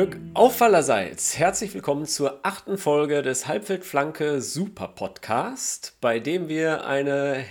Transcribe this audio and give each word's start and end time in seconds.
Glück 0.00 0.16
auf 0.32 0.62
allerseits. 0.62 1.38
Herzlich 1.38 1.74
willkommen 1.74 2.06
zur 2.06 2.40
achten 2.42 2.78
Folge 2.78 3.20
des 3.20 3.46
Halbfeldflanke 3.46 4.40
Super 4.40 4.88
Podcast, 4.88 5.94
bei 6.00 6.18
dem 6.20 6.48
wir 6.48 6.86
eine 6.86 7.44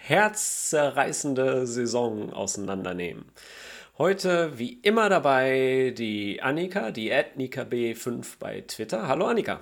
herzzerreißende 0.00 1.66
Saison 1.66 2.32
auseinandernehmen. 2.32 3.26
Heute 3.98 4.58
wie 4.58 4.78
immer 4.80 5.10
dabei 5.10 5.92
die 5.94 6.40
Annika, 6.40 6.92
die 6.92 7.12
AdNikaB5 7.12 8.38
bei 8.38 8.62
Twitter. 8.62 9.06
Hallo 9.06 9.26
Annika. 9.26 9.60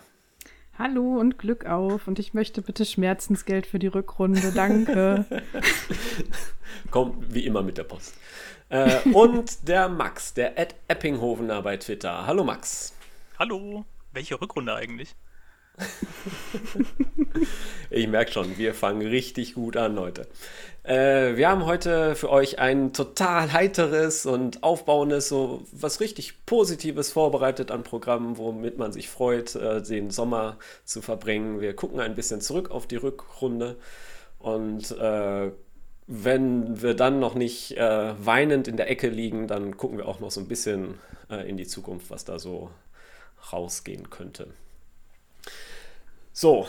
Hallo 0.78 1.19
und 1.19 1.37
Glück 1.37 1.66
auf. 1.66 2.06
Und 2.06 2.20
ich 2.20 2.33
möchte 2.33 2.62
bitte 2.62 2.84
Schmerzensgeld 2.84 3.66
für 3.66 3.80
die 3.80 3.88
Rückrunde. 3.88 4.52
Danke. 4.55 5.24
Kommt 6.92 7.34
wie 7.34 7.45
immer 7.45 7.62
mit 7.62 7.77
der 7.77 7.84
Post. 7.84 8.15
Äh, 8.70 9.01
und 9.12 9.69
der 9.69 9.88
Max, 9.88 10.33
der 10.33 10.56
Ed 10.56 10.77
Eppinghovener 10.87 11.60
bei 11.60 11.77
Twitter. 11.77 12.27
Hallo 12.27 12.45
Max. 12.45 12.95
Hallo. 13.38 13.84
Welche 14.12 14.41
Rückrunde 14.41 14.74
eigentlich? 14.74 15.15
ich 17.91 18.06
merke 18.06 18.33
schon, 18.33 18.59
wir 18.59 18.74
fangen 18.74 19.06
richtig 19.06 19.55
gut 19.55 19.77
an 19.77 19.98
heute. 19.98 20.29
Äh, 20.84 21.37
wir 21.37 21.48
haben 21.48 21.66
heute 21.66 22.15
für 22.15 22.30
euch 22.30 22.59
ein 22.59 22.93
total 22.93 23.52
heiteres 23.52 24.24
und 24.24 24.62
aufbauendes, 24.62 25.29
so 25.29 25.65
was 25.73 26.01
richtig 26.01 26.46
Positives 26.46 27.10
vorbereitet 27.10 27.71
an 27.71 27.82
Programmen, 27.82 28.38
womit 28.38 28.79
man 28.79 28.93
sich 28.93 29.09
freut, 29.09 29.55
äh, 29.57 29.82
den 29.82 30.10
Sommer 30.10 30.59
zu 30.84 31.02
verbringen. 31.02 31.60
Wir 31.60 31.74
gucken 31.74 31.98
ein 31.98 32.15
bisschen 32.15 32.41
zurück 32.41 32.71
auf 32.71 32.87
die 32.87 32.96
Rückrunde 32.96 33.77
und 34.38 34.91
äh, 34.93 35.51
wenn 36.12 36.82
wir 36.82 36.95
dann 36.95 37.20
noch 37.20 37.37
nicht 37.37 37.77
äh, 37.77 38.12
weinend 38.18 38.66
in 38.66 38.77
der 38.77 38.91
Ecke 38.91 39.09
liegen, 39.09 39.46
dann 39.46 39.76
gucken 39.76 39.96
wir 39.96 40.09
auch 40.09 40.18
noch 40.18 40.32
so 40.32 40.40
ein 40.40 40.48
bisschen 40.48 40.98
äh, 41.30 41.48
in 41.48 41.57
die 41.57 41.68
Zukunft, 41.68 42.10
was 42.10 42.24
da 42.24 42.40
so 42.40 42.71
rausgehen 43.52 44.10
könnte. 44.10 44.48
So, 46.32 46.66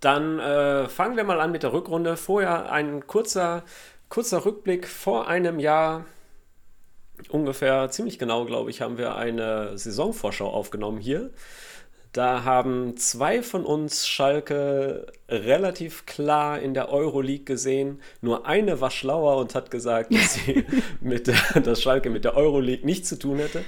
dann 0.00 0.38
äh, 0.38 0.88
fangen 0.88 1.16
wir 1.16 1.24
mal 1.24 1.40
an 1.40 1.52
mit 1.52 1.62
der 1.62 1.72
Rückrunde. 1.72 2.18
Vorher 2.18 2.70
ein 2.70 3.06
kurzer, 3.06 3.62
kurzer 4.10 4.44
Rückblick. 4.44 4.86
Vor 4.86 5.26
einem 5.26 5.58
Jahr, 5.58 6.04
ungefähr 7.30 7.90
ziemlich 7.90 8.18
genau, 8.18 8.44
glaube 8.44 8.68
ich, 8.68 8.82
haben 8.82 8.98
wir 8.98 9.16
eine 9.16 9.78
Saisonvorschau 9.78 10.50
aufgenommen 10.50 10.98
hier. 10.98 11.30
Da 12.12 12.42
haben 12.42 12.96
zwei 12.96 13.40
von 13.40 13.64
uns 13.64 14.08
Schalke 14.08 15.06
relativ 15.28 16.06
klar 16.06 16.58
in 16.58 16.74
der 16.74 16.88
Euroleague 16.88 17.44
gesehen. 17.44 18.02
Nur 18.20 18.46
eine 18.46 18.80
war 18.80 18.90
schlauer 18.90 19.36
und 19.36 19.54
hat 19.54 19.70
gesagt, 19.70 20.12
dass, 20.12 20.34
sie 20.34 20.66
mit 21.00 21.28
der, 21.28 21.60
dass 21.60 21.80
Schalke 21.80 22.10
mit 22.10 22.24
der 22.24 22.36
Euroleague 22.36 22.84
nichts 22.84 23.08
zu 23.08 23.18
tun 23.18 23.38
hätte. 23.38 23.64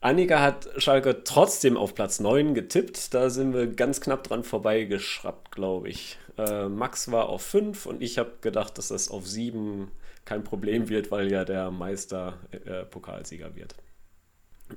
Annika 0.00 0.40
hat 0.40 0.68
Schalke 0.78 1.22
trotzdem 1.22 1.76
auf 1.76 1.94
Platz 1.94 2.18
9 2.18 2.54
getippt. 2.54 3.14
Da 3.14 3.30
sind 3.30 3.54
wir 3.54 3.68
ganz 3.68 4.00
knapp 4.00 4.24
dran 4.24 4.42
vorbeigeschraubt, 4.42 5.52
glaube 5.52 5.90
ich. 5.90 6.18
Äh, 6.38 6.68
Max 6.68 7.12
war 7.12 7.28
auf 7.28 7.42
5 7.42 7.86
und 7.86 8.02
ich 8.02 8.18
habe 8.18 8.32
gedacht, 8.40 8.78
dass 8.78 8.88
das 8.88 9.10
auf 9.10 9.28
7 9.28 9.92
kein 10.24 10.42
Problem 10.42 10.88
wird, 10.88 11.10
weil 11.10 11.30
ja 11.30 11.44
der 11.44 11.70
Meister 11.70 12.38
äh, 12.50 12.84
Pokalsieger 12.84 13.54
wird. 13.54 13.76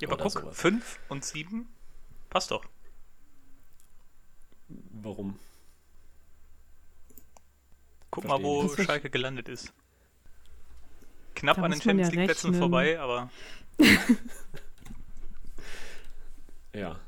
Ja, 0.00 0.08
aber 0.08 0.22
guck, 0.22 0.54
5 0.54 0.98
und 1.08 1.24
7 1.24 1.66
passt 2.28 2.50
doch. 2.50 2.64
Warum? 5.04 5.38
Guck 8.10 8.24
Verstehen. 8.24 8.42
mal, 8.42 8.48
wo 8.48 8.74
Schalke 8.74 9.10
gelandet 9.10 9.50
ist. 9.50 9.72
Knapp 11.34 11.58
an 11.58 11.72
den 11.72 11.82
Champions 11.82 12.10
League 12.12 12.24
Plätzen 12.24 12.54
vorbei, 12.54 12.98
aber. 12.98 13.30
ja. 16.72 16.98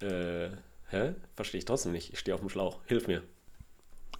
Äh, 0.00 0.50
hä? 0.90 1.14
Verstehe 1.34 1.58
ich 1.58 1.64
trotzdem 1.64 1.90
nicht. 1.92 2.12
Ich 2.12 2.20
stehe 2.20 2.34
auf 2.34 2.40
dem 2.40 2.48
Schlauch. 2.48 2.78
Hilf 2.86 3.08
mir. 3.08 3.24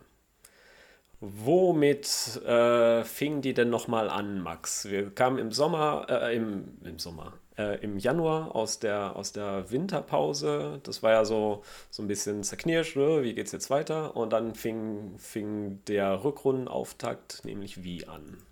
Womit 1.21 2.43
äh, 2.45 3.03
fing 3.05 3.41
die 3.41 3.55
denn 3.55 3.71
nochmal 3.71 4.11
an, 4.11 4.41
Max? 4.41 4.85
Wir 4.91 5.11
kamen 5.11 5.39
im 5.39 5.51
Sommer, 5.51 6.07
äh, 6.11 6.37
im, 6.37 6.77
im 6.85 6.99
Sommer, 6.99 7.33
äh, 7.57 7.83
im 7.83 7.97
Januar 7.99 8.55
aus 8.55 8.81
der, 8.81 9.17
aus 9.17 9.33
der 9.33 9.71
Winterpause. 9.71 10.81
Das 10.83 11.03
war 11.03 11.13
ja 11.13 11.25
so, 11.25 11.65
so 11.91 12.03
ein 12.03 12.07
bisschen 12.07 12.43
zerknirscht, 12.45 12.97
ne? 12.97 13.23
wie 13.23 13.35
geht's 13.35 13.53
jetzt 13.53 13.71
weiter? 13.71 14.15
Und 14.15 14.35
dann 14.35 14.55
fing, 14.55 15.15
fing 15.19 15.83
der 15.87 16.23
Rückrundenauftakt 16.23 17.45
nämlich 17.45 17.83
wie 17.83 18.07
an? 18.07 18.43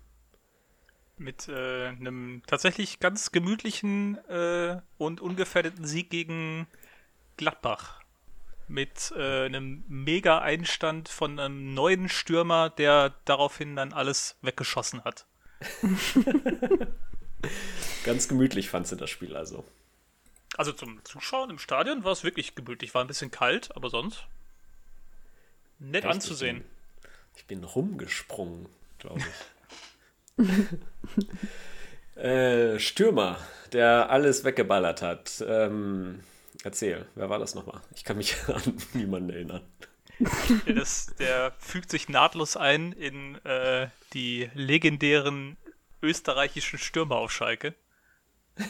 Mit 1.17 1.47
äh, 1.47 1.87
einem 1.87 2.41
tatsächlich 2.47 2.99
ganz 2.99 3.31
gemütlichen 3.31 4.17
äh, 4.27 4.81
und 4.97 5.21
ungefährdeten 5.21 5.85
Sieg 5.85 6.09
gegen 6.09 6.67
Gladbach. 7.37 8.01
Mit 8.67 9.13
äh, 9.15 9.45
einem 9.45 9.83
mega 9.87 10.39
Einstand 10.39 11.07
von 11.07 11.39
einem 11.39 11.73
neuen 11.73 12.09
Stürmer, 12.09 12.71
der 12.71 13.13
daraufhin 13.25 13.75
dann 13.75 13.93
alles 13.93 14.37
weggeschossen 14.41 15.03
hat. 15.03 15.25
Ganz 18.03 18.27
gemütlich 18.27 18.69
fandst 18.69 18.91
du 18.91 18.95
das 18.95 19.09
Spiel 19.09 19.35
also. 19.35 19.63
Also 20.57 20.71
zum 20.71 21.03
Zuschauen 21.03 21.49
im 21.49 21.59
Stadion 21.59 22.03
war 22.03 22.11
es 22.11 22.23
wirklich 22.23 22.55
gemütlich. 22.55 22.93
War 22.93 23.03
ein 23.03 23.07
bisschen 23.07 23.31
kalt, 23.31 23.75
aber 23.75 23.89
sonst 23.89 24.25
nett 25.79 26.05
Echt? 26.05 26.13
anzusehen. 26.13 26.63
Ich 27.35 27.45
bin, 27.45 27.59
ich 27.59 27.61
bin 27.61 27.63
rumgesprungen, 27.63 28.67
glaube 28.99 29.21
ich. 30.37 32.17
äh, 32.23 32.79
Stürmer, 32.79 33.37
der 33.73 34.09
alles 34.09 34.43
weggeballert 34.43 35.01
hat. 35.01 35.43
Ähm, 35.45 36.21
erzähl, 36.65 37.07
wer 37.15 37.29
war 37.29 37.39
das 37.39 37.55
nochmal? 37.55 37.81
Ich 37.95 38.03
kann 38.03 38.17
mich 38.17 38.35
an 38.49 38.77
niemanden 38.93 39.29
erinnern. 39.29 39.61
Der, 40.65 40.75
das, 40.75 41.13
der 41.19 41.53
fügt 41.59 41.89
sich 41.91 42.09
nahtlos 42.09 42.57
ein 42.57 42.91
in 42.93 43.35
äh, 43.45 43.89
die 44.13 44.49
legendären 44.53 45.57
österreichischen 46.01 46.79
Stürmer 46.79 47.17
auf 47.17 47.31
Schalke. 47.31 47.75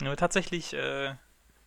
Aber 0.00 0.16
tatsächlich 0.16 0.74
äh, 0.74 1.14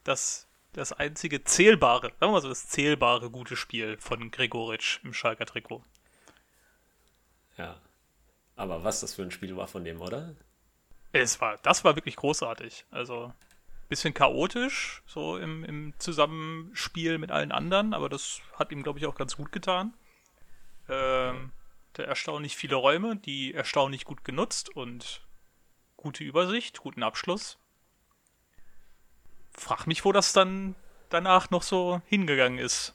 das, 0.04 0.48
das 0.74 0.94
einzige 0.94 1.44
zählbare, 1.44 2.10
sagen 2.10 2.18
wir 2.20 2.32
mal 2.32 2.42
so, 2.42 2.50
das 2.50 2.68
zählbare 2.68 3.30
gute 3.32 3.56
Spiel 3.56 3.98
von 3.98 4.30
Gregoritsch 4.30 5.00
im 5.04 5.14
Schalker 5.14 5.46
Trikot. 5.46 5.84
Ja. 7.58 7.80
Aber 8.56 8.84
was 8.84 9.00
das 9.00 9.14
für 9.16 9.24
ein 9.24 9.32
Spiel 9.32 9.56
war 9.56 9.68
von 9.68 9.86
dem, 9.86 10.02
oder? 10.02 10.36
Es 11.14 11.40
war, 11.40 11.58
das 11.60 11.84
war 11.86 11.96
wirklich 11.96 12.18
großartig. 12.18 12.86
Also, 12.92 13.34
bisschen 13.90 14.14
chaotisch, 14.14 15.04
so 15.06 15.38
im, 15.38 15.64
im 15.64 15.94
Zusammenspiel 15.98 17.18
mit 17.18 17.32
allen 17.32 17.52
anderen, 17.52 17.94
aber 17.94 18.08
das 18.08 18.42
hat 18.54 18.72
ihm, 18.72 18.84
glaube 18.84 19.00
ich, 19.00 19.08
auch 19.08 19.16
ganz 19.16 19.36
gut 19.36 19.52
getan. 19.52 19.94
Ähm, 20.88 21.52
erstaunlich 21.98 22.56
viele 22.56 22.76
Räume, 22.76 23.18
die 23.18 23.54
erstaunlich 23.54 24.06
gut 24.06 24.24
genutzt 24.24 24.70
und 24.70 25.22
gute 25.98 26.24
Übersicht, 26.24 26.80
guten 26.80 27.04
Abschluss. 27.04 27.58
Frag 29.52 29.86
mich, 29.86 30.06
wo 30.06 30.14
das 30.14 30.32
dann 30.32 30.76
danach 31.10 31.50
noch 31.50 31.64
so 31.64 32.02
hingegangen 32.06 32.60
ist. 32.60 32.94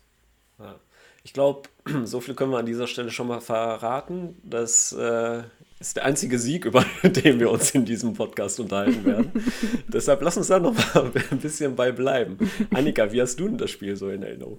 Ja. 0.58 0.80
Ich 1.24 1.32
glaube, 1.32 1.68
so 2.04 2.20
viel 2.20 2.34
können 2.34 2.52
wir 2.52 2.58
an 2.58 2.66
dieser 2.66 2.86
Stelle 2.86 3.10
schon 3.10 3.26
mal 3.26 3.40
verraten. 3.40 4.40
Das 4.42 4.92
äh, 4.92 5.42
ist 5.80 5.96
der 5.96 6.04
einzige 6.04 6.38
Sieg, 6.38 6.64
über 6.64 6.84
den 7.02 7.40
wir 7.40 7.50
uns 7.50 7.70
in 7.72 7.84
diesem 7.84 8.14
Podcast 8.14 8.60
unterhalten 8.60 9.04
werden. 9.04 9.32
Deshalb 9.88 10.22
lass 10.22 10.36
uns 10.36 10.48
da 10.48 10.58
noch 10.58 10.74
mal 10.94 11.12
ein 11.30 11.38
bisschen 11.38 11.76
bei 11.76 11.92
bleiben. 11.92 12.38
Annika, 12.72 13.12
wie 13.12 13.20
hast 13.20 13.38
du 13.40 13.48
denn 13.48 13.58
das 13.58 13.70
Spiel 13.70 13.96
so 13.96 14.08
in 14.08 14.22
Erinnerung? 14.22 14.58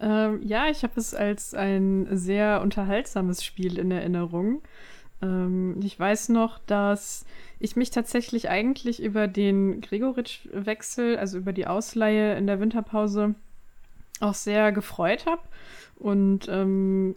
Ähm, 0.00 0.40
ja, 0.44 0.68
ich 0.70 0.82
habe 0.84 0.98
es 0.98 1.14
als 1.14 1.54
ein 1.54 2.08
sehr 2.12 2.62
unterhaltsames 2.62 3.44
Spiel 3.44 3.78
in 3.78 3.90
Erinnerung. 3.90 4.62
Ähm, 5.20 5.80
ich 5.82 5.98
weiß 5.98 6.28
noch, 6.28 6.58
dass 6.66 7.26
ich 7.58 7.74
mich 7.74 7.90
tatsächlich 7.90 8.48
eigentlich 8.48 9.02
über 9.02 9.26
den 9.26 9.80
Gregoritsch-Wechsel, 9.80 11.16
also 11.16 11.38
über 11.38 11.52
die 11.52 11.66
Ausleihe 11.66 12.36
in 12.36 12.46
der 12.46 12.60
Winterpause, 12.60 13.34
auch 14.20 14.34
sehr 14.34 14.70
gefreut 14.72 15.26
habe. 15.26 15.42
Und 15.96 16.46
ähm, 16.48 17.16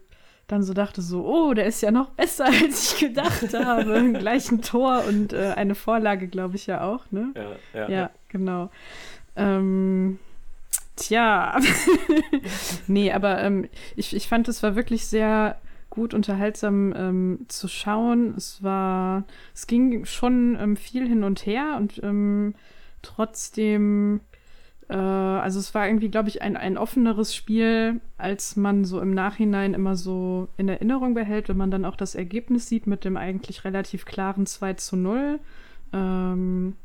dann 0.51 0.63
so 0.63 0.73
dachte 0.73 1.01
so, 1.01 1.25
oh, 1.25 1.53
der 1.53 1.65
ist 1.65 1.81
ja 1.81 1.91
noch 1.91 2.09
besser, 2.09 2.45
als 2.63 2.93
ich 2.93 2.99
gedacht 2.99 3.53
habe. 3.53 4.13
Gleich 4.13 4.51
ein 4.51 4.61
Tor 4.61 5.03
und 5.07 5.31
äh, 5.31 5.53
eine 5.55 5.75
Vorlage, 5.75 6.27
glaube 6.27 6.57
ich 6.57 6.67
ja 6.67 6.81
auch, 6.81 7.09
ne? 7.11 7.33
Ja, 7.35 7.79
ja, 7.79 7.89
ja, 7.89 8.09
genau. 8.27 8.69
Ähm, 9.37 10.19
tja, 10.97 11.57
nee, 12.87 13.13
aber 13.13 13.41
ähm, 13.41 13.69
ich, 13.95 14.13
ich 14.13 14.27
fand, 14.27 14.49
es 14.49 14.61
war 14.61 14.75
wirklich 14.75 15.05
sehr 15.05 15.57
gut 15.89 16.13
unterhaltsam 16.13 16.93
ähm, 16.97 17.45
zu 17.47 17.69
schauen. 17.69 18.33
Es 18.35 18.61
war, 18.61 19.23
es 19.53 19.67
ging 19.67 20.03
schon 20.03 20.57
ähm, 20.59 20.75
viel 20.75 21.07
hin 21.07 21.23
und 21.23 21.45
her 21.45 21.75
und 21.77 22.03
ähm, 22.03 22.55
trotzdem, 23.01 24.19
äh, 24.91 24.95
also 24.95 25.59
es 25.59 25.73
war 25.73 25.87
irgendwie, 25.87 26.09
glaube 26.09 26.29
ich, 26.29 26.41
ein, 26.41 26.57
ein 26.57 26.77
offeneres 26.77 27.33
Spiel, 27.33 28.01
als 28.17 28.57
man 28.57 28.83
so 28.83 28.99
im 28.99 29.13
Nachhinein 29.13 29.73
immer 29.73 29.95
so 29.95 30.49
in 30.57 30.67
Erinnerung 30.67 31.13
behält, 31.13 31.47
wenn 31.47 31.57
man 31.57 31.71
dann 31.71 31.85
auch 31.85 31.95
das 31.95 32.13
Ergebnis 32.13 32.67
sieht 32.67 32.87
mit 32.87 33.05
dem 33.05 33.15
eigentlich 33.15 33.63
relativ 33.63 34.05
klaren 34.05 34.45
2 34.45 34.73
zu 34.73 34.97
0. 34.97 35.39
Ähm, 35.93 36.75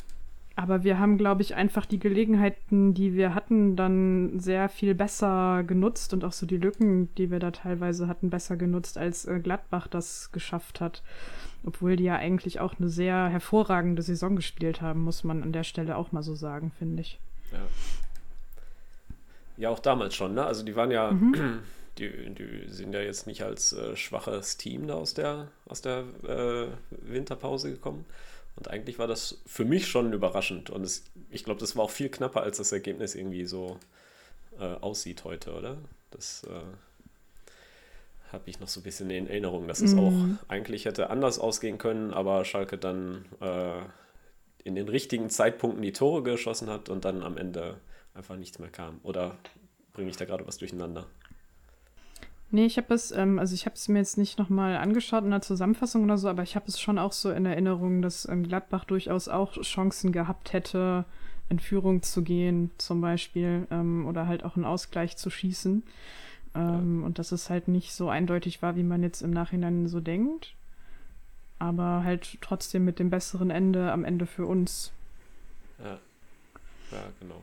aber 0.54 0.84
wir 0.84 0.98
haben, 0.98 1.18
glaube 1.18 1.42
ich, 1.42 1.54
einfach 1.56 1.84
die 1.84 1.98
Gelegenheiten, 1.98 2.94
die 2.94 3.14
wir 3.14 3.34
hatten, 3.34 3.76
dann 3.76 4.38
sehr 4.38 4.68
viel 4.68 4.94
besser 4.94 5.64
genutzt 5.64 6.14
und 6.14 6.24
auch 6.24 6.32
so 6.32 6.46
die 6.46 6.56
Lücken, 6.56 7.14
die 7.16 7.30
wir 7.30 7.40
da 7.40 7.50
teilweise 7.50 8.06
hatten, 8.06 8.30
besser 8.30 8.56
genutzt, 8.56 8.98
als 8.98 9.26
äh, 9.26 9.40
Gladbach 9.40 9.88
das 9.88 10.30
geschafft 10.32 10.80
hat. 10.80 11.02
Obwohl 11.64 11.96
die 11.96 12.04
ja 12.04 12.16
eigentlich 12.16 12.60
auch 12.60 12.78
eine 12.78 12.88
sehr 12.88 13.28
hervorragende 13.28 14.02
Saison 14.02 14.36
gespielt 14.36 14.80
haben, 14.80 15.02
muss 15.02 15.24
man 15.24 15.42
an 15.42 15.52
der 15.52 15.64
Stelle 15.64 15.96
auch 15.96 16.12
mal 16.12 16.22
so 16.22 16.36
sagen, 16.36 16.70
finde 16.78 17.02
ich. 17.02 17.18
Ja. 17.52 17.58
ja, 19.56 19.70
auch 19.70 19.78
damals 19.78 20.14
schon, 20.14 20.34
ne? 20.34 20.44
Also 20.44 20.62
die 20.62 20.76
waren 20.76 20.90
ja, 20.90 21.10
mhm. 21.10 21.62
die, 21.98 22.10
die 22.34 22.68
sind 22.68 22.92
ja 22.92 23.00
jetzt 23.00 23.26
nicht 23.26 23.42
als 23.42 23.72
äh, 23.72 23.96
schwaches 23.96 24.56
Team 24.56 24.86
da 24.86 24.94
aus 24.94 25.14
der, 25.14 25.48
aus 25.66 25.82
der 25.82 26.04
äh, 26.26 26.66
Winterpause 26.90 27.70
gekommen 27.70 28.04
und 28.56 28.68
eigentlich 28.70 28.98
war 28.98 29.06
das 29.06 29.38
für 29.46 29.64
mich 29.64 29.86
schon 29.86 30.12
überraschend. 30.12 30.70
Und 30.70 30.82
es, 30.82 31.04
ich 31.30 31.44
glaube, 31.44 31.60
das 31.60 31.76
war 31.76 31.84
auch 31.84 31.90
viel 31.90 32.08
knapper, 32.08 32.42
als 32.42 32.56
das 32.56 32.72
Ergebnis 32.72 33.14
irgendwie 33.14 33.44
so 33.44 33.78
äh, 34.58 34.74
aussieht 34.80 35.24
heute, 35.24 35.52
oder? 35.52 35.76
Das 36.10 36.44
äh, 36.44 38.32
habe 38.32 38.48
ich 38.48 38.58
noch 38.58 38.68
so 38.68 38.80
ein 38.80 38.82
bisschen 38.82 39.10
in 39.10 39.28
Erinnerung, 39.28 39.68
dass 39.68 39.82
es 39.82 39.94
mm. 39.94 39.98
auch 39.98 40.12
eigentlich 40.48 40.86
hätte 40.86 41.10
anders 41.10 41.38
ausgehen 41.38 41.76
können, 41.76 42.14
aber 42.14 42.44
Schalke 42.46 42.78
dann 42.78 43.26
äh, 43.40 43.82
in 44.66 44.74
den 44.74 44.88
richtigen 44.88 45.30
Zeitpunkten 45.30 45.82
die 45.82 45.92
Tore 45.92 46.22
geschossen 46.22 46.68
hat 46.68 46.88
und 46.88 47.04
dann 47.04 47.22
am 47.22 47.36
Ende 47.36 47.76
einfach 48.14 48.36
nichts 48.36 48.58
mehr 48.58 48.68
kam. 48.68 48.98
Oder 49.02 49.36
bringe 49.92 50.10
ich 50.10 50.16
da 50.16 50.24
gerade 50.24 50.46
was 50.46 50.58
durcheinander? 50.58 51.06
Nee, 52.50 52.66
ich 52.66 52.76
habe 52.76 52.94
es, 52.94 53.10
ähm, 53.10 53.38
also 53.38 53.54
ich 53.54 53.66
habe 53.66 53.74
es 53.74 53.88
mir 53.88 53.98
jetzt 53.98 54.18
nicht 54.18 54.38
nochmal 54.38 54.76
angeschaut 54.76 55.24
in 55.24 55.30
der 55.30 55.42
Zusammenfassung 55.42 56.04
oder 56.04 56.16
so, 56.16 56.28
aber 56.28 56.42
ich 56.42 56.54
habe 56.54 56.66
es 56.68 56.80
schon 56.80 56.98
auch 56.98 57.12
so 57.12 57.30
in 57.30 57.44
Erinnerung, 57.44 58.02
dass 58.02 58.28
ähm, 58.28 58.44
Gladbach 58.44 58.84
durchaus 58.84 59.28
auch 59.28 59.52
Chancen 59.62 60.12
gehabt 60.12 60.52
hätte, 60.52 61.04
in 61.48 61.58
Führung 61.58 62.02
zu 62.02 62.22
gehen, 62.22 62.70
zum 62.78 63.00
Beispiel, 63.00 63.66
ähm, 63.70 64.06
oder 64.06 64.26
halt 64.26 64.44
auch 64.44 64.56
einen 64.56 64.64
Ausgleich 64.64 65.16
zu 65.16 65.30
schießen. 65.30 65.82
Ähm, 66.54 67.00
ja. 67.00 67.06
Und 67.06 67.18
dass 67.18 67.32
es 67.32 67.50
halt 67.50 67.68
nicht 67.68 67.92
so 67.92 68.08
eindeutig 68.08 68.62
war, 68.62 68.76
wie 68.76 68.84
man 68.84 69.02
jetzt 69.02 69.22
im 69.22 69.30
Nachhinein 69.30 69.86
so 69.88 70.00
denkt. 70.00 70.54
Aber 71.58 72.04
halt 72.04 72.38
trotzdem 72.40 72.84
mit 72.84 72.98
dem 72.98 73.10
besseren 73.10 73.50
Ende 73.50 73.90
am 73.90 74.04
Ende 74.04 74.26
für 74.26 74.46
uns. 74.46 74.92
Ja, 75.82 75.98
ja 76.92 77.02
genau. 77.20 77.42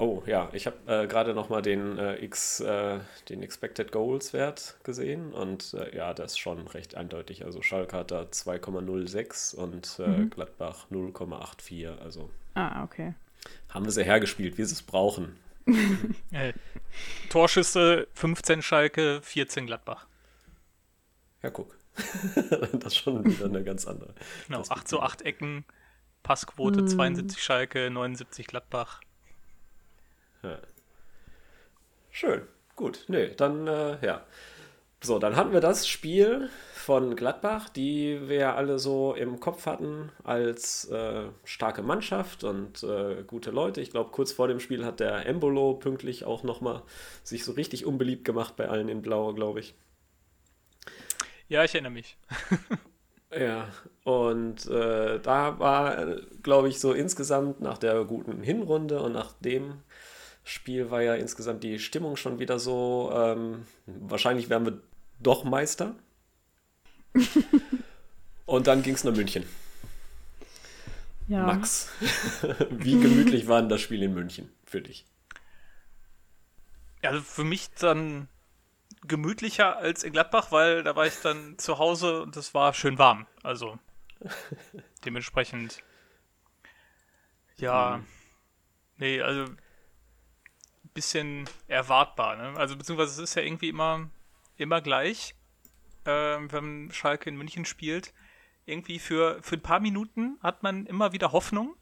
Oh 0.00 0.22
ja, 0.24 0.48
ich 0.54 0.66
habe 0.66 0.76
äh, 0.86 1.06
gerade 1.06 1.34
noch 1.34 1.50
mal 1.50 1.60
den 1.60 1.98
äh, 1.98 2.24
X, 2.24 2.60
äh, 2.60 3.00
den 3.28 3.42
Expected 3.42 3.92
Goals 3.92 4.32
Wert 4.32 4.78
gesehen 4.82 5.34
und 5.34 5.74
äh, 5.74 5.94
ja, 5.94 6.14
das 6.14 6.32
ist 6.32 6.38
schon 6.38 6.66
recht 6.68 6.94
eindeutig. 6.94 7.44
Also 7.44 7.60
Schalke 7.60 7.98
hat 7.98 8.10
da 8.10 8.22
2,06 8.22 9.54
und 9.54 9.98
äh, 9.98 10.08
mhm. 10.08 10.30
Gladbach 10.30 10.86
0,84. 10.90 11.98
Also 11.98 12.30
ah, 12.54 12.82
okay. 12.82 13.12
Haben 13.68 13.84
wir 13.84 13.92
sie 13.92 14.02
hergespielt, 14.02 14.56
wie 14.56 14.64
sie 14.64 14.74
es 14.74 14.82
brauchen. 14.82 15.36
Äh, 16.32 16.52
Torschüsse 17.28 18.06
15 18.14 18.62
Schalke, 18.62 19.20
14 19.22 19.66
Gladbach. 19.66 20.06
Ja, 21.42 21.50
guck. 21.50 21.76
das 22.72 22.92
ist 22.92 22.96
schon 22.96 23.24
wieder 23.24 23.46
eine 23.46 23.64
ganz 23.64 23.86
andere. 23.86 24.14
Genau, 24.46 24.62
8 24.68 24.86
zu 24.86 25.00
8 25.00 25.22
Ecken, 25.22 25.64
Passquote 26.22 26.82
mhm. 26.82 26.88
72 26.88 27.42
Schalke, 27.42 27.90
79 27.90 28.46
Gladbach. 28.46 29.00
Ja. 30.42 30.58
Schön, 32.10 32.42
gut. 32.76 33.04
Nee, 33.08 33.34
dann, 33.36 33.66
äh, 33.66 34.04
ja. 34.04 34.24
So, 35.02 35.18
dann 35.18 35.34
hatten 35.34 35.52
wir 35.52 35.60
das 35.60 35.88
Spiel 35.88 36.50
von 36.74 37.16
Gladbach, 37.16 37.70
die 37.70 38.28
wir 38.28 38.36
ja 38.36 38.54
alle 38.54 38.78
so 38.78 39.14
im 39.14 39.40
Kopf 39.40 39.64
hatten 39.64 40.12
als 40.24 40.84
äh, 40.90 41.22
starke 41.44 41.82
Mannschaft 41.82 42.44
und 42.44 42.82
äh, 42.82 43.22
gute 43.26 43.50
Leute. 43.50 43.80
Ich 43.80 43.92
glaube, 43.92 44.10
kurz 44.10 44.32
vor 44.32 44.46
dem 44.48 44.60
Spiel 44.60 44.84
hat 44.84 45.00
der 45.00 45.24
Embolo 45.24 45.72
pünktlich 45.72 46.26
auch 46.26 46.42
nochmal 46.42 46.82
sich 47.24 47.46
so 47.46 47.52
richtig 47.52 47.86
unbeliebt 47.86 48.26
gemacht 48.26 48.56
bei 48.56 48.68
allen 48.68 48.90
in 48.90 49.00
Blau, 49.00 49.32
glaube 49.32 49.60
ich. 49.60 49.74
Ja, 51.50 51.64
ich 51.64 51.74
erinnere 51.74 51.92
mich. 51.92 52.16
ja, 53.36 53.68
und 54.04 54.66
äh, 54.66 55.18
da 55.18 55.58
war, 55.58 56.06
glaube 56.44 56.68
ich, 56.68 56.78
so 56.78 56.92
insgesamt 56.92 57.60
nach 57.60 57.76
der 57.76 58.04
guten 58.04 58.40
Hinrunde 58.40 59.02
und 59.02 59.12
nach 59.12 59.32
dem 59.40 59.82
Spiel 60.44 60.92
war 60.92 61.02
ja 61.02 61.16
insgesamt 61.16 61.64
die 61.64 61.80
Stimmung 61.80 62.16
schon 62.16 62.38
wieder 62.38 62.60
so, 62.60 63.10
ähm, 63.12 63.66
wahrscheinlich 63.86 64.48
werden 64.48 64.64
wir 64.64 64.80
doch 65.18 65.42
Meister. 65.42 65.96
Und 68.46 68.66
dann 68.66 68.82
ging 68.82 68.94
es 68.94 69.04
nach 69.04 69.14
München. 69.14 69.44
Ja. 71.28 71.46
Max, 71.46 71.88
wie 72.70 72.98
gemütlich 72.98 73.46
war 73.46 73.60
denn 73.60 73.68
das 73.68 73.80
Spiel 73.80 74.02
in 74.02 74.14
München 74.14 74.50
für 74.64 74.80
dich? 74.80 75.04
Also 77.02 77.20
für 77.20 77.44
mich 77.44 77.70
dann 77.78 78.28
gemütlicher 79.02 79.76
als 79.76 80.04
in 80.04 80.12
Gladbach, 80.12 80.52
weil 80.52 80.82
da 80.82 80.94
war 80.96 81.06
ich 81.06 81.20
dann 81.20 81.58
zu 81.58 81.78
Hause 81.78 82.22
und 82.22 82.36
es 82.36 82.54
war 82.54 82.74
schön 82.74 82.98
warm. 82.98 83.26
Also 83.42 83.78
dementsprechend. 85.04 85.82
Ja. 87.56 87.98
Mhm. 87.98 88.06
Nee, 88.98 89.22
also 89.22 89.46
bisschen 90.94 91.48
erwartbar. 91.68 92.36
Ne? 92.36 92.58
Also 92.58 92.76
beziehungsweise 92.76 93.12
es 93.12 93.30
ist 93.30 93.34
ja 93.34 93.42
irgendwie 93.42 93.68
immer, 93.68 94.10
immer 94.56 94.80
gleich, 94.80 95.34
äh, 96.04 96.10
wenn 96.10 96.90
Schalke 96.92 97.30
in 97.30 97.36
München 97.36 97.64
spielt. 97.64 98.12
Irgendwie 98.66 98.98
für, 98.98 99.42
für 99.42 99.56
ein 99.56 99.62
paar 99.62 99.80
Minuten 99.80 100.38
hat 100.42 100.62
man 100.62 100.86
immer 100.86 101.12
wieder 101.12 101.32
Hoffnung. 101.32 101.74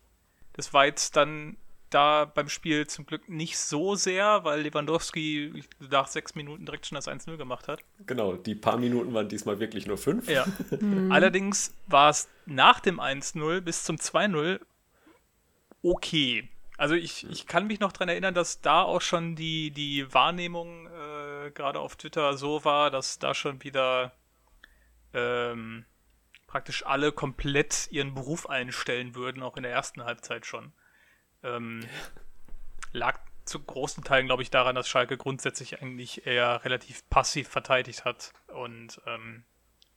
Das 0.53 0.73
war 0.73 0.87
jetzt 0.87 1.17
dann 1.17 1.57
da 1.91 2.25
beim 2.25 2.49
Spiel 2.49 2.87
zum 2.87 3.07
Glück 3.07 3.29
nicht 3.29 3.59
so 3.59 3.95
sehr, 3.95 4.45
weil 4.45 4.61
Lewandowski 4.63 5.65
nach 5.91 6.07
sechs 6.07 6.35
Minuten 6.35 6.67
direkt 6.67 6.87
schon 6.87 6.97
das 6.97 7.09
1-0 7.09 7.37
gemacht 7.37 7.69
hat. 7.69 7.81
Genau, 8.07 8.35
die 8.35 8.55
paar 8.55 8.79
Minuten 8.79 9.15
waren 9.15 9.29
diesmal 9.29 9.59
wirklich 9.61 9.87
nur 9.87 9.99
fünf. 9.99 10.29
Ja. 10.29 10.47
mhm. 10.81 11.11
Allerdings 11.13 11.75
war 11.87 12.11
es 12.11 12.29
nach 12.47 12.81
dem 12.81 13.01
1-0 13.01 13.61
bis 13.61 13.85
zum 13.85 13.97
2-0 13.97 14.61
okay. 15.83 16.49
Also 16.77 16.95
ich, 16.95 17.29
ich 17.29 17.47
kann 17.47 17.67
mich 17.67 17.81
noch 17.81 17.93
daran 17.93 18.09
erinnern, 18.09 18.35
dass 18.35 18.61
da 18.61 18.83
auch 18.83 19.01
schon 19.01 19.35
die, 19.35 19.73
die 19.73 20.13
Wahrnehmung 20.15 20.87
äh, 20.87 21.51
gerade 21.51 21.81
auf 21.81 21.97
Twitter 21.97 22.37
so 22.37 22.65
war, 22.65 22.91
dass 22.91 23.19
da 23.19 23.35
schon 23.35 23.65
wieder 23.65 24.13
ähm, 25.13 25.85
praktisch 26.47 26.87
alle 26.87 27.11
komplett 27.13 27.89
ihren 27.91 28.15
Beruf 28.15 28.49
einstellen 28.49 29.15
würden, 29.15 29.43
auch 29.43 29.57
in 29.57 29.65
der 29.65 29.73
ersten 29.73 30.05
Halbzeit 30.05 30.47
schon. 30.47 30.73
Ähm, 31.43 31.87
lag 32.93 33.21
zu 33.45 33.61
großen 33.61 34.05
Teilen, 34.05 34.27
glaube 34.27 34.43
ich, 34.43 34.51
daran, 34.51 34.75
dass 34.75 34.89
Schalke 34.89 35.17
grundsätzlich 35.17 35.81
eigentlich 35.81 36.27
eher 36.27 36.65
relativ 36.65 37.09
passiv 37.09 37.49
verteidigt 37.49 38.05
hat 38.05 38.33
und 38.49 39.01
ähm, 39.07 39.45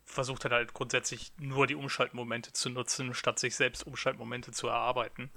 versucht 0.05 0.45
hat 0.45 0.51
halt 0.51 0.73
grundsätzlich 0.73 1.31
nur 1.37 1.67
die 1.67 1.75
Umschaltmomente 1.75 2.53
zu 2.53 2.69
nutzen, 2.69 3.13
statt 3.13 3.39
sich 3.39 3.55
selbst 3.55 3.85
Umschaltmomente 3.85 4.51
zu 4.51 4.67
erarbeiten. 4.67 5.31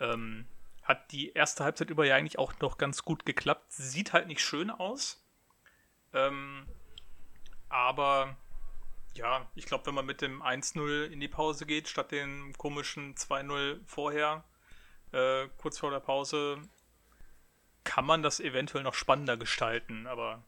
Ähm, 0.00 0.46
hat 0.82 1.12
die 1.12 1.32
erste 1.32 1.64
Halbzeit 1.64 1.90
über 1.90 2.06
ja 2.06 2.16
eigentlich 2.16 2.38
auch 2.38 2.58
noch 2.60 2.78
ganz 2.78 3.04
gut 3.04 3.26
geklappt. 3.26 3.72
Sieht 3.72 4.12
halt 4.12 4.26
nicht 4.26 4.40
schön 4.40 4.70
aus. 4.70 5.22
Ähm, 6.14 6.66
aber 7.68 8.36
ja, 9.14 9.46
ich 9.54 9.66
glaube, 9.66 9.86
wenn 9.86 9.94
man 9.94 10.06
mit 10.06 10.22
dem 10.22 10.42
1-0 10.42 11.04
in 11.04 11.20
die 11.20 11.28
Pause 11.28 11.66
geht, 11.66 11.88
statt 11.88 12.12
dem 12.12 12.56
komischen 12.56 13.14
2-0 13.16 13.80
vorher, 13.84 14.44
äh, 15.12 15.48
kurz 15.58 15.78
vor 15.78 15.90
der 15.90 16.00
Pause, 16.00 16.58
kann 17.84 18.04
man 18.04 18.22
das 18.22 18.40
eventuell 18.40 18.84
noch 18.84 18.94
spannender 18.94 19.36
gestalten. 19.36 20.06
Aber 20.06 20.42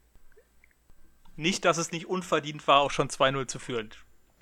nicht, 1.37 1.64
dass 1.64 1.79
es 1.79 1.93
nicht 1.93 2.07
unverdient 2.07 2.67
war, 2.67 2.81
auch 2.81 2.90
schon 2.90 3.09
2-0 3.09 3.47
zu 3.47 3.59
führen. 3.59 3.90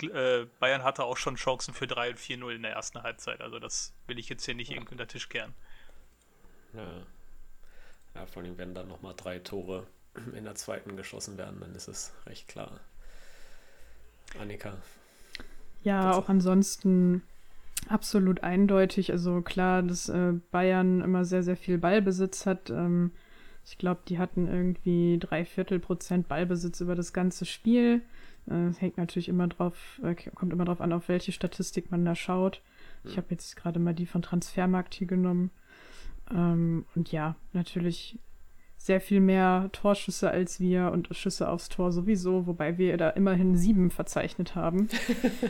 Äh, 0.01 0.45
Bayern 0.59 0.83
hatte 0.83 1.03
auch 1.03 1.17
schon 1.17 1.35
Chancen 1.35 1.73
für 1.73 1.87
3 1.87 2.11
und 2.11 2.19
4-0 2.19 2.55
in 2.55 2.61
der 2.61 2.71
ersten 2.71 3.01
Halbzeit. 3.01 3.41
Also 3.41 3.59
das 3.59 3.93
will 4.07 4.19
ich 4.19 4.29
jetzt 4.29 4.45
hier 4.45 4.55
nicht 4.55 4.69
ja. 4.69 4.75
irgendwie 4.75 4.93
unter 4.93 5.05
den 5.05 5.11
Tisch 5.11 5.29
kehren. 5.29 5.53
Ja. 6.73 6.87
ja, 8.15 8.25
vor 8.25 8.43
allem, 8.43 8.57
wenn 8.57 8.75
dann 8.75 8.87
nochmal 8.87 9.13
drei 9.15 9.39
Tore 9.39 9.87
in 10.35 10.43
der 10.43 10.55
zweiten 10.55 10.95
geschossen 10.97 11.37
werden, 11.37 11.59
dann 11.59 11.73
ist 11.75 11.87
es 11.87 12.13
recht 12.25 12.47
klar. 12.47 12.79
Annika. 14.39 14.77
Ja, 15.83 16.13
auch 16.13 16.29
ansonsten 16.29 17.23
absolut 17.87 18.43
eindeutig. 18.43 19.11
Also 19.11 19.41
klar, 19.41 19.83
dass 19.83 20.09
äh, 20.09 20.33
Bayern 20.51 21.01
immer 21.01 21.25
sehr, 21.25 21.43
sehr 21.43 21.57
viel 21.57 21.77
Ballbesitz 21.77 22.45
hat. 22.45 22.69
Ähm, 22.69 23.11
ich 23.65 23.77
glaube, 23.77 24.01
die 24.07 24.17
hatten 24.17 24.47
irgendwie 24.47 25.17
drei 25.19 25.45
Viertel 25.45 25.79
Prozent 25.79 26.27
Ballbesitz 26.27 26.81
über 26.81 26.95
das 26.95 27.13
ganze 27.13 27.45
Spiel. 27.45 28.01
Äh, 28.47 28.73
hängt 28.77 28.97
natürlich 28.97 29.29
immer 29.29 29.47
drauf, 29.47 29.99
äh, 30.03 30.15
kommt 30.15 30.53
immer 30.53 30.65
drauf 30.65 30.81
an, 30.81 30.93
auf 30.93 31.07
welche 31.07 31.31
Statistik 31.31 31.91
man 31.91 32.05
da 32.05 32.15
schaut. 32.15 32.61
Ich 33.05 33.15
habe 33.17 33.27
jetzt 33.29 33.55
gerade 33.55 33.79
mal 33.79 33.93
die 33.93 34.05
von 34.05 34.21
Transfermarkt 34.21 34.93
hier 34.93 35.07
genommen. 35.07 35.51
Ähm, 36.31 36.85
und 36.95 37.11
ja, 37.11 37.35
natürlich 37.53 38.19
sehr 38.79 39.01
viel 39.01 39.19
mehr 39.19 39.69
Torschüsse 39.73 40.31
als 40.31 40.61
wir 40.61 40.91
und 40.93 41.09
Schüsse 41.11 41.49
aufs 41.49 41.67
Tor 41.67 41.91
sowieso, 41.91 42.47
wobei 42.47 42.77
wir 42.77 42.95
da 42.95 43.09
immerhin 43.09 43.57
sieben 43.57 43.91
verzeichnet 43.91 44.55
haben, 44.55 44.87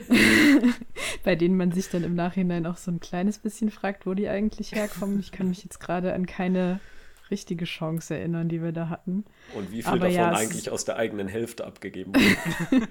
bei 1.23 1.35
denen 1.35 1.55
man 1.55 1.71
sich 1.71 1.89
dann 1.89 2.03
im 2.03 2.15
Nachhinein 2.15 2.65
auch 2.65 2.77
so 2.77 2.89
ein 2.89 2.99
kleines 2.99 3.37
bisschen 3.37 3.69
fragt, 3.69 4.07
wo 4.07 4.15
die 4.15 4.27
eigentlich 4.27 4.71
herkommen. 4.71 5.19
Ich 5.19 5.31
kann 5.31 5.47
mich 5.47 5.63
jetzt 5.63 5.79
gerade 5.79 6.13
an 6.13 6.25
keine 6.25 6.79
richtige 7.29 7.65
Chance 7.65 8.17
erinnern, 8.17 8.49
die 8.49 8.63
wir 8.63 8.71
da 8.71 8.89
hatten. 8.89 9.23
Und 9.53 9.71
wie 9.71 9.83
viel 9.83 9.91
Aber 9.91 9.99
davon 9.99 10.15
ja, 10.15 10.31
eigentlich 10.31 10.71
aus 10.71 10.85
der 10.85 10.97
eigenen 10.97 11.27
Hälfte 11.27 11.65
abgegeben 11.67 12.13
wurde. 12.15 12.87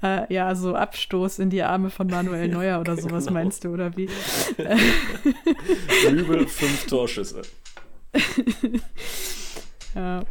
äh, 0.00 0.32
ja, 0.32 0.54
so 0.54 0.76
Abstoß 0.76 1.40
in 1.40 1.50
die 1.50 1.64
Arme 1.64 1.90
von 1.90 2.06
Manuel 2.06 2.46
Neuer 2.46 2.80
oder 2.80 2.96
sowas 2.96 3.24
genau. 3.26 3.40
meinst 3.40 3.64
du, 3.64 3.70
oder 3.70 3.96
wie? 3.96 4.08
Übel 6.08 6.46
fünf 6.46 6.86
Torschüsse. 6.86 7.42
ja. 9.94 10.24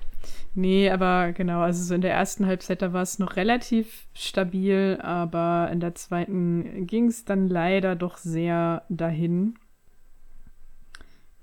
Nee, 0.54 0.90
aber 0.90 1.32
genau, 1.32 1.62
also 1.62 1.82
so 1.84 1.96
in 1.96 2.02
der 2.02 2.14
ersten 2.14 2.46
Halbzeit, 2.46 2.82
da 2.82 2.92
war 2.92 3.04
es 3.04 3.20
noch 3.20 3.38
relativ 3.38 4.08
stabil, 4.14 5.00
aber 5.02 5.70
in 5.72 5.80
der 5.80 5.96
zweiten 5.96 6.88
ging 6.88 7.08
es 7.08 7.24
dann 7.24 7.48
leider 7.48 7.96
doch 7.96 8.18
sehr 8.18 8.84
dahin. 8.90 9.56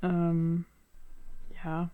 Ähm, 0.02 0.66
ja, 1.64 1.90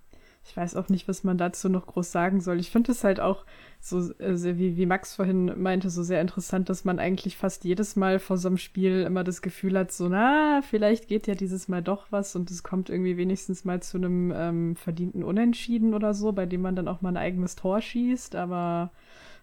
ich 0.47 0.57
weiß 0.57 0.77
auch 0.77 0.89
nicht, 0.89 1.09
was 1.09 1.25
man 1.25 1.39
dazu 1.39 1.69
noch 1.69 1.87
groß 1.87 2.13
sagen 2.13 2.41
soll. 2.41 2.61
Ich 2.61 2.71
finde 2.71 2.93
es 2.93 3.03
halt 3.03 3.19
auch 3.19 3.45
so, 3.81 4.13
äh, 4.19 4.59
wie, 4.59 4.77
wie 4.77 4.87
Max 4.87 5.15
vorhin 5.15 5.61
meinte, 5.61 5.89
so 5.89 6.03
sehr 6.03 6.21
interessant, 6.21 6.69
dass 6.69 6.85
man 6.85 6.99
eigentlich 6.99 7.37
fast 7.37 7.65
jedes 7.65 7.97
Mal 7.97 8.19
vor 8.19 8.37
so 8.37 8.49
einem 8.49 8.59
Spiel 8.59 9.03
immer 9.03 9.25
das 9.25 9.41
Gefühl 9.41 9.79
hat, 9.79 9.91
so, 9.91 10.09
na, 10.09 10.61
vielleicht 10.69 11.09
geht 11.09 11.27
ja 11.27 11.35
dieses 11.35 11.69
Mal 11.69 11.83
doch 11.83 12.07
was 12.11 12.37
und 12.37 12.51
es 12.51 12.63
kommt 12.63 12.91
irgendwie 12.91 13.17
wenigstens 13.17 13.65
mal 13.65 13.83
zu 13.83 13.97
einem 13.97 14.33
ähm, 14.37 14.77
verdienten 14.77 15.25
Unentschieden 15.25 15.95
oder 15.95 16.13
so, 16.13 16.33
bei 16.33 16.45
dem 16.45 16.61
man 16.61 16.77
dann 16.77 16.89
auch 16.89 17.01
mal 17.01 17.11
ein 17.11 17.17
eigenes 17.17 17.57
Tor 17.57 17.81
schießt, 17.81 18.37
aber 18.37 18.93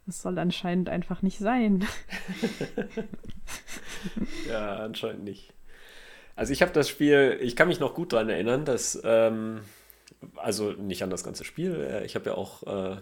das 0.05 0.21
soll 0.21 0.37
anscheinend 0.37 0.87
einfach 0.89 1.23
nicht 1.23 1.39
sein. 1.39 1.83
ja, 4.49 4.77
anscheinend 4.77 5.23
nicht. 5.23 5.53
Also 6.35 6.53
ich 6.53 6.61
habe 6.61 6.71
das 6.71 6.89
Spiel, 6.89 7.39
ich 7.41 7.55
kann 7.55 7.67
mich 7.67 7.79
noch 7.79 7.95
gut 7.95 8.13
daran 8.13 8.29
erinnern, 8.29 8.65
dass, 8.65 9.01
ähm, 9.03 9.61
also 10.35 10.71
nicht 10.71 11.03
an 11.03 11.09
das 11.09 11.23
ganze 11.23 11.43
Spiel, 11.43 11.87
äh, 11.89 12.05
ich 12.05 12.15
habe 12.15 12.31
ja 12.31 12.35
auch 12.35 12.63
äh, 12.63 12.97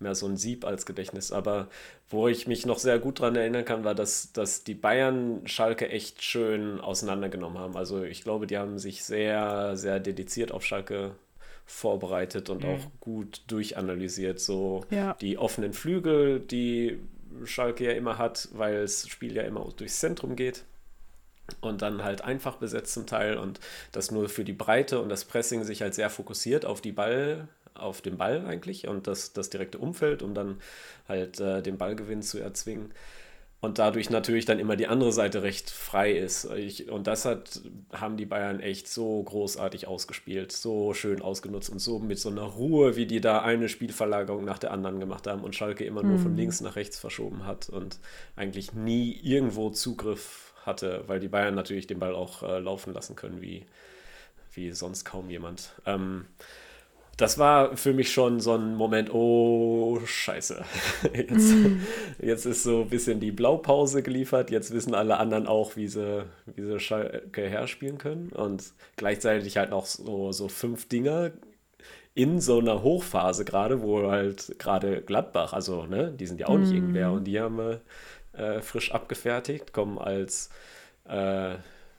mehr 0.00 0.14
so 0.14 0.26
ein 0.26 0.36
Sieb 0.36 0.64
als 0.64 0.86
Gedächtnis. 0.86 1.32
Aber 1.32 1.68
wo 2.08 2.28
ich 2.28 2.46
mich 2.46 2.66
noch 2.66 2.78
sehr 2.78 2.98
gut 2.98 3.20
daran 3.20 3.36
erinnern 3.36 3.64
kann, 3.64 3.84
war, 3.84 3.94
dass, 3.94 4.32
dass 4.32 4.64
die 4.64 4.74
Bayern 4.74 5.46
Schalke 5.46 5.88
echt 5.88 6.22
schön 6.22 6.80
auseinandergenommen 6.80 7.58
haben. 7.58 7.76
Also 7.76 8.02
ich 8.02 8.22
glaube, 8.22 8.46
die 8.46 8.58
haben 8.58 8.78
sich 8.78 9.04
sehr, 9.04 9.76
sehr 9.76 10.00
dediziert 10.00 10.52
auf 10.52 10.64
Schalke 10.64 11.12
vorbereitet 11.66 12.48
und 12.48 12.64
mhm. 12.64 12.70
auch 12.70 13.00
gut 13.00 13.42
durchanalysiert. 13.48 14.40
So 14.40 14.84
ja. 14.90 15.14
die 15.20 15.38
offenen 15.38 15.72
Flügel, 15.72 16.40
die 16.40 16.98
Schalke 17.44 17.84
ja 17.84 17.92
immer 17.92 18.18
hat, 18.18 18.48
weil 18.52 18.82
das 18.82 19.06
Spiel 19.08 19.34
ja 19.36 19.42
immer 19.42 19.68
durchs 19.76 20.00
Zentrum 20.00 20.34
geht 20.34 20.64
und 21.60 21.82
dann 21.82 22.04
halt 22.04 22.22
einfach 22.22 22.56
besetzt 22.56 22.94
zum 22.94 23.06
Teil 23.06 23.36
und 23.36 23.60
das 23.92 24.10
nur 24.10 24.28
für 24.28 24.44
die 24.44 24.52
Breite 24.52 25.00
und 25.00 25.08
das 25.08 25.24
Pressing 25.24 25.64
sich 25.64 25.82
halt 25.82 25.94
sehr 25.94 26.10
fokussiert 26.10 26.64
auf 26.64 26.80
die 26.80 26.92
Ball, 26.92 27.48
auf 27.74 28.00
den 28.00 28.16
Ball 28.16 28.44
eigentlich 28.46 28.88
und 28.88 29.06
das, 29.06 29.32
das 29.32 29.50
direkte 29.50 29.78
Umfeld, 29.78 30.22
um 30.22 30.34
dann 30.34 30.58
halt 31.08 31.40
äh, 31.40 31.62
den 31.62 31.78
Ballgewinn 31.78 32.22
zu 32.22 32.38
erzwingen. 32.38 32.92
Und 33.60 33.80
dadurch 33.80 34.08
natürlich 34.08 34.44
dann 34.44 34.60
immer 34.60 34.76
die 34.76 34.86
andere 34.86 35.10
Seite 35.10 35.42
recht 35.42 35.68
frei 35.68 36.12
ist. 36.12 36.44
Ich, 36.52 36.92
und 36.92 37.08
das 37.08 37.24
hat, 37.24 37.60
haben 37.92 38.16
die 38.16 38.24
Bayern 38.24 38.60
echt 38.60 38.86
so 38.86 39.20
großartig 39.20 39.88
ausgespielt, 39.88 40.52
so 40.52 40.94
schön 40.94 41.20
ausgenutzt 41.20 41.68
und 41.68 41.80
so 41.80 41.98
mit 41.98 42.20
so 42.20 42.28
einer 42.28 42.42
Ruhe, 42.42 42.94
wie 42.94 43.06
die 43.06 43.20
da 43.20 43.42
eine 43.42 43.68
Spielverlagerung 43.68 44.44
nach 44.44 44.58
der 44.58 44.70
anderen 44.70 45.00
gemacht 45.00 45.26
haben 45.26 45.42
und 45.42 45.56
Schalke 45.56 45.84
immer 45.84 46.04
nur 46.04 46.20
von 46.20 46.32
mhm. 46.32 46.38
links 46.38 46.60
nach 46.60 46.76
rechts 46.76 47.00
verschoben 47.00 47.46
hat 47.46 47.68
und 47.68 47.98
eigentlich 48.36 48.74
nie 48.74 49.18
irgendwo 49.24 49.70
Zugriff 49.70 50.47
hatte, 50.68 51.02
weil 51.08 51.18
die 51.18 51.28
Bayern 51.28 51.56
natürlich 51.56 51.88
den 51.88 51.98
Ball 51.98 52.14
auch 52.14 52.44
äh, 52.44 52.60
laufen 52.60 52.94
lassen 52.94 53.16
können, 53.16 53.42
wie, 53.42 53.66
wie 54.52 54.70
sonst 54.70 55.04
kaum 55.04 55.28
jemand. 55.30 55.72
Ähm, 55.86 56.26
das 57.18 57.36
war 57.36 57.76
für 57.76 57.92
mich 57.92 58.12
schon 58.12 58.38
so 58.38 58.54
ein 58.54 58.76
Moment, 58.76 59.12
oh 59.12 59.98
scheiße. 60.04 60.64
Jetzt, 61.14 61.52
mm. 61.52 61.80
jetzt 62.22 62.46
ist 62.46 62.62
so 62.62 62.82
ein 62.82 62.88
bisschen 62.88 63.18
die 63.18 63.32
Blaupause 63.32 64.04
geliefert. 64.04 64.52
Jetzt 64.52 64.72
wissen 64.72 64.94
alle 64.94 65.16
anderen 65.18 65.48
auch, 65.48 65.74
wie 65.74 65.88
sie, 65.88 66.24
wie 66.54 66.62
sie 66.62 66.78
Schalke 66.78 67.42
herspielen 67.42 67.98
können. 67.98 68.28
Und 68.28 68.72
gleichzeitig 68.94 69.56
halt 69.56 69.70
noch 69.70 69.86
so, 69.86 70.30
so 70.30 70.46
fünf 70.46 70.88
Dinger 70.88 71.32
in 72.14 72.40
so 72.40 72.60
einer 72.60 72.84
Hochphase 72.84 73.44
gerade, 73.44 73.82
wo 73.82 74.08
halt 74.08 74.54
gerade 74.60 75.02
Gladbach, 75.02 75.52
also 75.52 75.86
ne, 75.86 76.12
die 76.12 76.26
sind 76.26 76.38
ja 76.38 76.46
auch 76.46 76.56
mm. 76.56 76.60
nicht 76.60 76.72
irgendwer 76.72 77.10
und 77.12 77.24
die 77.24 77.40
haben 77.40 77.78
äh, 78.38 78.60
frisch 78.62 78.92
abgefertigt, 78.92 79.72
kommen 79.72 79.98
als 79.98 80.50
äh, 81.04 81.56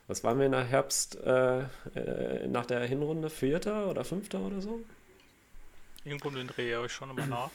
was 0.07 0.23
waren 0.23 0.39
wir 0.39 0.47
in 0.47 0.53
der 0.53 0.63
Herbst, 0.63 1.17
äh, 1.23 1.59
äh 1.59 2.47
nach 2.47 2.65
der 2.65 2.83
Hinrunde? 2.85 3.29
Vierter 3.29 3.87
oder 3.87 4.03
Fünfter 4.03 4.39
oder 4.39 4.59
so? 4.59 4.79
Irgendwo 6.03 6.31
den 6.31 6.47
Dreh 6.47 6.73
habe 6.73 6.87
ich 6.87 6.91
schon 6.91 7.11
immer 7.11 7.27
nach. 7.27 7.51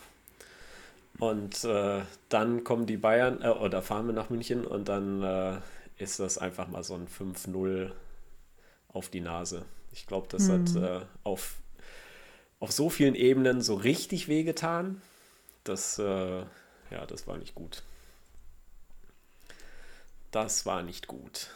Und 1.19 1.65
äh, 1.65 2.03
dann 2.29 2.65
kommen 2.65 2.87
die 2.87 2.97
Bayern, 2.97 3.43
äh, 3.43 3.49
oder 3.49 3.83
fahren 3.83 4.07
wir 4.07 4.13
nach 4.13 4.31
München 4.31 4.67
und 4.67 4.89
dann 4.89 5.23
äh, 5.23 5.59
ist 5.99 6.21
das 6.21 6.39
einfach 6.39 6.69
mal 6.69 6.83
so 6.83 6.95
ein 6.95 7.09
5-0 7.09 7.91
auf 8.89 9.09
die 9.09 9.21
Nase. 9.21 9.65
Ich 9.93 10.07
glaube, 10.07 10.29
das 10.31 10.49
mhm. 10.49 10.53
hat 10.53 10.77
äh, 10.77 11.05
auf, 11.23 11.57
auf 12.61 12.73
so 12.73 12.91
vielen 12.91 13.15
Ebenen 13.15 13.63
so 13.63 13.75
richtig 13.75 14.29
wehgetan. 14.29 15.03
Das, 15.63 15.99
äh, 15.99 16.41
ja, 16.91 17.07
das 17.07 17.27
war 17.27 17.39
nicht 17.39 17.55
gut. 17.55 17.83
Das 20.35 20.67
war 20.67 20.83
nicht 20.83 21.07
gut. 21.07 21.51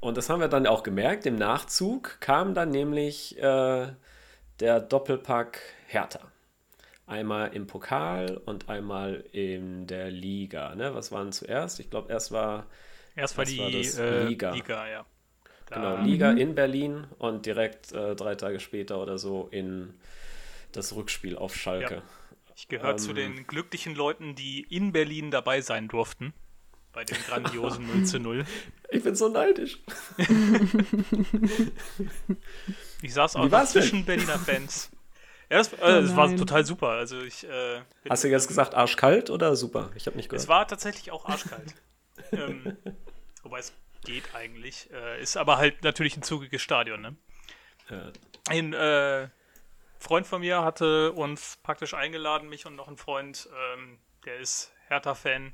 Und 0.00 0.18
das 0.18 0.28
haben 0.28 0.40
wir 0.40 0.48
dann 0.48 0.66
auch 0.66 0.82
gemerkt. 0.82 1.24
Im 1.24 1.36
Nachzug 1.36 2.20
kam 2.20 2.52
dann 2.52 2.68
nämlich 2.68 3.38
äh, 3.38 3.86
der 4.60 4.80
Doppelpack 4.80 5.58
Hertha. 5.86 6.20
Einmal 7.06 7.54
im 7.54 7.66
Pokal 7.66 8.36
und 8.44 8.68
einmal 8.68 9.24
in 9.32 9.86
der 9.86 10.10
Liga. 10.10 10.74
Ne? 10.74 10.94
Was 10.94 11.10
waren 11.10 11.32
zuerst? 11.32 11.80
Ich 11.80 11.88
glaube, 11.88 12.12
erst 12.12 12.32
war, 12.32 12.66
erst 13.16 13.38
war 13.38 13.46
die 13.46 13.58
war 13.58 13.68
äh, 14.04 14.24
Liga. 14.26 14.52
Liga 14.52 14.86
ja. 14.86 15.06
Genau, 15.70 15.96
Liga 16.02 16.32
mhm. 16.32 16.38
in 16.38 16.54
Berlin 16.54 17.06
und 17.16 17.46
direkt 17.46 17.92
äh, 17.92 18.14
drei 18.14 18.34
Tage 18.34 18.60
später 18.60 19.00
oder 19.00 19.16
so 19.16 19.48
in 19.50 19.94
das 20.72 20.94
Rückspiel 20.94 21.34
auf 21.34 21.56
Schalke. 21.56 21.94
Ja. 21.94 22.02
Ich 22.56 22.68
gehöre 22.68 22.90
ähm, 22.90 22.98
zu 22.98 23.14
den 23.14 23.46
glücklichen 23.46 23.94
Leuten, 23.94 24.34
die 24.34 24.66
in 24.68 24.92
Berlin 24.92 25.30
dabei 25.30 25.62
sein 25.62 25.88
durften. 25.88 26.34
Bei 26.92 27.04
dem 27.04 27.16
grandiosen 27.26 27.86
0 27.86 28.04
zu 28.04 28.18
0. 28.18 28.44
Ich 28.90 29.02
bin 29.02 29.14
so 29.14 29.28
neidisch. 29.28 29.78
Ich 33.02 33.14
saß 33.14 33.36
auch 33.36 33.64
zwischen 33.66 34.04
Berliner 34.04 34.38
Fans. 34.38 34.90
Ja, 35.50 35.58
das, 35.58 35.72
äh, 35.74 36.02
das 36.02 36.16
war 36.16 36.34
total 36.36 36.64
super. 36.64 36.88
Also 36.88 37.20
ich, 37.20 37.44
äh, 37.48 37.80
Hast 38.08 38.24
du 38.24 38.28
jetzt 38.28 38.48
gesagt 38.48 38.74
arschkalt 38.74 39.30
oder 39.30 39.56
super? 39.56 39.90
Ich 39.94 40.06
habe 40.06 40.16
nicht 40.16 40.28
gehört. 40.28 40.42
Es 40.42 40.48
war 40.48 40.66
tatsächlich 40.66 41.10
auch 41.10 41.26
arschkalt. 41.26 41.74
ähm, 42.32 42.76
wobei 43.42 43.60
es 43.60 43.72
geht 44.04 44.34
eigentlich. 44.34 44.90
Äh, 44.92 45.22
ist 45.22 45.36
aber 45.36 45.56
halt 45.58 45.84
natürlich 45.84 46.16
ein 46.16 46.22
zugiges 46.22 46.60
Stadion, 46.60 47.00
ne? 47.00 47.16
Ja. 47.88 48.12
Ein 48.48 48.72
äh, 48.74 49.28
Freund 49.98 50.26
von 50.26 50.40
mir 50.40 50.62
hatte 50.62 51.12
uns 51.12 51.58
praktisch 51.62 51.94
eingeladen, 51.94 52.48
mich 52.48 52.66
und 52.66 52.76
noch 52.76 52.88
ein 52.88 52.96
Freund, 52.96 53.48
ähm, 53.74 53.98
der 54.24 54.38
ist 54.38 54.72
Hertha-Fan. 54.88 55.52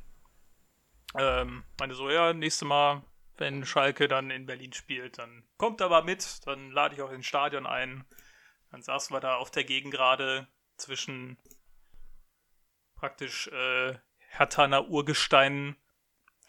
Ähm, 1.16 1.64
meinte 1.78 1.94
so, 1.94 2.10
ja, 2.10 2.32
nächstes 2.32 2.66
Mal, 2.66 3.02
wenn 3.36 3.64
Schalke 3.64 4.08
dann 4.08 4.30
in 4.30 4.46
Berlin 4.46 4.72
spielt, 4.72 5.18
dann 5.18 5.44
kommt 5.56 5.82
aber 5.82 6.02
mit, 6.02 6.46
dann 6.46 6.70
lade 6.70 6.94
ich 6.94 7.02
auch 7.02 7.10
ins 7.10 7.26
Stadion 7.26 7.66
ein. 7.66 8.04
Dann 8.70 8.82
saßen 8.82 9.14
wir 9.14 9.20
da 9.20 9.36
auf 9.36 9.50
der 9.50 9.64
Gegengrade 9.64 10.48
zwischen 10.76 11.38
praktisch 12.96 13.48
äh, 13.48 13.94
Hertaner 14.30 14.88
Urgesteinen. 14.88 15.76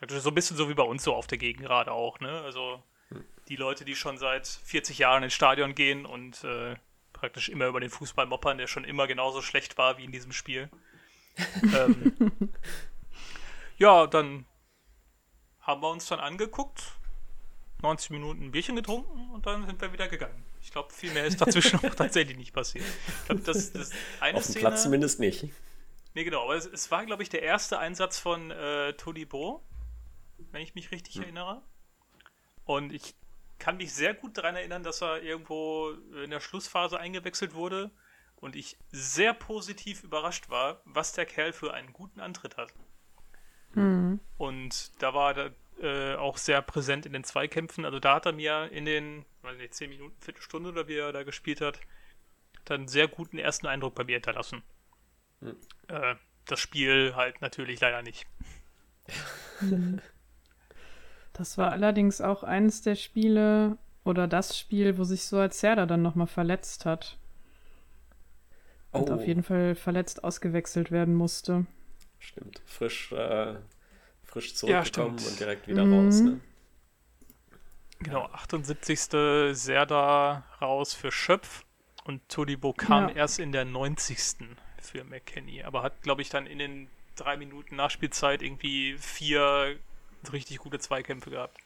So 0.07 0.29
ein 0.29 0.35
bisschen 0.35 0.57
so 0.57 0.69
wie 0.69 0.73
bei 0.73 0.83
uns 0.83 1.03
so 1.03 1.13
auf 1.13 1.27
der 1.27 1.37
Gegengrade 1.37 1.91
auch, 1.91 2.19
ne? 2.19 2.41
Also 2.41 2.83
die 3.47 3.55
Leute, 3.55 3.85
die 3.85 3.95
schon 3.95 4.17
seit 4.17 4.47
40 4.47 4.97
Jahren 4.97 5.23
ins 5.23 5.33
Stadion 5.33 5.75
gehen 5.75 6.05
und 6.05 6.43
äh, 6.43 6.75
praktisch 7.13 7.49
immer 7.49 7.67
über 7.67 7.79
den 7.79 7.89
Fußball 7.89 8.25
moppern, 8.25 8.57
der 8.57 8.67
schon 8.67 8.83
immer 8.83 9.07
genauso 9.07 9.41
schlecht 9.41 9.77
war 9.77 9.97
wie 9.97 10.05
in 10.05 10.11
diesem 10.11 10.31
Spiel. 10.31 10.69
ähm, 11.75 12.31
ja, 13.77 14.07
dann 14.07 14.45
haben 15.65 15.81
wir 15.81 15.89
uns 15.89 16.05
dann 16.07 16.19
angeguckt, 16.19 16.83
90 17.81 18.11
Minuten 18.11 18.45
ein 18.45 18.51
Bierchen 18.51 18.75
getrunken 18.75 19.29
und 19.31 19.45
dann 19.45 19.65
sind 19.65 19.81
wir 19.81 19.91
wieder 19.91 20.07
gegangen. 20.07 20.43
Ich 20.61 20.71
glaube, 20.71 20.93
viel 20.93 21.11
mehr 21.11 21.25
ist 21.25 21.41
dazwischen 21.41 21.79
auch 21.85 21.95
tatsächlich 21.95 22.37
nicht 22.37 22.53
passiert. 22.53 22.85
Ich 23.07 23.25
glaube, 23.25 23.41
das, 23.41 23.73
das 23.73 23.91
eine 24.19 24.37
Auf 24.37 24.43
dem 24.43 24.51
Szene, 24.51 24.59
Platz 24.61 24.83
zumindest 24.83 25.19
nicht. 25.19 25.49
Nee, 26.13 26.23
genau, 26.23 26.43
aber 26.43 26.55
es, 26.55 26.65
es 26.65 26.89
war, 26.91 27.05
glaube 27.05 27.23
ich, 27.23 27.29
der 27.29 27.41
erste 27.41 27.77
Einsatz 27.79 28.19
von 28.19 28.51
äh, 28.51 28.93
Todibo, 28.93 29.61
wenn 30.51 30.61
ich 30.61 30.75
mich 30.75 30.91
richtig 30.91 31.15
hm. 31.15 31.23
erinnere. 31.23 31.61
Und 32.63 32.93
ich 32.93 33.15
kann 33.59 33.77
mich 33.77 33.93
sehr 33.93 34.13
gut 34.13 34.37
daran 34.37 34.55
erinnern, 34.55 34.83
dass 34.83 35.01
er 35.01 35.21
irgendwo 35.21 35.91
in 36.23 36.29
der 36.29 36.39
Schlussphase 36.39 36.99
eingewechselt 36.99 37.53
wurde 37.53 37.91
und 38.35 38.55
ich 38.55 38.77
sehr 38.91 39.33
positiv 39.33 40.03
überrascht 40.03 40.49
war, 40.49 40.81
was 40.85 41.13
der 41.13 41.25
Kerl 41.25 41.53
für 41.53 41.73
einen 41.73 41.93
guten 41.93 42.19
Antritt 42.19 42.57
hat. 42.57 42.73
Mhm. 43.75 44.19
Und 44.37 44.91
da 45.01 45.13
war 45.13 45.37
er 45.37 45.51
äh, 45.81 46.15
auch 46.15 46.37
sehr 46.37 46.61
präsent 46.61 47.05
in 47.05 47.13
den 47.13 47.23
Zweikämpfen. 47.23 47.85
Also 47.85 47.99
da 47.99 48.15
hat 48.15 48.25
er 48.25 48.33
mir 48.33 48.71
in 48.71 48.85
den, 48.85 49.25
weiß 49.41 49.57
nicht, 49.57 49.73
10 49.73 49.89
Minuten, 49.89 50.15
Viertelstunde 50.19 50.69
oder 50.69 50.87
wie 50.87 50.97
er 50.97 51.11
da 51.11 51.23
gespielt 51.23 51.61
hat, 51.61 51.79
dann 52.65 52.81
einen 52.81 52.87
sehr 52.87 53.07
guten 53.07 53.37
ersten 53.37 53.67
Eindruck 53.67 53.95
bei 53.95 54.03
mir 54.03 54.15
hinterlassen. 54.15 54.63
Mhm. 55.41 55.57
Äh, 55.87 56.15
das 56.45 56.59
Spiel 56.59 57.15
halt 57.15 57.41
natürlich 57.41 57.79
leider 57.81 58.01
nicht. 58.01 58.25
Das 61.37 61.57
war 61.57 61.73
allerdings 61.73 62.21
auch 62.21 62.43
eines 62.43 62.81
der 62.81 62.95
Spiele 62.95 63.77
oder 64.05 64.25
das 64.25 64.57
Spiel, 64.57 64.97
wo 64.97 65.03
sich 65.03 65.25
so 65.25 65.37
als 65.37 65.59
Serda 65.59 65.85
dann 65.85 66.01
nochmal 66.01 66.27
verletzt 66.27 66.85
hat. 66.85 67.17
Und 68.91 69.09
oh. 69.09 69.15
auf 69.15 69.27
jeden 69.27 69.43
Fall 69.43 69.75
verletzt 69.75 70.23
ausgewechselt 70.23 70.91
werden 70.91 71.13
musste. 71.13 71.65
Stimmt. 72.25 72.61
Frisch, 72.65 73.11
äh, 73.11 73.55
frisch 74.23 74.55
zurückgekommen 74.55 75.17
ja, 75.17 75.27
und 75.27 75.39
direkt 75.39 75.67
wieder 75.67 75.85
mhm. 75.85 75.93
raus, 75.93 76.19
ne? 76.21 76.39
Genau, 77.99 78.25
78. 78.25 78.99
Serda 79.53 80.43
raus 80.61 80.93
für 80.93 81.11
Schöpf 81.11 81.63
und 82.03 82.27
Todibo 82.27 82.73
kam 82.73 83.09
ja. 83.09 83.15
erst 83.15 83.39
in 83.39 83.51
der 83.51 83.65
90. 83.65 84.17
für 84.81 85.03
McKenny, 85.03 85.63
aber 85.63 85.81
hat, 85.81 86.01
glaube 86.01 86.21
ich, 86.21 86.29
dann 86.29 86.45
in 86.45 86.59
den 86.59 86.87
drei 87.15 87.37
Minuten 87.37 87.75
Nachspielzeit 87.75 88.41
irgendwie 88.41 88.97
vier 88.97 89.77
richtig 90.31 90.57
gute 90.57 90.79
Zweikämpfe 90.79 91.29
gehabt. 91.29 91.57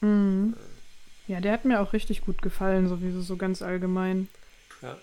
Mhm. 0.00 0.56
Ja, 1.28 1.40
der 1.40 1.52
hat 1.52 1.64
mir 1.64 1.80
auch 1.80 1.92
richtig 1.92 2.22
gut 2.22 2.42
gefallen, 2.42 2.88
sowieso 2.88 3.20
so 3.20 3.36
ganz 3.36 3.62
allgemein. 3.62 4.28
Ja. 4.80 4.96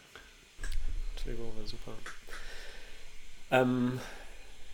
Trigo 1.15 1.53
war 1.57 1.65
super. 1.65 1.93
Ähm, 3.51 3.99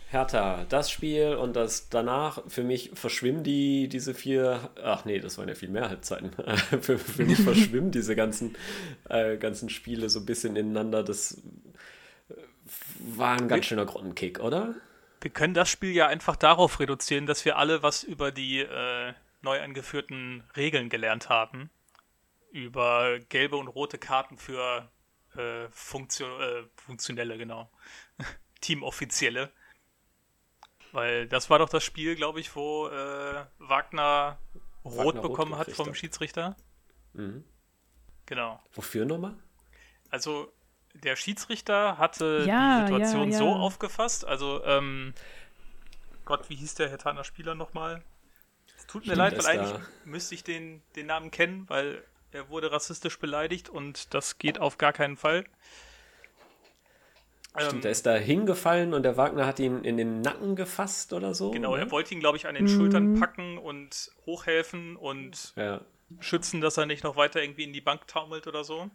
Hertha, 0.08 0.64
das 0.68 0.88
Spiel 0.90 1.34
und 1.34 1.56
das 1.56 1.88
danach, 1.88 2.40
für 2.46 2.62
mich 2.62 2.92
verschwimmen 2.94 3.42
die, 3.42 3.88
diese 3.88 4.14
vier, 4.14 4.70
ach 4.82 5.04
nee, 5.04 5.18
das 5.18 5.36
waren 5.36 5.48
ja 5.48 5.56
viel 5.56 5.68
mehr 5.68 5.88
Halbzeiten. 5.88 6.30
für, 6.80 6.98
für 6.98 7.24
mich 7.24 7.38
verschwimmen 7.42 7.90
diese 7.90 8.14
ganzen, 8.14 8.56
äh, 9.08 9.36
ganzen 9.36 9.68
Spiele 9.68 10.08
so 10.08 10.20
ein 10.20 10.26
bisschen 10.26 10.54
ineinander. 10.54 11.02
Das 11.02 11.42
war 13.00 13.36
ein 13.36 13.48
ganz 13.48 13.66
schöner 13.66 13.84
Grottenkick, 13.84 14.38
oder? 14.38 14.74
Wir 15.20 15.30
können 15.30 15.54
das 15.54 15.68
Spiel 15.68 15.92
ja 15.92 16.06
einfach 16.06 16.36
darauf 16.36 16.78
reduzieren, 16.78 17.26
dass 17.26 17.44
wir 17.44 17.56
alle 17.56 17.82
was 17.82 18.04
über 18.04 18.30
die 18.30 18.60
äh, 18.60 19.12
neu 19.42 19.60
eingeführten 19.60 20.44
Regeln 20.56 20.88
gelernt 20.88 21.28
haben. 21.28 21.70
Über 22.52 23.18
gelbe 23.28 23.56
und 23.56 23.66
rote 23.66 23.98
Karten 23.98 24.38
für 24.38 24.88
äh, 25.36 25.66
Funktion, 25.70 26.30
äh, 26.40 26.62
Funktionelle, 26.76 27.38
genau. 27.38 27.70
Teamoffizielle. 28.60 29.50
Weil 30.96 31.28
das 31.28 31.50
war 31.50 31.58
doch 31.58 31.68
das 31.68 31.84
Spiel, 31.84 32.16
glaube 32.16 32.40
ich, 32.40 32.56
wo 32.56 32.88
äh, 32.88 33.44
Wagner 33.58 34.38
rot 34.82 35.16
Wagner 35.16 35.20
bekommen 35.20 35.52
rot 35.52 35.66
hat 35.66 35.74
vom 35.74 35.94
Schiedsrichter. 35.94 36.56
Mhm. 37.12 37.44
Genau. 38.24 38.62
Wofür 38.72 39.04
nochmal? 39.04 39.34
Also 40.08 40.50
der 40.94 41.16
Schiedsrichter 41.16 41.98
hatte 41.98 42.44
ja, 42.46 42.80
die 42.80 42.92
Situation 42.92 43.30
ja, 43.30 43.32
ja. 43.32 43.38
so 43.38 43.52
aufgefasst, 43.52 44.24
also, 44.24 44.64
ähm, 44.64 45.12
Gott, 46.24 46.48
wie 46.48 46.56
hieß 46.56 46.76
der 46.76 46.88
Hertaner 46.88 47.24
Spieler 47.24 47.54
nochmal? 47.54 48.02
Es 48.78 48.86
tut 48.86 49.02
mir 49.02 49.12
Stimmt, 49.12 49.18
leid, 49.18 49.38
weil 49.38 49.46
eigentlich 49.46 49.72
da. 49.72 49.86
müsste 50.06 50.34
ich 50.34 50.44
den, 50.44 50.82
den 50.96 51.04
Namen 51.04 51.30
kennen, 51.30 51.68
weil 51.68 52.02
er 52.32 52.48
wurde 52.48 52.72
rassistisch 52.72 53.18
beleidigt 53.18 53.68
und 53.68 54.14
das 54.14 54.38
geht 54.38 54.58
auf 54.58 54.78
gar 54.78 54.94
keinen 54.94 55.18
Fall. 55.18 55.44
Stimmt, 57.58 57.84
ähm, 57.84 57.88
er 57.88 57.90
ist 57.90 58.06
da 58.06 58.14
hingefallen 58.14 58.94
und 58.94 59.02
der 59.02 59.16
Wagner 59.16 59.46
hat 59.46 59.58
ihn 59.58 59.84
in 59.84 59.96
den 59.96 60.20
Nacken 60.20 60.56
gefasst 60.56 61.12
oder 61.12 61.34
so. 61.34 61.50
Genau, 61.50 61.74
er 61.74 61.90
wollte 61.90 62.14
ihn, 62.14 62.20
glaube 62.20 62.36
ich, 62.36 62.46
an 62.46 62.54
den 62.54 62.64
mhm. 62.64 62.68
Schultern 62.68 63.18
packen 63.18 63.58
und 63.58 64.10
hochhelfen 64.26 64.96
und 64.96 65.54
ja. 65.56 65.80
schützen, 66.20 66.60
dass 66.60 66.76
er 66.76 66.86
nicht 66.86 67.04
noch 67.04 67.16
weiter 67.16 67.42
irgendwie 67.42 67.64
in 67.64 67.72
die 67.72 67.80
Bank 67.80 68.06
taumelt 68.06 68.46
oder 68.46 68.64
so. 68.64 68.90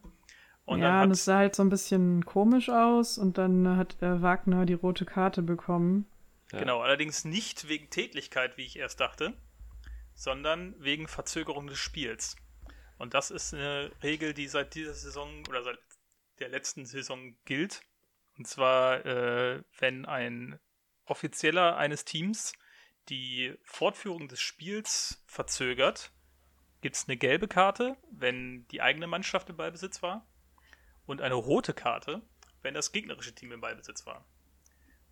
Und 0.65 0.81
ja, 0.81 1.03
und 1.03 1.11
es 1.11 1.25
sah 1.25 1.37
halt 1.37 1.55
so 1.55 1.63
ein 1.63 1.69
bisschen 1.69 2.23
komisch 2.25 2.69
aus 2.69 3.17
und 3.17 3.37
dann 3.37 3.77
hat 3.77 4.01
äh, 4.01 4.21
Wagner 4.21 4.65
die 4.65 4.73
rote 4.73 5.05
Karte 5.05 5.41
bekommen. 5.41 6.05
Ja. 6.51 6.59
Genau, 6.59 6.81
allerdings 6.81 7.25
nicht 7.25 7.67
wegen 7.67 7.89
Tätlichkeit, 7.89 8.57
wie 8.57 8.65
ich 8.65 8.77
erst 8.77 8.99
dachte, 8.99 9.33
sondern 10.13 10.75
wegen 10.77 11.07
Verzögerung 11.07 11.67
des 11.67 11.79
Spiels. 11.79 12.35
Und 12.97 13.15
das 13.15 13.31
ist 13.31 13.53
eine 13.53 13.91
Regel, 14.03 14.33
die 14.33 14.47
seit 14.47 14.75
dieser 14.75 14.93
Saison 14.93 15.43
oder 15.49 15.63
seit 15.63 15.79
der 16.39 16.49
letzten 16.49 16.85
Saison 16.85 17.35
gilt. 17.45 17.81
Und 18.41 18.47
zwar, 18.47 19.05
äh, 19.05 19.61
wenn 19.77 20.07
ein 20.07 20.59
Offizieller 21.05 21.77
eines 21.77 22.05
Teams 22.05 22.53
die 23.07 23.53
Fortführung 23.61 24.29
des 24.29 24.41
Spiels 24.41 25.23
verzögert, 25.27 26.11
gibt 26.81 26.95
es 26.95 27.07
eine 27.07 27.17
gelbe 27.17 27.47
Karte, 27.47 27.97
wenn 28.09 28.67
die 28.69 28.81
eigene 28.81 29.05
Mannschaft 29.05 29.47
im 29.51 29.57
Ballbesitz 29.57 30.01
war 30.01 30.25
und 31.05 31.21
eine 31.21 31.35
rote 31.35 31.75
Karte, 31.75 32.23
wenn 32.63 32.73
das 32.73 32.91
gegnerische 32.91 33.35
Team 33.35 33.51
im 33.51 33.61
Ballbesitz 33.61 34.07
war. 34.07 34.25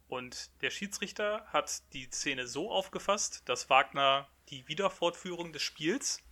Und 0.08 0.50
der 0.64 0.72
Schiedsrichter 0.72 1.46
hat 1.54 1.84
die 1.94 2.10
Szene 2.10 2.48
so 2.48 2.72
aufgefasst, 2.72 3.48
dass 3.48 3.70
Wagner 3.70 4.28
die 4.50 4.68
Wiederfortführung 4.68 5.54
des 5.54 5.62
Spiels 5.62 6.24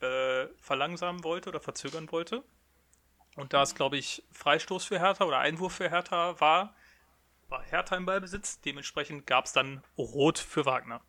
äh, 0.00 0.48
verlangsamen 0.58 1.24
wollte 1.24 1.48
oder 1.48 1.60
verzögern 1.60 2.12
wollte. 2.12 2.44
Und 3.36 3.52
da 3.52 3.62
es, 3.62 3.74
glaube 3.74 3.96
ich, 3.96 4.22
Freistoß 4.32 4.84
für 4.84 4.98
Hertha 4.98 5.24
oder 5.24 5.38
Einwurf 5.38 5.74
für 5.74 5.88
Hertha 5.88 6.38
war, 6.40 6.74
war 7.48 7.62
Hertha 7.62 7.96
im 7.96 8.06
Ballbesitz. 8.06 8.60
Dementsprechend 8.60 9.26
gab 9.26 9.46
es 9.46 9.52
dann 9.52 9.82
Rot 9.96 10.38
für 10.38 10.66
Wagner. 10.66 11.00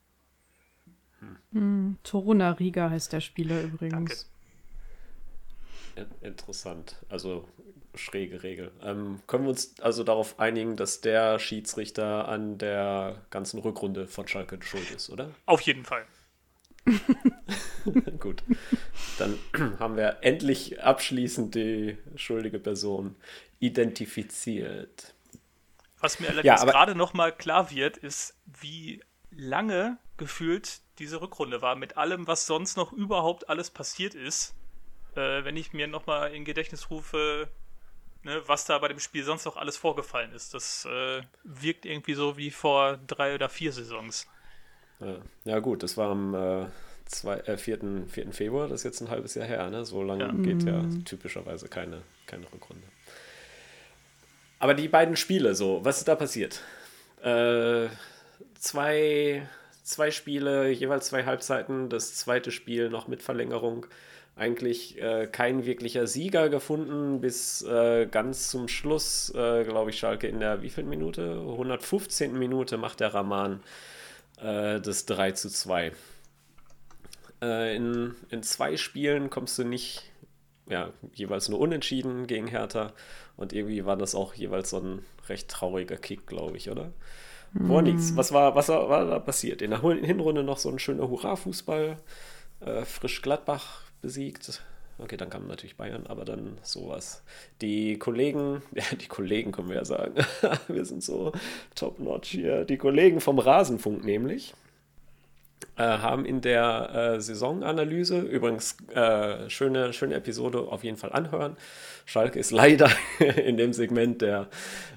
Hm. 1.19 1.37
Hm, 1.51 1.97
Toruna 2.03 2.51
Riga 2.51 2.89
heißt 2.89 3.11
der 3.13 3.21
Spieler 3.21 3.61
übrigens. 3.61 4.29
Danke. 5.95 6.15
Interessant. 6.21 6.95
Also 7.09 7.47
schräge 7.95 8.41
Regel. 8.41 8.71
Ähm, 8.81 9.21
können 9.27 9.43
wir 9.43 9.51
uns 9.51 9.79
also 9.79 10.03
darauf 10.03 10.39
einigen, 10.39 10.75
dass 10.75 11.01
der 11.01 11.37
Schiedsrichter 11.39 12.27
an 12.27 12.57
der 12.57 13.21
ganzen 13.29 13.59
Rückrunde 13.59 14.07
von 14.07 14.27
Schalke 14.27 14.59
schuld 14.63 14.89
ist, 14.91 15.09
oder? 15.09 15.29
Auf 15.45 15.61
jeden 15.61 15.85
Fall. 15.85 16.05
Gut. 18.19 18.43
Dann 19.17 19.37
haben 19.79 19.95
wir 19.95 20.17
endlich 20.21 20.81
abschließend 20.81 21.55
die 21.55 21.97
schuldige 22.15 22.59
Person 22.59 23.15
identifiziert. 23.59 25.13
Was 25.99 26.19
mir 26.19 26.27
allerdings 26.27 26.61
ja, 26.61 26.65
gerade 26.65 26.95
nochmal 26.95 27.31
klar 27.31 27.71
wird, 27.71 27.97
ist, 27.97 28.35
wie 28.45 29.01
lange 29.31 29.97
gefühlt 30.17 30.81
diese 30.99 31.21
Rückrunde 31.21 31.61
war, 31.61 31.75
mit 31.75 31.97
allem, 31.97 32.27
was 32.27 32.45
sonst 32.45 32.75
noch 32.77 32.91
überhaupt 32.91 33.49
alles 33.49 33.69
passiert 33.69 34.13
ist. 34.13 34.53
Äh, 35.15 35.43
wenn 35.45 35.57
ich 35.57 35.73
mir 35.73 35.87
nochmal 35.87 36.33
in 36.33 36.43
Gedächtnis 36.43 36.89
rufe, 36.89 37.49
ne, 38.23 38.41
was 38.47 38.65
da 38.65 38.77
bei 38.79 38.87
dem 38.87 38.99
Spiel 38.99 39.23
sonst 39.23 39.45
noch 39.45 39.57
alles 39.57 39.77
vorgefallen 39.77 40.33
ist. 40.33 40.53
Das 40.53 40.85
äh, 40.85 41.21
wirkt 41.43 41.85
irgendwie 41.85 42.13
so 42.13 42.37
wie 42.37 42.51
vor 42.51 42.97
drei 43.07 43.35
oder 43.35 43.49
vier 43.49 43.71
Saisons. 43.71 44.27
Ja, 45.05 45.17
ja 45.45 45.59
gut, 45.59 45.83
das 45.83 45.97
war 45.97 46.11
am 46.11 46.33
äh, 46.33 46.65
zwei, 47.05 47.37
äh, 47.39 47.57
4. 47.57 48.05
4. 48.07 48.31
Februar, 48.31 48.67
das 48.67 48.81
ist 48.81 48.83
jetzt 48.85 49.01
ein 49.01 49.09
halbes 49.09 49.35
Jahr 49.35 49.45
her. 49.45 49.69
Ne? 49.69 49.85
So 49.85 50.03
lange 50.03 50.25
ja. 50.25 50.31
geht 50.31 50.63
ja 50.63 50.81
mhm. 50.81 51.05
typischerweise 51.05 51.67
keine, 51.67 52.01
keine 52.25 52.45
Rückrunde. 52.51 52.83
Aber 54.59 54.73
die 54.73 54.87
beiden 54.87 55.15
Spiele, 55.15 55.55
so, 55.55 55.83
was 55.83 55.99
ist 55.99 56.07
da 56.07 56.15
passiert? 56.15 56.61
Äh, 57.21 57.87
zwei, 58.57 59.47
zwei 59.83 60.11
Spiele, 60.11 60.69
jeweils 60.69 61.07
zwei 61.07 61.25
Halbzeiten, 61.25 61.89
das 61.89 62.15
zweite 62.15 62.51
Spiel 62.51 62.89
noch 62.89 63.07
mit 63.07 63.21
Verlängerung 63.21 63.85
eigentlich 64.35 64.99
äh, 65.01 65.27
kein 65.27 65.65
wirklicher 65.65 66.07
Sieger 66.07 66.49
gefunden, 66.49 67.21
bis 67.21 67.61
äh, 67.61 68.07
ganz 68.07 68.49
zum 68.49 68.67
Schluss, 68.67 69.31
äh, 69.35 69.63
glaube 69.63 69.91
ich, 69.91 69.99
Schalke 69.99 70.27
in 70.27 70.39
der 70.39 70.63
wievielten 70.63 70.89
Minute? 70.89 71.39
115. 71.39 72.37
Minute 72.37 72.77
macht 72.77 72.99
der 72.99 73.13
Rahman 73.13 73.59
äh, 74.43 74.81
das 74.81 75.05
3 75.05 75.31
zu 75.31 75.49
2. 75.49 75.91
Äh, 77.41 77.75
in, 77.75 78.15
in 78.29 78.43
zwei 78.43 78.77
Spielen 78.77 79.29
kommst 79.29 79.57
du 79.57 79.63
nicht, 79.63 80.03
ja, 80.69 80.91
jeweils 81.13 81.49
nur 81.49 81.59
unentschieden 81.59 82.27
gegen 82.27 82.47
Hertha 82.47 82.93
und 83.35 83.53
irgendwie 83.53 83.85
war 83.85 83.97
das 83.97 84.15
auch 84.15 84.33
jeweils 84.33 84.69
so 84.69 84.79
ein 84.79 85.05
recht 85.27 85.49
trauriger 85.49 85.97
Kick, 85.97 86.27
glaube 86.27 86.57
ich, 86.57 86.69
oder? 86.69 86.93
Woran 87.55 87.85
liegt's? 87.85 88.15
Was 88.15 88.33
war, 88.33 88.55
was 88.55 88.69
war 88.69 89.05
da 89.05 89.19
passiert? 89.19 89.61
In 89.61 89.69
der 89.69 89.81
Hinrunde 89.81 90.43
noch 90.43 90.57
so 90.57 90.69
ein 90.69 90.79
schöner 90.79 91.07
Hurra-Fußball. 91.07 91.97
Äh, 92.61 92.85
frisch 92.85 93.21
Gladbach 93.21 93.81
besiegt. 94.01 94.63
Okay, 94.99 95.17
dann 95.17 95.29
kam 95.29 95.47
natürlich 95.47 95.75
Bayern, 95.75 96.05
aber 96.07 96.23
dann 96.23 96.57
sowas. 96.61 97.23
Die 97.61 97.97
Kollegen, 97.97 98.61
ja, 98.73 98.83
die 98.99 99.07
Kollegen 99.07 99.51
können 99.51 99.69
wir 99.69 99.77
ja 99.77 99.85
sagen. 99.85 100.15
wir 100.67 100.85
sind 100.85 101.03
so 101.03 101.31
top-notch 101.75 102.29
hier. 102.29 102.65
Die 102.65 102.77
Kollegen 102.77 103.19
vom 103.19 103.39
Rasenfunk 103.39 104.05
nämlich 104.05 104.53
äh, 105.77 105.83
haben 105.83 106.25
in 106.25 106.41
der 106.41 107.15
äh, 107.15 107.21
Saisonanalyse, 107.21 108.19
übrigens 108.19 108.77
äh, 108.93 109.49
schöne, 109.49 109.93
schöne 109.93 110.15
Episode 110.15 110.59
auf 110.59 110.83
jeden 110.83 110.97
Fall 110.97 111.11
anhören. 111.11 111.57
Schalke 112.05 112.39
ist 112.39 112.51
leider 112.51 112.89
in 113.19 113.57
dem 113.57 113.73
Segment 113.73 114.21
der, 114.21 114.47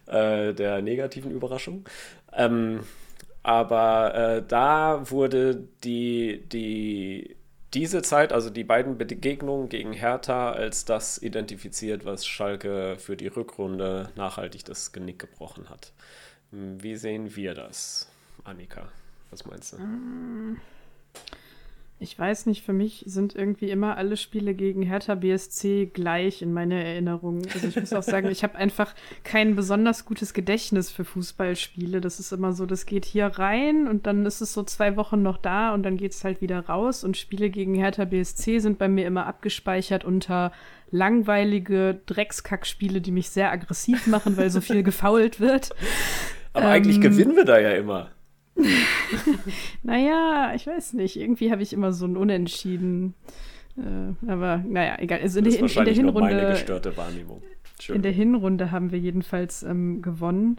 äh, 0.06 0.52
der 0.52 0.82
negativen 0.82 1.30
Überraschung. 1.30 1.85
Ähm, 2.35 2.80
aber 3.42 4.14
äh, 4.14 4.42
da 4.46 5.11
wurde 5.11 5.68
die, 5.85 6.42
die 6.48 7.37
diese 7.74 8.02
Zeit, 8.02 8.33
also 8.33 8.50
die 8.50 8.64
beiden 8.64 8.96
Begegnungen 8.96 9.68
gegen 9.68 9.92
Hertha, 9.92 10.52
als 10.52 10.85
das 10.85 11.18
identifiziert, 11.18 12.05
was 12.05 12.26
Schalke 12.26 12.96
für 12.98 13.16
die 13.16 13.26
Rückrunde 13.26 14.11
nachhaltig 14.14 14.64
das 14.64 14.92
Genick 14.92 15.18
gebrochen 15.18 15.68
hat. 15.68 15.92
Wie 16.50 16.96
sehen 16.96 17.35
wir 17.37 17.55
das, 17.55 18.09
Annika? 18.44 18.88
Was 19.31 19.44
meinst 19.44 19.72
du? 19.72 19.79
Ich 21.98 22.18
weiß 22.18 22.44
nicht, 22.44 22.62
für 22.62 22.74
mich 22.74 23.04
sind 23.06 23.35
irgendwie 23.35 23.70
immer 23.70 23.96
alle 23.96 24.18
Spiele 24.18 24.52
gegen 24.52 24.82
Hertha 24.82 25.14
BSC 25.14 25.87
gleich 25.87 26.42
in 26.42 26.52
meiner 26.52 26.76
Erinnerung. 26.76 27.40
Also 27.54 27.68
ich 27.68 27.76
muss 27.76 27.94
auch 27.94 28.02
sagen, 28.02 28.30
ich 28.30 28.42
habe 28.42 28.54
einfach 28.54 28.94
kein 29.24 29.56
besonders 29.56 30.04
gutes 30.04 30.35
Gedächtnis 30.35 30.90
für 30.90 31.06
Fußballspiele. 31.06 32.02
Das 32.02 32.20
ist 32.20 32.32
immer 32.32 32.52
so, 32.52 32.66
das 32.66 32.85
geht 32.85 33.06
hier 33.06 33.26
rein 33.26 33.88
und 33.88 34.06
dann 34.06 34.26
ist 34.26 34.42
es 34.42 34.52
so 34.52 34.62
zwei 34.62 34.96
Wochen 34.96 35.22
noch 35.22 35.38
da 35.38 35.72
und 35.72 35.85
dann 35.85 35.96
geht 35.96 36.12
es 36.12 36.22
halt 36.22 36.42
wieder 36.42 36.66
raus. 36.66 37.02
Und 37.02 37.16
Spiele 37.16 37.48
gegen 37.48 37.74
Hertha 37.74 38.04
BSC 38.04 38.59
sind 38.59 38.78
bei 38.78 38.88
mir 38.88 39.06
immer 39.06 39.24
abgespeichert 39.24 40.04
unter 40.04 40.52
langweilige 40.90 41.98
Dreckskackspiele, 42.04 43.00
die 43.00 43.11
mich 43.11 43.30
sehr 43.30 43.50
aggressiv 43.50 44.06
machen, 44.06 44.37
weil 44.37 44.50
so 44.50 44.61
viel 44.61 44.82
gefault 44.85 45.40
wird. 45.40 45.70
Aber 46.52 46.66
ähm, 46.66 46.72
eigentlich 46.72 47.00
gewinnen 47.00 47.37
wir 47.37 47.46
da 47.46 47.59
ja 47.59 47.70
immer. 47.70 48.11
naja, 49.82 50.52
ich 50.54 50.66
weiß 50.66 50.94
nicht. 50.94 51.16
Irgendwie 51.16 51.50
habe 51.50 51.62
ich 51.62 51.72
immer 51.72 51.92
so 51.92 52.06
ein 52.06 52.16
Unentschieden. 52.16 53.14
Äh, 53.76 54.30
aber 54.30 54.64
naja, 54.66 54.96
egal. 54.98 55.20
Also 55.20 55.38
in, 55.38 55.44
das 55.44 55.54
ist 55.54 55.60
in, 55.60 55.78
in 55.78 55.84
der 55.84 55.94
Hinrunde. 55.94 56.34
Meine 56.34 56.50
gestörte 56.50 56.96
Wahrnehmung. 56.96 57.42
Schön. 57.80 57.96
In 57.96 58.02
der 58.02 58.12
Hinrunde 58.12 58.70
haben 58.70 58.90
wir 58.90 58.98
jedenfalls 58.98 59.62
ähm, 59.62 60.00
gewonnen. 60.00 60.56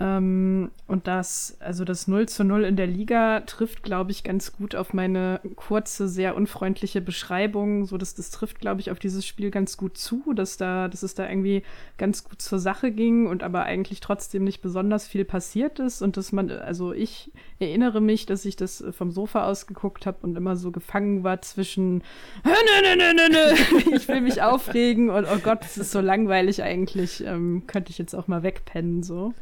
Ähm, 0.00 0.70
und 0.86 1.06
das, 1.06 1.56
also 1.60 1.84
das 1.84 2.08
0 2.08 2.28
zu 2.28 2.44
0 2.44 2.64
in 2.64 2.76
der 2.76 2.86
Liga 2.86 3.40
trifft, 3.40 3.82
glaube 3.82 4.10
ich, 4.10 4.24
ganz 4.24 4.52
gut 4.52 4.74
auf 4.74 4.92
meine 4.92 5.40
kurze, 5.54 6.08
sehr 6.08 6.36
unfreundliche 6.36 7.00
Beschreibung. 7.00 7.86
So, 7.86 7.96
dass 7.96 8.14
das 8.14 8.30
trifft, 8.30 8.60
glaube 8.60 8.80
ich, 8.80 8.90
auf 8.90 8.98
dieses 8.98 9.24
Spiel 9.24 9.50
ganz 9.50 9.76
gut 9.76 9.96
zu, 9.96 10.32
dass 10.34 10.56
da, 10.56 10.88
dass 10.88 11.02
es 11.02 11.14
da 11.14 11.28
irgendwie 11.28 11.62
ganz 11.96 12.24
gut 12.24 12.42
zur 12.42 12.58
Sache 12.58 12.90
ging 12.90 13.26
und 13.26 13.42
aber 13.42 13.64
eigentlich 13.64 14.00
trotzdem 14.00 14.44
nicht 14.44 14.62
besonders 14.62 15.06
viel 15.06 15.24
passiert 15.24 15.78
ist 15.78 16.02
und 16.02 16.16
dass 16.16 16.32
man, 16.32 16.50
also 16.50 16.92
ich 16.92 17.30
erinnere 17.60 18.00
mich, 18.00 18.26
dass 18.26 18.44
ich 18.44 18.56
das 18.56 18.84
vom 18.90 19.12
Sofa 19.12 19.46
aus 19.46 19.66
geguckt 19.66 20.06
habe 20.06 20.18
und 20.22 20.36
immer 20.36 20.56
so 20.56 20.72
gefangen 20.72 21.22
war 21.22 21.40
zwischen 21.42 21.98
nö, 22.44 22.50
nö, 22.82 22.96
nö, 22.96 23.12
nö, 23.14 23.28
nö, 23.30 23.96
ich 23.96 24.08
will 24.08 24.20
mich 24.20 24.42
aufregen 24.42 25.08
und 25.10 25.26
oh 25.26 25.38
Gott, 25.42 25.60
das 25.62 25.78
ist 25.78 25.92
so 25.92 26.00
langweilig 26.00 26.62
eigentlich, 26.62 27.24
ähm, 27.24 27.62
könnte 27.66 27.90
ich 27.90 27.98
jetzt 27.98 28.14
auch 28.14 28.26
mal 28.26 28.42
wegpennen, 28.42 29.02
so. 29.02 29.34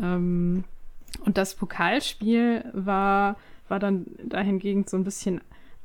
Ähm, 0.00 0.64
und 1.24 1.38
das 1.38 1.54
Pokalspiel 1.54 2.64
war, 2.72 3.36
war 3.68 3.78
dann 3.78 4.06
dahingegen 4.24 4.84
so 4.86 4.96
ein 4.96 5.04
bisschen 5.04 5.40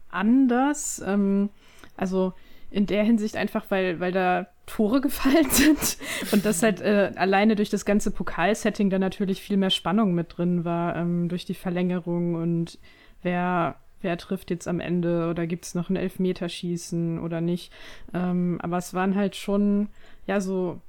anders. 0.10 1.02
Ähm, 1.06 1.50
also 1.98 2.34
in 2.70 2.86
der 2.86 3.04
Hinsicht 3.04 3.36
einfach, 3.36 3.66
weil, 3.70 4.00
weil 4.00 4.12
da 4.12 4.48
Tore 4.66 5.02
gefallen 5.02 5.50
sind 5.50 5.98
und 6.32 6.46
das 6.46 6.64
halt 6.64 6.82
äh, 6.82 7.12
alleine 7.16 7.56
durch 7.56 7.70
das 7.70 7.86
ganze 7.86 8.12
Pokalsetting 8.12 8.90
da 8.90 9.00
natürlich 9.00 9.42
viel 9.42 9.58
mehr 9.58 9.70
Spannung 9.70 10.14
mit 10.14 10.38
drin 10.38 10.64
war, 10.64 10.96
ähm, 10.96 11.28
durch 11.28 11.46
die 11.46 11.54
Verlängerung 11.54 12.36
und 12.36 12.80
wer, 13.22 13.76
wer 14.02 14.18
trifft 14.18 14.50
jetzt 14.50 14.68
am 14.68 14.80
Ende 14.80 15.30
oder 15.30 15.46
gibt 15.48 15.66
es 15.66 15.76
noch 15.76 15.90
ein 15.90 15.98
Elfmeterschießen 15.98 17.20
oder 17.20 17.42
nicht. 17.42 17.74
Ähm, 18.14 18.60
aber 18.62 18.78
es 18.78 18.94
waren 18.94 19.16
halt 19.16 19.36
schon, 19.36 19.90
ja, 20.26 20.40
so 20.40 20.80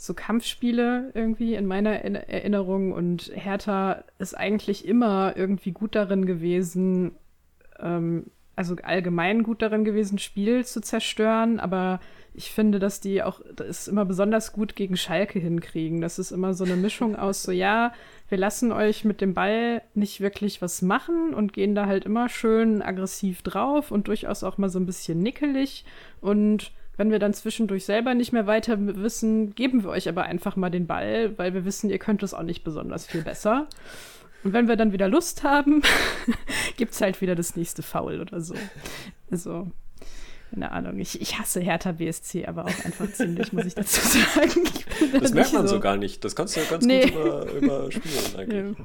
so 0.00 0.14
Kampfspiele 0.14 1.10
irgendwie 1.12 1.54
in 1.54 1.66
meiner 1.66 1.90
Erinnerung 1.90 2.92
und 2.92 3.30
Hertha 3.34 4.04
ist 4.18 4.34
eigentlich 4.34 4.88
immer 4.88 5.36
irgendwie 5.36 5.72
gut 5.72 5.94
darin 5.94 6.24
gewesen, 6.24 7.12
ähm, 7.78 8.30
also 8.56 8.76
allgemein 8.82 9.42
gut 9.42 9.60
darin 9.60 9.84
gewesen, 9.84 10.18
Spiel 10.18 10.64
zu 10.64 10.80
zerstören, 10.80 11.60
aber 11.60 12.00
ich 12.32 12.50
finde, 12.50 12.78
dass 12.78 13.00
die 13.00 13.22
auch 13.22 13.42
das 13.54 13.88
immer 13.88 14.06
besonders 14.06 14.54
gut 14.54 14.74
gegen 14.74 14.96
Schalke 14.96 15.38
hinkriegen. 15.38 16.00
Das 16.00 16.18
ist 16.18 16.30
immer 16.30 16.54
so 16.54 16.64
eine 16.64 16.76
Mischung 16.76 17.14
aus 17.14 17.42
so, 17.42 17.52
ja, 17.52 17.92
wir 18.30 18.38
lassen 18.38 18.72
euch 18.72 19.04
mit 19.04 19.20
dem 19.20 19.34
Ball 19.34 19.82
nicht 19.92 20.22
wirklich 20.22 20.62
was 20.62 20.80
machen 20.80 21.34
und 21.34 21.52
gehen 21.52 21.74
da 21.74 21.84
halt 21.84 22.06
immer 22.06 22.30
schön 22.30 22.80
aggressiv 22.80 23.42
drauf 23.42 23.90
und 23.90 24.08
durchaus 24.08 24.44
auch 24.44 24.56
mal 24.56 24.70
so 24.70 24.78
ein 24.78 24.86
bisschen 24.86 25.18
nickelig 25.20 25.84
und 26.22 26.72
wenn 27.00 27.10
wir 27.10 27.18
dann 27.18 27.32
zwischendurch 27.32 27.86
selber 27.86 28.12
nicht 28.12 28.30
mehr 28.30 28.46
weiter 28.46 28.76
wissen, 28.78 29.54
geben 29.54 29.84
wir 29.84 29.88
euch 29.88 30.06
aber 30.06 30.24
einfach 30.24 30.56
mal 30.56 30.68
den 30.68 30.86
Ball, 30.86 31.32
weil 31.38 31.54
wir 31.54 31.64
wissen, 31.64 31.88
ihr 31.88 31.98
könnt 31.98 32.22
es 32.22 32.34
auch 32.34 32.42
nicht 32.42 32.62
besonders 32.62 33.06
viel 33.06 33.22
besser. 33.22 33.68
Und 34.44 34.52
wenn 34.52 34.68
wir 34.68 34.76
dann 34.76 34.92
wieder 34.92 35.08
Lust 35.08 35.42
haben, 35.42 35.80
gibt 36.76 36.92
es 36.92 37.00
halt 37.00 37.22
wieder 37.22 37.34
das 37.34 37.56
nächste 37.56 37.82
Foul 37.82 38.20
oder 38.20 38.42
so. 38.42 38.54
Also, 39.30 39.70
keine 40.50 40.72
Ahnung. 40.72 40.98
Ich, 40.98 41.22
ich 41.22 41.38
hasse 41.38 41.60
Hertha 41.60 41.92
BSC, 41.92 42.44
aber 42.44 42.66
auch 42.66 42.84
einfach 42.84 43.10
ziemlich, 43.10 43.50
muss 43.54 43.64
ich 43.64 43.74
dazu 43.74 44.00
sagen. 44.08 44.68
Das 45.18 45.32
merkt 45.32 45.54
man 45.54 45.66
so. 45.66 45.76
so. 45.76 45.80
gar 45.80 45.96
nicht. 45.96 46.22
Das 46.22 46.36
kannst 46.36 46.54
du 46.54 46.60
ja 46.60 46.66
ganz 46.68 46.84
nee. 46.84 47.06
gut 47.06 47.14
über, 47.14 47.50
überspielen 47.50 48.36
eigentlich. 48.36 48.78
Ja, 48.78 48.84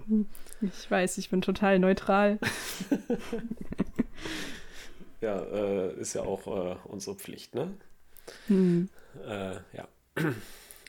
ich 0.62 0.89
weiß, 0.89 1.17
ich 1.17 1.30
bin 1.30 1.41
total 1.41 1.80
neutral. 1.80 2.39
ja, 5.19 5.38
äh, 5.38 5.99
ist 5.99 6.13
ja 6.13 6.21
auch 6.21 6.47
äh, 6.47 6.78
unsere 6.86 7.17
Pflicht, 7.17 7.56
ne? 7.56 7.73
Hm. 8.48 8.90
Äh, 9.28 9.56
ja. 9.76 9.88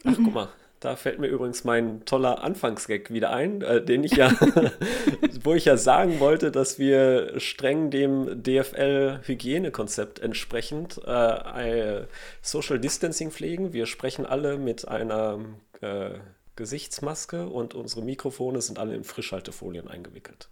Ach, 0.05 0.17
guck 0.17 0.35
mal. 0.35 0.49
Da 0.81 0.95
fällt 0.95 1.19
mir 1.19 1.29
übrigens 1.29 1.65
mein 1.65 2.05
toller 2.05 2.45
Anfangsgag 2.45 3.11
wieder 3.11 3.31
ein, 3.31 3.63
äh, 3.63 3.83
den 3.83 4.05
ich 4.05 4.13
ja, 4.13 4.31
wo 5.43 5.55
ich 5.55 5.65
ja 5.65 5.79
sagen 5.79 6.21
wollte, 6.21 6.51
dass 6.53 6.79
wir 6.79 7.41
streng 7.41 7.91
dem 7.91 8.43
DFL-Hygienekonzept 8.43 10.19
entsprechend 10.19 11.01
äh, 11.05 12.05
Social 12.43 12.79
Distancing 12.79 13.31
pflegen. 13.31 13.73
Wir 13.73 13.87
sprechen 13.87 14.27
alle 14.27 14.59
mit 14.59 14.87
einer 14.87 15.41
äh, 15.81 16.11
Gesichtsmaske 16.57 17.49
und 17.49 17.75
unsere 17.75 18.03
Mikrofone 18.03 18.61
sind 18.61 18.79
alle 18.79 18.95
in 18.95 19.05
Frischhaltefolien 19.05 19.89
eingewickelt. 19.89 20.49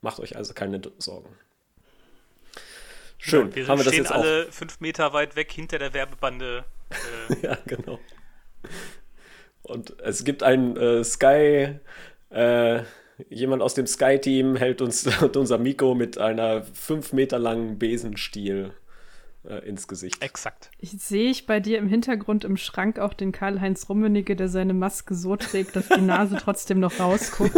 Macht 0.00 0.18
euch 0.18 0.36
also 0.36 0.54
keine 0.54 0.80
Sorgen. 0.98 1.30
Schön. 3.18 3.50
Ja, 3.50 3.56
wir 3.56 3.68
haben 3.68 3.78
wir 3.78 3.84
das 3.84 3.92
stehen 3.92 4.04
jetzt 4.04 4.12
alle 4.12 4.46
auch. 4.48 4.52
fünf 4.52 4.80
Meter 4.80 5.12
weit 5.12 5.36
weg 5.36 5.52
hinter 5.52 5.78
der 5.78 5.92
Werbebande. 5.92 6.64
Äh. 7.30 7.34
ja, 7.42 7.58
genau. 7.66 7.98
Und 9.62 10.00
es 10.00 10.24
gibt 10.24 10.42
einen 10.42 10.76
äh, 10.76 11.04
Sky, 11.04 11.78
äh, 12.30 12.82
jemand 13.28 13.62
aus 13.62 13.74
dem 13.74 13.86
Sky-Team 13.86 14.56
hält 14.56 14.80
uns 14.80 15.06
unser 15.36 15.58
Mikro 15.58 15.94
mit 15.94 16.18
einer 16.18 16.62
fünf 16.62 17.12
Meter 17.12 17.38
langen 17.38 17.78
Besenstiel 17.78 18.72
äh, 19.48 19.66
ins 19.66 19.88
Gesicht. 19.88 20.22
Exakt. 20.22 20.70
Ich 20.78 20.90
sehe 20.90 21.30
ich 21.30 21.46
bei 21.46 21.60
dir 21.60 21.78
im 21.78 21.88
Hintergrund 21.88 22.44
im 22.44 22.56
Schrank 22.56 22.98
auch 22.98 23.14
den 23.14 23.32
Karl-Heinz 23.32 23.88
Rummenigge, 23.88 24.36
der 24.36 24.48
seine 24.48 24.74
Maske 24.74 25.14
so 25.14 25.36
trägt, 25.36 25.74
dass 25.76 25.88
die 25.88 26.00
Nase 26.00 26.36
trotzdem 26.40 26.80
noch 26.80 26.98
rausguckt. 27.00 27.54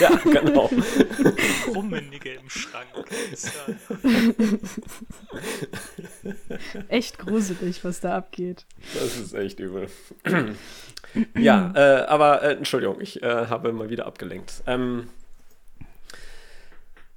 ja, 0.00 0.10
genau. 0.24 0.70
Rummenigge 1.74 2.34
im 2.34 2.50
Schrank. 2.50 2.88
Echt 6.88 7.18
gruselig, 7.18 7.84
was 7.84 8.00
da 8.00 8.16
abgeht. 8.16 8.66
Das 8.94 9.16
ist 9.16 9.34
echt 9.34 9.60
übel. 9.60 9.88
ja, 11.36 11.72
äh, 11.74 12.06
aber 12.06 12.42
äh, 12.42 12.54
Entschuldigung, 12.54 13.00
ich 13.00 13.22
äh, 13.22 13.46
habe 13.46 13.72
mal 13.72 13.90
wieder 13.90 14.06
abgelenkt. 14.06 14.62
Ähm, 14.66 15.08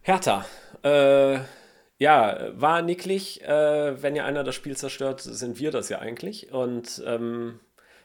Hertha, 0.02 0.45
äh, 0.84 1.39
ja, 2.04 2.52
war 2.60 2.82
nicklig. 2.82 3.42
Äh, 3.44 4.02
wenn 4.02 4.13
ja 4.18 4.26
einer 4.26 4.44
das 4.44 4.56
Spiel 4.56 4.76
zerstört, 4.76 5.22
sind 5.22 5.58
wir 5.58 5.72
das 5.72 5.88
ja 5.88 6.00
eigentlich. 6.00 6.52
Und 6.52 7.02
ähm, 7.06 7.62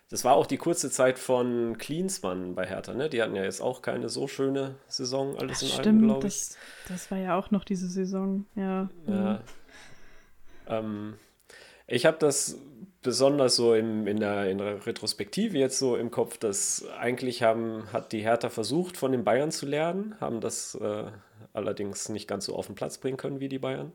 das 0.09 0.25
war 0.25 0.37
auch 0.37 0.47
die 0.47 0.57
kurze 0.57 0.89
Zeit 0.89 1.19
von 1.19 1.79
Klinsmann 1.79 2.55
bei 2.55 2.65
Hertha, 2.65 2.95
ne? 2.95 3.09
Die 3.09 3.21
hatten 3.21 3.35
ja 3.35 3.43
jetzt 3.43 3.61
auch 3.61 3.83
keine 3.83 4.09
so 4.09 4.29
schöne 4.29 4.77
Saison, 4.87 5.37
alles 5.37 5.63
in 5.63 5.71
allem, 5.73 5.81
Stimmt, 5.81 6.03
glaube 6.05 6.29
ich. 6.29 6.35
das, 6.35 6.59
das 6.89 7.11
war 7.11 7.19
ja 7.19 7.37
auch 7.37 7.51
noch 7.51 7.65
diese 7.65 7.89
Saison, 7.89 8.47
ja. 8.55 8.89
Ja. 9.09 9.41
Ähm, 10.69 11.15
ich 11.89 12.07
habe 12.07 12.19
das 12.21 12.57
besonders 13.03 13.57
so 13.57 13.75
im, 13.75 14.07
in, 14.07 14.21
der, 14.21 14.49
in 14.49 14.59
der 14.59 14.87
Retrospektive 14.87 15.59
jetzt 15.59 15.81
so 15.81 15.97
im 15.97 16.13
Kopf, 16.13 16.39
dass 16.39 16.87
eigentlich 17.01 17.43
haben, 17.43 17.93
hat 17.93 18.13
die 18.13 18.21
Hertha 18.21 18.49
versucht, 18.49 18.97
von 18.97 19.11
den 19.11 19.25
Bayern 19.25 19.51
zu 19.51 19.67
lernen, 19.67 20.15
haben 20.21 20.41
das 20.41 20.77
äh, 20.77 21.07
allerdings 21.53 22.09
nicht 22.09 22.29
ganz 22.29 22.47
so 22.47 22.55
auf 22.55 22.67
den 22.67 22.75
Platz 22.75 22.99
bringen 22.99 23.17
können 23.17 23.41
wie 23.41 23.49
die 23.49 23.59
Bayern. 23.59 23.93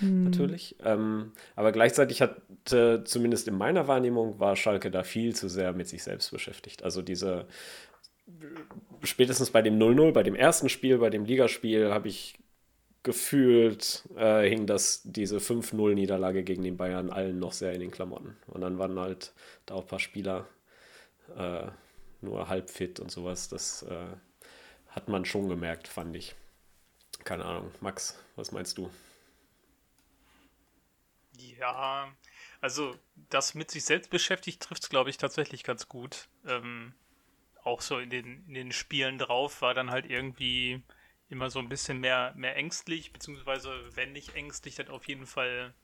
Natürlich. 0.00 0.76
Ähm, 0.84 1.32
aber 1.56 1.72
gleichzeitig 1.72 2.20
hat, 2.20 2.36
äh, 2.72 3.04
zumindest 3.04 3.48
in 3.48 3.56
meiner 3.56 3.88
Wahrnehmung, 3.88 4.38
war 4.38 4.56
Schalke 4.56 4.90
da 4.90 5.02
viel 5.02 5.34
zu 5.34 5.48
sehr 5.48 5.72
mit 5.72 5.88
sich 5.88 6.02
selbst 6.02 6.30
beschäftigt. 6.30 6.82
Also 6.82 7.02
diese, 7.02 7.46
spätestens 9.02 9.50
bei 9.50 9.62
dem 9.62 9.78
0-0, 9.78 10.12
bei 10.12 10.22
dem 10.22 10.34
ersten 10.34 10.68
Spiel, 10.68 10.98
bei 10.98 11.10
dem 11.10 11.24
Ligaspiel, 11.24 11.90
habe 11.90 12.08
ich 12.08 12.38
gefühlt 13.02 14.04
äh, 14.16 14.48
hing 14.48 14.66
das 14.66 15.02
diese 15.04 15.38
5-0-Niederlage 15.38 16.42
gegen 16.42 16.62
den 16.62 16.76
Bayern 16.76 17.10
allen 17.10 17.38
noch 17.38 17.52
sehr 17.52 17.72
in 17.72 17.80
den 17.80 17.90
Klamotten. 17.90 18.36
Und 18.46 18.60
dann 18.60 18.78
waren 18.78 18.98
halt 18.98 19.32
da 19.66 19.74
auch 19.74 19.82
ein 19.82 19.88
paar 19.88 20.00
Spieler 20.00 20.46
äh, 21.36 21.68
nur 22.20 22.48
halb 22.48 22.68
fit 22.68 23.00
und 23.00 23.10
sowas. 23.10 23.48
Das 23.48 23.84
äh, 23.84 24.06
hat 24.88 25.08
man 25.08 25.24
schon 25.24 25.48
gemerkt, 25.48 25.88
fand 25.88 26.16
ich. 26.16 26.34
Keine 27.28 27.44
Ahnung. 27.44 27.70
Max, 27.82 28.18
was 28.36 28.52
meinst 28.52 28.78
du? 28.78 28.90
Ja, 31.36 32.10
also 32.62 32.98
das 33.28 33.54
mit 33.54 33.70
sich 33.70 33.84
selbst 33.84 34.08
beschäftigt 34.08 34.62
trifft 34.62 34.84
es, 34.84 34.88
glaube 34.88 35.10
ich, 35.10 35.18
tatsächlich 35.18 35.62
ganz 35.62 35.90
gut. 35.90 36.28
Ähm, 36.46 36.94
auch 37.64 37.82
so 37.82 37.98
in 37.98 38.08
den, 38.08 38.46
in 38.46 38.54
den 38.54 38.72
Spielen 38.72 39.18
drauf 39.18 39.60
war 39.60 39.74
dann 39.74 39.90
halt 39.90 40.06
irgendwie 40.06 40.82
immer 41.28 41.50
so 41.50 41.58
ein 41.58 41.68
bisschen 41.68 42.00
mehr, 42.00 42.32
mehr 42.34 42.56
ängstlich, 42.56 43.12
beziehungsweise 43.12 43.94
wenn 43.94 44.12
nicht 44.12 44.34
ängstlich, 44.34 44.76
dann 44.76 44.88
auf 44.88 45.06
jeden 45.06 45.26
Fall 45.26 45.74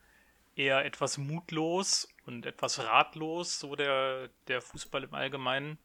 eher 0.57 0.83
etwas 0.87 1.18
mutlos 1.18 2.09
und 2.24 2.46
etwas 2.46 2.78
ratlos, 2.78 3.61
so 3.61 3.76
der, 3.76 4.30
der 4.48 4.62
Fußball 4.62 5.04
im 5.04 5.12
Allgemeinen. 5.12 5.76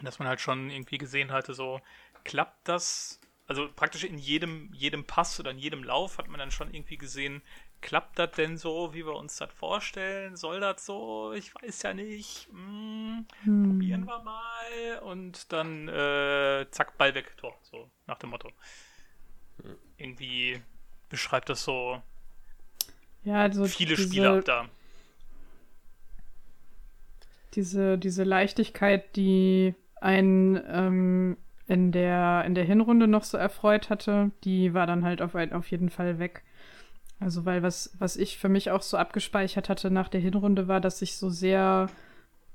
Dass 0.00 0.18
man 0.18 0.26
halt 0.28 0.40
schon 0.40 0.70
irgendwie 0.70 0.96
gesehen 0.96 1.32
hatte, 1.32 1.52
so 1.52 1.82
klappt 2.24 2.66
das, 2.66 3.19
also 3.50 3.68
praktisch 3.74 4.04
in 4.04 4.16
jedem, 4.16 4.72
jedem 4.72 5.04
Pass 5.04 5.40
oder 5.40 5.50
in 5.50 5.58
jedem 5.58 5.82
Lauf 5.82 6.18
hat 6.18 6.28
man 6.28 6.38
dann 6.38 6.52
schon 6.52 6.72
irgendwie 6.72 6.96
gesehen, 6.96 7.42
klappt 7.80 8.16
das 8.16 8.30
denn 8.30 8.56
so, 8.56 8.94
wie 8.94 9.04
wir 9.04 9.16
uns 9.16 9.38
das 9.38 9.50
vorstellen? 9.52 10.36
Soll 10.36 10.60
das 10.60 10.86
so? 10.86 11.32
Ich 11.32 11.52
weiß 11.56 11.82
ja 11.82 11.92
nicht. 11.92 12.46
Hm, 12.52 13.26
Probieren 13.44 14.04
wir 14.06 14.20
mal. 14.22 15.00
Und 15.02 15.52
dann 15.52 15.88
äh, 15.88 16.64
zack, 16.70 16.96
Ball 16.96 17.12
weg, 17.16 17.36
Tor. 17.38 17.58
So 17.62 17.90
nach 18.06 18.18
dem 18.18 18.30
Motto. 18.30 18.52
Irgendwie 19.98 20.62
beschreibt 21.08 21.48
das 21.48 21.64
so 21.64 22.00
Ja, 23.24 23.40
also 23.42 23.64
viele 23.66 23.96
diese, 23.96 24.06
Spieler 24.08 24.38
ab 24.38 24.44
da. 24.44 24.68
Diese, 27.54 27.98
diese 27.98 28.22
Leichtigkeit, 28.22 29.16
die 29.16 29.74
einen 30.00 30.56
ähm, 30.68 31.36
in, 31.70 31.92
der, 31.92 32.44
in 32.46 32.56
der 32.56 32.64
Hinrunde 32.64 33.06
noch 33.06 33.22
so 33.22 33.38
erfreut 33.38 33.90
hatte, 33.90 34.32
die 34.42 34.74
war 34.74 34.88
dann 34.88 35.04
halt 35.04 35.22
auf, 35.22 35.36
auf 35.36 35.70
jeden 35.70 35.88
Fall 35.88 36.18
weg. 36.18 36.42
Also, 37.20 37.44
weil 37.44 37.62
was, 37.62 37.94
was 37.98 38.16
ich 38.16 38.38
für 38.38 38.48
mich 38.48 38.72
auch 38.72 38.82
so 38.82 38.96
abgespeichert 38.96 39.68
hatte 39.68 39.88
nach 39.90 40.08
der 40.08 40.20
Hinrunde 40.20 40.66
war, 40.66 40.80
dass 40.80 41.00
ich 41.00 41.16
so 41.16 41.30
sehr 41.30 41.88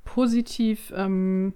positiv, 0.04 0.92
ähm, 0.96 1.54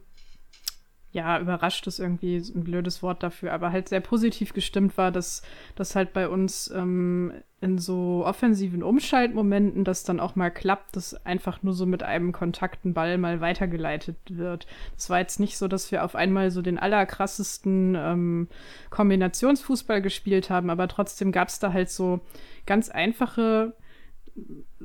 ja, 1.11 1.39
überrascht 1.39 1.87
ist 1.87 1.99
irgendwie 1.99 2.37
ein 2.37 2.63
blödes 2.63 3.01
Wort 3.01 3.23
dafür, 3.23 3.51
aber 3.51 3.71
halt 3.71 3.89
sehr 3.89 3.99
positiv 3.99 4.53
gestimmt 4.53 4.95
war, 4.97 5.11
dass 5.11 5.41
das 5.75 5.95
halt 5.95 6.13
bei 6.13 6.29
uns 6.29 6.69
ähm, 6.69 7.33
in 7.61 7.79
so 7.79 8.23
offensiven 8.25 8.83
Umschaltmomenten 8.83 9.83
das 9.83 10.03
dann 10.03 10.19
auch 10.19 10.35
mal 10.35 10.51
klappt, 10.51 10.95
dass 10.95 11.25
einfach 11.25 11.63
nur 11.63 11.73
so 11.73 11.87
mit 11.87 12.03
einem 12.03 12.31
kontakten 12.31 12.93
Ball 12.93 13.17
mal 13.17 13.41
weitergeleitet 13.41 14.17
wird. 14.29 14.67
Es 14.97 15.09
war 15.09 15.19
jetzt 15.19 15.39
nicht 15.39 15.57
so, 15.57 15.67
dass 15.67 15.91
wir 15.91 16.05
auf 16.05 16.13
einmal 16.13 16.51
so 16.51 16.61
den 16.61 16.77
allerkrassesten 16.77 17.95
ähm, 17.95 18.47
Kombinationsfußball 18.91 20.03
gespielt 20.03 20.51
haben, 20.51 20.69
aber 20.69 20.87
trotzdem 20.87 21.31
gab 21.31 21.47
es 21.47 21.57
da 21.57 21.73
halt 21.73 21.89
so 21.89 22.21
ganz 22.67 22.89
einfache 22.89 23.73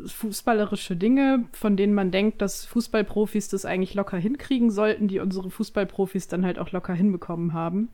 fußballerische 0.07 0.97
Dinge, 0.97 1.45
von 1.53 1.77
denen 1.77 1.95
man 1.95 2.11
denkt, 2.11 2.43
dass 2.43 2.64
Fußballprofis 2.64 3.49
das 3.49 3.64
eigentlich 3.64 3.95
locker 3.95 4.19
hinkriegen 4.19 4.71
sollten, 4.71 5.09
die 5.09 5.21
unsere 5.21 5.51
Fußballprofis 5.51 6.29
dann 6.29 6.45
halt 6.45 6.59
auch 6.59 6.73
locker 6.73 6.95
hinbekommen 6.95 7.53
haben. 7.53 7.88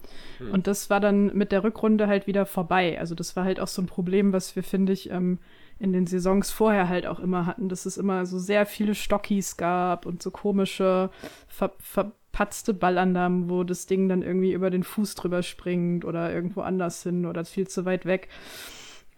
Und 0.52 0.66
das 0.66 0.90
war 0.90 1.00
dann 1.00 1.26
mit 1.36 1.52
der 1.52 1.64
Rückrunde 1.64 2.06
halt 2.06 2.26
wieder 2.26 2.46
vorbei. 2.46 2.98
Also 2.98 3.14
das 3.14 3.36
war 3.36 3.44
halt 3.44 3.60
auch 3.60 3.68
so 3.68 3.82
ein 3.82 3.86
Problem, 3.86 4.32
was 4.32 4.56
wir, 4.56 4.62
finde 4.62 4.92
ich, 4.92 5.10
ähm, 5.10 5.38
in 5.78 5.92
den 5.92 6.06
Saisons 6.06 6.50
vorher 6.50 6.88
halt 6.88 7.06
auch 7.06 7.20
immer 7.20 7.46
hatten, 7.46 7.68
dass 7.68 7.86
es 7.86 7.96
immer 7.96 8.26
so 8.26 8.38
sehr 8.38 8.66
viele 8.66 8.94
Stockis 8.94 9.56
gab 9.56 10.04
und 10.04 10.22
so 10.22 10.30
komische, 10.30 11.10
ver 11.48 11.72
verpatzte 11.78 12.74
Ballannahmen, 12.74 13.50
wo 13.50 13.64
das 13.64 13.86
Ding 13.86 14.08
dann 14.08 14.22
irgendwie 14.22 14.52
über 14.52 14.70
den 14.70 14.84
Fuß 14.84 15.14
drüber 15.14 15.42
springt 15.42 16.04
oder 16.04 16.32
irgendwo 16.32 16.60
anders 16.60 17.02
hin 17.02 17.26
oder 17.26 17.44
viel 17.44 17.66
zu 17.66 17.84
weit 17.84 18.06
weg. 18.06 18.28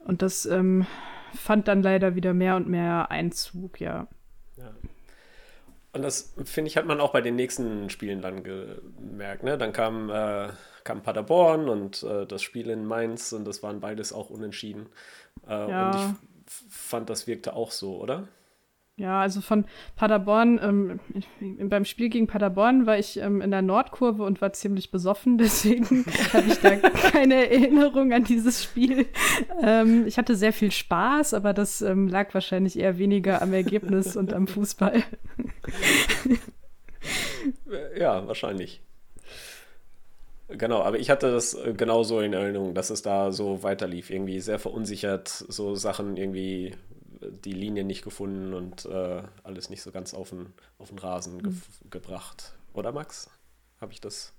Und 0.04 0.22
das 0.22 0.46
ähm, 0.46 0.86
fand 1.34 1.68
dann 1.68 1.82
leider 1.82 2.14
wieder 2.14 2.34
mehr 2.34 2.56
und 2.56 2.68
mehr 2.68 3.10
Einzug, 3.10 3.80
ja. 3.80 4.08
Und 5.94 6.02
das, 6.02 6.32
finde 6.44 6.68
ich, 6.68 6.76
hat 6.78 6.86
man 6.86 7.00
auch 7.00 7.12
bei 7.12 7.20
den 7.20 7.36
nächsten 7.36 7.90
Spielen 7.90 8.22
dann 8.22 8.42
gemerkt. 8.42 9.42
Ne? 9.42 9.58
Dann 9.58 9.72
kam, 9.74 10.08
äh, 10.08 10.48
kam 10.84 11.02
Paderborn 11.02 11.68
und 11.68 12.02
äh, 12.02 12.26
das 12.26 12.42
Spiel 12.42 12.70
in 12.70 12.86
Mainz 12.86 13.32
und 13.32 13.44
das 13.44 13.62
waren 13.62 13.80
beides 13.80 14.12
auch 14.12 14.30
unentschieden. 14.30 14.86
Äh, 15.46 15.50
Ja. 15.70 15.90
Und 15.90 15.96
ich 15.96 16.54
fand, 16.70 17.10
das 17.10 17.26
wirkte 17.26 17.54
auch 17.54 17.70
so, 17.70 17.98
oder? 18.00 18.26
Ja, 18.98 19.22
also 19.22 19.40
von 19.40 19.64
Paderborn, 19.96 20.60
ähm, 20.62 21.68
beim 21.68 21.86
Spiel 21.86 22.10
gegen 22.10 22.26
Paderborn 22.26 22.84
war 22.84 22.98
ich 22.98 23.18
ähm, 23.18 23.40
in 23.40 23.50
der 23.50 23.62
Nordkurve 23.62 24.22
und 24.22 24.42
war 24.42 24.52
ziemlich 24.52 24.90
besoffen, 24.90 25.38
deswegen 25.38 26.04
habe 26.32 26.46
ich 26.46 26.58
da 26.60 26.76
keine 26.76 27.50
Erinnerung 27.50 28.12
an 28.12 28.24
dieses 28.24 28.62
Spiel. 28.62 29.06
Ähm, 29.62 30.06
ich 30.06 30.18
hatte 30.18 30.36
sehr 30.36 30.52
viel 30.52 30.70
Spaß, 30.70 31.32
aber 31.32 31.54
das 31.54 31.80
ähm, 31.80 32.06
lag 32.06 32.34
wahrscheinlich 32.34 32.78
eher 32.78 32.98
weniger 32.98 33.40
am 33.40 33.54
Ergebnis 33.54 34.14
und 34.16 34.32
am 34.32 34.46
Fußball. 34.46 35.02
Ja, 37.98 38.26
wahrscheinlich. 38.26 38.80
Genau, 40.48 40.82
aber 40.82 40.98
ich 40.98 41.10
hatte 41.10 41.32
das 41.32 41.54
äh, 41.54 41.72
genauso 41.72 42.20
in 42.20 42.32
Erinnerung, 42.32 42.74
dass 42.74 42.90
es 42.90 43.02
da 43.02 43.32
so 43.32 43.62
weiterlief. 43.62 44.10
Irgendwie 44.10 44.40
sehr 44.40 44.58
verunsichert, 44.58 45.28
so 45.28 45.74
Sachen 45.74 46.16
irgendwie 46.16 46.74
die 47.30 47.52
Linie 47.52 47.84
nicht 47.84 48.02
gefunden 48.02 48.54
und 48.54 48.84
äh, 48.84 49.22
alles 49.42 49.70
nicht 49.70 49.82
so 49.82 49.90
ganz 49.92 50.14
auf 50.14 50.30
den, 50.30 50.52
auf 50.78 50.88
den 50.88 50.98
Rasen 50.98 51.42
ge 51.42 51.52
gebracht. 51.90 52.54
Oder 52.72 52.92
Max? 52.92 53.30
Habe 53.80 53.92
ich 53.92 54.00
das? 54.00 54.32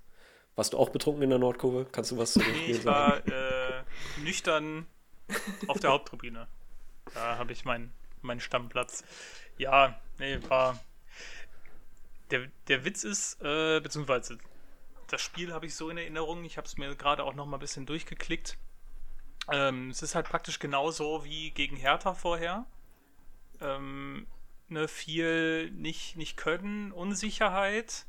Warst 0.56 0.72
du 0.72 0.78
auch 0.78 0.90
betrunken 0.90 1.22
in 1.22 1.30
der 1.30 1.38
Nordkurve? 1.38 1.86
Kannst 1.90 2.10
du 2.12 2.18
was 2.18 2.34
zu 2.34 2.40
dem 2.40 2.52
Nee, 2.52 2.58
Spiel 2.58 2.76
ich 2.76 2.82
sagen? 2.82 2.86
war 2.86 3.26
äh, 3.80 3.84
nüchtern 4.22 4.86
auf 5.66 5.80
der 5.80 5.90
Haupttribüne. 5.90 6.46
Da 7.12 7.38
habe 7.38 7.52
ich 7.52 7.64
meinen 7.64 7.92
meinen 8.22 8.40
Stammplatz. 8.40 9.04
Ja, 9.58 9.98
nee, 10.18 10.38
war. 10.48 10.78
Der, 12.30 12.48
der 12.68 12.84
Witz 12.84 13.04
ist, 13.04 13.40
äh, 13.42 13.80
beziehungsweise 13.80 14.38
das 15.08 15.20
Spiel 15.20 15.52
habe 15.52 15.66
ich 15.66 15.74
so 15.74 15.90
in 15.90 15.98
Erinnerung, 15.98 16.44
ich 16.44 16.56
habe 16.56 16.66
es 16.66 16.78
mir 16.78 16.94
gerade 16.96 17.22
auch 17.22 17.34
noch 17.34 17.46
mal 17.46 17.58
ein 17.58 17.60
bisschen 17.60 17.86
durchgeklickt. 17.86 18.56
Ähm, 19.52 19.90
es 19.90 20.02
ist 20.02 20.14
halt 20.14 20.26
praktisch 20.26 20.58
genauso 20.58 21.24
wie 21.24 21.50
gegen 21.50 21.76
Hertha 21.76 22.14
vorher. 22.14 22.64
Ähm, 23.60 24.26
ne, 24.68 24.88
viel 24.88 25.70
nicht, 25.70 26.16
nicht 26.16 26.36
können, 26.36 26.92
Unsicherheit. 26.92 28.06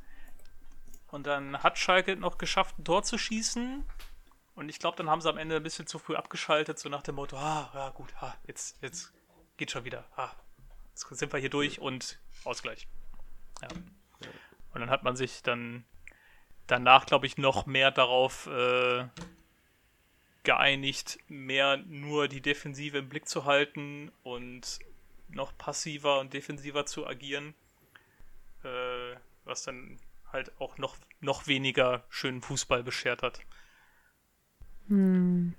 Und 1.08 1.27
dann 1.27 1.63
hat 1.63 1.77
Schalke 1.77 2.15
noch 2.15 2.38
geschafft, 2.38 2.77
ein 2.79 2.86
Tor 2.86 3.03
zu 3.03 3.17
schießen. 3.17 3.86
Und 4.55 4.69
ich 4.69 4.79
glaube, 4.79 4.97
dann 4.97 5.10
haben 5.10 5.21
sie 5.21 5.29
am 5.29 5.38
Ende 5.38 5.58
ein 5.58 5.63
bisschen 5.63 5.88
zu 5.88 5.99
früh 5.99 6.15
abgeschaltet, 6.15 6.79
so 6.79 6.89
nach 6.89 7.03
dem 7.03 7.15
Motto, 7.15 7.38
ah, 7.38 7.69
ja 7.73 7.89
gut, 7.89 8.13
ah, 8.21 8.34
jetzt, 8.47 8.81
jetzt 8.81 9.13
geht 9.58 9.71
schon 9.71 9.84
wieder. 9.84 10.05
Ah, 10.15 10.31
jetzt 10.91 11.08
sind 11.10 11.31
wir 11.31 11.39
hier 11.39 11.49
durch 11.49 11.79
und 11.79 12.19
Ausgleich. 12.45 12.88
Ja. 13.62 13.67
Und 14.73 14.81
dann 14.81 14.89
hat 14.89 15.03
man 15.03 15.15
sich 15.15 15.43
dann 15.43 15.86
danach, 16.67 17.05
glaube 17.05 17.25
ich, 17.25 17.38
noch 17.38 17.65
mehr 17.65 17.91
darauf 17.91 18.47
äh, 18.47 19.08
geeinigt, 20.43 21.19
mehr 21.27 21.77
nur 21.77 22.27
die 22.27 22.41
Defensive 22.41 22.97
im 22.97 23.10
Blick 23.10 23.27
zu 23.27 23.45
halten 23.45 24.12
und 24.23 24.79
noch 25.29 25.57
passiver 25.57 26.19
und 26.19 26.33
defensiver 26.33 26.85
zu 26.85 27.07
agieren. 27.07 27.53
Äh, 28.63 29.15
was 29.43 29.63
dann 29.63 29.99
halt 30.31 30.51
auch 30.59 30.77
noch, 30.77 30.97
noch 31.21 31.47
weniger 31.47 32.03
schönen 32.09 32.41
Fußball 32.41 32.83
beschert 32.83 33.21
hat. 33.21 33.39
Hm. 34.88 35.53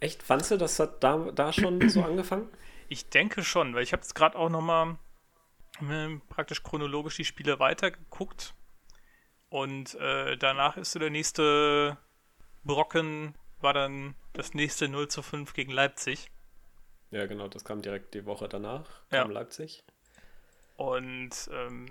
Echt? 0.00 0.22
Fandst 0.22 0.50
du, 0.50 0.56
das 0.56 0.78
hat 0.78 1.02
da, 1.02 1.30
da 1.32 1.52
schon 1.52 1.80
so 1.88 2.02
angefangen? 2.02 2.48
Ich 2.88 3.08
denke 3.08 3.42
schon, 3.42 3.74
weil 3.74 3.82
ich 3.82 3.92
habe 3.92 4.02
jetzt 4.02 4.14
gerade 4.14 4.38
auch 4.38 4.48
nochmal 4.48 4.96
äh, 5.80 6.16
praktisch 6.28 6.62
chronologisch 6.62 7.16
die 7.16 7.24
Spiele 7.24 7.58
weitergeguckt. 7.58 8.54
Und 9.50 9.94
äh, 9.94 10.36
danach 10.36 10.76
ist 10.76 10.92
so 10.92 10.98
der 10.98 11.10
nächste 11.10 11.96
Brocken, 12.64 13.34
war 13.60 13.72
dann 13.72 14.14
das 14.34 14.54
nächste 14.54 14.88
0 14.88 15.08
zu 15.08 15.22
5 15.22 15.52
gegen 15.54 15.72
Leipzig. 15.72 16.30
Ja, 17.10 17.26
genau, 17.26 17.48
das 17.48 17.64
kam 17.64 17.82
direkt 17.82 18.14
die 18.14 18.26
Woche 18.26 18.48
danach, 18.48 18.86
kam 19.10 19.28
ja. 19.30 19.34
Leipzig. 19.34 19.82
Und 20.76 21.30
ähm, 21.52 21.86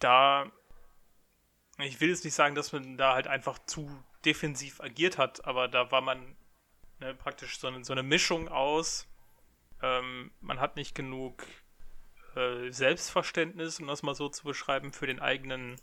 da, 0.00 0.50
ich 1.78 2.00
will 2.00 2.10
jetzt 2.10 2.24
nicht 2.24 2.34
sagen, 2.34 2.54
dass 2.54 2.72
man 2.72 2.96
da 2.96 3.14
halt 3.14 3.28
einfach 3.28 3.58
zu 3.66 3.88
defensiv 4.24 4.80
agiert 4.80 5.16
hat, 5.16 5.44
aber 5.44 5.68
da 5.68 5.90
war 5.92 6.00
man 6.00 6.36
ne, 7.00 7.14
praktisch 7.14 7.58
so 7.58 7.68
eine, 7.68 7.84
so 7.84 7.92
eine 7.92 8.02
Mischung 8.02 8.48
aus, 8.48 9.06
ähm, 9.82 10.30
man 10.40 10.60
hat 10.60 10.76
nicht 10.76 10.94
genug 10.94 11.44
äh, 12.34 12.70
Selbstverständnis, 12.70 13.80
um 13.80 13.86
das 13.86 14.02
mal 14.02 14.14
so 14.14 14.28
zu 14.28 14.44
beschreiben, 14.44 14.92
für 14.92 15.06
den 15.06 15.20
eigenen 15.20 15.76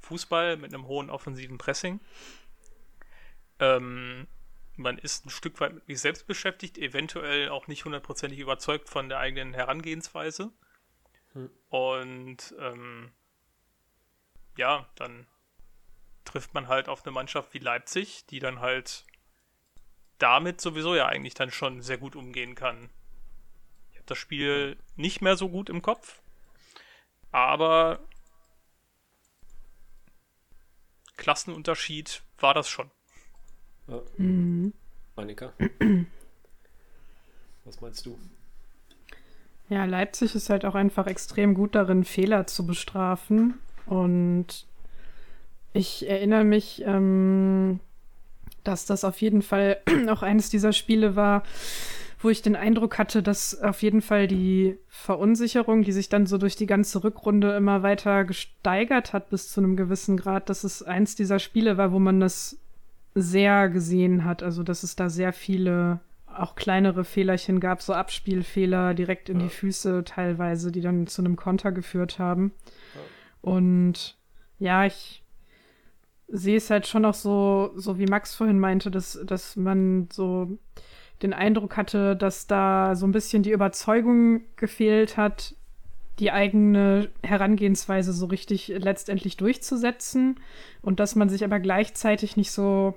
Fußball 0.00 0.56
mit 0.56 0.72
einem 0.72 0.86
hohen 0.86 1.10
offensiven 1.10 1.58
Pressing. 1.58 2.00
Ähm, 3.58 4.26
man 4.80 4.98
ist 4.98 5.26
ein 5.26 5.30
Stück 5.30 5.60
weit 5.60 5.74
mit 5.74 5.86
sich 5.86 6.00
selbst 6.00 6.26
beschäftigt, 6.26 6.78
eventuell 6.78 7.48
auch 7.48 7.66
nicht 7.66 7.84
hundertprozentig 7.84 8.38
überzeugt 8.38 8.88
von 8.88 9.08
der 9.08 9.18
eigenen 9.18 9.54
Herangehensweise. 9.54 10.52
Hm. 11.32 11.50
Und 11.68 12.54
ähm, 12.58 13.12
ja, 14.56 14.88
dann 14.96 15.26
trifft 16.24 16.54
man 16.54 16.68
halt 16.68 16.88
auf 16.88 17.04
eine 17.04 17.12
Mannschaft 17.12 17.54
wie 17.54 17.58
Leipzig, 17.58 18.26
die 18.26 18.40
dann 18.40 18.60
halt 18.60 19.04
damit 20.18 20.60
sowieso 20.60 20.94
ja 20.94 21.06
eigentlich 21.06 21.34
dann 21.34 21.50
schon 21.50 21.82
sehr 21.82 21.98
gut 21.98 22.14
umgehen 22.14 22.54
kann. 22.54 22.90
Ich 23.92 23.96
habe 23.96 24.06
das 24.06 24.18
Spiel 24.18 24.76
nicht 24.96 25.22
mehr 25.22 25.36
so 25.36 25.48
gut 25.48 25.70
im 25.70 25.82
Kopf, 25.82 26.20
aber 27.32 28.00
Klassenunterschied 31.16 32.22
war 32.38 32.54
das 32.54 32.68
schon. 32.68 32.90
Ja. 33.90 34.00
Mhm. 34.18 34.72
Annika, 35.16 35.52
was 37.64 37.80
meinst 37.80 38.06
du? 38.06 38.16
Ja, 39.68 39.84
Leipzig 39.84 40.34
ist 40.34 40.50
halt 40.50 40.64
auch 40.64 40.74
einfach 40.74 41.06
extrem 41.06 41.54
gut 41.54 41.74
darin, 41.74 42.04
Fehler 42.04 42.46
zu 42.46 42.66
bestrafen. 42.66 43.54
Und 43.86 44.66
ich 45.72 46.08
erinnere 46.08 46.44
mich, 46.44 46.82
ähm, 46.86 47.80
dass 48.64 48.86
das 48.86 49.04
auf 49.04 49.20
jeden 49.20 49.42
Fall 49.42 49.78
auch 50.08 50.22
eines 50.22 50.50
dieser 50.50 50.72
Spiele 50.72 51.16
war, 51.16 51.42
wo 52.20 52.28
ich 52.28 52.42
den 52.42 52.56
Eindruck 52.56 52.98
hatte, 52.98 53.22
dass 53.22 53.60
auf 53.60 53.82
jeden 53.82 54.02
Fall 54.02 54.26
die 54.26 54.76
Verunsicherung, 54.88 55.82
die 55.82 55.92
sich 55.92 56.08
dann 56.08 56.26
so 56.26 56.36
durch 56.36 56.56
die 56.56 56.66
ganze 56.66 57.02
Rückrunde 57.02 57.56
immer 57.56 57.82
weiter 57.82 58.24
gesteigert 58.24 59.12
hat 59.12 59.30
bis 59.30 59.50
zu 59.50 59.60
einem 59.60 59.76
gewissen 59.76 60.16
Grad, 60.16 60.48
dass 60.48 60.64
es 60.64 60.82
eins 60.82 61.14
dieser 61.14 61.38
Spiele 61.38 61.76
war, 61.76 61.92
wo 61.92 61.98
man 61.98 62.20
das 62.20 62.58
sehr 63.14 63.68
gesehen 63.68 64.24
hat. 64.24 64.42
Also, 64.42 64.62
dass 64.62 64.82
es 64.82 64.96
da 64.96 65.08
sehr 65.08 65.32
viele 65.32 66.00
auch 66.26 66.54
kleinere 66.54 67.04
Fehlerchen 67.04 67.60
gab, 67.60 67.82
so 67.82 67.92
Abspielfehler 67.92 68.94
direkt 68.94 69.28
in 69.28 69.40
ja. 69.40 69.46
die 69.46 69.50
Füße 69.50 70.04
teilweise, 70.04 70.70
die 70.70 70.80
dann 70.80 71.06
zu 71.06 71.22
einem 71.22 71.36
Konter 71.36 71.72
geführt 71.72 72.18
haben. 72.18 72.52
Ja. 72.94 73.00
Und 73.50 74.16
ja, 74.58 74.84
ich 74.84 75.24
sehe 76.28 76.56
es 76.56 76.70
halt 76.70 76.86
schon 76.86 77.04
auch 77.04 77.14
so, 77.14 77.72
so 77.74 77.98
wie 77.98 78.06
Max 78.06 78.34
vorhin 78.34 78.60
meinte, 78.60 78.90
dass, 78.90 79.18
dass 79.24 79.56
man 79.56 80.08
so 80.12 80.58
den 81.22 81.32
Eindruck 81.32 81.76
hatte, 81.76 82.16
dass 82.16 82.46
da 82.46 82.94
so 82.94 83.06
ein 83.06 83.12
bisschen 83.12 83.42
die 83.42 83.50
Überzeugung 83.50 84.42
gefehlt 84.56 85.16
hat, 85.16 85.54
die 86.20 86.30
eigene 86.30 87.10
Herangehensweise 87.22 88.12
so 88.12 88.26
richtig 88.26 88.68
letztendlich 88.68 89.36
durchzusetzen 89.36 90.38
und 90.82 91.00
dass 91.00 91.16
man 91.16 91.28
sich 91.28 91.44
aber 91.44 91.58
gleichzeitig 91.58 92.36
nicht 92.36 92.52
so 92.52 92.94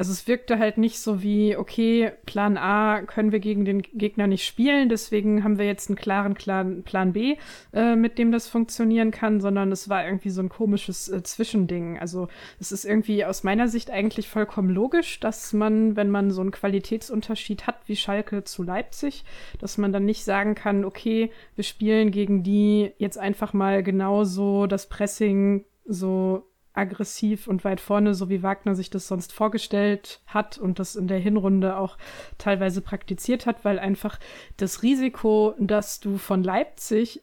also 0.00 0.12
es 0.12 0.26
wirkte 0.26 0.58
halt 0.58 0.78
nicht 0.78 0.98
so 0.98 1.22
wie, 1.22 1.58
okay, 1.58 2.12
Plan 2.24 2.56
A 2.56 3.02
können 3.02 3.32
wir 3.32 3.38
gegen 3.38 3.66
den 3.66 3.82
Gegner 3.82 4.26
nicht 4.26 4.46
spielen, 4.46 4.88
deswegen 4.88 5.44
haben 5.44 5.58
wir 5.58 5.66
jetzt 5.66 5.90
einen 5.90 5.96
klaren 5.96 6.32
Plan, 6.32 7.12
B, 7.12 7.36
äh, 7.74 7.96
mit 7.96 8.16
dem 8.16 8.32
das 8.32 8.48
funktionieren 8.48 9.10
kann, 9.10 9.42
sondern 9.42 9.70
es 9.70 9.90
war 9.90 10.06
irgendwie 10.06 10.30
so 10.30 10.40
ein 10.40 10.48
komisches 10.48 11.10
äh, 11.10 11.22
Zwischending. 11.22 11.98
Also 11.98 12.28
es 12.58 12.72
ist 12.72 12.86
irgendwie 12.86 13.26
aus 13.26 13.42
meiner 13.42 13.68
Sicht 13.68 13.90
eigentlich 13.90 14.30
vollkommen 14.30 14.70
logisch, 14.70 15.20
dass 15.20 15.52
man, 15.52 15.96
wenn 15.96 16.08
man 16.08 16.30
so 16.30 16.40
einen 16.40 16.50
Qualitätsunterschied 16.50 17.66
hat 17.66 17.76
wie 17.84 17.96
Schalke 17.96 18.42
zu 18.44 18.62
Leipzig, 18.62 19.26
dass 19.58 19.76
man 19.76 19.92
dann 19.92 20.06
nicht 20.06 20.24
sagen 20.24 20.54
kann, 20.54 20.86
okay, 20.86 21.30
wir 21.56 21.64
spielen 21.64 22.10
gegen 22.10 22.42
die 22.42 22.92
jetzt 22.96 23.18
einfach 23.18 23.52
mal 23.52 23.82
genauso 23.82 24.66
das 24.66 24.88
Pressing 24.88 25.66
so 25.84 26.49
aggressiv 26.80 27.46
und 27.46 27.64
weit 27.64 27.80
vorne, 27.80 28.14
so 28.14 28.28
wie 28.28 28.42
Wagner 28.42 28.74
sich 28.74 28.90
das 28.90 29.06
sonst 29.06 29.32
vorgestellt 29.32 30.20
hat 30.26 30.58
und 30.58 30.78
das 30.78 30.96
in 30.96 31.06
der 31.06 31.18
Hinrunde 31.18 31.76
auch 31.76 31.96
teilweise 32.38 32.80
praktiziert 32.80 33.46
hat, 33.46 33.64
weil 33.64 33.78
einfach 33.78 34.18
das 34.56 34.82
Risiko, 34.82 35.54
dass 35.58 36.00
du 36.00 36.18
von 36.18 36.42
Leipzig 36.42 37.22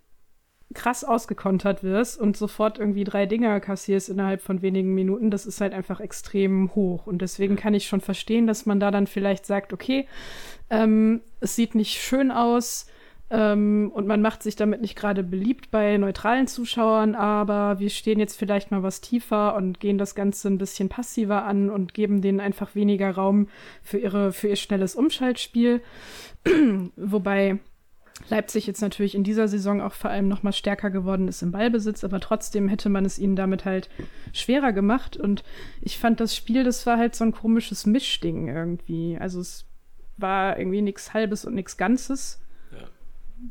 krass 0.73 1.03
ausgekontert 1.03 1.83
wirst 1.83 2.19
und 2.19 2.35
sofort 2.35 2.77
irgendwie 2.77 3.05
drei 3.05 3.25
Dinger 3.25 3.59
kassierst 3.59 4.09
innerhalb 4.09 4.41
von 4.41 4.61
wenigen 4.61 4.93
Minuten, 4.93 5.31
das 5.31 5.45
ist 5.45 5.61
halt 5.61 5.73
einfach 5.73 5.99
extrem 5.99 6.75
hoch. 6.75 7.07
Und 7.07 7.21
deswegen 7.21 7.55
kann 7.55 7.73
ich 7.73 7.87
schon 7.87 8.01
verstehen, 8.01 8.47
dass 8.47 8.65
man 8.65 8.79
da 8.79 8.91
dann 8.91 9.07
vielleicht 9.07 9.45
sagt, 9.45 9.71
okay, 9.71 10.07
ähm, 10.69 11.21
es 11.39 11.55
sieht 11.55 11.73
nicht 11.73 12.01
schön 12.01 12.31
aus, 12.31 12.87
ähm, 13.29 13.91
und 13.93 14.07
man 14.07 14.21
macht 14.21 14.41
sich 14.41 14.55
damit 14.55 14.81
nicht 14.81 14.95
gerade 14.95 15.21
beliebt 15.21 15.69
bei 15.69 15.97
neutralen 15.97 16.47
Zuschauern, 16.47 17.13
aber 17.13 17.79
wir 17.79 17.89
stehen 17.89 18.19
jetzt 18.19 18.37
vielleicht 18.37 18.71
mal 18.71 18.83
was 18.83 19.01
tiefer 19.01 19.55
und 19.55 19.81
gehen 19.81 19.97
das 19.97 20.15
Ganze 20.15 20.47
ein 20.47 20.57
bisschen 20.57 20.87
passiver 20.87 21.43
an 21.43 21.69
und 21.69 21.93
geben 21.93 22.21
denen 22.21 22.39
einfach 22.39 22.73
weniger 22.73 23.11
Raum 23.11 23.49
für, 23.83 23.97
ihre, 23.97 24.31
für 24.31 24.47
ihr 24.47 24.55
schnelles 24.55 24.95
Umschaltspiel. 24.95 25.81
Wobei 26.95 27.59
Leipzig 28.29 28.65
jetzt 28.65 28.81
natürlich 28.81 29.13
in 29.13 29.23
dieser 29.23 29.47
Saison 29.49 29.81
auch 29.81 29.93
vor 29.93 30.09
allem 30.09 30.29
noch 30.29 30.41
mal 30.41 30.53
stärker 30.53 30.89
geworden 30.89 31.27
ist 31.27 31.41
im 31.41 31.51
Ballbesitz, 31.51 32.05
aber 32.05 32.21
trotzdem 32.21 32.69
hätte 32.69 32.89
man 32.89 33.05
es 33.05 33.19
ihnen 33.19 33.35
damit 33.35 33.65
halt 33.65 33.89
schwerer 34.31 34.71
gemacht. 34.71 35.17
Und 35.17 35.43
ich 35.81 35.99
fand 35.99 36.19
das 36.21 36.35
Spiel, 36.35 36.63
das 36.63 36.85
war 36.85 36.97
halt 36.97 37.13
so 37.13 37.25
ein 37.25 37.31
komisches 37.33 37.85
Mischding 37.85 38.47
irgendwie. 38.47 39.17
Also 39.19 39.41
es 39.41 39.65
war 40.15 40.57
irgendwie 40.57 40.81
nichts 40.81 41.13
Halbes 41.13 41.45
und 41.45 41.53
nichts 41.53 41.77
Ganzes 41.77 42.39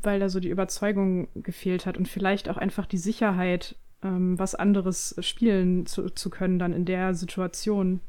weil 0.01 0.19
da 0.19 0.29
so 0.29 0.39
die 0.39 0.49
Überzeugung 0.49 1.27
gefehlt 1.35 1.85
hat 1.85 1.97
und 1.97 2.07
vielleicht 2.07 2.49
auch 2.49 2.57
einfach 2.57 2.85
die 2.85 2.97
Sicherheit, 2.97 3.75
ähm, 4.03 4.37
was 4.37 4.55
anderes 4.55 5.15
spielen 5.19 5.85
zu, 5.85 6.09
zu 6.09 6.29
können 6.29 6.59
dann 6.59 6.73
in 6.73 6.85
der 6.85 7.13
Situation. 7.13 8.01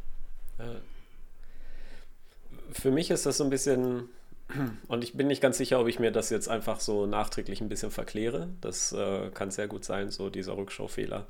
Für 2.73 2.91
mich 2.91 3.11
ist 3.11 3.27
das 3.27 3.39
so 3.39 3.45
ein 3.45 3.51
bisschen, 3.51 4.09
und 4.89 5.05
ich 5.05 5.15
bin 5.15 5.27
nicht 5.27 5.41
ganz 5.41 5.59
sicher, 5.59 5.81
ob 5.81 5.89
ich 5.89 5.99
mir 5.99 6.11
das 6.11 6.31
jetzt 6.31 6.49
einfach 6.49 6.81
so 6.81 7.07
nachträglich 7.07 7.61
ein 7.61 7.69
bisschen 7.69 7.91
verkläre. 7.91 8.49
Das 8.61 8.93
äh, 8.93 9.31
kann 9.33 9.51
sehr 9.51 9.69
gut 9.69 9.85
sein, 9.85 10.11
so 10.11 10.31
dieser 10.31 10.57
Rückschaufehler 10.57 11.27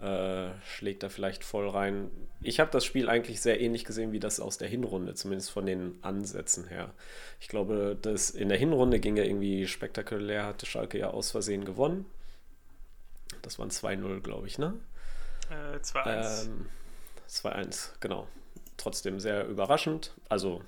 äh, 0.00 0.48
schlägt 0.64 1.02
da 1.02 1.08
vielleicht 1.08 1.42
voll 1.42 1.68
rein. 1.68 2.10
Ich 2.42 2.60
habe 2.60 2.70
das 2.70 2.84
Spiel 2.84 3.08
eigentlich 3.08 3.40
sehr 3.40 3.60
ähnlich 3.60 3.84
gesehen 3.84 4.12
wie 4.12 4.20
das 4.20 4.40
aus 4.40 4.58
der 4.58 4.68
Hinrunde, 4.68 5.14
zumindest 5.14 5.50
von 5.50 5.64
den 5.64 5.98
Ansätzen 6.02 6.68
her. 6.68 6.92
Ich 7.40 7.48
glaube, 7.48 7.96
dass 8.00 8.30
in 8.30 8.48
der 8.48 8.58
Hinrunde 8.58 9.00
ging 9.00 9.16
ja 9.16 9.24
irgendwie 9.24 9.66
spektakulär, 9.66 10.44
hatte 10.44 10.66
Schalke 10.66 10.98
ja 10.98 11.10
aus 11.10 11.30
Versehen 11.30 11.64
gewonnen. 11.64 12.04
Das 13.42 13.58
waren 13.58 13.70
2-0, 13.70 14.20
glaube 14.20 14.46
ich, 14.46 14.58
ne? 14.58 14.74
Äh, 15.50 15.78
2-1. 15.78 16.44
Ähm, 16.44 16.66
2-1, 17.28 17.92
genau. 18.00 18.28
Trotzdem 18.76 19.18
sehr 19.18 19.46
überraschend, 19.46 20.12
also 20.28 20.62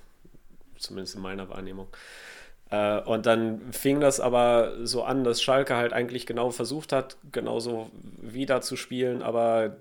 zumindest 0.77 1.15
in 1.15 1.21
meiner 1.21 1.49
Wahrnehmung. 1.49 1.87
Äh, 2.71 2.99
und 3.01 3.25
dann 3.25 3.71
fing 3.71 3.99
das 3.99 4.19
aber 4.19 4.73
so 4.85 5.03
an, 5.03 5.23
dass 5.23 5.41
Schalke 5.41 5.75
halt 5.75 5.93
eigentlich 5.93 6.25
genau 6.25 6.51
versucht 6.51 6.91
hat, 6.91 7.17
genauso 7.31 7.89
wieder 8.21 8.61
zu 8.61 8.75
spielen, 8.75 9.21
aber 9.21 9.77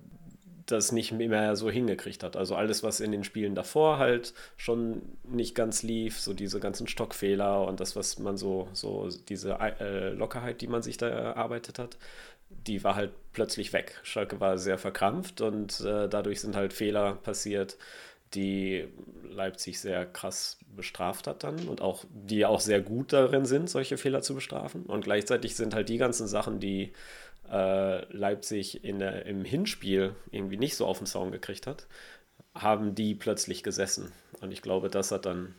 das 0.70 0.92
nicht 0.92 1.12
mehr 1.12 1.56
so 1.56 1.70
hingekriegt 1.70 2.22
hat. 2.22 2.36
Also 2.36 2.54
alles, 2.54 2.82
was 2.82 3.00
in 3.00 3.10
den 3.10 3.24
Spielen 3.24 3.54
davor 3.54 3.98
halt 3.98 4.34
schon 4.56 5.02
nicht 5.24 5.54
ganz 5.54 5.82
lief, 5.82 6.20
so 6.20 6.34
diese 6.34 6.60
ganzen 6.60 6.86
Stockfehler 6.86 7.66
und 7.66 7.80
das, 7.80 7.96
was 7.96 8.18
man 8.18 8.36
so, 8.36 8.68
so 8.72 9.08
diese 9.28 9.58
äh, 9.60 10.10
Lockerheit, 10.10 10.60
die 10.60 10.66
man 10.66 10.82
sich 10.82 10.98
da 10.98 11.08
erarbeitet 11.08 11.78
hat, 11.78 11.96
die 12.50 12.84
war 12.84 12.96
halt 12.96 13.12
plötzlich 13.32 13.72
weg. 13.72 13.98
Schalke 14.02 14.40
war 14.40 14.58
sehr 14.58 14.78
verkrampft 14.78 15.40
und 15.40 15.80
äh, 15.80 16.08
dadurch 16.08 16.40
sind 16.40 16.54
halt 16.56 16.72
Fehler 16.72 17.14
passiert, 17.14 17.78
die 18.34 18.88
Leipzig 19.22 19.80
sehr 19.80 20.04
krass 20.04 20.57
bestraft 20.78 21.26
hat 21.26 21.44
dann 21.44 21.68
und 21.68 21.82
auch 21.82 22.04
die 22.10 22.46
auch 22.46 22.60
sehr 22.60 22.80
gut 22.80 23.12
darin 23.12 23.44
sind, 23.44 23.68
solche 23.68 23.98
Fehler 23.98 24.22
zu 24.22 24.34
bestrafen. 24.34 24.86
Und 24.86 25.04
gleichzeitig 25.04 25.54
sind 25.56 25.74
halt 25.74 25.90
die 25.90 25.98
ganzen 25.98 26.26
Sachen, 26.26 26.60
die 26.60 26.92
äh, 27.50 28.10
Leipzig 28.12 28.84
in 28.84 28.98
der, 28.98 29.26
im 29.26 29.44
Hinspiel 29.44 30.14
irgendwie 30.30 30.56
nicht 30.56 30.76
so 30.76 30.86
auf 30.86 30.98
den 30.98 31.06
Zaun 31.06 31.32
gekriegt 31.32 31.66
hat, 31.66 31.86
haben 32.54 32.94
die 32.94 33.14
plötzlich 33.14 33.62
gesessen. 33.62 34.12
Und 34.40 34.52
ich 34.52 34.62
glaube, 34.62 34.88
das 34.88 35.10
hat 35.10 35.26
dann, 35.26 35.54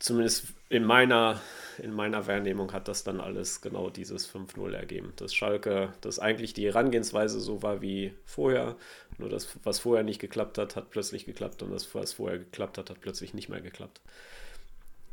zumindest 0.00 0.46
in 0.68 0.84
meiner, 0.84 1.40
in 1.78 1.92
meiner 1.92 2.26
Wahrnehmung, 2.26 2.72
hat 2.72 2.88
das 2.88 3.04
dann 3.04 3.20
alles 3.20 3.60
genau 3.60 3.90
dieses 3.90 4.28
5-0 4.28 4.72
ergeben. 4.72 5.12
Dass 5.16 5.32
Schalke, 5.32 5.92
dass 6.00 6.18
eigentlich 6.18 6.54
die 6.54 6.66
Herangehensweise 6.66 7.38
so 7.38 7.62
war 7.62 7.80
wie 7.82 8.14
vorher, 8.24 8.76
nur 9.18 9.28
das, 9.28 9.56
was 9.62 9.78
vorher 9.78 10.02
nicht 10.02 10.20
geklappt 10.20 10.58
hat, 10.58 10.74
hat 10.74 10.90
plötzlich 10.90 11.26
geklappt 11.26 11.62
und 11.62 11.70
das, 11.70 11.94
was 11.94 12.14
vorher 12.14 12.38
geklappt 12.38 12.78
hat, 12.78 12.90
hat 12.90 13.00
plötzlich 13.00 13.34
nicht 13.34 13.48
mehr 13.48 13.60
geklappt. 13.60 14.00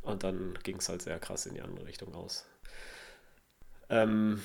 Und 0.02 0.24
dann 0.24 0.58
ging 0.64 0.78
es 0.78 0.88
halt 0.90 1.02
sehr 1.02 1.20
krass 1.20 1.46
in 1.46 1.54
die 1.54 1.62
andere 1.62 1.86
Richtung 1.86 2.16
aus. 2.16 2.46
Ähm, 3.90 4.42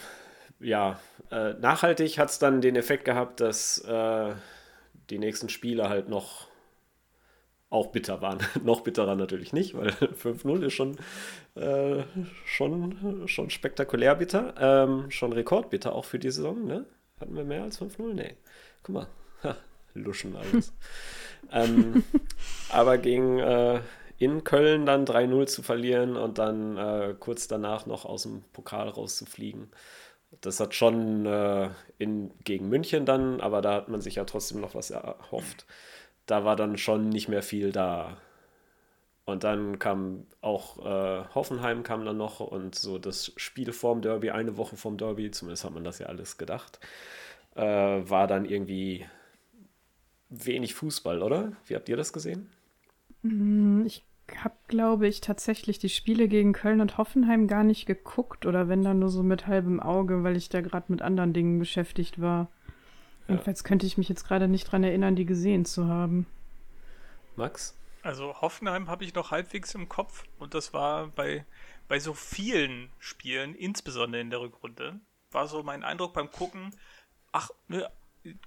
ja, 0.59 1.01
äh, 1.31 1.55
nachhaltig 1.55 2.19
hat 2.19 2.31
es 2.31 2.39
dann 2.41 2.61
den 2.61 2.75
Effekt 2.75 3.05
gehabt, 3.05 3.41
dass 3.41 3.79
äh, 3.79 4.35
die 5.11 5.19
nächsten 5.19 5.49
Spiele 5.49 5.89
halt 5.89 6.09
noch 6.09 6.49
auch 7.73 7.89
bitter 7.89 8.21
waren. 8.21 8.39
noch 8.65 8.83
bitterer 8.83 9.17
natürlich 9.17 9.53
nicht, 9.53 9.77
weil 9.77 9.89
5-0 9.91 10.67
ist 10.67 10.75
schon, 10.75 10.97
äh, 11.55 12.03
schon, 12.45 13.27
schon 13.27 13.51
spektakulär 13.51 14.15
bitter. 14.15 14.55
Ähm, 14.59 15.11
schon 15.11 15.33
rekordbitter 15.33 15.95
auch 15.95 16.05
für 16.05 16.19
die 16.19 16.31
Saison, 16.31 16.65
ne? 16.65 16.87
Hatten 17.21 17.37
wir 17.37 17.45
mehr 17.45 17.63
als 17.63 17.81
5-0? 17.81 18.15
Nee. 18.15 18.35
Guck 18.83 18.95
mal. 18.95 19.07
Ha, 19.45 19.57
luschen 19.95 20.37
alles. 20.37 20.73
ähm, 21.53 22.05
aber 22.71 22.99
gegen 22.99 23.39
äh, 23.39 23.81
in 24.19 24.45
Köln 24.45 24.87
dann 24.87 25.05
3-0 25.05 25.47
zu 25.47 25.63
verlieren 25.63 26.17
und 26.17 26.39
dann 26.39 26.77
äh, 26.77 27.15
kurz 27.19 27.49
danach 27.49 27.87
noch 27.87 28.05
aus 28.05 28.25
dem 28.25 28.43
Pokal 28.53 28.89
rauszufliegen 28.89 29.71
das 30.41 30.61
hat 30.61 30.75
schon 30.75 31.27
äh, 31.27 31.71
in, 31.99 32.31
gegen 32.45 32.69
München 32.69 33.05
dann, 33.05 33.41
aber 33.41 33.61
da 33.61 33.75
hat 33.75 33.89
man 33.89 34.01
sich 34.01 34.17
ja 34.17 34.25
trotzdem 34.25 34.61
noch 34.61 34.75
was 34.75 34.91
erhofft. 34.91 35.67
Da 36.33 36.47
war 36.47 36.57
dann 36.57 36.79
schon 36.79 37.11
nicht 37.11 37.29
mehr 37.29 37.43
viel 37.43 37.73
da. 37.73 38.17
Und 39.27 39.45
dann 39.45 39.79
kam 39.79 40.25
auch 40.41 40.79
äh, 40.79 41.27
Hoffenheim 41.35 41.83
kam 41.83 42.07
dann 42.07 42.17
noch 42.17 42.41
und 42.41 42.75
so 42.75 42.97
das 42.97 43.35
Spiel 43.37 43.75
vorm 43.75 44.01
Derby, 44.01 44.31
eine 44.31 44.57
Woche 44.57 44.79
vorm 44.79 44.97
Derby, 44.97 45.31
zumindest 45.31 45.65
hat 45.65 45.75
man 45.75 45.85
das 45.85 45.99
ja 45.99 46.07
alles 46.07 46.39
gedacht, 46.39 46.81
äh, 47.55 47.61
war 47.63 48.27
dann 48.29 48.47
irgendwie 48.47 49.05
wenig 50.31 50.73
Fußball, 50.73 51.23
oder? 51.23 51.53
Wie 51.67 51.75
habt 51.75 51.91
ihr 51.91 51.99
das 51.99 52.15
gesehen? 52.15 52.49
Mm, 53.21 53.85
ich 53.85 54.03
habe, 54.35 54.55
glaube 54.69 55.09
ich, 55.09 55.21
tatsächlich 55.21 55.81
die 55.81 55.91
Spiele 55.91 56.29
gegen 56.29 56.55
Köln 56.55 56.81
und 56.81 56.97
Hoffenheim 56.97 57.47
gar 57.47 57.63
nicht 57.63 57.85
geguckt 57.85 58.47
oder 58.47 58.71
wenn 58.71 58.83
dann 58.83 59.01
nur 59.01 59.11
so 59.11 59.23
mit 59.23 59.49
halbem 59.49 59.81
Auge, 59.81 60.25
weil 60.25 60.39
ich 60.39 60.49
da 60.49 60.63
gerade 60.63 60.91
mit 60.91 61.03
anderen 61.03 61.35
Dingen 61.35 61.59
beschäftigt 61.59 62.23
war. 62.23 62.49
Ja. 63.27 63.35
Jedenfalls 63.35 63.65
könnte 63.65 63.87
ich 63.87 63.99
mich 63.99 64.09
jetzt 64.09 64.27
gerade 64.27 64.49
nicht 64.49 64.71
dran 64.71 64.85
erinnern, 64.85 65.17
die 65.17 65.27
gesehen 65.27 65.65
zu 65.65 65.87
haben. 65.89 66.27
Max? 67.37 67.77
Also 68.03 68.41
Hoffenheim 68.41 68.89
habe 68.89 69.05
ich 69.05 69.15
noch 69.15 69.31
halbwegs 69.31 69.75
im 69.75 69.89
Kopf 69.89 70.25
und 70.39 70.55
das 70.55 70.73
war 70.73 71.09
bei, 71.09 71.47
bei 71.87 72.01
so 72.01 72.15
vielen 72.15 72.91
Spielen, 72.99 73.55
insbesondere 73.55 74.21
in 74.21 74.31
der 74.31 74.41
Rückrunde, 74.41 74.99
war 75.31 75.47
so 75.47 75.63
mein 75.63 75.85
Eindruck 75.85 76.13
beim 76.13 76.31
Gucken, 76.31 76.75
ach, 77.31 77.51
ne, 77.69 77.89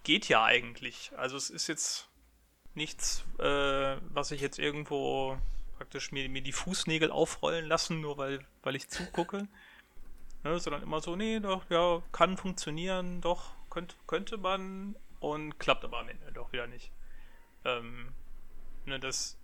geht 0.04 0.28
ja 0.28 0.44
eigentlich. 0.44 1.12
Also 1.16 1.38
es 1.38 1.50
ist 1.50 1.68
jetzt 1.68 2.10
nichts, 2.74 3.24
äh, 3.40 3.98
was 4.10 4.32
ich 4.32 4.42
jetzt 4.42 4.60
irgendwo 4.60 5.38
praktisch 5.78 6.12
mir, 6.12 6.28
mir 6.30 6.42
die 6.42 6.52
Fußnägel 6.52 7.12
aufrollen 7.12 7.66
lassen, 7.66 8.02
nur 8.02 8.18
weil, 8.18 8.46
weil 8.64 8.76
ich 8.76 8.90
zugucke. 8.90 9.48
Ne, 10.44 10.60
sondern 10.60 10.84
immer 10.84 11.02
so, 11.02 11.16
nee, 11.16 11.40
doch, 11.40 11.64
ja, 11.70 12.04
kann 12.12 12.38
funktionieren, 12.38 13.20
doch, 13.22 13.56
könnt, 13.76 13.96
könnte 14.08 14.38
man 14.38 14.96
und 15.20 15.60
klappt 15.60 15.86
aber 15.86 16.00
am 16.00 16.10
Ende 16.10 16.32
doch 16.34 16.52
wieder 16.52 16.68
nicht. 16.68 16.92
Ähm, 17.64 18.10
ne, 18.86 19.00
das 19.00 19.38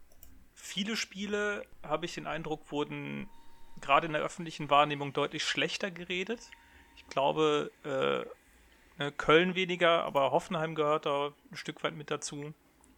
viele 0.56 0.96
Spiele, 0.96 1.66
habe 1.84 2.06
ich 2.06 2.16
den 2.16 2.28
Eindruck, 2.28 2.72
wurden 2.72 3.30
gerade 3.80 4.08
in 4.08 4.14
der 4.14 4.22
öffentlichen 4.22 4.70
Wahrnehmung 4.70 5.14
deutlich 5.14 5.44
schlechter 5.44 5.92
geredet. 5.92 6.42
Ich 6.96 7.08
glaube, 7.08 7.72
äh, 7.84 9.04
ne, 9.04 9.12
Köln 9.12 9.56
weniger, 9.56 10.04
aber 10.04 10.32
Hoffenheim 10.32 10.76
gehört 10.76 11.06
da 11.06 11.34
ein 11.52 11.58
Stück 11.58 11.84
weit 11.84 11.94
mit 11.96 12.10
dazu. 12.10 12.54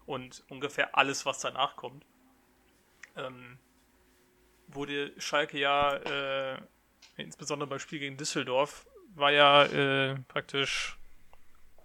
Und 0.05 0.43
ungefähr 0.49 0.97
alles, 0.97 1.25
was 1.25 1.39
danach 1.39 1.75
kommt 1.75 2.05
ähm, 3.15 3.57
wurde 4.67 5.13
Schalke 5.19 5.59
ja, 5.59 5.95
äh, 5.95 6.57
insbesondere 7.17 7.69
beim 7.69 7.79
Spiel 7.79 7.99
gegen 7.99 8.17
Düsseldorf, 8.17 8.85
war 9.15 9.31
ja 9.31 9.65
äh, 9.65 10.15
praktisch 10.27 10.97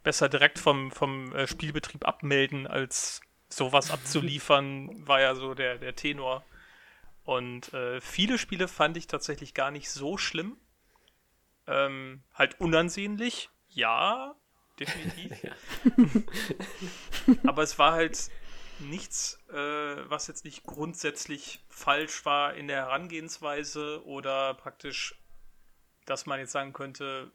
besser 0.08 0.30
direkt 0.30 0.58
vom, 0.58 0.90
vom 0.90 1.34
äh, 1.34 1.46
Spielbetrieb 1.46 2.08
abmelden, 2.08 2.66
als 2.66 3.20
sowas 3.50 3.90
abzuliefern, 3.90 5.06
war 5.06 5.20
ja 5.20 5.34
so 5.34 5.52
der, 5.52 5.76
der 5.76 5.96
Tenor. 5.96 6.46
Und 7.24 7.74
äh, 7.74 8.00
viele 8.00 8.38
Spiele 8.38 8.68
fand 8.68 8.96
ich 8.96 9.06
tatsächlich 9.06 9.52
gar 9.52 9.70
nicht 9.70 9.90
so 9.90 10.16
schlimm. 10.16 10.56
Ähm, 11.66 12.22
halt 12.32 12.58
unansehnlich, 12.58 13.50
ja, 13.68 14.34
definitiv. 14.80 15.42
Ja. 15.46 15.52
Aber 17.50 17.62
es 17.62 17.78
war 17.78 17.92
halt 17.92 18.30
nichts, 18.78 19.38
äh, 19.50 20.08
was 20.08 20.26
jetzt 20.26 20.46
nicht 20.46 20.62
grundsätzlich 20.62 21.62
falsch 21.68 22.24
war 22.24 22.54
in 22.54 22.66
der 22.66 22.78
Herangehensweise 22.78 24.02
oder 24.06 24.54
praktisch, 24.54 25.20
dass 26.06 26.24
man 26.24 26.40
jetzt 26.40 26.52
sagen 26.52 26.72
könnte, 26.72 27.30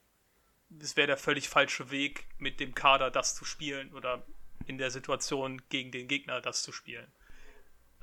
es 0.81 0.95
wäre 0.95 1.07
der 1.07 1.17
völlig 1.17 1.49
falsche 1.49 1.91
Weg, 1.91 2.25
mit 2.37 2.59
dem 2.59 2.75
Kader 2.75 3.11
das 3.11 3.35
zu 3.35 3.45
spielen 3.45 3.93
oder 3.93 4.23
in 4.65 4.77
der 4.77 4.91
Situation 4.91 5.61
gegen 5.69 5.91
den 5.91 6.07
Gegner 6.07 6.41
das 6.41 6.61
zu 6.63 6.71
spielen. 6.71 7.11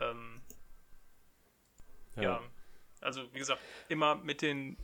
Ähm, 0.00 0.40
ja. 2.16 2.22
ja. 2.22 2.42
also 3.00 3.32
wie 3.32 3.38
gesagt, 3.38 3.60
immer 3.88 4.16
mit 4.16 4.42
den 4.42 4.76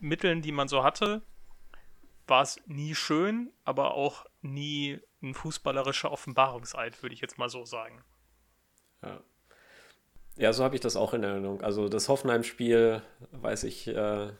Mitteln, 0.00 0.42
die 0.42 0.52
man 0.52 0.68
so 0.68 0.82
hatte, 0.84 1.22
war 2.26 2.42
es 2.42 2.60
nie 2.66 2.94
schön, 2.94 3.52
aber 3.64 3.94
auch 3.94 4.26
nie 4.42 5.00
ein 5.22 5.34
fußballerischer 5.34 6.10
Offenbarungseid, 6.10 7.02
würde 7.02 7.14
ich 7.14 7.20
jetzt 7.20 7.38
mal 7.38 7.48
so 7.48 7.64
sagen. 7.64 8.02
Ja. 9.02 9.20
Ja, 10.38 10.52
so 10.52 10.64
habe 10.64 10.74
ich 10.74 10.82
das 10.82 10.96
auch 10.96 11.14
in 11.14 11.22
Erinnerung. 11.22 11.62
Also 11.62 11.88
das 11.88 12.10
Hoffenheim-Spiel, 12.10 13.00
weiß 13.32 13.64
ich, 13.64 13.88
äh, 13.88 14.32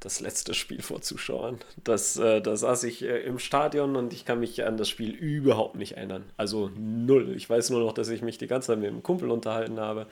das 0.00 0.20
letzte 0.20 0.54
Spiel 0.54 0.82
vor 0.82 1.02
Zuschauern. 1.02 1.58
Das, 1.84 2.16
äh, 2.16 2.40
da 2.40 2.56
saß 2.56 2.84
ich 2.84 3.02
äh, 3.02 3.20
im 3.20 3.38
Stadion 3.38 3.96
und 3.96 4.12
ich 4.12 4.24
kann 4.24 4.40
mich 4.40 4.64
an 4.64 4.78
das 4.78 4.88
Spiel 4.88 5.10
überhaupt 5.10 5.76
nicht 5.76 5.98
erinnern. 5.98 6.24
Also 6.36 6.70
null. 6.76 7.34
Ich 7.36 7.48
weiß 7.48 7.70
nur 7.70 7.80
noch, 7.80 7.92
dass 7.92 8.08
ich 8.08 8.22
mich 8.22 8.38
die 8.38 8.46
ganze 8.46 8.68
Zeit 8.68 8.78
mit 8.78 8.88
einem 8.88 9.02
Kumpel 9.02 9.30
unterhalten 9.30 9.78
habe 9.78 10.06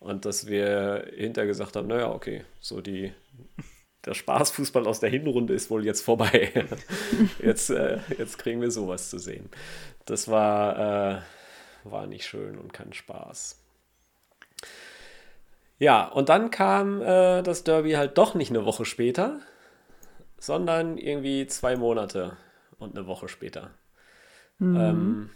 und 0.00 0.24
dass 0.24 0.48
wir 0.48 1.06
hinterher 1.16 1.46
gesagt 1.46 1.76
haben, 1.76 1.86
naja, 1.86 2.10
okay, 2.12 2.44
so 2.60 2.80
die 2.80 3.12
der 4.04 4.14
Spaßfußball 4.14 4.86
aus 4.86 5.00
der 5.00 5.10
Hinrunde 5.10 5.54
ist 5.54 5.70
wohl 5.70 5.84
jetzt 5.84 6.02
vorbei. 6.02 6.66
jetzt, 7.42 7.70
äh, 7.70 7.98
jetzt 8.16 8.38
kriegen 8.38 8.60
wir 8.60 8.70
sowas 8.70 9.10
zu 9.10 9.18
sehen. 9.18 9.50
Das 10.06 10.28
war, 10.28 11.18
äh, 11.18 11.20
war 11.84 12.06
nicht 12.06 12.26
schön 12.26 12.58
und 12.58 12.72
kein 12.72 12.92
Spaß. 12.92 13.60
Ja, 15.78 16.06
und 16.06 16.28
dann 16.28 16.50
kam 16.50 17.00
äh, 17.02 17.42
das 17.42 17.64
Derby 17.64 17.92
halt 17.92 18.18
doch 18.18 18.34
nicht 18.34 18.50
eine 18.50 18.64
Woche 18.64 18.84
später, 18.84 19.38
sondern 20.38 20.98
irgendwie 20.98 21.46
zwei 21.46 21.76
Monate 21.76 22.36
und 22.78 22.96
eine 22.96 23.06
Woche 23.06 23.28
später. 23.28 23.70
Mhm. 24.58 24.76
Ähm, 24.76 25.30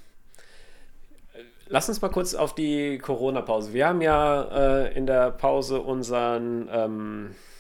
lass 1.69 1.89
uns 1.89 2.03
mal 2.03 2.09
kurz 2.09 2.35
auf 2.35 2.55
die 2.55 2.99
Corona-Pause. 2.99 3.73
Wir 3.73 3.89
haben 3.89 4.01
ja 4.03 4.43
äh, 4.43 4.97
in 4.97 5.07
der 5.07 5.31
Pause 5.31 5.81
unseren 5.81 6.69
ähm, 6.73 7.31
äh, 7.31 7.52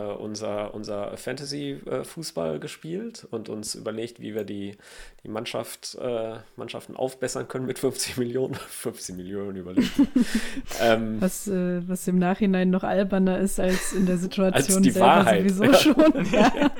unser, 0.00 0.74
unser 0.74 1.16
Fantasy-Fußball 1.16 2.58
gespielt 2.60 3.26
und 3.30 3.48
uns 3.48 3.74
überlegt, 3.74 4.20
wie 4.20 4.34
wir 4.34 4.44
die, 4.44 4.76
die 5.24 5.28
Mannschaft, 5.28 5.96
äh, 6.00 6.36
Mannschaften 6.56 6.96
aufbessern 6.96 7.48
können 7.48 7.66
mit 7.66 7.78
50 7.78 8.16
Millionen. 8.18 8.54
50 8.54 9.16
Millionen 9.16 9.56
überlegt. 9.56 9.90
ähm, 10.80 11.20
was, 11.20 11.48
äh, 11.48 11.86
was 11.88 12.06
im 12.08 12.18
Nachhinein 12.18 12.70
noch 12.70 12.84
alberner 12.84 13.38
ist 13.38 13.60
als 13.60 13.92
in 13.92 14.06
der 14.06 14.18
Situation 14.18 14.54
als 14.54 14.66
die 14.66 14.90
selber 14.90 15.06
Wahrheit. 15.06 15.50
sowieso 15.50 15.74
schon. 15.74 15.96
Ja. 16.32 16.70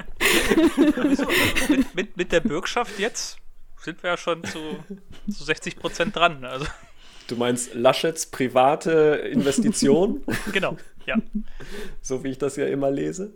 mit, 1.68 1.94
mit, 1.94 2.16
mit 2.16 2.32
der 2.32 2.40
Bürgschaft 2.40 2.98
jetzt 2.98 3.38
sind 3.86 4.02
wir 4.02 4.10
ja 4.10 4.16
schon 4.16 4.42
zu, 4.44 4.58
zu 5.30 5.44
60 5.44 5.76
Prozent 5.76 6.16
dran. 6.16 6.44
Also. 6.44 6.66
Du 7.28 7.36
meinst 7.36 7.74
Laschets 7.74 8.26
private 8.26 8.90
Investition? 9.32 10.22
genau, 10.52 10.76
ja. 11.06 11.16
so 12.02 12.24
wie 12.24 12.30
ich 12.30 12.38
das 12.38 12.56
ja 12.56 12.66
immer 12.66 12.90
lese. 12.90 13.34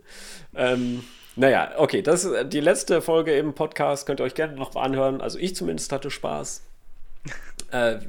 Ähm, 0.55 1.03
naja, 1.35 1.73
okay, 1.77 2.01
das 2.01 2.25
ist 2.25 2.49
die 2.49 2.59
letzte 2.59 3.01
Folge 3.01 3.33
im 3.35 3.53
Podcast. 3.53 4.05
Könnt 4.05 4.19
ihr 4.19 4.25
euch 4.25 4.35
gerne 4.35 4.53
noch 4.53 4.75
anhören. 4.75 5.21
Also 5.21 5.39
ich 5.39 5.55
zumindest 5.55 5.91
hatte 5.91 6.11
Spaß. 6.11 6.63
äh, 7.71 7.99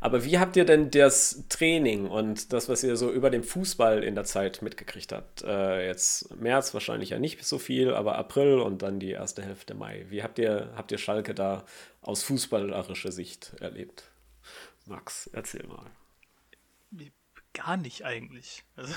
aber 0.00 0.24
wie 0.24 0.38
habt 0.38 0.56
ihr 0.56 0.64
denn 0.64 0.90
das 0.90 1.44
Training 1.48 2.06
und 2.06 2.52
das, 2.52 2.68
was 2.68 2.82
ihr 2.82 2.96
so 2.96 3.10
über 3.10 3.30
den 3.30 3.42
Fußball 3.42 4.02
in 4.02 4.14
der 4.14 4.24
Zeit 4.24 4.62
mitgekriegt 4.62 5.12
habt? 5.12 5.42
Äh, 5.42 5.86
jetzt 5.86 6.34
März 6.36 6.74
wahrscheinlich 6.74 7.10
ja 7.10 7.18
nicht 7.18 7.44
so 7.44 7.58
viel, 7.58 7.94
aber 7.94 8.16
April 8.16 8.58
und 8.58 8.82
dann 8.82 8.98
die 8.98 9.12
erste 9.12 9.42
Hälfte 9.42 9.74
Mai. 9.74 10.06
Wie 10.08 10.22
habt 10.22 10.38
ihr, 10.38 10.70
habt 10.76 10.90
ihr 10.92 10.98
Schalke 10.98 11.34
da 11.34 11.64
aus 12.00 12.22
fußballerischer 12.22 13.12
Sicht 13.12 13.52
erlebt? 13.60 14.04
Max, 14.86 15.30
erzähl 15.32 15.66
mal. 15.66 15.86
Gar 17.54 17.76
nicht 17.76 18.04
eigentlich. 18.04 18.64
Also, 18.76 18.94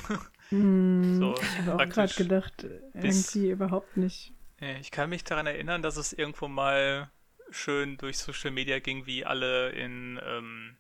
mm, 0.52 1.18
so 1.20 1.36
ich 1.40 1.58
habe 1.60 1.76
auch 1.76 1.90
gerade 1.90 2.14
gedacht, 2.14 2.66
irgendwie 2.94 3.50
überhaupt 3.52 3.96
nicht. 3.98 4.34
Ich 4.60 4.92
kann 4.92 5.10
mich 5.10 5.24
daran 5.24 5.46
erinnern, 5.46 5.82
dass 5.84 5.98
es 5.98 6.14
irgendwo 6.14 6.48
mal 6.48 7.12
schön 7.52 7.98
durch 7.98 8.18
Social 8.18 8.52
Media 8.52 8.80
ging, 8.80 9.06
wie 9.06 9.26
alle 9.26 9.70
in, 9.70 10.20
ähm, 10.24 10.78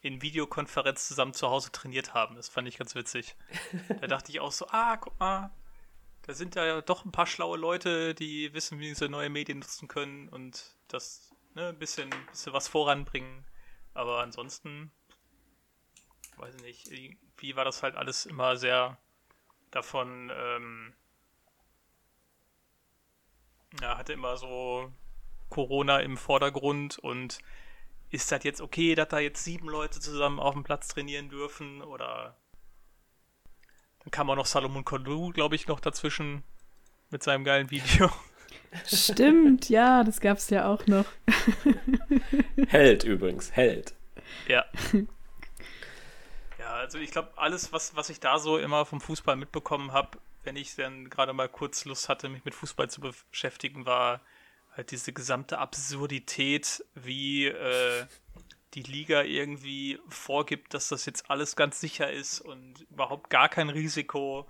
in 0.00 0.22
Videokonferenz 0.22 1.08
zusammen 1.08 1.34
zu 1.34 1.48
Hause 1.48 1.70
trainiert 1.72 2.14
haben. 2.14 2.36
Das 2.36 2.48
fand 2.48 2.66
ich 2.66 2.78
ganz 2.78 2.94
witzig. 2.94 3.36
da 4.00 4.06
dachte 4.06 4.32
ich 4.32 4.40
auch 4.40 4.52
so, 4.52 4.66
ah, 4.68 4.96
guck 4.96 5.18
mal, 5.20 5.50
da 6.22 6.34
sind 6.34 6.54
ja 6.54 6.80
doch 6.80 7.04
ein 7.04 7.12
paar 7.12 7.26
schlaue 7.26 7.58
Leute, 7.58 8.14
die 8.14 8.52
wissen, 8.54 8.78
wie 8.78 8.94
sie 8.94 9.08
neue 9.08 9.30
Medien 9.30 9.58
nutzen 9.58 9.88
können 9.88 10.28
und 10.28 10.76
das 10.88 11.34
ne, 11.54 11.68
ein 11.68 11.78
bisschen, 11.78 12.10
bisschen 12.30 12.52
was 12.52 12.68
voranbringen. 12.68 13.44
Aber 13.94 14.20
ansonsten, 14.20 14.92
weiß 16.40 16.54
ich 16.56 16.62
nicht, 16.62 17.18
wie 17.38 17.56
war 17.56 17.64
das 17.64 17.82
halt 17.82 17.96
alles 17.96 18.26
immer 18.26 18.56
sehr 18.56 18.98
davon, 19.70 20.30
ähm, 20.34 20.94
ja, 23.80 23.96
hatte 23.96 24.12
immer 24.12 24.36
so 24.36 24.92
Corona 25.48 26.00
im 26.00 26.16
Vordergrund 26.16 26.98
und 26.98 27.38
ist 28.10 28.32
das 28.32 28.42
jetzt 28.44 28.60
okay, 28.60 28.94
dass 28.94 29.08
da 29.08 29.18
jetzt 29.18 29.44
sieben 29.44 29.68
Leute 29.68 30.00
zusammen 30.00 30.40
auf 30.40 30.54
dem 30.54 30.64
Platz 30.64 30.88
trainieren 30.88 31.28
dürfen 31.28 31.82
oder 31.82 32.36
dann 34.00 34.10
kam 34.10 34.30
auch 34.30 34.36
noch 34.36 34.46
Salomon 34.46 34.84
Kalou, 34.84 35.30
glaube 35.30 35.54
ich, 35.54 35.68
noch 35.68 35.78
dazwischen 35.78 36.42
mit 37.10 37.22
seinem 37.22 37.44
geilen 37.44 37.70
Video. 37.70 38.10
Stimmt, 38.86 39.68
ja, 39.68 40.04
das 40.04 40.20
gab 40.20 40.38
es 40.38 40.50
ja 40.50 40.66
auch 40.66 40.86
noch. 40.86 41.04
Held 42.68 43.04
übrigens, 43.04 43.52
Held. 43.52 43.94
Ja. 44.48 44.64
Also 46.80 46.98
ich 46.98 47.10
glaube, 47.10 47.32
alles, 47.36 47.74
was, 47.74 47.94
was 47.94 48.08
ich 48.08 48.20
da 48.20 48.38
so 48.38 48.56
immer 48.56 48.86
vom 48.86 49.02
Fußball 49.02 49.36
mitbekommen 49.36 49.92
habe, 49.92 50.18
wenn 50.44 50.56
ich 50.56 50.74
dann 50.76 51.10
gerade 51.10 51.34
mal 51.34 51.48
kurz 51.48 51.84
Lust 51.84 52.08
hatte, 52.08 52.30
mich 52.30 52.46
mit 52.46 52.54
Fußball 52.54 52.88
zu 52.88 53.02
beschäftigen, 53.02 53.84
war 53.84 54.22
halt 54.74 54.90
diese 54.90 55.12
gesamte 55.12 55.58
Absurdität, 55.58 56.82
wie 56.94 57.48
äh, 57.48 58.06
die 58.72 58.82
Liga 58.82 59.22
irgendwie 59.22 59.98
vorgibt, 60.08 60.72
dass 60.72 60.88
das 60.88 61.04
jetzt 61.04 61.30
alles 61.30 61.54
ganz 61.54 61.80
sicher 61.80 62.10
ist 62.10 62.40
und 62.40 62.86
überhaupt 62.90 63.28
gar 63.28 63.50
kein 63.50 63.68
Risiko. 63.68 64.48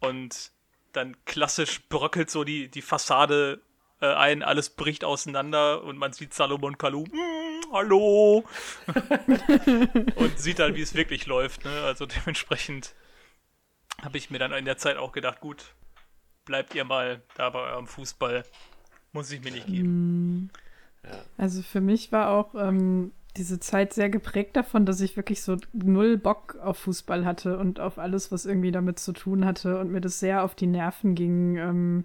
Und 0.00 0.52
dann 0.94 1.22
klassisch 1.26 1.82
bröckelt 1.88 2.30
so 2.30 2.44
die, 2.44 2.68
die 2.68 2.82
Fassade 2.82 3.60
äh, 4.00 4.06
ein, 4.06 4.42
alles 4.42 4.70
bricht 4.70 5.04
auseinander 5.04 5.82
und 5.82 5.98
man 5.98 6.14
sieht 6.14 6.32
Salomon 6.32 6.78
Kalou, 6.78 7.04
mm, 7.04 7.37
hallo, 7.72 8.44
und 10.16 10.38
sieht 10.38 10.58
dann, 10.58 10.74
wie 10.74 10.82
es 10.82 10.94
wirklich 10.94 11.26
läuft. 11.26 11.64
Ne? 11.64 11.70
Also 11.82 12.06
dementsprechend 12.06 12.94
habe 14.02 14.18
ich 14.18 14.30
mir 14.30 14.38
dann 14.38 14.52
in 14.52 14.64
der 14.64 14.78
Zeit 14.78 14.96
auch 14.96 15.12
gedacht, 15.12 15.40
gut, 15.40 15.74
bleibt 16.44 16.74
ihr 16.74 16.84
mal 16.84 17.22
da 17.36 17.50
bei 17.50 17.60
eurem 17.60 17.86
Fußball, 17.86 18.44
muss 19.12 19.30
ich 19.30 19.42
mir 19.42 19.52
nicht 19.52 19.66
geben. 19.66 20.50
Also 21.36 21.62
für 21.62 21.80
mich 21.80 22.12
war 22.12 22.30
auch 22.30 22.54
ähm, 22.54 23.12
diese 23.36 23.60
Zeit 23.60 23.92
sehr 23.92 24.10
geprägt 24.10 24.56
davon, 24.56 24.84
dass 24.84 25.00
ich 25.00 25.16
wirklich 25.16 25.42
so 25.42 25.56
null 25.72 26.16
Bock 26.16 26.56
auf 26.56 26.78
Fußball 26.78 27.24
hatte 27.24 27.58
und 27.58 27.80
auf 27.80 27.98
alles, 27.98 28.32
was 28.32 28.46
irgendwie 28.46 28.72
damit 28.72 28.98
zu 28.98 29.12
tun 29.12 29.44
hatte 29.44 29.78
und 29.78 29.90
mir 29.90 30.00
das 30.00 30.20
sehr 30.20 30.42
auf 30.42 30.54
die 30.54 30.66
Nerven 30.66 31.14
ging. 31.14 31.56
Ähm, 31.56 32.04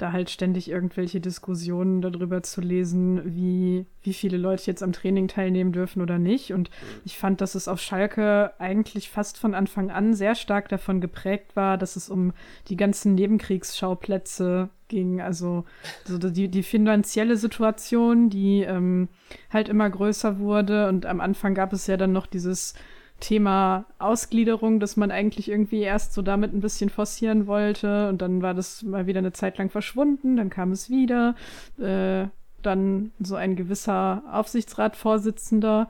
da 0.00 0.12
halt 0.12 0.30
ständig 0.30 0.70
irgendwelche 0.70 1.20
Diskussionen 1.20 2.00
darüber 2.00 2.42
zu 2.42 2.60
lesen, 2.60 3.34
wie, 3.34 3.86
wie 4.02 4.12
viele 4.12 4.36
Leute 4.36 4.66
jetzt 4.66 4.82
am 4.82 4.92
Training 4.92 5.28
teilnehmen 5.28 5.72
dürfen 5.72 6.02
oder 6.02 6.18
nicht. 6.18 6.52
Und 6.52 6.70
ich 7.04 7.18
fand, 7.18 7.40
dass 7.40 7.54
es 7.54 7.68
auf 7.68 7.80
Schalke 7.80 8.52
eigentlich 8.58 9.10
fast 9.10 9.38
von 9.38 9.54
Anfang 9.54 9.90
an 9.90 10.14
sehr 10.14 10.34
stark 10.34 10.68
davon 10.68 11.00
geprägt 11.00 11.56
war, 11.56 11.78
dass 11.78 11.96
es 11.96 12.08
um 12.08 12.32
die 12.68 12.76
ganzen 12.76 13.14
Nebenkriegsschauplätze 13.14 14.70
ging. 14.88 15.20
Also, 15.20 15.64
also 16.06 16.30
die, 16.30 16.48
die 16.48 16.62
finanzielle 16.62 17.36
Situation, 17.36 18.30
die 18.30 18.62
ähm, 18.62 19.08
halt 19.50 19.68
immer 19.68 19.88
größer 19.88 20.38
wurde. 20.38 20.88
Und 20.88 21.06
am 21.06 21.20
Anfang 21.20 21.54
gab 21.54 21.72
es 21.72 21.86
ja 21.86 21.96
dann 21.96 22.12
noch 22.12 22.26
dieses 22.26 22.74
Thema 23.20 23.84
Ausgliederung, 23.98 24.80
dass 24.80 24.96
man 24.96 25.10
eigentlich 25.10 25.48
irgendwie 25.48 25.82
erst 25.82 26.14
so 26.14 26.22
damit 26.22 26.52
ein 26.52 26.60
bisschen 26.60 26.90
forcieren 26.90 27.46
wollte. 27.46 28.08
Und 28.08 28.22
dann 28.22 28.42
war 28.42 28.54
das 28.54 28.82
mal 28.82 29.06
wieder 29.06 29.18
eine 29.18 29.32
Zeit 29.32 29.58
lang 29.58 29.70
verschwunden, 29.70 30.36
dann 30.36 30.50
kam 30.50 30.72
es 30.72 30.90
wieder, 30.90 31.36
äh, 31.78 32.26
dann 32.62 33.12
so 33.20 33.36
ein 33.36 33.56
gewisser 33.56 34.22
Aufsichtsratsvorsitzender, 34.30 35.88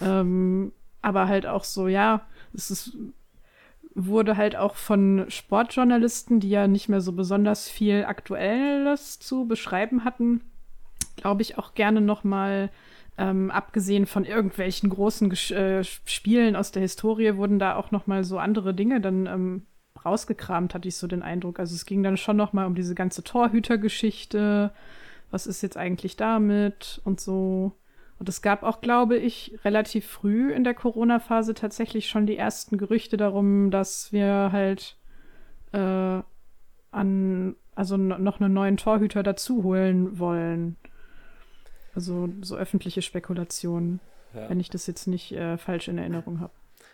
ähm, 0.00 0.72
aber 1.02 1.28
halt 1.28 1.46
auch 1.46 1.64
so, 1.64 1.86
ja, 1.86 2.22
es 2.54 2.70
ist, 2.70 2.96
wurde 3.94 4.36
halt 4.36 4.56
auch 4.56 4.74
von 4.74 5.26
Sportjournalisten, 5.28 6.40
die 6.40 6.50
ja 6.50 6.66
nicht 6.66 6.88
mehr 6.88 7.00
so 7.00 7.12
besonders 7.12 7.68
viel 7.68 8.04
Aktuelles 8.04 9.18
zu 9.20 9.46
beschreiben 9.46 10.04
hatten, 10.04 10.40
glaube 11.16 11.42
ich, 11.42 11.58
auch 11.58 11.74
gerne 11.74 12.00
noch 12.00 12.24
mal 12.24 12.70
ähm, 13.18 13.50
abgesehen 13.50 14.06
von 14.06 14.24
irgendwelchen 14.24 14.88
großen 14.88 15.28
Gesch 15.28 15.50
äh, 15.50 15.82
Spielen 15.82 16.54
aus 16.54 16.70
der 16.70 16.82
Historie 16.82 17.36
wurden 17.36 17.58
da 17.58 17.74
auch 17.74 17.90
noch 17.90 18.06
mal 18.06 18.22
so 18.22 18.38
andere 18.38 18.74
Dinge 18.74 19.00
dann 19.00 19.26
ähm, 19.26 19.66
rausgekramt, 20.04 20.72
hatte 20.72 20.86
ich 20.86 20.96
so 20.96 21.08
den 21.08 21.22
Eindruck. 21.22 21.58
Also 21.58 21.74
es 21.74 21.84
ging 21.84 22.04
dann 22.04 22.16
schon 22.16 22.36
noch 22.36 22.52
mal 22.52 22.66
um 22.66 22.76
diese 22.76 22.94
ganze 22.94 23.24
Torhütergeschichte. 23.24 24.72
Was 25.32 25.48
ist 25.48 25.62
jetzt 25.62 25.76
eigentlich 25.76 26.16
damit 26.16 27.00
und 27.04 27.20
so. 27.20 27.72
Und 28.20 28.28
es 28.28 28.40
gab 28.40 28.62
auch, 28.62 28.80
glaube 28.80 29.16
ich, 29.16 29.58
relativ 29.64 30.06
früh 30.06 30.52
in 30.52 30.64
der 30.64 30.74
Corona-Phase 30.74 31.54
tatsächlich 31.54 32.08
schon 32.08 32.26
die 32.26 32.36
ersten 32.36 32.78
Gerüchte 32.78 33.16
darum, 33.16 33.70
dass 33.70 34.12
wir 34.12 34.50
halt 34.52 34.96
äh, 35.72 36.22
an, 36.90 37.56
also 37.74 37.96
noch 37.96 38.40
einen 38.40 38.54
neuen 38.54 38.76
Torhüter 38.76 39.22
dazu 39.22 39.64
holen 39.64 40.18
wollen. 40.18 40.76
Also 41.98 42.28
so 42.42 42.56
öffentliche 42.56 43.02
Spekulationen, 43.02 43.98
ja. 44.32 44.48
wenn 44.48 44.60
ich 44.60 44.70
das 44.70 44.86
jetzt 44.86 45.08
nicht 45.08 45.32
äh, 45.32 45.58
falsch 45.58 45.88
in 45.88 45.98
Erinnerung 45.98 46.38
habe. 46.38 46.52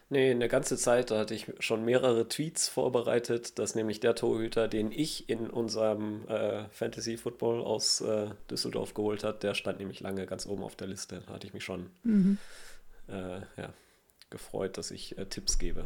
Nee, 0.08 0.30
eine 0.30 0.48
ganze 0.48 0.78
Zeit, 0.78 1.10
da 1.10 1.18
hatte 1.18 1.34
ich 1.34 1.52
schon 1.58 1.84
mehrere 1.84 2.26
Tweets 2.26 2.68
vorbereitet, 2.68 3.58
dass 3.58 3.74
nämlich 3.74 4.00
der 4.00 4.14
Torhüter, 4.14 4.66
den 4.66 4.90
ich 4.90 5.28
in 5.28 5.50
unserem 5.50 6.26
äh, 6.26 6.64
Fantasy 6.70 7.18
Football 7.18 7.60
aus 7.60 8.00
äh, 8.00 8.28
Düsseldorf 8.50 8.94
geholt 8.94 9.24
hat, 9.24 9.42
der 9.42 9.52
stand 9.52 9.78
nämlich 9.78 10.00
lange 10.00 10.24
ganz 10.24 10.46
oben 10.46 10.62
auf 10.62 10.74
der 10.74 10.86
Liste. 10.86 11.22
Da 11.26 11.34
hatte 11.34 11.46
ich 11.46 11.52
mich 11.52 11.64
schon 11.64 11.90
mhm. 12.02 12.38
äh, 13.08 13.40
ja, 13.60 13.74
gefreut, 14.30 14.78
dass 14.78 14.90
ich 14.90 15.18
äh, 15.18 15.26
Tipps 15.26 15.58
gebe. 15.58 15.80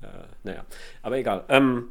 Äh, 0.00 0.06
naja, 0.44 0.64
aber 1.02 1.18
egal. 1.18 1.44
Ähm, 1.48 1.88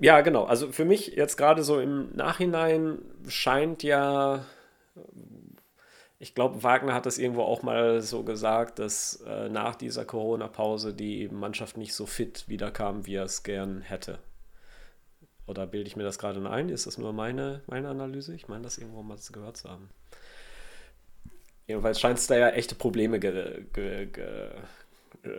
ja, 0.00 0.20
genau. 0.22 0.46
Also 0.46 0.72
für 0.72 0.84
mich 0.84 1.14
jetzt 1.14 1.36
gerade 1.36 1.62
so 1.62 1.78
im 1.78 2.08
Nachhinein 2.16 2.98
scheint 3.28 3.84
ja 3.84 4.44
ich 6.18 6.34
glaube, 6.34 6.62
Wagner 6.62 6.94
hat 6.94 7.06
das 7.06 7.18
irgendwo 7.18 7.42
auch 7.42 7.62
mal 7.62 8.02
so 8.02 8.24
gesagt, 8.24 8.78
dass 8.78 9.22
äh, 9.26 9.48
nach 9.48 9.76
dieser 9.76 10.04
Corona-Pause 10.04 10.92
die 10.92 11.28
Mannschaft 11.28 11.76
nicht 11.76 11.94
so 11.94 12.06
fit 12.06 12.44
wiederkam, 12.48 13.06
wie 13.06 13.14
er 13.14 13.24
es 13.24 13.44
gern 13.44 13.80
hätte. 13.82 14.18
Oder 15.46 15.66
bilde 15.66 15.86
ich 15.86 15.96
mir 15.96 16.02
das 16.02 16.18
gerade 16.18 16.48
ein? 16.50 16.68
Ist 16.68 16.86
das 16.86 16.98
nur 16.98 17.12
meine, 17.12 17.62
meine 17.66 17.88
Analyse? 17.88 18.34
Ich 18.34 18.48
meine, 18.48 18.64
das 18.64 18.78
irgendwo 18.78 19.02
mal 19.02 19.16
gehört 19.32 19.56
zu 19.56 19.70
haben. 19.70 19.88
Jedenfalls 21.66 22.00
scheint 22.00 22.18
es 22.18 22.26
da 22.26 22.36
ja 22.36 22.50
echte 22.50 22.74
Probleme 22.74 23.20
ge, 23.20 23.64
ge, 23.72 24.06
ge, 24.06 24.50
äh, 25.22 25.30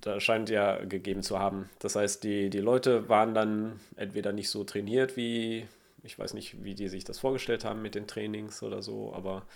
da 0.00 0.18
scheint 0.18 0.48
ja 0.48 0.82
gegeben 0.84 1.22
zu 1.22 1.38
haben. 1.38 1.68
Das 1.78 1.94
heißt, 1.94 2.24
die, 2.24 2.50
die 2.50 2.58
Leute 2.58 3.08
waren 3.08 3.34
dann 3.34 3.80
entweder 3.96 4.32
nicht 4.32 4.48
so 4.48 4.64
trainiert, 4.64 5.16
wie 5.16 5.66
ich 6.04 6.18
weiß 6.18 6.34
nicht, 6.34 6.64
wie 6.64 6.74
die 6.74 6.88
sich 6.88 7.04
das 7.04 7.18
vorgestellt 7.18 7.64
haben 7.64 7.82
mit 7.82 7.94
den 7.94 8.06
Trainings 8.06 8.62
oder 8.62 8.82
so, 8.82 9.12
aber 9.14 9.46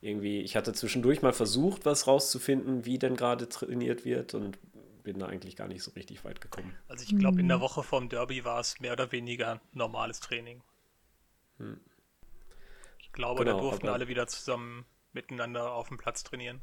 irgendwie, 0.00 0.40
ich 0.40 0.56
hatte 0.56 0.72
zwischendurch 0.72 1.22
mal 1.22 1.32
versucht, 1.32 1.86
was 1.86 2.06
rauszufinden, 2.06 2.84
wie 2.84 2.98
denn 2.98 3.16
gerade 3.16 3.48
trainiert 3.48 4.04
wird 4.04 4.34
und 4.34 4.58
bin 5.02 5.18
da 5.18 5.26
eigentlich 5.26 5.56
gar 5.56 5.68
nicht 5.68 5.82
so 5.82 5.92
richtig 5.92 6.24
weit 6.24 6.40
gekommen. 6.40 6.74
Also 6.88 7.04
ich 7.04 7.16
glaube, 7.16 7.40
in 7.40 7.48
der 7.48 7.60
Woche 7.60 7.82
vom 7.82 8.08
Derby 8.08 8.44
war 8.44 8.58
es 8.60 8.80
mehr 8.80 8.92
oder 8.92 9.12
weniger 9.12 9.60
normales 9.72 10.20
Training. 10.20 10.62
Hm. 11.58 11.80
Ich 12.98 13.12
glaube, 13.12 13.44
genau, 13.44 13.56
da 13.56 13.62
durften 13.62 13.88
alle 13.88 14.08
wieder 14.08 14.26
zusammen 14.26 14.84
miteinander 15.12 15.72
auf 15.72 15.88
dem 15.88 15.96
Platz 15.96 16.24
trainieren. 16.24 16.60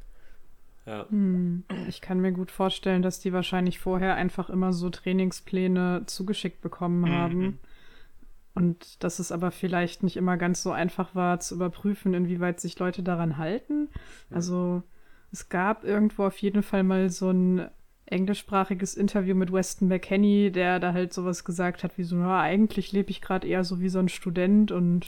Ja. 0.86 1.08
Hm. 1.08 1.64
Ich 1.88 2.00
kann 2.00 2.20
mir 2.20 2.32
gut 2.32 2.50
vorstellen, 2.50 3.02
dass 3.02 3.18
die 3.18 3.32
wahrscheinlich 3.32 3.78
vorher 3.78 4.14
einfach 4.14 4.50
immer 4.50 4.72
so 4.72 4.90
Trainingspläne 4.90 6.02
zugeschickt 6.06 6.60
bekommen 6.60 7.00
mhm. 7.00 7.08
haben. 7.08 7.38
Mhm. 7.38 7.58
Und 8.54 9.02
dass 9.02 9.18
es 9.18 9.32
aber 9.32 9.50
vielleicht 9.50 10.02
nicht 10.02 10.16
immer 10.16 10.36
ganz 10.36 10.62
so 10.62 10.70
einfach 10.70 11.14
war 11.14 11.40
zu 11.40 11.56
überprüfen, 11.56 12.14
inwieweit 12.14 12.60
sich 12.60 12.78
Leute 12.78 13.02
daran 13.02 13.36
halten. 13.36 13.88
Also 14.30 14.82
es 15.32 15.48
gab 15.48 15.84
irgendwo 15.84 16.24
auf 16.24 16.38
jeden 16.38 16.62
Fall 16.62 16.84
mal 16.84 17.10
so 17.10 17.30
ein 17.30 17.68
englischsprachiges 18.06 18.94
Interview 18.94 19.34
mit 19.34 19.52
Weston 19.52 19.88
McKenney, 19.88 20.52
der 20.52 20.78
da 20.78 20.92
halt 20.92 21.12
sowas 21.12 21.44
gesagt 21.44 21.82
hat, 21.82 21.96
wie 21.96 22.04
so, 22.04 22.16
na, 22.16 22.40
eigentlich 22.40 22.92
lebe 22.92 23.10
ich 23.10 23.20
gerade 23.20 23.46
eher 23.46 23.64
so 23.64 23.80
wie 23.80 23.88
so 23.88 23.98
ein 23.98 24.08
Student 24.08 24.70
und 24.70 25.06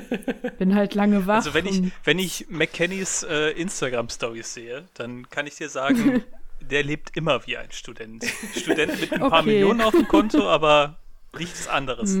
bin 0.58 0.74
halt 0.74 0.94
lange 0.94 1.26
wach. 1.26 1.36
Also 1.36 1.54
wenn 1.54 1.66
ich, 1.66 1.82
wenn 2.04 2.18
ich 2.18 2.46
McKennys 2.50 3.22
äh, 3.24 3.50
Instagram-Stories 3.50 4.54
sehe, 4.54 4.84
dann 4.94 5.28
kann 5.30 5.46
ich 5.46 5.56
dir 5.56 5.68
sagen, 5.68 6.22
der 6.60 6.84
lebt 6.84 7.16
immer 7.16 7.46
wie 7.46 7.56
ein 7.56 7.70
Student. 7.70 8.24
Student 8.54 9.00
mit 9.00 9.12
ein 9.12 9.22
okay. 9.22 9.30
paar 9.30 9.42
Millionen 9.42 9.80
auf 9.80 9.94
dem 9.94 10.06
Konto, 10.06 10.48
aber 10.48 10.98
nichts 11.38 11.66
anderes. 11.68 12.16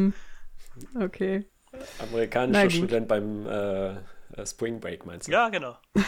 Okay. 0.94 1.46
Amerikanischer 1.98 2.70
Student 2.70 3.08
beim 3.08 3.46
äh, 3.46 3.96
Spring 4.46 4.80
Break, 4.80 5.06
meinst 5.06 5.28
du? 5.28 5.32
Ja, 5.32 5.48
genau. 5.48 5.76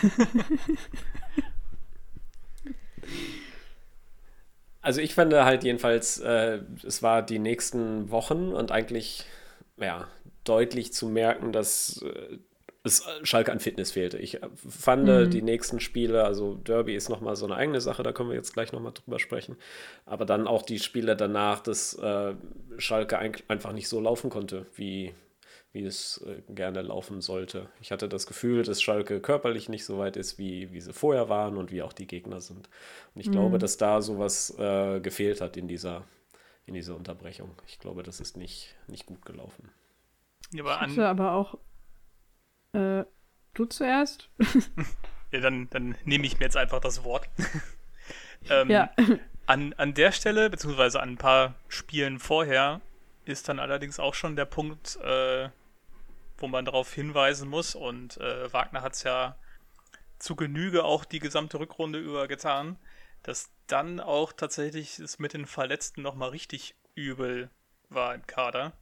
Also 4.86 5.00
ich 5.00 5.16
fand 5.16 5.34
halt 5.34 5.64
jedenfalls, 5.64 6.20
äh, 6.20 6.60
es 6.84 7.02
war 7.02 7.20
die 7.20 7.40
nächsten 7.40 8.08
Wochen 8.12 8.52
und 8.52 8.70
eigentlich 8.70 9.24
ja, 9.78 10.06
deutlich 10.44 10.92
zu 10.92 11.08
merken, 11.08 11.50
dass 11.50 12.02
äh, 12.02 12.38
es 12.86 13.06
Schalke 13.22 13.52
an 13.52 13.60
Fitness 13.60 13.90
fehlte. 13.92 14.18
Ich 14.18 14.42
äh, 14.42 14.48
fand 14.56 15.06
mhm. 15.06 15.30
die 15.30 15.42
nächsten 15.42 15.80
Spiele, 15.80 16.24
also 16.24 16.54
Derby 16.54 16.94
ist 16.94 17.08
nochmal 17.08 17.36
so 17.36 17.44
eine 17.46 17.56
eigene 17.56 17.80
Sache, 17.80 18.02
da 18.02 18.12
können 18.12 18.30
wir 18.30 18.36
jetzt 18.36 18.54
gleich 18.54 18.72
nochmal 18.72 18.92
drüber 18.92 19.18
sprechen. 19.18 19.56
Aber 20.04 20.24
dann 20.24 20.46
auch 20.46 20.62
die 20.62 20.78
Spiele 20.78 21.16
danach, 21.16 21.60
dass 21.60 21.94
äh, 21.98 22.34
Schalke 22.78 23.18
ein, 23.18 23.32
einfach 23.48 23.72
nicht 23.72 23.88
so 23.88 24.00
laufen 24.00 24.30
konnte, 24.30 24.66
wie, 24.74 25.12
wie 25.72 25.84
es 25.84 26.24
äh, 26.26 26.40
gerne 26.52 26.82
laufen 26.82 27.20
sollte. 27.20 27.68
Ich 27.80 27.92
hatte 27.92 28.08
das 28.08 28.26
Gefühl, 28.26 28.62
dass 28.62 28.80
Schalke 28.80 29.20
körperlich 29.20 29.68
nicht 29.68 29.84
so 29.84 29.98
weit 29.98 30.16
ist, 30.16 30.38
wie, 30.38 30.72
wie 30.72 30.80
sie 30.80 30.92
vorher 30.92 31.28
waren 31.28 31.56
und 31.56 31.70
wie 31.72 31.82
auch 31.82 31.92
die 31.92 32.06
Gegner 32.06 32.40
sind. 32.40 32.68
Und 33.14 33.20
ich 33.20 33.28
mhm. 33.28 33.32
glaube, 33.32 33.58
dass 33.58 33.76
da 33.76 34.00
sowas 34.00 34.56
äh, 34.58 35.00
gefehlt 35.00 35.40
hat 35.40 35.56
in 35.56 35.68
dieser, 35.68 36.04
in 36.64 36.74
dieser 36.74 36.96
Unterbrechung. 36.96 37.50
Ich 37.66 37.78
glaube, 37.78 38.02
das 38.02 38.20
ist 38.20 38.36
nicht, 38.36 38.74
nicht 38.86 39.06
gut 39.06 39.24
gelaufen. 39.24 39.70
Ja, 40.52 40.62
aber, 40.62 40.80
an... 40.80 40.98
aber 41.00 41.32
auch 41.32 41.58
äh, 42.76 43.04
du 43.54 43.64
zuerst? 43.64 44.28
ja, 45.32 45.40
dann, 45.40 45.68
dann 45.70 45.96
nehme 46.04 46.26
ich 46.26 46.38
mir 46.38 46.44
jetzt 46.44 46.56
einfach 46.56 46.80
das 46.80 47.04
Wort. 47.04 47.28
ähm, 48.50 48.70
ja. 48.70 48.90
An, 49.46 49.72
an 49.74 49.94
der 49.94 50.12
Stelle, 50.12 50.50
beziehungsweise 50.50 51.00
an 51.00 51.10
ein 51.10 51.16
paar 51.18 51.54
Spielen 51.68 52.18
vorher, 52.18 52.80
ist 53.24 53.48
dann 53.48 53.58
allerdings 53.58 53.98
auch 53.98 54.14
schon 54.14 54.36
der 54.36 54.44
Punkt, 54.44 54.96
äh, 55.02 55.48
wo 56.38 56.48
man 56.48 56.64
darauf 56.64 56.92
hinweisen 56.92 57.48
muss. 57.48 57.74
Und 57.74 58.18
äh, 58.18 58.52
Wagner 58.52 58.82
hat 58.82 58.94
es 58.94 59.02
ja 59.02 59.36
zu 60.18 60.36
Genüge 60.36 60.84
auch 60.84 61.04
die 61.04 61.18
gesamte 61.18 61.58
Rückrunde 61.58 61.98
über 61.98 62.28
getan, 62.28 62.78
dass 63.22 63.50
dann 63.66 64.00
auch 64.00 64.32
tatsächlich 64.32 64.98
es 64.98 65.18
mit 65.18 65.32
den 65.32 65.46
Verletzten 65.46 66.02
nochmal 66.02 66.30
richtig 66.30 66.74
übel 66.94 67.50
war 67.88 68.14
im 68.14 68.26
Kader. 68.26 68.72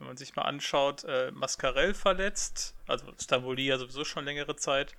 Wenn 0.00 0.06
man 0.06 0.16
sich 0.16 0.34
mal 0.34 0.42
anschaut, 0.42 1.04
äh, 1.04 1.30
Mascarell 1.30 1.92
verletzt, 1.92 2.74
also 2.88 3.12
Stamboli 3.20 3.66
ja 3.66 3.76
sowieso 3.76 4.04
schon 4.04 4.24
längere 4.24 4.56
Zeit. 4.56 4.94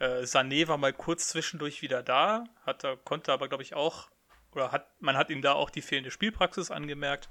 Äh, 0.00 0.22
Sané 0.24 0.66
war 0.66 0.78
mal 0.78 0.92
kurz 0.92 1.28
zwischendurch 1.28 1.80
wieder 1.80 2.02
da, 2.02 2.44
hat, 2.66 2.84
konnte 3.04 3.32
aber, 3.32 3.48
glaube 3.48 3.62
ich, 3.62 3.74
auch, 3.74 4.10
oder 4.50 4.72
hat, 4.72 5.00
man 5.00 5.16
hat 5.16 5.30
ihm 5.30 5.42
da 5.42 5.52
auch 5.52 5.70
die 5.70 5.80
fehlende 5.80 6.10
Spielpraxis 6.10 6.72
angemerkt. 6.72 7.30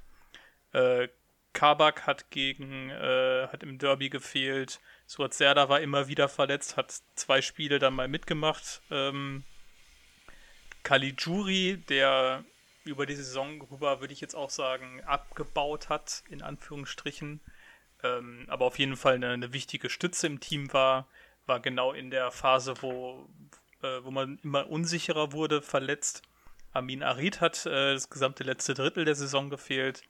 Äh, 0.72 1.10
Kabak 1.52 2.08
hat 2.08 2.32
gegen, 2.32 2.90
äh, 2.92 3.48
hat 3.52 3.62
im 3.62 3.78
Derby 3.78 4.10
gefehlt. 4.10 4.80
Suat 5.06 5.34
Serda 5.34 5.68
war 5.68 5.82
immer 5.82 6.08
wieder 6.08 6.30
verletzt, 6.30 6.78
hat 6.78 6.94
zwei 7.16 7.42
Spiele 7.42 7.78
dann 7.78 7.94
mal 7.94 8.08
mitgemacht. 8.08 8.82
Ähm, 8.90 9.44
Caligiuri, 10.84 11.84
der 11.90 12.46
über 12.84 13.06
die 13.06 13.16
Saison 13.16 13.62
rüber, 13.62 14.02
würde 14.02 14.14
ich 14.14 14.22
jetzt 14.22 14.36
auch 14.36 14.50
sagen, 14.50 15.02
abgebaut 15.04 15.90
hat, 15.90 16.24
in 16.30 16.42
Anführungsstrichen. 16.42 17.42
Ähm, 18.04 18.46
aber 18.48 18.66
auf 18.66 18.80
jeden 18.80 18.96
Fall 18.96 19.16
eine, 19.16 19.30
eine, 19.30 19.54
wichtige 19.54 19.90
Stütze 19.90 20.28
im 20.28 20.40
Team 20.40 20.74
war, 20.74 21.08
war 21.46 21.60
genau 21.60 21.94
in 21.94 22.10
der 22.10 22.32
Phase, 22.32 22.74
wo, 22.82 23.30
äh, 23.84 24.04
wo 24.04 24.12
man 24.12 24.40
immer 24.44 24.70
unsicherer 24.70 25.34
wurde, 25.34 25.62
verletzt. 25.62 26.24
Amin 26.74 27.04
Arid 27.04 27.42
hat 27.42 27.66
äh, 27.66 27.94
das 27.94 28.10
gesamte 28.10 28.44
letzte 28.44 28.74
Drittel 28.74 29.06
der 29.06 29.16
Saison 29.16 29.50
gefehlt. 29.50 30.04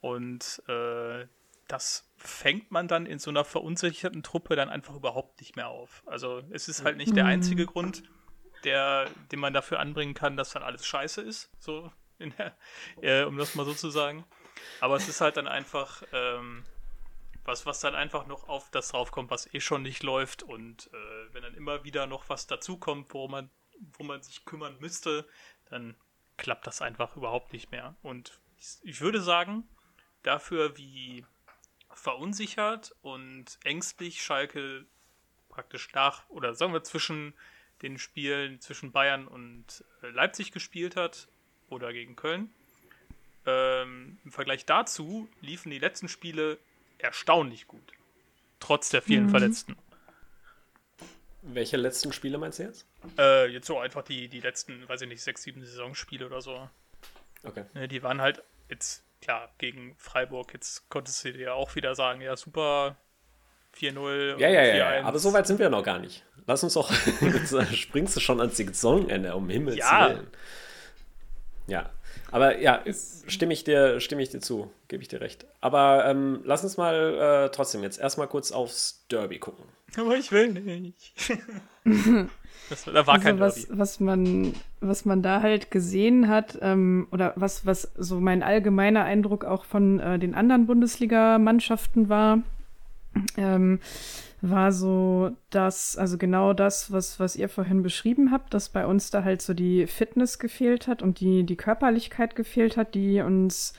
Und 0.00 0.62
äh, 0.68 1.26
das 1.68 2.08
fängt 2.16 2.70
man 2.70 2.86
dann 2.86 3.06
in 3.06 3.18
so 3.18 3.30
einer 3.30 3.44
verunsicherten 3.44 4.22
Truppe 4.22 4.56
dann 4.56 4.68
einfach 4.68 4.94
überhaupt 4.94 5.40
nicht 5.40 5.56
mehr 5.56 5.68
auf. 5.68 6.02
Also 6.06 6.42
es 6.50 6.68
ist 6.68 6.84
halt 6.84 6.96
nicht 6.96 7.16
der 7.16 7.26
einzige 7.26 7.62
mhm. 7.62 7.66
Grund, 7.66 8.02
der, 8.66 9.08
den 9.32 9.40
man 9.40 9.54
dafür 9.54 9.80
anbringen 9.80 10.12
kann, 10.12 10.36
dass 10.36 10.50
dann 10.50 10.62
alles 10.62 10.86
scheiße 10.86 11.22
ist, 11.22 11.50
so 11.58 11.90
der, 12.18 12.56
äh, 13.00 13.24
um 13.24 13.38
das 13.38 13.54
mal 13.54 13.64
so 13.64 13.72
zu 13.72 13.88
sagen. 13.90 14.24
Aber 14.80 14.96
es 14.96 15.08
ist 15.08 15.20
halt 15.20 15.36
dann 15.36 15.48
einfach 15.48 16.02
ähm, 16.12 16.64
was, 17.46 17.64
was 17.64 17.80
dann 17.80 17.94
einfach 17.94 18.26
noch 18.26 18.48
auf 18.48 18.70
das 18.70 18.88
draufkommt, 18.88 19.30
was 19.30 19.52
eh 19.54 19.60
schon 19.60 19.82
nicht 19.82 20.02
läuft. 20.02 20.42
Und 20.42 20.90
äh, 20.92 21.34
wenn 21.34 21.42
dann 21.42 21.54
immer 21.54 21.84
wieder 21.84 22.06
noch 22.06 22.28
was 22.28 22.46
dazukommt, 22.46 23.14
wo 23.14 23.28
man, 23.28 23.50
wo 23.98 24.04
man 24.04 24.22
sich 24.22 24.44
kümmern 24.44 24.76
müsste, 24.80 25.26
dann 25.66 25.94
klappt 26.36 26.66
das 26.66 26.82
einfach 26.82 27.16
überhaupt 27.16 27.52
nicht 27.52 27.70
mehr. 27.70 27.94
Und 28.02 28.40
ich, 28.58 28.78
ich 28.82 29.00
würde 29.00 29.20
sagen, 29.20 29.68
dafür, 30.22 30.76
wie 30.76 31.24
verunsichert 31.92 32.94
und 33.02 33.58
ängstlich 33.64 34.22
Schalke 34.22 34.84
praktisch 35.48 35.92
nach, 35.92 36.28
oder 36.28 36.54
sagen 36.54 36.72
wir 36.72 36.82
zwischen 36.82 37.32
den 37.82 37.98
Spielen 37.98 38.60
zwischen 38.60 38.92
Bayern 38.92 39.26
und 39.28 39.84
äh, 40.02 40.08
Leipzig 40.08 40.52
gespielt 40.52 40.96
hat 40.96 41.28
oder 41.68 41.92
gegen 41.92 42.16
Köln. 42.16 42.50
Ähm, 43.44 44.18
Im 44.24 44.32
Vergleich 44.32 44.64
dazu 44.66 45.28
liefen 45.40 45.70
die 45.70 45.78
letzten 45.78 46.08
Spiele 46.08 46.58
erstaunlich 46.98 47.68
gut. 47.68 47.92
Trotz 48.60 48.88
der 48.88 49.02
vielen 49.02 49.26
mhm. 49.26 49.30
Verletzten. 49.30 49.76
Welche 51.42 51.76
letzten 51.76 52.12
Spiele 52.12 52.38
meinst 52.38 52.58
du 52.58 52.64
jetzt? 52.64 52.86
Äh, 53.18 53.46
jetzt 53.46 53.66
so 53.66 53.78
einfach 53.78 54.02
die, 54.02 54.28
die 54.28 54.40
letzten, 54.40 54.88
weiß 54.88 55.02
ich 55.02 55.08
nicht, 55.08 55.22
sechs, 55.22 55.42
sieben 55.42 55.64
Saisonspiele 55.64 56.26
oder 56.26 56.40
so. 56.40 56.68
Okay. 57.44 57.64
Ne, 57.74 57.86
die 57.86 58.02
waren 58.02 58.20
halt 58.20 58.42
jetzt 58.68 59.04
klar, 59.20 59.52
gegen 59.58 59.94
Freiburg, 59.96 60.52
jetzt 60.52 60.88
konntest 60.88 61.24
du 61.24 61.32
dir 61.32 61.40
ja 61.40 61.52
auch 61.52 61.76
wieder 61.76 61.94
sagen, 61.94 62.20
ja, 62.20 62.36
super, 62.36 62.96
4-0. 63.78 64.38
Ja, 64.38 64.48
ja, 64.48 64.62
ja, 64.62 64.94
ja, 64.96 65.04
aber 65.04 65.18
so 65.18 65.32
weit 65.32 65.46
sind 65.46 65.58
wir 65.58 65.70
noch 65.70 65.82
gar 65.82 65.98
nicht. 65.98 66.24
Lass 66.46 66.62
uns 66.62 66.74
doch, 66.74 66.92
springst 67.72 68.16
du 68.16 68.20
schon 68.20 68.40
ans 68.40 68.56
Saisonende, 68.56 69.34
um 69.34 69.48
Himmels 69.48 69.76
ja. 69.76 70.10
Willen. 70.10 70.26
Ja, 71.66 71.90
aber 72.30 72.58
ja, 72.60 72.82
stimme 73.26 73.52
ich 73.52 73.64
dir, 73.64 74.00
stimme 74.00 74.22
ich 74.22 74.30
dir 74.30 74.40
zu, 74.40 74.70
gebe 74.88 75.02
ich 75.02 75.08
dir 75.08 75.20
recht. 75.20 75.46
Aber 75.60 76.04
ähm, 76.06 76.40
lass 76.44 76.62
uns 76.62 76.76
mal 76.76 77.46
äh, 77.46 77.50
trotzdem 77.50 77.82
jetzt 77.82 77.98
erstmal 77.98 78.28
kurz 78.28 78.52
aufs 78.52 79.04
Derby 79.10 79.38
gucken. 79.38 79.64
Aber 79.96 80.16
ich 80.16 80.30
will 80.32 80.48
nicht. 80.48 81.12
Das, 82.68 82.84
da 82.84 83.06
war 83.06 83.14
also 83.14 83.24
kein 83.24 83.38
was, 83.38 83.68
was 83.70 84.00
man, 84.00 84.52
was 84.80 85.04
man 85.04 85.22
da 85.22 85.40
halt 85.40 85.70
gesehen 85.70 86.26
hat, 86.26 86.58
ähm, 86.62 87.06
oder 87.12 87.32
was, 87.36 87.64
was 87.64 87.92
so 87.96 88.18
mein 88.18 88.42
allgemeiner 88.42 89.04
Eindruck 89.04 89.44
auch 89.44 89.64
von 89.64 90.00
äh, 90.00 90.18
den 90.18 90.34
anderen 90.34 90.66
Bundesliga-Mannschaften 90.66 92.08
war, 92.08 92.42
ähm, 93.36 93.80
war 94.40 94.72
so 94.72 95.30
dass, 95.50 95.96
also 95.96 96.18
genau 96.18 96.52
das, 96.52 96.92
was, 96.92 97.18
was 97.18 97.36
ihr 97.36 97.48
vorhin 97.48 97.82
beschrieben 97.82 98.30
habt, 98.30 98.54
dass 98.54 98.68
bei 98.68 98.86
uns 98.86 99.10
da 99.10 99.24
halt 99.24 99.42
so 99.42 99.54
die 99.54 99.86
Fitness 99.86 100.38
gefehlt 100.38 100.86
hat 100.88 101.02
und 101.02 101.20
die, 101.20 101.44
die 101.44 101.56
Körperlichkeit 101.56 102.36
gefehlt 102.36 102.76
hat, 102.76 102.94
die 102.94 103.20
uns 103.20 103.72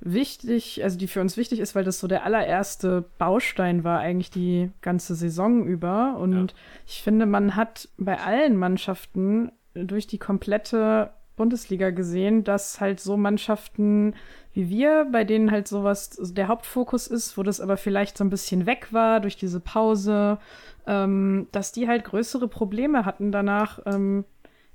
wichtig, 0.00 0.82
also 0.84 0.98
die 0.98 1.06
für 1.06 1.20
uns 1.20 1.36
wichtig 1.36 1.60
ist, 1.60 1.74
weil 1.74 1.84
das 1.84 1.98
so 1.98 2.06
der 2.06 2.24
allererste 2.24 3.04
Baustein 3.18 3.84
war 3.84 4.00
eigentlich 4.00 4.30
die 4.30 4.70
ganze 4.82 5.14
Saison 5.14 5.66
über. 5.66 6.16
Und 6.18 6.52
ja. 6.52 6.56
ich 6.86 7.02
finde, 7.02 7.26
man 7.26 7.56
hat 7.56 7.88
bei 7.96 8.18
allen 8.18 8.56
Mannschaften 8.56 9.50
durch 9.74 10.06
die 10.06 10.18
komplette 10.18 11.10
Bundesliga 11.36 11.90
gesehen, 11.90 12.44
dass 12.44 12.80
halt 12.80 13.00
so 13.00 13.16
Mannschaften 13.16 14.14
wie 14.52 14.68
wir, 14.68 15.06
bei 15.10 15.24
denen 15.24 15.50
halt 15.50 15.66
sowas 15.66 16.10
der 16.20 16.46
Hauptfokus 16.48 17.08
ist, 17.08 17.36
wo 17.36 17.42
das 17.42 17.60
aber 17.60 17.76
vielleicht 17.76 18.16
so 18.16 18.24
ein 18.24 18.30
bisschen 18.30 18.66
weg 18.66 18.92
war 18.92 19.20
durch 19.20 19.36
diese 19.36 19.58
Pause, 19.58 20.38
ähm, 20.86 21.48
dass 21.50 21.72
die 21.72 21.88
halt 21.88 22.04
größere 22.04 22.46
Probleme 22.46 23.04
hatten 23.04 23.32
danach, 23.32 23.80
ähm, 23.84 24.24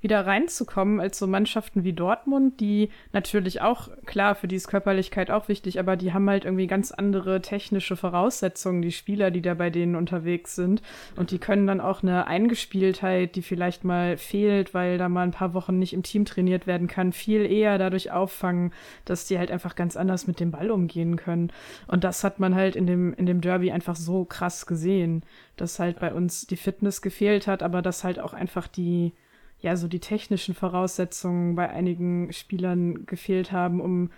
wieder 0.02 0.26
reinzukommen 0.26 1.00
als 1.00 1.20
so 1.20 1.28
Mannschaften 1.28 1.84
wie 1.84 1.94
Dortmund, 1.94 2.60
die 2.60 2.90
natürlich 3.12 3.62
auch, 3.62 3.90
klar, 4.06 4.36
für 4.36 4.48
die 4.48 4.56
ist 4.56 4.68
Körperlichkeit 4.68 5.30
auch 5.30 5.48
wichtig, 5.48 5.80
aber 5.80 5.98
die 5.98 6.14
haben 6.14 6.30
halt 6.30 6.46
irgendwie 6.46 6.68
ganz 6.68 6.92
andere 6.92 7.42
technische 7.42 7.96
Voraussetzungen, 7.96 8.82
die 8.82 8.92
Spieler, 8.92 9.32
die 9.32 9.42
da 9.42 9.54
bei 9.54 9.70
denen 9.70 9.96
unterwegs 9.96 10.56
sind. 10.56 10.82
Und 11.16 11.32
die 11.32 11.40
können 11.40 11.68
dann 11.68 11.82
auch 11.82 12.02
eine 12.02 12.28
Eingespieltheit, 12.28 13.36
die 13.36 13.42
vielleicht 13.42 13.84
mal 13.84 14.18
fehlt, 14.18 14.74
weil 14.74 14.98
da 14.98 15.10
mal 15.10 15.24
ein 15.24 15.32
paar 15.32 15.54
Wochen 15.54 15.80
nicht 15.80 15.94
im 15.94 16.04
Team 16.04 16.26
trainiert 16.26 16.66
werden 16.66 16.88
kann, 16.88 17.12
viel 17.12 17.46
eher 17.46 17.78
dadurch 17.78 18.12
auffangen, 18.12 18.72
dass 19.06 19.26
die 19.26 19.38
halt 19.38 19.52
einfach 19.52 19.76
ganz 19.76 19.98
anders 19.98 20.28
mit 20.28 20.40
dem 20.40 20.52
Ball 20.52 20.72
umgehen 20.72 21.18
können. 21.18 21.52
Und 21.88 22.04
das 22.04 22.24
hat 22.24 22.40
man 22.40 22.56
halt 22.56 22.76
in 22.76 22.88
dem, 22.88 23.14
in 23.14 23.26
dem 23.26 23.42
Derby 23.42 23.72
einfach 23.72 23.96
so 23.96 24.24
krass 24.24 24.66
gesehen, 24.66 25.24
dass 25.58 25.80
halt 25.80 26.00
bei 26.00 26.14
uns 26.14 26.48
die 26.48 26.56
Fitness 26.56 27.02
gefehlt 27.02 27.48
hat, 27.48 27.64
aber 27.64 27.82
dass 27.82 28.04
halt 28.04 28.20
auch 28.20 28.34
einfach 28.34 28.68
die, 28.68 29.14
ja, 29.62 29.76
so 29.76 29.88
die 29.88 30.00
technischen 30.00 30.56
Voraussetzungen 30.56 31.56
bei 31.56 31.70
einigen 31.70 32.32
Spielern 32.32 33.06
gefehlt 33.06 33.52
haben, 33.52 33.82
um 33.82 34.10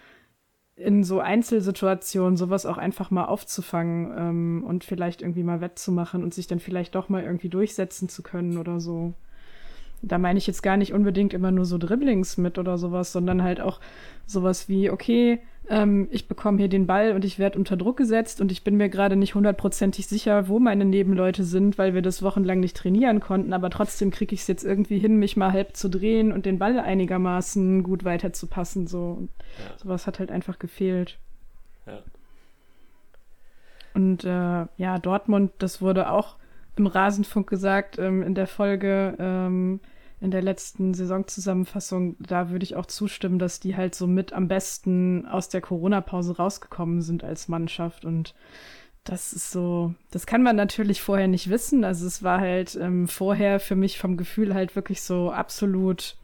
in 0.75 1.03
so 1.03 1.19
Einzelsituationen 1.19 2.37
sowas 2.37 2.65
auch 2.65 2.77
einfach 2.77 3.11
mal 3.11 3.25
aufzufangen 3.25 4.13
ähm, 4.17 4.63
und 4.65 4.83
vielleicht 4.83 5.21
irgendwie 5.21 5.43
mal 5.43 5.61
wettzumachen 5.61 6.23
und 6.23 6.33
sich 6.33 6.47
dann 6.47 6.59
vielleicht 6.59 6.95
doch 6.95 7.09
mal 7.09 7.23
irgendwie 7.23 7.49
durchsetzen 7.49 8.09
zu 8.09 8.23
können 8.23 8.57
oder 8.57 8.79
so. 8.79 9.13
Da 10.01 10.17
meine 10.17 10.39
ich 10.39 10.47
jetzt 10.47 10.63
gar 10.63 10.77
nicht 10.77 10.93
unbedingt 10.93 11.33
immer 11.33 11.51
nur 11.51 11.65
so 11.65 11.77
Dribblings 11.77 12.37
mit 12.37 12.57
oder 12.57 12.77
sowas, 12.77 13.11
sondern 13.11 13.43
halt 13.43 13.61
auch 13.61 13.79
sowas 14.25 14.67
wie, 14.67 14.89
okay, 14.89 15.39
ähm, 15.71 16.09
ich 16.11 16.27
bekomme 16.27 16.57
hier 16.57 16.67
den 16.67 16.85
Ball 16.85 17.13
und 17.13 17.23
ich 17.23 17.39
werde 17.39 17.57
unter 17.57 17.77
Druck 17.77 17.95
gesetzt 17.95 18.41
und 18.41 18.51
ich 18.51 18.63
bin 18.63 18.75
mir 18.75 18.89
gerade 18.89 19.15
nicht 19.15 19.35
hundertprozentig 19.35 20.05
sicher, 20.05 20.49
wo 20.49 20.59
meine 20.59 20.83
Nebenleute 20.83 21.45
sind, 21.45 21.77
weil 21.77 21.93
wir 21.93 22.01
das 22.01 22.21
wochenlang 22.21 22.59
nicht 22.59 22.75
trainieren 22.75 23.21
konnten, 23.21 23.53
aber 23.53 23.69
trotzdem 23.69 24.11
kriege 24.11 24.35
ich 24.35 24.41
es 24.41 24.47
jetzt 24.47 24.65
irgendwie 24.65 24.99
hin, 24.99 25.15
mich 25.15 25.37
mal 25.37 25.53
halb 25.53 25.77
zu 25.77 25.89
drehen 25.89 26.33
und 26.33 26.45
den 26.45 26.59
Ball 26.59 26.77
einigermaßen 26.77 27.83
gut 27.83 28.03
weiterzupassen. 28.03 28.85
So. 28.85 29.15
Und 29.17 29.29
ja. 29.57 29.77
Sowas 29.77 30.07
hat 30.07 30.19
halt 30.19 30.29
einfach 30.29 30.59
gefehlt. 30.59 31.17
Ja. 31.87 31.99
Und 33.93 34.25
äh, 34.25 34.65
ja, 34.77 34.99
Dortmund, 35.01 35.51
das 35.59 35.81
wurde 35.81 36.11
auch 36.11 36.35
im 36.75 36.87
Rasenfunk 36.87 37.49
gesagt 37.49 37.97
ähm, 37.97 38.21
in 38.23 38.35
der 38.35 38.47
Folge. 38.47 39.15
Ähm, 39.19 39.79
in 40.21 40.29
der 40.29 40.43
letzten 40.43 40.93
Saisonzusammenfassung, 40.93 42.15
da 42.19 42.51
würde 42.51 42.63
ich 42.63 42.75
auch 42.75 42.85
zustimmen, 42.85 43.39
dass 43.39 43.59
die 43.59 43.75
halt 43.75 43.95
so 43.95 44.05
mit 44.05 44.33
am 44.33 44.47
besten 44.47 45.25
aus 45.25 45.49
der 45.49 45.61
Corona-Pause 45.61 46.37
rausgekommen 46.37 47.01
sind 47.01 47.23
als 47.23 47.47
Mannschaft. 47.47 48.05
Und 48.05 48.35
das 49.03 49.33
ist 49.33 49.51
so, 49.51 49.95
das 50.11 50.27
kann 50.27 50.43
man 50.43 50.55
natürlich 50.55 51.01
vorher 51.01 51.27
nicht 51.27 51.49
wissen. 51.49 51.83
Also 51.83 52.05
es 52.05 52.21
war 52.21 52.39
halt 52.39 52.75
ähm, 52.79 53.07
vorher 53.07 53.59
für 53.59 53.75
mich 53.75 53.97
vom 53.97 54.15
Gefühl 54.15 54.53
halt 54.53 54.75
wirklich 54.75 55.01
so 55.01 55.31
absolut 55.31 56.17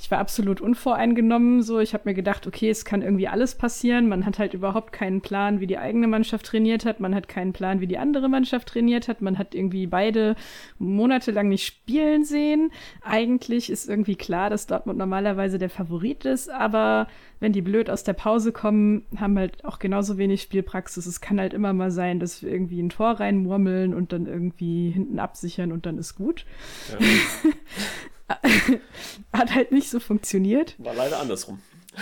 ich 0.00 0.10
war 0.10 0.18
absolut 0.18 0.62
unvoreingenommen. 0.62 1.62
So, 1.62 1.78
ich 1.78 1.92
habe 1.92 2.08
mir 2.08 2.14
gedacht, 2.14 2.46
okay, 2.46 2.70
es 2.70 2.86
kann 2.86 3.02
irgendwie 3.02 3.28
alles 3.28 3.54
passieren. 3.54 4.08
Man 4.08 4.24
hat 4.24 4.38
halt 4.38 4.54
überhaupt 4.54 4.92
keinen 4.92 5.20
Plan, 5.20 5.60
wie 5.60 5.66
die 5.66 5.76
eigene 5.76 6.06
Mannschaft 6.06 6.46
trainiert 6.46 6.86
hat. 6.86 7.00
Man 7.00 7.14
hat 7.14 7.28
keinen 7.28 7.52
Plan, 7.52 7.80
wie 7.80 7.86
die 7.86 7.98
andere 7.98 8.30
Mannschaft 8.30 8.68
trainiert 8.68 9.08
hat. 9.08 9.20
Man 9.20 9.36
hat 9.36 9.54
irgendwie 9.54 9.86
beide 9.86 10.36
monatelang 10.78 11.50
nicht 11.50 11.66
spielen 11.66 12.24
sehen. 12.24 12.72
Eigentlich 13.02 13.68
ist 13.68 13.90
irgendwie 13.90 14.16
klar, 14.16 14.48
dass 14.48 14.66
Dortmund 14.66 14.98
normalerweise 14.98 15.58
der 15.58 15.70
Favorit 15.70 16.24
ist, 16.24 16.48
aber 16.48 17.06
wenn 17.38 17.52
die 17.52 17.62
blöd 17.62 17.90
aus 17.90 18.02
der 18.02 18.14
Pause 18.14 18.52
kommen, 18.52 19.04
haben 19.16 19.38
halt 19.38 19.64
auch 19.66 19.78
genauso 19.78 20.16
wenig 20.16 20.40
Spielpraxis. 20.40 21.04
Es 21.04 21.20
kann 21.20 21.38
halt 21.38 21.52
immer 21.52 21.74
mal 21.74 21.90
sein, 21.90 22.20
dass 22.20 22.42
wir 22.42 22.50
irgendwie 22.50 22.80
ein 22.80 22.88
Tor 22.88 23.20
reinmurmeln 23.20 23.92
und 23.92 24.12
dann 24.12 24.26
irgendwie 24.26 24.90
hinten 24.90 25.18
absichern 25.18 25.72
und 25.72 25.84
dann 25.84 25.98
ist 25.98 26.14
gut. 26.14 26.46
Ja. 26.90 27.06
Hat 29.32 29.54
halt 29.54 29.72
nicht 29.72 29.90
so 29.90 30.00
funktioniert. 30.00 30.74
War 30.78 30.94
leider 30.94 31.18
andersrum. 31.20 31.60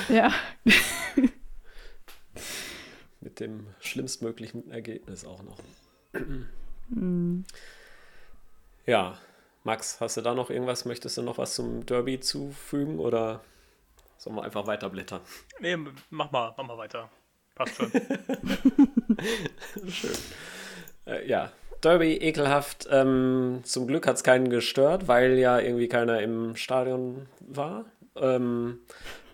Ja. 0.08 0.32
Mit 3.20 3.40
dem 3.40 3.66
schlimmstmöglichen 3.80 4.70
Ergebnis 4.70 5.24
auch 5.24 5.42
noch. 5.42 5.58
mm. 6.90 7.42
Ja, 8.86 9.18
Max, 9.64 10.00
hast 10.00 10.16
du 10.16 10.22
da 10.22 10.34
noch 10.34 10.50
irgendwas? 10.50 10.84
Möchtest 10.84 11.16
du 11.18 11.22
noch 11.22 11.38
was 11.38 11.54
zum 11.54 11.84
Derby 11.84 12.20
zufügen 12.20 12.98
oder 12.98 13.42
sollen 14.16 14.36
wir 14.36 14.42
einfach 14.44 14.66
weiterblättern? 14.66 15.20
Nee, 15.60 15.76
mach 16.10 16.30
mal, 16.30 16.54
mach 16.56 16.64
mal 16.66 16.78
weiter. 16.78 17.10
Passt 17.54 17.76
schon. 17.76 17.90
Schön. 19.88 20.16
Äh, 21.06 21.28
ja, 21.28 21.52
Derby 21.80 22.16
ekelhaft. 22.16 22.88
Ähm, 22.90 23.60
zum 23.64 23.86
Glück 23.86 24.06
hat 24.06 24.16
es 24.16 24.24
keinen 24.24 24.50
gestört, 24.50 25.08
weil 25.08 25.38
ja 25.38 25.58
irgendwie 25.58 25.88
keiner 25.88 26.20
im 26.20 26.56
Stadion 26.56 27.26
war. 27.40 27.84
Ähm, 28.16 28.80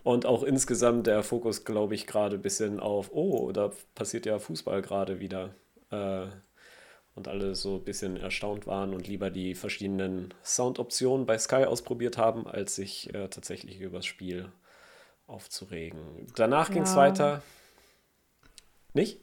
und 0.03 0.27
auch 0.27 0.43
insgesamt 0.43 1.07
der 1.07 1.23
Fokus, 1.23 1.65
glaube 1.65 1.95
ich, 1.95 2.07
gerade 2.07 2.37
ein 2.37 2.43
bisschen 2.43 2.79
auf, 2.79 3.11
oh, 3.13 3.53
da 3.53 3.73
passiert 3.95 4.27
ja 4.27 4.39
Fußball 4.39 4.83
gerade 4.83 5.21
wieder. 5.21 5.55
Äh, 5.91 6.27
und 7.15 7.29
alle 7.29 7.55
so 7.55 7.77
ein 7.77 7.85
bisschen 7.85 8.17
erstaunt 8.17 8.67
waren 8.67 8.93
und 8.93 9.07
lieber 9.07 9.31
die 9.31 9.55
verschiedenen 9.55 10.35
Soundoptionen 10.43 11.27
bei 11.27 11.39
Sky 11.39 11.65
ausprobiert 11.65 12.19
haben, 12.19 12.47
als 12.47 12.75
sich 12.75 13.15
äh, 13.15 13.29
tatsächlich 13.29 13.81
über 13.81 13.99
das 13.99 14.07
Spiel 14.07 14.51
aufzuregen. 15.27 16.01
Danach 16.35 16.69
ja. 16.69 16.75
ging 16.75 16.83
es 16.83 16.97
weiter. 16.97 17.43
Nicht? 18.95 19.21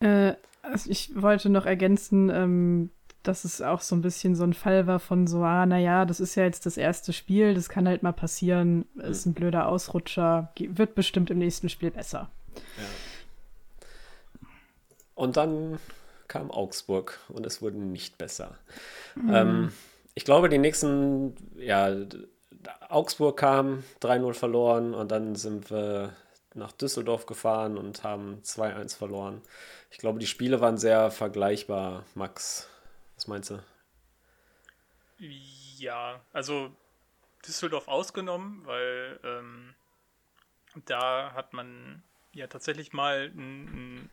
Äh, 0.00 0.34
also 0.70 0.90
ich 0.90 1.10
wollte 1.20 1.48
noch 1.48 1.66
ergänzen, 1.66 2.30
ähm, 2.30 2.90
dass 3.22 3.44
es 3.44 3.62
auch 3.62 3.80
so 3.80 3.96
ein 3.96 4.02
bisschen 4.02 4.34
so 4.34 4.44
ein 4.44 4.52
Fall 4.52 4.86
war 4.86 5.00
von 5.00 5.26
so, 5.26 5.42
ah, 5.42 5.64
naja, 5.66 6.04
das 6.04 6.20
ist 6.20 6.34
ja 6.34 6.44
jetzt 6.44 6.66
das 6.66 6.76
erste 6.76 7.12
Spiel, 7.12 7.54
das 7.54 7.68
kann 7.68 7.88
halt 7.88 8.02
mal 8.02 8.12
passieren, 8.12 8.84
ist 8.96 9.26
ein 9.26 9.34
blöder 9.34 9.68
Ausrutscher, 9.68 10.52
wird 10.58 10.94
bestimmt 10.94 11.30
im 11.30 11.38
nächsten 11.38 11.68
Spiel 11.68 11.90
besser. 11.90 12.30
Ja. 12.54 12.84
Und 15.14 15.36
dann 15.36 15.78
kam 16.28 16.50
Augsburg 16.50 17.18
und 17.28 17.46
es 17.46 17.62
wurde 17.62 17.78
nicht 17.78 18.18
besser. 18.18 18.58
Mhm. 19.14 19.34
Ähm, 19.34 19.72
ich 20.14 20.24
glaube, 20.24 20.48
die 20.48 20.58
nächsten, 20.58 21.34
ja, 21.56 21.94
Augsburg 22.88 23.38
kam, 23.38 23.84
3-0 24.00 24.34
verloren 24.34 24.94
und 24.94 25.10
dann 25.10 25.34
sind 25.34 25.70
wir 25.70 26.12
nach 26.54 26.72
Düsseldorf 26.72 27.26
gefahren 27.26 27.76
und 27.76 28.04
haben 28.04 28.40
2-1 28.42 28.96
verloren. 28.96 29.42
Ich 29.94 29.98
glaube, 29.98 30.18
die 30.18 30.26
Spiele 30.26 30.60
waren 30.60 30.76
sehr 30.76 31.12
vergleichbar, 31.12 32.04
Max. 32.16 32.68
Was 33.14 33.28
meinst 33.28 33.50
du? 33.50 33.62
Ja, 35.18 36.20
also 36.32 36.74
Düsseldorf 37.46 37.86
ausgenommen, 37.86 38.66
weil 38.66 39.20
ähm, 39.22 39.76
da 40.86 41.32
hat 41.34 41.52
man 41.52 42.02
ja 42.32 42.48
tatsächlich 42.48 42.92
mal 42.92 43.30
einen 43.32 44.10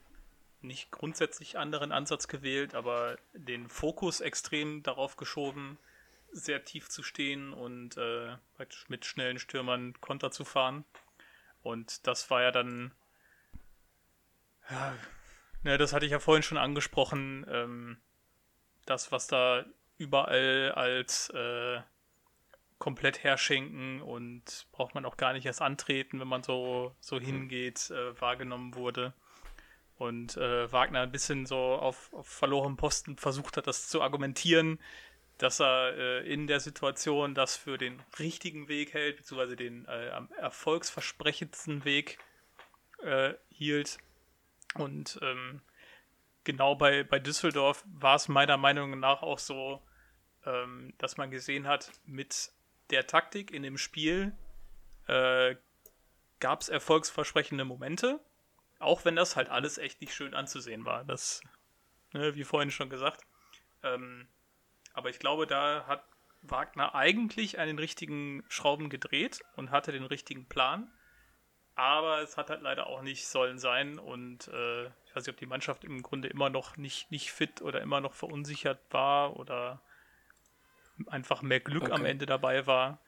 nicht 0.62 0.92
grundsätzlich 0.92 1.58
anderen 1.58 1.92
Ansatz 1.92 2.28
gewählt, 2.28 2.76
aber 2.76 3.18
den 3.34 3.68
Fokus 3.68 4.22
extrem 4.22 4.84
darauf 4.84 5.18
geschoben, 5.18 5.80
sehr 6.32 6.64
tief 6.64 6.90
zu 6.90 7.02
stehen 7.02 7.54
und 7.54 7.98
äh, 7.98 8.38
praktisch 8.56 8.88
mit 8.88 9.04
schnellen 9.04 9.40
Stürmern 9.40 10.00
Konter 10.00 10.30
zu 10.30 10.46
fahren. 10.46 10.86
Und 11.64 12.06
das 12.06 12.30
war 12.30 12.44
ja 12.44 12.52
dann, 12.52 12.92
ja, 14.70 14.94
ne, 15.64 15.78
das 15.78 15.93
hatte 15.93 16.05
ich 16.05 16.12
ja 16.12 16.20
vorhin 16.20 16.43
schon 16.43 16.57
angesprochen, 16.57 17.45
ähm, 17.49 17.97
das, 18.86 19.12
was 19.12 19.28
da 19.28 19.66
überall 19.97 20.72
als 20.76 21.30
äh, 21.30 21.82
komplett 22.80 23.24
herschenken 23.24 24.01
und 24.01 24.66
braucht 24.72 24.95
man 24.95 25.05
auch 25.05 25.16
gar 25.16 25.34
nicht 25.34 25.45
erst 25.45 25.62
antreten, 25.62 26.20
wenn 26.20 26.28
man 26.28 26.41
so, 26.41 26.95
so 26.99 27.18
mhm. 27.18 27.26
hingeht, 27.26 27.91
äh, 27.91 28.20
wahrgenommen 28.20 28.74
wurde. 28.76 29.14
Und 29.97 30.36
äh, 30.36 30.72
Wagner 30.72 31.01
ein 31.01 31.12
bisschen 31.12 31.45
so 31.45 31.57
auf, 31.57 32.12
auf 32.12 32.28
verlorenem 32.28 32.78
Posten 32.78 33.18
versucht 33.18 33.55
hat, 33.55 33.68
das 33.68 33.88
zu 33.88 34.01
argumentieren, 34.01 34.80
dass 35.38 35.62
er 35.62 35.95
äh, 35.95 36.34
in 36.34 36.47
der 36.47 36.59
Situation 36.59 37.36
das 37.36 37.55
für 37.55 37.78
den 37.78 38.01
richtigen 38.18 38.68
Weg 38.68 38.95
hält, 38.95 39.18
beziehungsweise 39.18 39.55
den 39.55 39.86
äh, 39.86 40.09
am 40.09 40.32
erfolgsversprechendsten 40.39 41.86
Weg 41.86 42.18
äh, 43.03 43.36
hielt. 43.49 43.99
Und 44.76 45.19
ähm, 45.22 45.61
genau 46.43 46.76
bei, 46.76 47.03
bei 47.03 47.19
Düsseldorf 47.19 47.84
war 47.88 48.15
es 48.15 48.28
meiner 48.28 48.57
Meinung 48.57 48.99
nach 48.99 49.22
auch 49.22 49.39
so, 49.39 49.82
ähm, 50.45 50.93
dass 50.97 51.17
man 51.17 51.32
gesehen 51.32 51.67
hat, 51.67 51.91
mit 52.05 52.51
der 52.89 53.07
Taktik 53.07 53.51
in 53.51 53.63
dem 53.63 53.78
Spiel 53.78 54.36
äh, 55.07 55.55
gab 56.39 56.61
es 56.61 56.69
erfolgsversprechende 56.69 57.65
Momente, 57.65 58.19
auch 58.80 59.05
wenn 59.05 59.15
das 59.15 59.36
halt 59.36 59.49
alles 59.49 59.78
echt 59.78 60.01
nicht 60.01 60.13
schön 60.13 60.34
anzusehen 60.34 60.86
war. 60.86 61.03
Das, 61.05 61.41
ne, 62.13 62.36
wie 62.36 62.43
vorhin 62.43 62.72
schon 62.72 62.89
gesagt. 62.89 63.22
Ähm, 63.84 64.28
aber 64.93 65.09
ich 65.09 65.19
glaube, 65.19 65.47
da 65.47 65.86
hat 65.88 66.03
Wagner 66.41 66.95
eigentlich 66.95 67.59
an 67.59 67.67
den 67.67 67.80
richtigen 67.80 68.43
Schrauben 68.49 68.89
gedreht 68.89 69.41
und 69.55 69.72
hatte 69.72 69.91
den 69.91 70.03
richtigen 70.03 70.47
Plan. 70.47 70.91
Aber 71.82 72.22
es 72.22 72.38
hat 72.38 72.52
halt 72.52 72.62
leider 72.62 72.86
auch 72.86 73.02
nicht 73.02 73.26
sollen 73.26 73.58
sein. 73.58 73.98
Und 73.98 74.48
äh, 74.50 74.86
ich 74.86 75.16
weiß 75.16 75.26
nicht, 75.26 75.30
ob 75.30 75.38
die 75.38 75.48
Mannschaft 75.48 75.84
im 75.84 76.04
Grunde 76.04 76.28
immer 76.28 76.52
noch 76.52 76.78
nicht, 76.78 77.10
nicht 77.10 77.32
fit 77.32 77.64
oder 77.64 77.82
immer 77.82 78.02
noch 78.02 78.14
verunsichert 78.14 78.80
war 78.92 79.36
oder 79.36 79.82
einfach 81.08 81.42
mehr 81.42 81.60
Glück 81.60 81.86
okay. 81.86 81.94
am 81.94 82.06
Ende 82.06 82.28
dabei 82.28 82.68
war. 82.68 83.00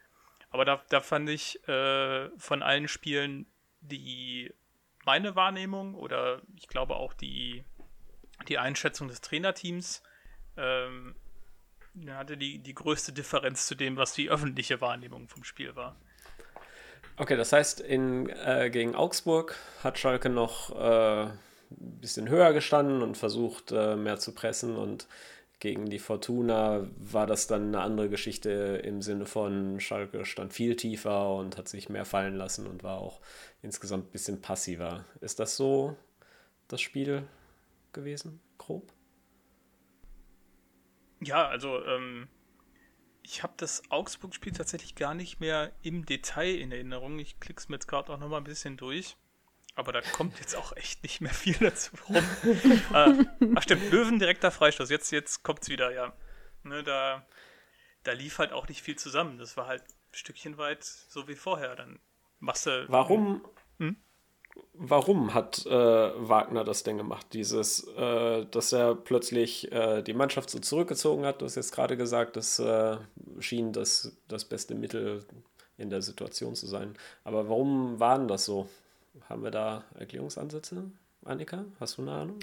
Aber 0.49 0.65
da, 0.65 0.81
da 0.89 1.01
fand 1.01 1.29
ich 1.29 1.67
äh, 1.67 2.31
von 2.39 2.63
allen 2.63 2.87
Spielen 2.87 3.45
die 3.81 4.51
meine 5.05 5.35
Wahrnehmung 5.35 5.93
oder 5.93 6.41
ich 6.55 6.67
glaube 6.67 6.95
auch 6.95 7.13
die, 7.13 7.63
die 8.47 8.57
Einschätzung 8.57 9.07
des 9.07 9.21
Trainerteams 9.21 10.01
ähm, 10.57 11.13
hatte 12.07 12.37
die, 12.37 12.57
die 12.57 12.73
größte 12.73 13.13
Differenz 13.13 13.67
zu 13.67 13.75
dem, 13.75 13.97
was 13.97 14.13
die 14.13 14.31
öffentliche 14.31 14.81
Wahrnehmung 14.81 15.27
vom 15.27 15.43
Spiel 15.43 15.75
war. 15.75 15.95
Okay, 17.15 17.37
das 17.37 17.53
heißt, 17.53 17.79
in, 17.79 18.27
äh, 18.29 18.69
gegen 18.71 18.95
Augsburg 18.95 19.55
hat 19.83 19.99
Schalke 19.99 20.29
noch 20.29 20.75
äh, 20.75 21.23
ein 21.25 21.37
bisschen 21.69 22.27
höher 22.27 22.53
gestanden 22.53 23.03
und 23.03 23.17
versucht, 23.17 23.71
äh, 23.71 23.95
mehr 23.95 24.17
zu 24.17 24.33
pressen 24.33 24.75
und 24.75 25.07
gegen 25.59 25.89
die 25.89 25.99
Fortuna 25.99 26.85
war 26.97 27.25
das 27.25 27.47
dann 27.47 27.67
eine 27.67 27.81
andere 27.81 28.09
Geschichte 28.09 28.81
im 28.83 29.01
Sinne 29.01 29.25
von 29.25 29.79
Schalke 29.79 30.25
stand 30.25 30.53
viel 30.53 30.75
tiefer 30.75 31.33
und 31.35 31.57
hat 31.57 31.69
sich 31.69 31.87
mehr 31.87 32.03
fallen 32.03 32.35
lassen 32.35 32.67
und 32.67 32.83
war 32.83 32.97
auch 32.97 33.21
insgesamt 33.61 34.07
ein 34.07 34.11
bisschen 34.11 34.41
passiver. 34.41 35.05
Ist 35.21 35.39
das 35.39 35.55
so 35.55 35.95
das 36.67 36.81
Spiel 36.81 37.23
gewesen, 37.93 38.41
grob? 38.57 38.91
Ja, 41.21 41.47
also 41.47 41.81
ähm, 41.85 42.27
ich 43.23 43.41
habe 43.41 43.53
das 43.57 43.83
Augsburg-Spiel 43.89 44.51
tatsächlich 44.51 44.95
gar 44.95 45.13
nicht 45.13 45.39
mehr 45.39 45.71
im 45.81 46.05
Detail 46.05 46.55
in 46.55 46.71
Erinnerung. 46.71 47.19
Ich 47.19 47.39
klick's 47.39 47.69
mir 47.69 47.77
jetzt 47.77 47.87
gerade 47.87 48.11
auch 48.11 48.19
noch 48.19 48.27
mal 48.27 48.37
ein 48.37 48.43
bisschen 48.43 48.77
durch. 48.77 49.17
Aber 49.75 49.91
da 49.91 50.01
kommt 50.01 50.39
jetzt 50.39 50.55
auch 50.55 50.75
echt 50.75 51.01
nicht 51.01 51.21
mehr 51.21 51.33
viel 51.33 51.55
dazu 51.55 51.95
rum. 52.07 52.15
äh, 52.93 53.25
ach 53.55 53.63
stimmt, 53.63 53.91
Löwen 53.91 54.19
direkter 54.19 54.51
Freistoß. 54.51 54.89
Jetzt, 54.89 55.11
jetzt 55.11 55.41
kommt's 55.41 55.69
wieder, 55.69 55.91
ja. 55.91 56.13
Ne, 56.63 56.83
da, 56.83 57.25
da 58.03 58.11
lief 58.11 58.37
halt 58.37 58.51
auch 58.51 58.67
nicht 58.67 58.81
viel 58.81 58.97
zusammen. 58.97 59.37
Das 59.37 59.57
war 59.57 59.67
halt 59.67 59.81
ein 59.81 60.13
Stückchen 60.15 60.57
weit 60.57 60.83
so 60.83 61.27
wie 61.27 61.35
vorher. 61.35 61.75
Dann 61.75 61.99
machst 62.39 62.67
du. 62.67 62.85
Warum? 62.89 63.47
Hm? 63.79 63.95
Warum 64.75 65.33
hat 65.33 65.65
äh, 65.65 65.69
Wagner 65.71 66.63
das 66.63 66.83
denn 66.83 66.97
gemacht? 66.97 67.27
Dieses, 67.33 67.87
äh, 67.95 68.45
dass 68.49 68.73
er 68.73 68.95
plötzlich 68.95 69.71
äh, 69.71 70.01
die 70.01 70.13
Mannschaft 70.13 70.49
so 70.49 70.59
zurückgezogen 70.59 71.25
hat, 71.25 71.41
du 71.41 71.45
hast 71.45 71.55
jetzt 71.55 71.71
gerade 71.71 71.95
gesagt, 71.95 72.35
das 72.35 72.59
äh, 72.59 72.97
schien 73.39 73.71
das, 73.71 74.15
das 74.27 74.45
beste 74.45 74.75
Mittel 74.75 75.25
in 75.77 75.89
der 75.89 76.01
Situation 76.01 76.55
zu 76.55 76.67
sein. 76.67 76.95
Aber 77.23 77.49
warum 77.49 77.99
waren 77.99 78.27
das 78.27 78.45
so? 78.45 78.67
Haben 79.29 79.43
wir 79.43 79.51
da 79.51 79.83
Erklärungsansätze? 79.97 80.83
Annika, 81.23 81.65
hast 81.79 81.97
du 81.97 82.01
eine 82.01 82.11
Ahnung? 82.11 82.39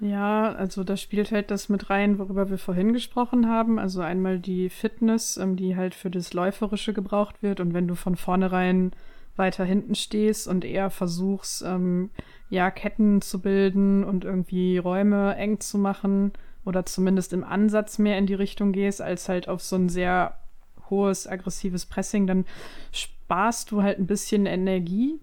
Ja, 0.00 0.52
also 0.52 0.82
da 0.82 0.96
spielt 0.96 1.30
halt 1.30 1.50
das 1.50 1.68
mit 1.68 1.90
rein, 1.90 2.18
worüber 2.18 2.48
wir 2.48 2.56
vorhin 2.56 2.94
gesprochen 2.94 3.48
haben. 3.48 3.78
Also 3.78 4.00
einmal 4.00 4.38
die 4.38 4.70
Fitness, 4.70 5.36
ähm, 5.36 5.56
die 5.56 5.76
halt 5.76 5.94
für 5.94 6.10
das 6.10 6.32
Läuferische 6.32 6.94
gebraucht 6.94 7.42
wird. 7.42 7.60
Und 7.60 7.74
wenn 7.74 7.86
du 7.86 7.94
von 7.94 8.16
vornherein 8.16 8.92
weiter 9.36 9.64
hinten 9.64 9.94
stehst 9.94 10.48
und 10.48 10.64
eher 10.64 10.90
versuchst, 10.90 11.62
ähm, 11.62 12.10
ja, 12.48 12.70
Ketten 12.70 13.22
zu 13.22 13.40
bilden 13.40 14.04
und 14.04 14.24
irgendwie 14.24 14.78
Räume 14.78 15.36
eng 15.36 15.60
zu 15.60 15.78
machen 15.78 16.32
oder 16.64 16.84
zumindest 16.84 17.32
im 17.32 17.44
Ansatz 17.44 17.98
mehr 17.98 18.18
in 18.18 18.26
die 18.26 18.34
Richtung 18.34 18.72
gehst, 18.72 19.00
als 19.00 19.28
halt 19.28 19.48
auf 19.48 19.62
so 19.62 19.76
ein 19.76 19.88
sehr 19.88 20.36
hohes, 20.90 21.26
aggressives 21.26 21.86
Pressing, 21.86 22.26
dann 22.26 22.44
sparst 22.92 23.70
du 23.70 23.82
halt 23.82 23.98
ein 23.98 24.06
bisschen 24.06 24.46
Energie 24.46 25.20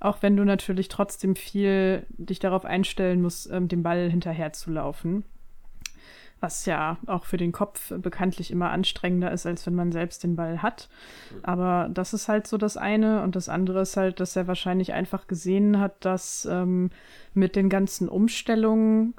auch 0.00 0.22
wenn 0.22 0.36
du 0.36 0.44
natürlich 0.44 0.88
trotzdem 0.88 1.36
viel 1.36 2.06
dich 2.16 2.38
darauf 2.38 2.64
einstellen 2.64 3.20
musst, 3.20 3.50
ähm, 3.50 3.68
dem 3.68 3.82
Ball 3.82 4.10
hinterher 4.10 4.52
zu 4.54 4.70
laufen. 4.70 5.24
Was 6.40 6.64
ja 6.64 6.96
auch 7.06 7.24
für 7.24 7.36
den 7.36 7.52
Kopf 7.52 7.92
bekanntlich 7.98 8.50
immer 8.50 8.70
anstrengender 8.70 9.30
ist, 9.30 9.46
als 9.46 9.66
wenn 9.66 9.74
man 9.74 9.92
selbst 9.92 10.24
den 10.24 10.36
Ball 10.36 10.62
hat. 10.62 10.88
Aber 11.42 11.90
das 11.92 12.14
ist 12.14 12.28
halt 12.28 12.46
so 12.46 12.56
das 12.56 12.76
eine. 12.76 13.22
Und 13.22 13.36
das 13.36 13.48
andere 13.48 13.82
ist 13.82 13.96
halt, 13.96 14.20
dass 14.20 14.36
er 14.36 14.46
wahrscheinlich 14.46 14.92
einfach 14.94 15.26
gesehen 15.26 15.78
hat, 15.78 16.04
dass 16.04 16.48
ähm, 16.50 16.90
mit 17.34 17.56
den 17.56 17.68
ganzen 17.68 18.08
Umstellungen 18.08 19.14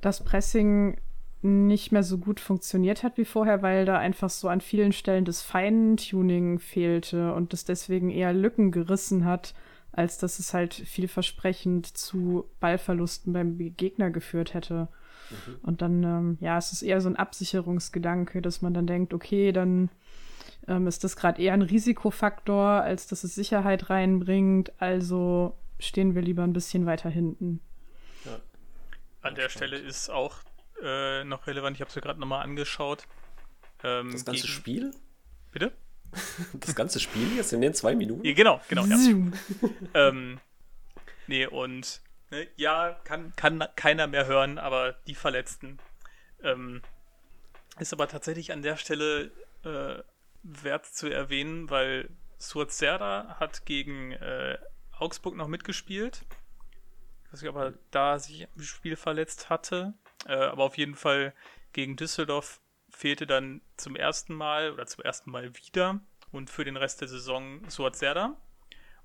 das 0.00 0.24
Pressing 0.24 0.98
nicht 1.42 1.92
mehr 1.92 2.04
so 2.04 2.18
gut 2.18 2.40
funktioniert 2.40 3.02
hat 3.02 3.18
wie 3.18 3.24
vorher, 3.24 3.62
weil 3.62 3.84
da 3.84 3.98
einfach 3.98 4.30
so 4.30 4.48
an 4.48 4.60
vielen 4.60 4.92
Stellen 4.92 5.24
das 5.24 5.42
Feintuning 5.42 6.58
fehlte 6.58 7.34
und 7.34 7.52
das 7.52 7.64
deswegen 7.64 8.10
eher 8.10 8.32
Lücken 8.32 8.70
gerissen 8.70 9.24
hat 9.24 9.54
als 9.92 10.16
dass 10.18 10.38
es 10.38 10.54
halt 10.54 10.74
vielversprechend 10.74 11.86
zu 11.86 12.48
Ballverlusten 12.60 13.32
beim 13.32 13.58
Gegner 13.76 14.10
geführt 14.10 14.54
hätte. 14.54 14.88
Mhm. 15.46 15.56
Und 15.62 15.82
dann, 15.82 16.02
ähm, 16.02 16.38
ja, 16.40 16.58
es 16.58 16.72
ist 16.72 16.82
eher 16.82 17.00
so 17.00 17.08
ein 17.08 17.16
Absicherungsgedanke, 17.16 18.42
dass 18.42 18.62
man 18.62 18.74
dann 18.74 18.86
denkt, 18.86 19.14
okay, 19.14 19.52
dann 19.52 19.90
ähm, 20.68 20.86
ist 20.86 21.04
das 21.04 21.16
gerade 21.16 21.40
eher 21.40 21.52
ein 21.54 21.62
Risikofaktor, 21.62 22.64
als 22.64 23.06
dass 23.06 23.24
es 23.24 23.34
Sicherheit 23.34 23.90
reinbringt. 23.90 24.72
Also 24.80 25.56
stehen 25.78 26.14
wir 26.14 26.22
lieber 26.22 26.44
ein 26.44 26.52
bisschen 26.52 26.86
weiter 26.86 27.10
hinten. 27.10 27.60
Ja. 28.24 28.40
An 29.22 29.34
der 29.34 29.48
Stelle 29.48 29.76
ist 29.76 30.10
auch 30.10 30.36
äh, 30.82 31.24
noch 31.24 31.46
relevant, 31.46 31.76
ich 31.76 31.80
habe 31.80 31.88
es 31.88 31.96
mir 31.96 32.02
gerade 32.02 32.20
nochmal 32.20 32.42
angeschaut. 32.42 33.06
Ähm, 33.84 34.12
das 34.12 34.24
ganze 34.24 34.42
gegen... 34.42 34.52
Spiel? 34.52 34.90
Bitte? 35.52 35.72
Das 36.54 36.74
ganze 36.74 37.00
Spiel 37.00 37.34
jetzt 37.36 37.54
in 37.54 37.62
den 37.62 37.72
zwei 37.72 37.94
Minuten? 37.94 38.24
Ja, 38.24 38.34
genau, 38.34 38.60
genau. 38.68 38.84
Ja. 38.84 38.98
ähm, 39.94 40.38
nee, 41.26 41.46
und 41.46 42.02
ne, 42.32 42.48
ja, 42.56 42.98
kann, 43.04 43.32
kann 43.36 43.64
keiner 43.76 44.08
mehr 44.08 44.26
hören, 44.26 44.58
aber 44.58 44.94
die 45.06 45.14
Verletzten. 45.14 45.78
Ähm, 46.42 46.82
ist 47.78 47.92
aber 47.92 48.08
tatsächlich 48.08 48.52
an 48.52 48.62
der 48.62 48.76
Stelle 48.76 49.30
äh, 49.64 50.02
wert 50.42 50.86
zu 50.86 51.08
erwähnen, 51.08 51.70
weil 51.70 52.10
Suat 52.38 52.72
Serda 52.72 53.36
hat 53.38 53.64
gegen 53.66 54.12
äh, 54.12 54.58
Augsburg 54.98 55.36
noch 55.36 55.46
mitgespielt. 55.46 56.24
Ich 57.24 57.32
weiß 57.32 57.42
nicht, 57.42 57.50
ob 57.50 57.56
er 57.56 57.74
da 57.90 58.18
sich 58.18 58.48
im 58.56 58.62
Spiel 58.62 58.96
verletzt 58.96 59.48
hatte. 59.48 59.94
Äh, 60.26 60.34
aber 60.34 60.64
auf 60.64 60.76
jeden 60.76 60.96
Fall 60.96 61.34
gegen 61.72 61.96
Düsseldorf 61.96 62.60
fehlte 62.90 63.26
dann 63.26 63.62
zum 63.76 63.96
ersten 63.96 64.34
Mal 64.34 64.72
oder 64.72 64.86
zum 64.86 65.04
ersten 65.04 65.30
Mal 65.30 65.54
wieder 65.56 66.00
und 66.30 66.50
für 66.50 66.64
den 66.64 66.76
Rest 66.76 67.00
der 67.00 67.08
Saison 67.08 67.68
Suat 67.68 67.96
Serda 67.96 68.36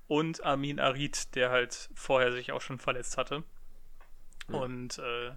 und 0.08 0.42
Armin 0.42 0.80
Arid, 0.80 1.34
der 1.36 1.50
halt 1.50 1.90
vorher 1.94 2.32
sich 2.32 2.50
auch 2.50 2.60
schon 2.60 2.78
verletzt 2.78 3.16
hatte. 3.16 3.44
Mhm. 4.48 4.54
Und 4.54 4.98
äh, 4.98 5.32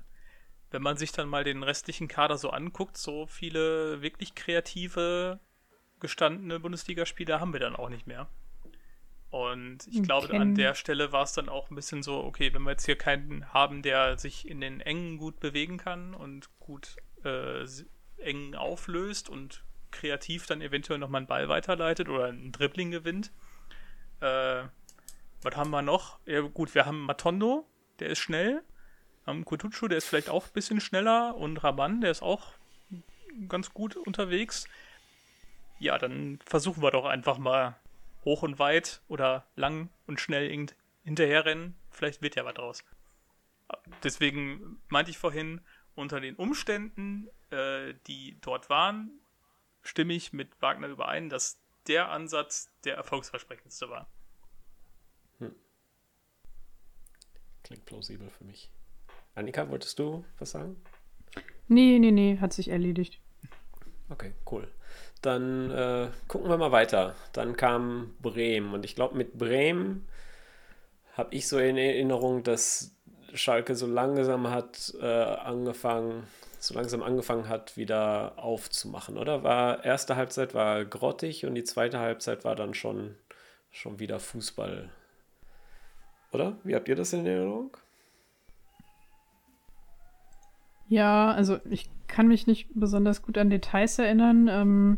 wenn 0.71 0.81
man 0.81 0.97
sich 0.97 1.11
dann 1.11 1.29
mal 1.29 1.43
den 1.43 1.63
restlichen 1.63 2.07
Kader 2.07 2.37
so 2.37 2.49
anguckt, 2.49 2.97
so 2.97 3.27
viele 3.27 4.01
wirklich 4.01 4.33
kreative, 4.33 5.39
gestandene 5.99 6.59
Bundesligaspieler 6.59 7.39
haben 7.39 7.53
wir 7.53 7.59
dann 7.59 7.75
auch 7.75 7.89
nicht 7.89 8.07
mehr. 8.07 8.29
Und 9.29 9.87
ich 9.87 10.03
glaube, 10.03 10.27
okay. 10.27 10.37
an 10.37 10.55
der 10.55 10.75
Stelle 10.75 11.13
war 11.13 11.23
es 11.23 11.31
dann 11.31 11.47
auch 11.47 11.69
ein 11.69 11.75
bisschen 11.75 12.03
so, 12.03 12.21
okay, 12.21 12.53
wenn 12.53 12.63
wir 12.63 12.71
jetzt 12.71 12.85
hier 12.85 12.97
keinen 12.97 13.53
haben, 13.53 13.81
der 13.81 14.17
sich 14.17 14.47
in 14.47 14.59
den 14.59 14.81
Engen 14.81 15.17
gut 15.17 15.39
bewegen 15.39 15.77
kann 15.77 16.13
und 16.13 16.49
gut 16.59 16.97
äh, 17.23 17.65
eng 18.17 18.55
auflöst 18.55 19.29
und 19.29 19.63
kreativ 19.89 20.47
dann 20.47 20.61
eventuell 20.61 20.99
nochmal 20.99 21.19
einen 21.19 21.27
Ball 21.27 21.47
weiterleitet 21.47 22.09
oder 22.09 22.25
einen 22.25 22.51
Dribbling 22.51 22.91
gewinnt. 22.91 23.31
Äh, 24.21 24.63
was 25.43 25.55
haben 25.55 25.71
wir 25.71 25.81
noch? 25.81 26.19
Ja, 26.25 26.41
gut, 26.41 26.75
wir 26.75 26.85
haben 26.85 27.01
Matondo, 27.01 27.67
der 27.99 28.09
ist 28.09 28.19
schnell. 28.19 28.63
Haben 29.25 29.45
Kutucu, 29.45 29.87
der 29.87 29.97
ist 29.97 30.07
vielleicht 30.07 30.29
auch 30.29 30.45
ein 30.45 30.53
bisschen 30.53 30.81
schneller. 30.81 31.35
Und 31.35 31.63
Raban, 31.63 32.01
der 32.01 32.11
ist 32.11 32.21
auch 32.21 32.53
ganz 33.47 33.73
gut 33.73 33.95
unterwegs. 33.95 34.67
Ja, 35.79 35.97
dann 35.97 36.39
versuchen 36.45 36.83
wir 36.83 36.91
doch 36.91 37.05
einfach 37.05 37.37
mal 37.37 37.75
hoch 38.23 38.43
und 38.43 38.59
weit 38.59 39.01
oder 39.07 39.45
lang 39.55 39.89
und 40.05 40.19
schnell 40.19 40.67
hinterherrennen. 41.03 41.75
Vielleicht 41.89 42.21
wird 42.21 42.35
ja 42.35 42.45
was 42.45 42.53
draus. 42.53 42.83
Deswegen 44.03 44.81
meinte 44.89 45.11
ich 45.11 45.17
vorhin, 45.17 45.61
unter 45.95 46.19
den 46.19 46.35
Umständen, 46.35 47.29
äh, 47.49 47.93
die 48.07 48.37
dort 48.41 48.69
waren, 48.69 49.11
stimme 49.81 50.13
ich 50.13 50.33
mit 50.33 50.61
Wagner 50.61 50.87
überein, 50.87 51.29
dass 51.29 51.60
der 51.87 52.09
Ansatz 52.09 52.69
der 52.83 52.95
erfolgsversprechendste 52.95 53.89
war. 53.89 54.07
Hm. 55.39 55.55
Klingt 57.63 57.85
plausibel 57.85 58.29
für 58.29 58.43
mich. 58.43 58.71
Annika, 59.35 59.69
wolltest 59.69 59.97
du 59.99 60.25
was 60.39 60.51
sagen? 60.51 60.81
Nee, 61.67 61.99
nee, 61.99 62.11
nee, 62.11 62.37
hat 62.39 62.53
sich 62.53 62.67
erledigt. 62.67 63.19
Okay, 64.09 64.33
cool. 64.51 64.67
Dann 65.21 65.71
äh, 65.71 66.09
gucken 66.27 66.49
wir 66.49 66.57
mal 66.57 66.71
weiter. 66.71 67.15
Dann 67.31 67.55
kam 67.55 68.15
Bremen 68.21 68.73
und 68.73 68.83
ich 68.83 68.95
glaube, 68.95 69.15
mit 69.15 69.37
Bremen 69.37 70.07
habe 71.13 71.33
ich 71.33 71.47
so 71.47 71.59
in 71.59 71.77
Erinnerung, 71.77 72.43
dass 72.43 72.95
Schalke 73.33 73.75
so 73.75 73.87
langsam 73.87 74.49
hat 74.49 74.93
äh, 74.99 75.05
angefangen, 75.05 76.27
so 76.61 76.75
langsam 76.75 77.01
angefangen 77.01 77.49
hat, 77.49 77.75
wieder 77.75 78.33
aufzumachen, 78.37 79.17
oder? 79.17 79.43
War 79.43 79.83
erste 79.83 80.15
Halbzeit 80.15 80.53
war 80.53 80.85
grottig 80.85 81.45
und 81.47 81.55
die 81.55 81.63
zweite 81.63 81.97
Halbzeit 81.97 82.45
war 82.45 82.55
dann 82.55 82.75
schon, 82.75 83.15
schon 83.71 83.99
wieder 83.99 84.19
Fußball. 84.19 84.89
Oder? 86.31 86.57
Wie 86.63 86.75
habt 86.75 86.87
ihr 86.87 86.95
das 86.95 87.13
in 87.13 87.25
Erinnerung? 87.25 87.75
Ja, 90.87 91.31
also 91.31 91.57
ich 91.67 91.89
kann 92.07 92.27
mich 92.27 92.45
nicht 92.45 92.67
besonders 92.75 93.23
gut 93.23 93.39
an 93.39 93.49
Details 93.49 93.97
erinnern. 93.97 94.47
Ähm, 94.47 94.97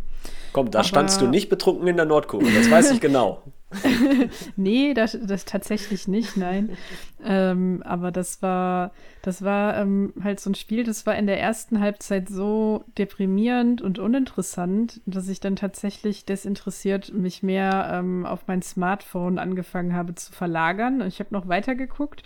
Komm, 0.52 0.70
da 0.70 0.84
standst 0.84 1.22
du 1.22 1.28
nicht 1.28 1.48
betrunken 1.48 1.88
in 1.88 1.96
der 1.96 2.06
Nordkurve, 2.06 2.52
das 2.52 2.70
weiß 2.70 2.92
ich 2.92 3.00
genau. 3.02 3.42
nee, 4.56 4.94
das, 4.94 5.18
das 5.22 5.46
tatsächlich 5.46 6.08
nicht, 6.08 6.38
nein. 6.38 6.78
ähm, 7.26 7.82
aber 7.84 8.12
das 8.12 8.42
war, 8.42 8.92
das 9.22 9.42
war 9.42 9.78
ähm, 9.78 10.14
halt 10.24 10.40
so 10.40 10.50
ein 10.50 10.56
Spiel, 10.56 10.84
das 10.84 11.06
war 11.06 11.16
in 11.16 11.28
der 11.28 11.40
ersten 11.40 11.80
Halbzeit 11.80 12.30
so 12.30 12.86
deprimierend 12.98 13.82
und 13.82 14.00
uninteressant, 14.00 15.02
dass 15.06 15.28
ich 15.28 15.40
dann 15.40 15.56
tatsächlich 15.56 16.26
desinteressiert 16.26 17.14
mich 17.14 17.44
mehr 17.44 17.90
ähm, 17.94 18.26
auf 18.26 18.48
mein 18.48 18.62
Smartphone 18.62 19.40
angefangen 19.40 19.94
habe 19.94 20.16
zu 20.16 20.32
verlagern. 20.32 21.02
Ich 21.08 21.20
habe 21.20 21.34
noch 21.34 21.48
weitergeguckt. 21.48 22.24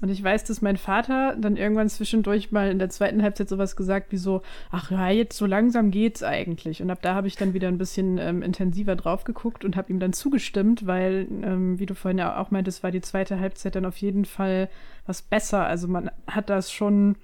Und 0.00 0.10
ich 0.10 0.22
weiß, 0.22 0.44
dass 0.44 0.62
mein 0.62 0.76
Vater 0.76 1.36
dann 1.36 1.56
irgendwann 1.56 1.88
zwischendurch 1.88 2.52
mal 2.52 2.70
in 2.70 2.78
der 2.78 2.88
zweiten 2.88 3.22
Halbzeit 3.22 3.48
sowas 3.48 3.74
gesagt 3.74 4.12
wie 4.12 4.16
so, 4.16 4.42
ach 4.70 4.92
ja, 4.92 5.10
jetzt 5.10 5.36
so 5.36 5.44
langsam 5.44 5.90
geht's 5.90 6.22
eigentlich. 6.22 6.80
Und 6.80 6.90
ab 6.90 7.00
da 7.02 7.14
habe 7.14 7.26
ich 7.26 7.34
dann 7.34 7.52
wieder 7.52 7.66
ein 7.66 7.78
bisschen 7.78 8.18
ähm, 8.18 8.42
intensiver 8.42 8.94
drauf 8.94 9.24
geguckt 9.24 9.64
und 9.64 9.76
habe 9.76 9.90
ihm 9.90 9.98
dann 9.98 10.12
zugestimmt, 10.12 10.86
weil, 10.86 11.26
ähm, 11.42 11.80
wie 11.80 11.86
du 11.86 11.94
vorhin 11.94 12.18
ja 12.18 12.40
auch 12.40 12.52
meintest, 12.52 12.84
war 12.84 12.92
die 12.92 13.00
zweite 13.00 13.40
Halbzeit 13.40 13.74
dann 13.74 13.86
auf 13.86 13.96
jeden 13.96 14.24
Fall 14.24 14.68
was 15.04 15.22
besser. 15.22 15.66
Also 15.66 15.88
man 15.88 16.10
hat 16.28 16.48
das 16.48 16.70
schon 16.72 17.16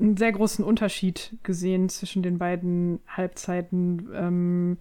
einen 0.00 0.16
sehr 0.16 0.32
großen 0.32 0.64
Unterschied 0.64 1.36
gesehen 1.42 1.90
zwischen 1.90 2.22
den 2.22 2.38
beiden 2.38 3.00
Halbzeiten. 3.08 4.08
Ähm, 4.14 4.78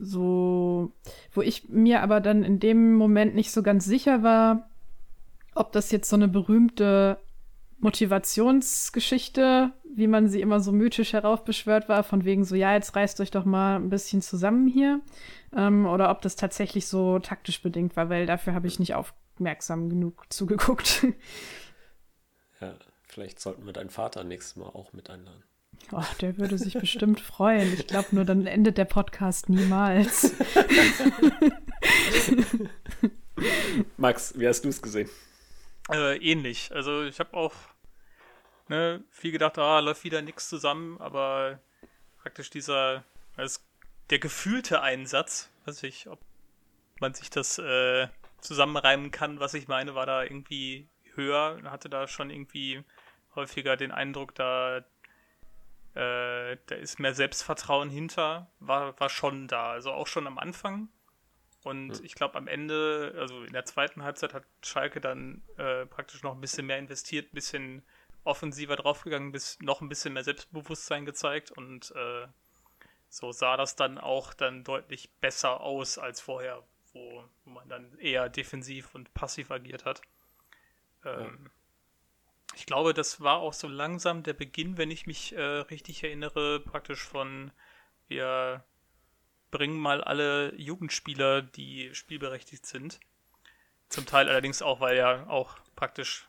so, 0.00 0.92
wo 1.32 1.42
ich 1.42 1.68
mir 1.68 2.02
aber 2.02 2.20
dann 2.20 2.42
in 2.42 2.58
dem 2.58 2.94
Moment 2.94 3.34
nicht 3.34 3.52
so 3.52 3.62
ganz 3.62 3.84
sicher 3.84 4.22
war, 4.22 4.70
ob 5.54 5.72
das 5.72 5.90
jetzt 5.90 6.08
so 6.08 6.16
eine 6.16 6.28
berühmte 6.28 7.18
Motivationsgeschichte, 7.78 9.72
wie 9.94 10.06
man 10.06 10.28
sie 10.28 10.40
immer 10.40 10.60
so 10.60 10.70
mythisch 10.72 11.12
heraufbeschwört 11.12 11.88
war, 11.88 12.04
von 12.04 12.24
wegen 12.24 12.44
so, 12.44 12.54
ja, 12.54 12.72
jetzt 12.74 12.94
reißt 12.94 13.20
euch 13.20 13.32
doch 13.32 13.44
mal 13.44 13.76
ein 13.76 13.90
bisschen 13.90 14.22
zusammen 14.22 14.68
hier, 14.68 15.00
ähm, 15.54 15.86
oder 15.86 16.10
ob 16.10 16.22
das 16.22 16.36
tatsächlich 16.36 16.86
so 16.86 17.18
taktisch 17.18 17.60
bedingt 17.60 17.96
war, 17.96 18.08
weil 18.08 18.24
dafür 18.26 18.54
habe 18.54 18.68
ich 18.68 18.78
nicht 18.78 18.94
aufmerksam 18.94 19.90
genug 19.90 20.24
zugeguckt. 20.32 21.06
Ja, 22.60 22.76
vielleicht 23.08 23.40
sollten 23.40 23.66
wir 23.66 23.72
deinen 23.72 23.90
Vater 23.90 24.22
nächstes 24.22 24.54
Mal 24.54 24.66
auch 24.68 24.92
mit 24.92 25.10
einladen. 25.10 25.42
Oh, 25.90 26.04
der 26.20 26.38
würde 26.38 26.56
sich 26.58 26.74
bestimmt 26.74 27.20
freuen. 27.20 27.72
Ich 27.74 27.88
glaube 27.88 28.06
nur, 28.12 28.24
dann 28.24 28.46
endet 28.46 28.78
der 28.78 28.84
Podcast 28.84 29.48
niemals. 29.48 30.32
Max, 33.96 34.38
wie 34.38 34.46
hast 34.46 34.64
du 34.64 34.68
es 34.68 34.80
gesehen? 34.80 35.08
Äh, 35.90 36.16
ähnlich. 36.18 36.70
Also 36.72 37.04
ich 37.04 37.18
habe 37.18 37.36
auch 37.36 37.54
ne, 38.68 39.02
viel 39.10 39.32
gedacht, 39.32 39.58
ah, 39.58 39.80
läuft 39.80 40.04
wieder 40.04 40.22
nichts 40.22 40.48
zusammen, 40.48 41.00
aber 41.00 41.60
praktisch 42.22 42.50
dieser, 42.50 43.04
also 43.36 43.60
der 44.10 44.18
gefühlte 44.18 44.82
Einsatz, 44.82 45.50
weiß 45.64 45.82
ich, 45.84 46.08
ob 46.08 46.20
man 47.00 47.14
sich 47.14 47.30
das 47.30 47.58
äh, 47.58 48.08
zusammenreimen 48.40 49.10
kann, 49.10 49.40
was 49.40 49.54
ich 49.54 49.68
meine, 49.68 49.94
war 49.94 50.06
da 50.06 50.22
irgendwie 50.22 50.88
höher, 51.14 51.60
hatte 51.64 51.88
da 51.88 52.06
schon 52.06 52.30
irgendwie 52.30 52.84
häufiger 53.34 53.76
den 53.76 53.92
Eindruck, 53.92 54.34
da, 54.34 54.78
äh, 55.94 56.56
da 56.66 56.74
ist 56.76 57.00
mehr 57.00 57.14
Selbstvertrauen 57.14 57.90
hinter, 57.90 58.50
war, 58.60 58.98
war 59.00 59.08
schon 59.08 59.48
da. 59.48 59.72
Also 59.72 59.92
auch 59.92 60.06
schon 60.06 60.26
am 60.26 60.38
Anfang 60.38 60.88
und 61.62 61.98
hm. 61.98 62.04
ich 62.04 62.14
glaube, 62.14 62.36
am 62.36 62.48
Ende, 62.48 63.14
also 63.18 63.42
in 63.44 63.52
der 63.52 63.64
zweiten 63.64 64.02
Halbzeit, 64.02 64.34
hat 64.34 64.44
Schalke 64.62 65.00
dann 65.00 65.42
äh, 65.56 65.86
praktisch 65.86 66.22
noch 66.22 66.34
ein 66.34 66.40
bisschen 66.40 66.66
mehr 66.66 66.78
investiert, 66.78 67.32
ein 67.32 67.34
bisschen 67.34 67.82
offensiver 68.24 68.76
draufgegangen, 68.76 69.32
bis 69.32 69.58
noch 69.60 69.80
ein 69.80 69.88
bisschen 69.88 70.12
mehr 70.14 70.24
Selbstbewusstsein 70.24 71.04
gezeigt 71.04 71.50
und 71.50 71.92
äh, 71.96 72.26
so 73.08 73.32
sah 73.32 73.56
das 73.56 73.76
dann 73.76 73.98
auch 73.98 74.32
dann 74.32 74.64
deutlich 74.64 75.10
besser 75.20 75.60
aus 75.60 75.98
als 75.98 76.20
vorher, 76.20 76.62
wo, 76.92 77.24
wo 77.44 77.50
man 77.50 77.68
dann 77.68 77.98
eher 77.98 78.28
defensiv 78.28 78.94
und 78.94 79.12
passiv 79.12 79.50
agiert 79.50 79.84
hat. 79.84 80.02
Ähm, 81.04 81.38
ja. 81.44 81.50
Ich 82.54 82.66
glaube, 82.66 82.94
das 82.94 83.20
war 83.20 83.38
auch 83.38 83.52
so 83.52 83.66
langsam 83.68 84.22
der 84.22 84.34
Beginn, 84.34 84.78
wenn 84.78 84.90
ich 84.90 85.06
mich 85.06 85.34
äh, 85.34 85.40
richtig 85.42 86.04
erinnere, 86.04 86.60
praktisch 86.60 87.02
von 87.02 87.50
wir 88.08 88.64
bringen 89.52 89.78
mal 89.78 90.02
alle 90.02 90.52
Jugendspieler, 90.56 91.42
die 91.42 91.94
spielberechtigt 91.94 92.66
sind. 92.66 92.98
Zum 93.88 94.06
Teil 94.06 94.28
allerdings 94.28 94.62
auch, 94.62 94.80
weil 94.80 94.96
ja 94.96 95.28
auch 95.28 95.56
praktisch 95.76 96.26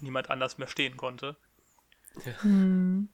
niemand 0.00 0.30
anders 0.30 0.56
mehr 0.56 0.68
stehen 0.68 0.96
konnte. 0.96 1.36
Ja. 2.24 2.42
Hm. 2.42 3.10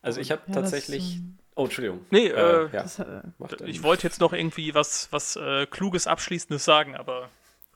Also 0.00 0.20
ich 0.20 0.30
habe 0.30 0.42
ja, 0.46 0.54
tatsächlich. 0.54 1.02
Das, 1.02 1.16
ähm, 1.16 1.38
oh, 1.56 1.64
Entschuldigung. 1.64 2.06
Nee, 2.10 2.28
äh, 2.28 2.30
äh, 2.30 2.68
ja. 2.72 2.82
das, 2.82 2.98
äh, 2.98 3.22
ich 3.66 3.82
wollte 3.82 4.06
jetzt 4.06 4.20
noch 4.20 4.32
irgendwie 4.32 4.74
was, 4.74 5.08
was 5.10 5.36
äh, 5.36 5.66
Kluges, 5.66 6.06
Abschließendes 6.06 6.64
sagen, 6.64 6.94
aber 6.94 7.28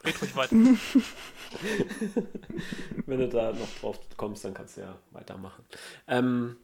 red 0.05 0.21
ruhig 0.23 0.37
weiter. 0.37 0.55
Wenn 3.07 3.19
du 3.19 3.29
da 3.29 3.53
noch 3.53 3.69
drauf 3.81 3.99
kommst, 4.17 4.45
dann 4.45 4.55
kannst 4.55 4.77
du 4.77 4.83
ja 4.83 4.99
weitermachen. 5.11 5.65
Ähm, 6.07 6.57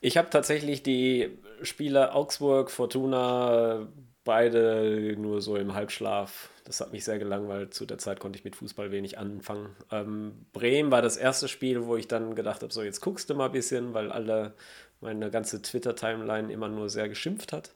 ich 0.00 0.16
habe 0.16 0.30
tatsächlich 0.30 0.82
die 0.82 1.38
Spiele 1.64 2.14
Augsburg, 2.14 2.70
Fortuna, 2.70 3.86
beide 4.24 5.14
nur 5.18 5.40
so 5.40 5.56
im 5.56 5.74
Halbschlaf. 5.74 6.50
Das 6.64 6.80
hat 6.80 6.92
mich 6.92 7.04
sehr 7.04 7.18
gelangweilt. 7.18 7.74
Zu 7.74 7.84
der 7.84 7.98
Zeit 7.98 8.20
konnte 8.20 8.38
ich 8.38 8.44
mit 8.44 8.56
Fußball 8.56 8.90
wenig 8.90 9.18
anfangen. 9.18 9.76
Ähm, 9.92 10.46
Bremen 10.52 10.90
war 10.90 11.02
das 11.02 11.16
erste 11.16 11.46
Spiel, 11.46 11.84
wo 11.86 11.96
ich 11.96 12.08
dann 12.08 12.34
gedacht 12.34 12.62
habe, 12.62 12.72
so 12.72 12.82
jetzt 12.82 13.00
guckst 13.00 13.28
du 13.28 13.34
mal 13.34 13.46
ein 13.46 13.52
bisschen, 13.52 13.92
weil 13.92 14.10
alle, 14.10 14.54
meine 15.00 15.30
ganze 15.30 15.60
Twitter-Timeline 15.60 16.50
immer 16.50 16.68
nur 16.68 16.88
sehr 16.88 17.08
geschimpft 17.08 17.52
hat. 17.52 17.74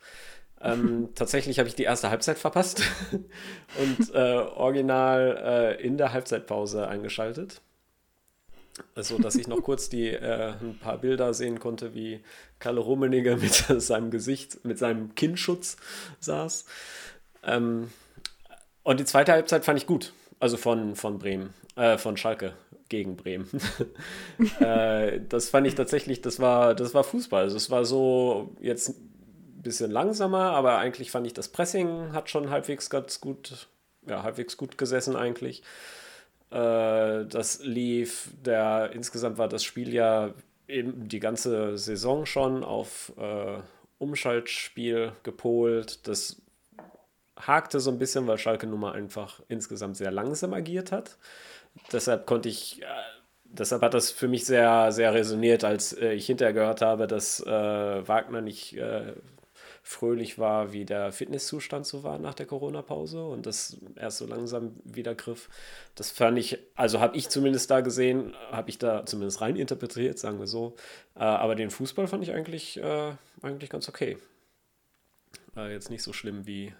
Ähm, 0.60 1.10
tatsächlich 1.14 1.58
habe 1.58 1.68
ich 1.68 1.74
die 1.74 1.84
erste 1.84 2.08
Halbzeit 2.10 2.38
verpasst 2.38 2.82
und 3.78 4.14
äh, 4.14 4.38
original 4.38 5.76
äh, 5.78 5.82
in 5.86 5.98
der 5.98 6.12
Halbzeitpause 6.14 6.88
eingeschaltet. 6.88 7.60
Also, 8.94 9.18
dass 9.18 9.36
ich 9.36 9.48
noch 9.48 9.62
kurz 9.62 9.88
die, 9.88 10.08
äh, 10.08 10.52
ein 10.60 10.78
paar 10.80 10.98
Bilder 10.98 11.34
sehen 11.34 11.60
konnte, 11.60 11.94
wie 11.94 12.20
Kalle 12.58 12.80
Rummenigge 12.80 13.36
mit 13.36 13.54
seinem 13.82 14.10
Gesicht, 14.10 14.64
mit 14.64 14.78
seinem 14.78 15.14
Kinnschutz 15.14 15.76
saß. 16.20 16.64
Ähm, 17.44 17.90
und 18.82 19.00
die 19.00 19.04
zweite 19.04 19.32
Halbzeit 19.32 19.64
fand 19.64 19.78
ich 19.78 19.86
gut. 19.86 20.12
Also 20.40 20.56
von, 20.56 20.94
von 20.94 21.18
Bremen, 21.18 21.52
äh, 21.76 21.98
von 21.98 22.16
Schalke 22.16 22.54
gegen 22.88 23.16
Bremen. 23.16 23.48
äh, 24.60 25.20
das 25.28 25.50
fand 25.50 25.66
ich 25.66 25.74
tatsächlich, 25.74 26.22
das 26.22 26.40
war, 26.40 26.74
das 26.74 26.94
war 26.94 27.04
Fußball. 27.04 27.42
Also 27.42 27.56
es 27.56 27.70
war 27.70 27.84
so 27.84 28.54
jetzt 28.60 28.90
ein 28.90 29.62
bisschen 29.62 29.90
langsamer, 29.90 30.52
aber 30.52 30.78
eigentlich 30.78 31.10
fand 31.10 31.26
ich 31.26 31.34
das 31.34 31.48
Pressing 31.48 32.12
hat 32.12 32.30
schon 32.30 32.50
halbwegs 32.50 32.88
ganz 32.88 33.20
gut, 33.20 33.68
ja, 34.06 34.22
halbwegs 34.22 34.56
gut 34.56 34.78
gesessen 34.78 35.16
eigentlich. 35.16 35.62
Äh, 36.50 37.26
das 37.26 37.60
lief, 37.62 38.30
der 38.44 38.90
insgesamt 38.92 39.38
war 39.38 39.48
das 39.48 39.64
Spiel 39.64 39.92
ja 39.92 40.34
eben 40.66 41.08
die 41.08 41.20
ganze 41.20 41.76
Saison 41.78 42.26
schon 42.26 42.64
auf 42.64 43.12
äh, 43.18 43.58
Umschaltspiel 43.98 45.12
gepolt. 45.22 46.06
Das 46.06 46.40
hakte 47.36 47.80
so 47.80 47.90
ein 47.90 47.98
bisschen, 47.98 48.26
weil 48.26 48.38
Schalke 48.38 48.66
nun 48.66 48.80
mal 48.80 48.92
einfach 48.92 49.40
insgesamt 49.48 49.96
sehr 49.96 50.10
langsam 50.10 50.52
agiert 50.54 50.92
hat. 50.92 51.18
Deshalb 51.92 52.26
konnte 52.26 52.48
ich, 52.48 52.82
äh, 52.82 52.86
deshalb 53.44 53.82
hat 53.82 53.94
das 53.94 54.10
für 54.10 54.28
mich 54.28 54.44
sehr, 54.44 54.92
sehr 54.92 55.14
resoniert, 55.14 55.64
als 55.64 55.92
äh, 55.92 56.12
ich 56.12 56.26
hinterher 56.26 56.54
gehört 56.54 56.82
habe, 56.82 57.06
dass 57.06 57.40
äh, 57.40 58.08
Wagner 58.08 58.40
nicht 58.40 58.76
äh, 58.76 59.12
fröhlich 59.88 60.38
war, 60.38 60.74
wie 60.74 60.84
der 60.84 61.12
Fitnesszustand 61.12 61.86
so 61.86 62.02
war 62.02 62.18
nach 62.18 62.34
der 62.34 62.44
Corona-Pause 62.44 63.24
und 63.24 63.46
das 63.46 63.78
erst 63.96 64.18
so 64.18 64.26
langsam 64.26 64.74
wieder 64.84 65.14
griff. 65.14 65.48
Das 65.94 66.10
fand 66.10 66.38
ich, 66.38 66.58
also 66.74 67.00
habe 67.00 67.16
ich 67.16 67.30
zumindest 67.30 67.70
da 67.70 67.80
gesehen, 67.80 68.34
habe 68.50 68.68
ich 68.68 68.76
da 68.76 69.06
zumindest 69.06 69.40
rein 69.40 69.56
interpretiert, 69.56 70.18
sagen 70.18 70.40
wir 70.40 70.46
so. 70.46 70.76
Äh, 71.14 71.20
aber 71.20 71.54
den 71.54 71.70
Fußball 71.70 72.06
fand 72.06 72.22
ich 72.22 72.32
eigentlich, 72.32 72.76
äh, 72.76 73.12
eigentlich 73.40 73.70
ganz 73.70 73.88
okay. 73.88 74.18
Jetzt 75.56 75.88
nicht 75.88 76.02
so 76.02 76.12
schlimm, 76.12 76.46
wie, 76.46 76.74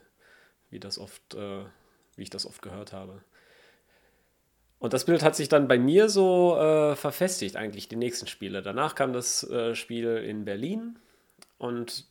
wie 0.69 0.79
das 0.79 0.99
oft, 0.99 1.35
äh, 1.35 1.65
wie 2.15 2.23
ich 2.23 2.31
das 2.31 2.45
oft 2.45 2.61
gehört 2.61 2.93
habe. 2.93 3.23
Und 4.79 4.93
das 4.93 5.07
Bild 5.07 5.23
hat 5.23 5.35
sich 5.35 5.49
dann 5.49 5.67
bei 5.67 5.79
mir 5.79 6.11
so 6.11 6.59
äh, 6.59 6.95
verfestigt, 6.95 7.57
eigentlich 7.57 7.89
die 7.89 7.97
nächsten 7.97 8.27
Spiele. 8.27 8.61
Danach 8.61 8.95
kam 8.95 9.15
das 9.15 9.49
äh, 9.49 9.75
Spiel 9.75 10.19
in 10.19 10.45
Berlin 10.45 10.99
und 11.57 12.05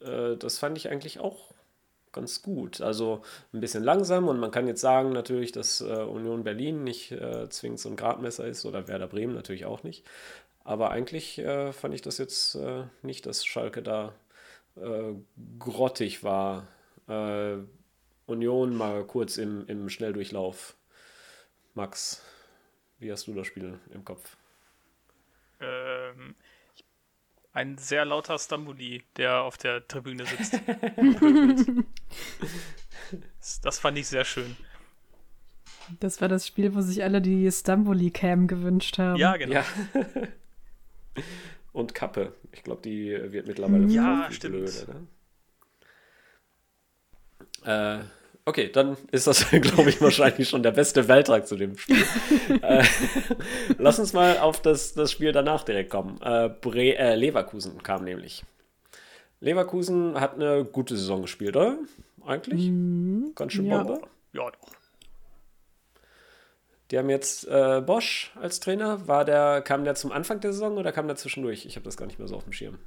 äh, 0.00 0.36
das 0.36 0.58
fand 0.58 0.76
ich 0.78 0.90
eigentlich 0.90 1.20
auch 1.20 1.54
ganz 2.12 2.42
gut. 2.42 2.80
Also 2.80 3.22
ein 3.52 3.60
bisschen 3.60 3.84
langsam 3.84 4.28
und 4.28 4.38
man 4.38 4.50
kann 4.50 4.66
jetzt 4.66 4.80
sagen 4.80 5.10
natürlich, 5.10 5.52
dass 5.52 5.80
äh, 5.80 5.84
Union 5.84 6.44
Berlin 6.44 6.84
nicht 6.84 7.12
äh, 7.12 7.48
zwingend 7.50 7.80
so 7.80 7.90
ein 7.90 7.96
Gradmesser 7.96 8.46
ist 8.46 8.64
oder 8.64 8.88
Werder 8.88 9.06
Bremen 9.06 9.34
natürlich 9.34 9.66
auch 9.66 9.82
nicht. 9.82 10.04
Aber 10.64 10.90
eigentlich 10.90 11.38
äh, 11.38 11.72
fand 11.72 11.94
ich 11.94 12.02
das 12.02 12.18
jetzt 12.18 12.54
äh, 12.56 12.84
nicht, 13.02 13.26
dass 13.26 13.44
Schalke 13.44 13.82
da 13.82 14.14
äh, 14.76 15.14
grottig 15.58 16.24
war. 16.24 16.68
Union 18.26 18.74
mal 18.74 19.04
kurz 19.04 19.36
im, 19.36 19.64
im 19.68 19.88
Schnelldurchlauf. 19.88 20.76
Max, 21.74 22.20
wie 22.98 23.12
hast 23.12 23.28
du 23.28 23.34
das 23.34 23.46
Spiel 23.46 23.78
im 23.94 24.04
Kopf? 24.04 24.36
ähm, 25.60 26.34
ein 27.56 27.78
sehr 27.78 28.04
lauter 28.04 28.38
Stambuli, 28.38 29.02
der 29.16 29.40
auf 29.40 29.56
der 29.56 29.88
Tribüne 29.88 30.26
sitzt. 30.26 30.60
das 33.62 33.78
fand 33.78 33.96
ich 33.96 34.08
sehr 34.08 34.26
schön. 34.26 34.58
Das 36.00 36.20
war 36.20 36.28
das 36.28 36.46
Spiel, 36.46 36.74
wo 36.74 36.82
sich 36.82 37.02
alle 37.02 37.22
die 37.22 37.50
Stamboli-Cam 37.50 38.46
gewünscht 38.46 38.98
haben. 38.98 39.18
Ja, 39.18 39.38
genau. 39.38 39.54
Ja. 39.54 39.64
Und 41.72 41.94
Kappe. 41.94 42.34
Ich 42.52 42.62
glaube, 42.62 42.82
die 42.82 43.16
wird 43.32 43.46
mittlerweile 43.46 43.86
ja, 43.86 44.28
stimmt. 44.30 44.56
blöd, 44.56 44.86
äh, 47.64 48.00
okay, 48.46 48.70
dann 48.72 48.96
ist 49.10 49.26
das, 49.26 49.50
glaube 49.50 49.90
ich, 49.90 50.00
wahrscheinlich 50.00 50.48
schon 50.48 50.62
der 50.62 50.70
beste 50.70 51.04
Beitrag 51.04 51.46
zu 51.46 51.56
dem 51.56 51.76
Spiel. 51.76 52.02
äh, 52.62 52.84
lass 53.78 53.98
uns 53.98 54.14
mal 54.14 54.38
auf 54.38 54.62
das, 54.62 54.94
das 54.94 55.12
Spiel 55.12 55.32
danach 55.32 55.64
direkt 55.64 55.90
kommen. 55.90 56.18
Äh, 56.22 56.48
Bre 56.48 56.96
äh, 56.96 57.14
Leverkusen 57.14 57.82
kam 57.82 58.04
nämlich. 58.04 58.44
Leverkusen 59.40 60.18
hat 60.18 60.34
eine 60.34 60.64
gute 60.64 60.96
Saison 60.96 61.22
gespielt, 61.22 61.56
oder? 61.56 61.78
Eigentlich? 62.24 62.68
Mhm, 62.68 63.32
Ganz 63.34 63.52
schön 63.52 63.66
ja. 63.66 63.82
Bombe. 63.82 64.06
Ja, 64.32 64.50
doch. 64.50 64.72
Die 66.90 66.98
haben 66.98 67.10
jetzt 67.10 67.46
äh, 67.48 67.82
Bosch 67.84 68.32
als 68.40 68.60
Trainer. 68.60 69.08
War 69.08 69.24
der, 69.24 69.60
kam 69.60 69.84
der 69.84 69.96
zum 69.96 70.12
Anfang 70.12 70.40
der 70.40 70.52
Saison 70.52 70.76
oder 70.78 70.92
kam 70.92 71.08
der 71.08 71.16
zwischendurch? 71.16 71.66
Ich 71.66 71.76
habe 71.76 71.84
das 71.84 71.96
gar 71.96 72.06
nicht 72.06 72.18
mehr 72.18 72.28
so 72.28 72.36
auf 72.36 72.44
dem 72.44 72.52
Schirm. 72.52 72.78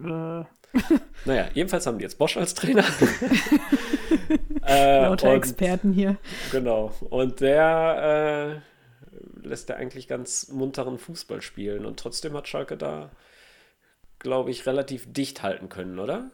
Äh. 0.00 0.44
naja, 1.24 1.48
jedenfalls 1.54 1.86
haben 1.86 1.98
die 1.98 2.04
jetzt 2.04 2.18
Bosch 2.18 2.36
als 2.36 2.54
Trainer. 2.54 2.84
äh, 4.66 5.02
Lauter 5.02 5.32
Experten 5.32 5.92
hier. 5.92 6.16
Genau. 6.52 6.92
Und 7.08 7.40
der 7.40 8.62
äh, 9.42 9.46
lässt 9.46 9.70
er 9.70 9.76
eigentlich 9.76 10.08
ganz 10.08 10.48
munteren 10.48 10.98
Fußball 10.98 11.40
spielen. 11.40 11.86
Und 11.86 11.98
trotzdem 11.98 12.34
hat 12.34 12.48
Schalke 12.48 12.76
da, 12.76 13.10
glaube 14.18 14.50
ich, 14.50 14.66
relativ 14.66 15.12
dicht 15.12 15.42
halten 15.42 15.68
können, 15.68 15.98
oder? 15.98 16.30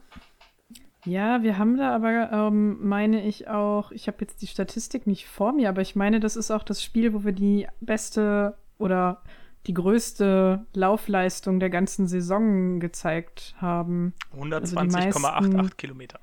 Ja, 1.05 1.43
wir 1.43 1.59
haben 1.59 1.77
da 1.77 1.95
aber, 1.95 2.31
ähm, 2.33 2.79
meine 2.81 3.27
ich 3.27 3.49
auch, 3.49 3.91
ich 3.91 4.07
habe 4.07 4.19
jetzt 4.21 4.41
die 4.41 4.47
Statistik 4.47 5.07
nicht 5.07 5.27
vor 5.27 5.53
mir, 5.53 5.69
aber 5.69 5.83
ich 5.83 5.97
meine, 5.97 6.21
das 6.21 6.37
ist 6.37 6.53
auch 6.53 6.63
das 6.63 6.83
Spiel, 6.83 7.13
wo 7.13 7.25
wir 7.25 7.33
die 7.33 7.67
beste 7.81 8.57
oder 8.79 9.23
die 9.67 9.75
größte 9.75 10.67
Laufleistung 10.75 11.61
der 11.61 11.71
ganzen 11.71 12.07
Saison 12.07 12.81
gezeigt 12.81 13.55
haben. 13.59 14.15
120,88 14.37 15.25
also 15.25 15.75
Kilometer. 15.77 16.21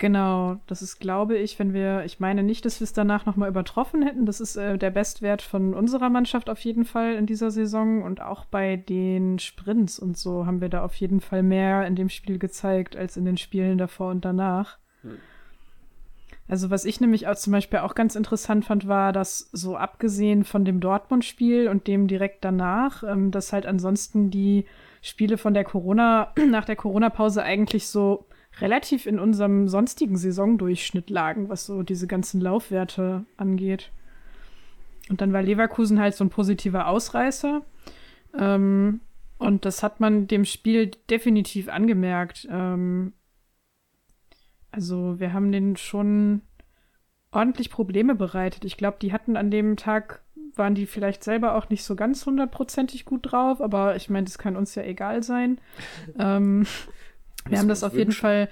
Genau, 0.00 0.56
das 0.66 0.80
ist, 0.80 0.98
glaube 0.98 1.36
ich, 1.36 1.58
wenn 1.58 1.74
wir, 1.74 2.06
ich 2.06 2.20
meine 2.20 2.42
nicht, 2.42 2.64
dass 2.64 2.80
wir 2.80 2.84
es 2.84 2.94
danach 2.94 3.26
nochmal 3.26 3.50
übertroffen 3.50 4.00
hätten. 4.00 4.24
Das 4.24 4.40
ist 4.40 4.56
äh, 4.56 4.78
der 4.78 4.90
Bestwert 4.90 5.42
von 5.42 5.74
unserer 5.74 6.08
Mannschaft 6.08 6.48
auf 6.48 6.58
jeden 6.60 6.86
Fall 6.86 7.16
in 7.16 7.26
dieser 7.26 7.50
Saison. 7.50 8.02
Und 8.02 8.22
auch 8.22 8.46
bei 8.46 8.76
den 8.76 9.38
Sprints 9.38 9.98
und 9.98 10.16
so 10.16 10.46
haben 10.46 10.62
wir 10.62 10.70
da 10.70 10.82
auf 10.82 10.94
jeden 10.94 11.20
Fall 11.20 11.42
mehr 11.42 11.86
in 11.86 11.96
dem 11.96 12.08
Spiel 12.08 12.38
gezeigt 12.38 12.96
als 12.96 13.18
in 13.18 13.26
den 13.26 13.36
Spielen 13.36 13.76
davor 13.76 14.10
und 14.10 14.24
danach. 14.24 14.78
Hm. 15.02 15.18
Also 16.50 16.68
was 16.68 16.84
ich 16.84 17.00
nämlich 17.00 17.28
auch 17.28 17.36
zum 17.36 17.52
Beispiel 17.52 17.78
auch 17.78 17.94
ganz 17.94 18.16
interessant 18.16 18.64
fand, 18.64 18.88
war, 18.88 19.12
dass 19.12 19.48
so 19.52 19.76
abgesehen 19.76 20.42
von 20.42 20.64
dem 20.64 20.80
Dortmund-Spiel 20.80 21.68
und 21.68 21.86
dem 21.86 22.08
direkt 22.08 22.44
danach, 22.44 23.04
ähm, 23.04 23.30
dass 23.30 23.52
halt 23.52 23.66
ansonsten 23.66 24.32
die 24.32 24.64
Spiele 25.00 25.38
von 25.38 25.54
der 25.54 25.62
Corona, 25.62 26.34
nach 26.48 26.64
der 26.64 26.74
Corona-Pause 26.74 27.44
eigentlich 27.44 27.86
so 27.86 28.26
relativ 28.60 29.06
in 29.06 29.20
unserem 29.20 29.68
sonstigen 29.68 30.16
Saisondurchschnitt 30.16 31.08
lagen, 31.08 31.48
was 31.48 31.66
so 31.66 31.84
diese 31.84 32.08
ganzen 32.08 32.40
Laufwerte 32.40 33.24
angeht. 33.36 33.92
Und 35.08 35.20
dann 35.20 35.32
war 35.32 35.42
Leverkusen 35.42 36.00
halt 36.00 36.16
so 36.16 36.24
ein 36.24 36.30
positiver 36.30 36.88
Ausreißer. 36.88 37.62
Ähm, 38.36 39.02
und 39.38 39.64
das 39.64 39.84
hat 39.84 40.00
man 40.00 40.26
dem 40.26 40.44
Spiel 40.44 40.90
definitiv 41.08 41.68
angemerkt. 41.68 42.48
Ähm, 42.50 43.12
also 44.72 45.18
wir 45.18 45.32
haben 45.32 45.52
denen 45.52 45.76
schon 45.76 46.42
ordentlich 47.32 47.70
Probleme 47.70 48.14
bereitet. 48.14 48.64
Ich 48.64 48.76
glaube, 48.76 48.98
die 49.00 49.12
hatten 49.12 49.36
an 49.36 49.50
dem 49.50 49.76
Tag, 49.76 50.22
waren 50.54 50.74
die 50.74 50.86
vielleicht 50.86 51.22
selber 51.22 51.54
auch 51.54 51.68
nicht 51.68 51.84
so 51.84 51.94
ganz 51.94 52.26
hundertprozentig 52.26 53.04
gut 53.04 53.30
drauf, 53.30 53.60
aber 53.60 53.96
ich 53.96 54.10
meine, 54.10 54.24
das 54.24 54.38
kann 54.38 54.56
uns 54.56 54.74
ja 54.74 54.82
egal 54.82 55.22
sein. 55.22 55.60
ähm, 56.18 56.66
wir 57.46 57.58
haben 57.58 57.68
das 57.68 57.84
auf 57.84 57.94
jeden 57.94 58.12
Fall 58.12 58.48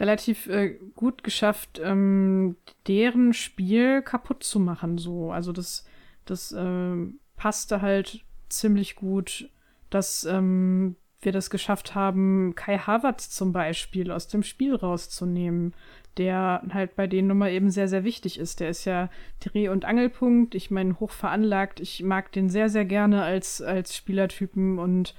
relativ 0.00 0.46
äh, 0.46 0.78
gut 0.94 1.22
geschafft, 1.22 1.80
ähm, 1.82 2.56
deren 2.86 3.34
Spiel 3.34 4.02
kaputt 4.02 4.42
zu 4.42 4.58
machen. 4.58 4.98
So, 4.98 5.30
also 5.30 5.52
das, 5.52 5.84
das 6.24 6.52
äh, 6.52 6.96
passte 7.36 7.82
halt 7.82 8.24
ziemlich 8.48 8.96
gut, 8.96 9.50
dass 9.90 10.24
ähm, 10.24 10.96
wir 11.22 11.32
das 11.32 11.50
geschafft 11.50 11.94
haben, 11.94 12.54
Kai 12.54 12.78
Havertz 12.78 13.30
zum 13.30 13.52
Beispiel 13.52 14.10
aus 14.10 14.28
dem 14.28 14.42
Spiel 14.42 14.74
rauszunehmen, 14.74 15.72
der 16.18 16.62
halt 16.72 16.96
bei 16.96 17.06
denen 17.06 17.28
Nummer 17.28 17.48
eben 17.48 17.70
sehr, 17.70 17.88
sehr 17.88 18.04
wichtig 18.04 18.38
ist. 18.38 18.60
Der 18.60 18.68
ist 18.68 18.84
ja 18.84 19.08
Dreh- 19.40 19.68
und 19.68 19.84
Angelpunkt. 19.84 20.54
Ich 20.54 20.70
meine, 20.70 21.00
hoch 21.00 21.10
veranlagt. 21.10 21.80
Ich 21.80 22.02
mag 22.02 22.32
den 22.32 22.50
sehr, 22.50 22.68
sehr 22.68 22.84
gerne 22.84 23.22
als, 23.22 23.62
als 23.62 23.96
Spielertypen 23.96 24.78
und 24.78 25.14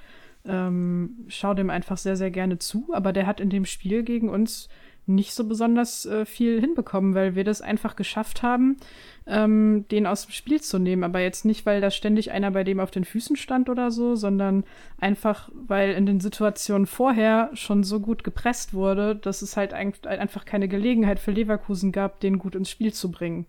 ähm, 0.46 1.26
schaue 1.30 1.56
dem 1.56 1.70
einfach 1.70 1.98
sehr, 1.98 2.18
sehr 2.18 2.32
gerne 2.32 2.60
zu, 2.60 2.90
aber 2.92 3.14
der 3.14 3.28
hat 3.28 3.40
in 3.40 3.50
dem 3.50 3.66
Spiel 3.66 4.04
gegen 4.04 4.30
uns 4.30 4.68
nicht 5.06 5.34
so 5.34 5.48
besonders 5.48 6.06
äh, 6.06 6.26
viel 6.26 6.60
hinbekommen, 6.60 7.14
weil 7.14 7.36
wir 7.36 7.44
das 7.44 7.62
einfach 7.62 7.96
geschafft 7.96 8.44
haben, 8.44 8.78
ähm, 9.26 9.86
den 9.90 10.08
aus 10.08 10.26
dem 10.26 10.32
Spiel 10.32 10.62
zu 10.62 10.80
nehmen. 10.80 11.04
Aber 11.04 11.20
jetzt 11.20 11.46
nicht, 11.46 11.66
weil 11.66 11.82
da 11.82 11.92
ständig 11.92 12.32
einer 12.32 12.52
bei 12.52 12.64
dem 12.64 12.80
auf 12.80 12.92
den 12.92 13.06
Füßen 13.06 13.36
stand 13.36 13.70
oder 13.70 13.92
so, 13.92 14.16
sondern 14.16 14.64
einfach, 15.00 15.50
weil 15.54 15.92
in 15.92 16.06
den 16.06 16.20
Situationen 16.20 16.88
vorher 16.88 17.50
schon 17.54 17.84
so 17.84 18.00
gut 18.00 18.24
gepresst 18.24 18.74
wurde, 18.74 19.16
dass 19.16 19.42
es 19.42 19.58
halt 19.58 19.74
ein 19.74 19.94
einfach 20.06 20.46
keine 20.46 20.68
Gelegenheit 20.68 21.20
für 21.20 21.32
Leverkusen 21.32 21.92
gab, 21.92 22.20
den 22.20 22.40
gut 22.40 22.56
ins 22.56 22.70
Spiel 22.70 22.94
zu 22.94 23.12
bringen. 23.12 23.46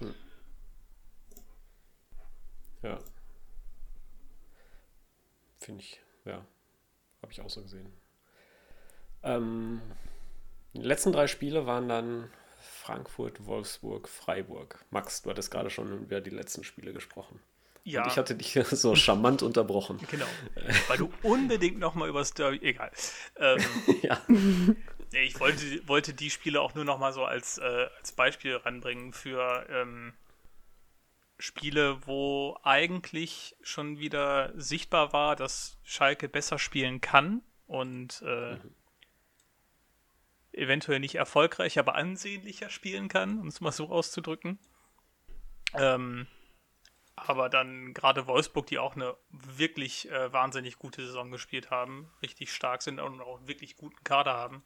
Hm. 0.00 0.14
Ja. 2.82 2.98
Finde 5.58 5.82
ich 5.82 6.02
ja, 6.24 6.44
habe 7.22 7.32
ich 7.32 7.40
auch 7.40 7.50
so 7.50 7.62
gesehen. 7.62 7.92
Ähm, 9.22 9.80
die 10.74 10.82
letzten 10.82 11.12
drei 11.12 11.26
Spiele 11.26 11.66
waren 11.66 11.88
dann 11.88 12.30
Frankfurt, 12.82 13.46
Wolfsburg, 13.46 14.08
Freiburg. 14.08 14.84
Max, 14.90 15.22
du 15.22 15.30
hattest 15.30 15.52
gerade 15.52 15.70
schon 15.70 16.02
über 16.02 16.20
die 16.20 16.30
letzten 16.30 16.64
Spiele 16.64 16.92
gesprochen. 16.92 17.40
Ja. 17.84 18.02
Und 18.02 18.10
ich 18.10 18.18
hatte 18.18 18.34
dich 18.34 18.52
so 18.70 18.96
charmant 18.96 19.42
unterbrochen. 19.42 20.00
Genau. 20.10 20.26
Weil 20.88 20.98
du 20.98 21.12
unbedingt 21.22 21.78
nochmal 21.78 22.08
über 22.08 22.18
das 22.18 22.34
Derby. 22.34 22.58
Egal. 22.62 22.90
Ähm, 23.36 23.62
ja. 24.02 24.20
Ich 25.12 25.38
wollte, 25.38 25.86
wollte 25.86 26.12
die 26.12 26.30
Spiele 26.30 26.60
auch 26.60 26.74
nur 26.74 26.84
nochmal 26.84 27.12
so 27.12 27.24
als, 27.24 27.58
äh, 27.58 27.86
als 27.98 28.12
Beispiel 28.12 28.56
ranbringen 28.56 29.12
für 29.12 29.64
ähm, 29.70 30.14
Spiele, 31.38 32.06
wo 32.06 32.58
eigentlich 32.64 33.56
schon 33.62 33.98
wieder 33.98 34.52
sichtbar 34.56 35.12
war, 35.12 35.36
dass 35.36 35.78
Schalke 35.84 36.28
besser 36.28 36.58
spielen 36.58 37.00
kann 37.00 37.42
und 37.66 38.22
äh, 38.26 38.54
mhm. 38.54 38.74
Eventuell 40.52 41.00
nicht 41.00 41.14
erfolgreich, 41.14 41.78
aber 41.78 41.94
ansehnlicher 41.94 42.70
spielen 42.70 43.08
kann, 43.08 43.38
um 43.40 43.48
es 43.48 43.60
mal 43.60 43.72
so 43.72 43.88
auszudrücken. 43.88 44.58
Ähm, 45.74 46.26
aber 47.16 47.48
dann 47.48 47.94
gerade 47.94 48.26
Wolfsburg, 48.26 48.66
die 48.66 48.78
auch 48.78 48.96
eine 48.96 49.16
wirklich 49.30 50.10
äh, 50.10 50.32
wahnsinnig 50.32 50.78
gute 50.78 51.04
Saison 51.04 51.30
gespielt 51.30 51.70
haben, 51.70 52.10
richtig 52.22 52.52
stark 52.52 52.82
sind 52.82 53.00
und 53.00 53.20
auch 53.20 53.38
einen 53.38 53.48
wirklich 53.48 53.76
guten 53.76 54.02
Kader 54.04 54.34
haben. 54.34 54.62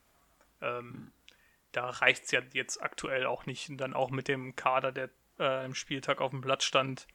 Ähm. 0.61 1.13
Da 1.73 1.91
reicht 1.91 2.25
es 2.25 2.31
ja 2.31 2.41
jetzt 2.55 2.83
aktuell 2.83 3.27
auch 3.27 3.45
nicht, 3.45 3.69
dann 3.79 3.93
auch 3.93 4.09
mit 4.09 4.29
dem 4.29 4.57
Kader, 4.57 4.93
der 4.93 5.11
äh, 5.39 5.67
im 5.67 5.75
Spieltag 5.75 6.23
auf 6.23 6.31
dem 6.31 6.41
Platz 6.41 6.65
stand. 6.65 7.07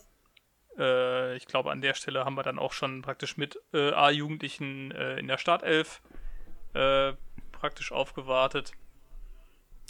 Äh, 0.78 1.36
ich 1.36 1.48
glaube, 1.48 1.72
an 1.72 1.82
der 1.82 1.96
Stelle 1.96 2.26
haben 2.26 2.36
wir 2.36 2.44
dann 2.44 2.60
auch 2.60 2.72
schon 2.72 3.02
praktisch 3.02 3.38
mit 3.38 3.60
äh, 3.74 3.92
A-Jugendlichen 3.92 4.92
äh, 4.92 5.18
in 5.18 5.28
der 5.28 5.40
Startelf 5.40 6.04
äh, 6.76 7.14
praktisch 7.62 7.92
aufgewartet. 7.92 8.72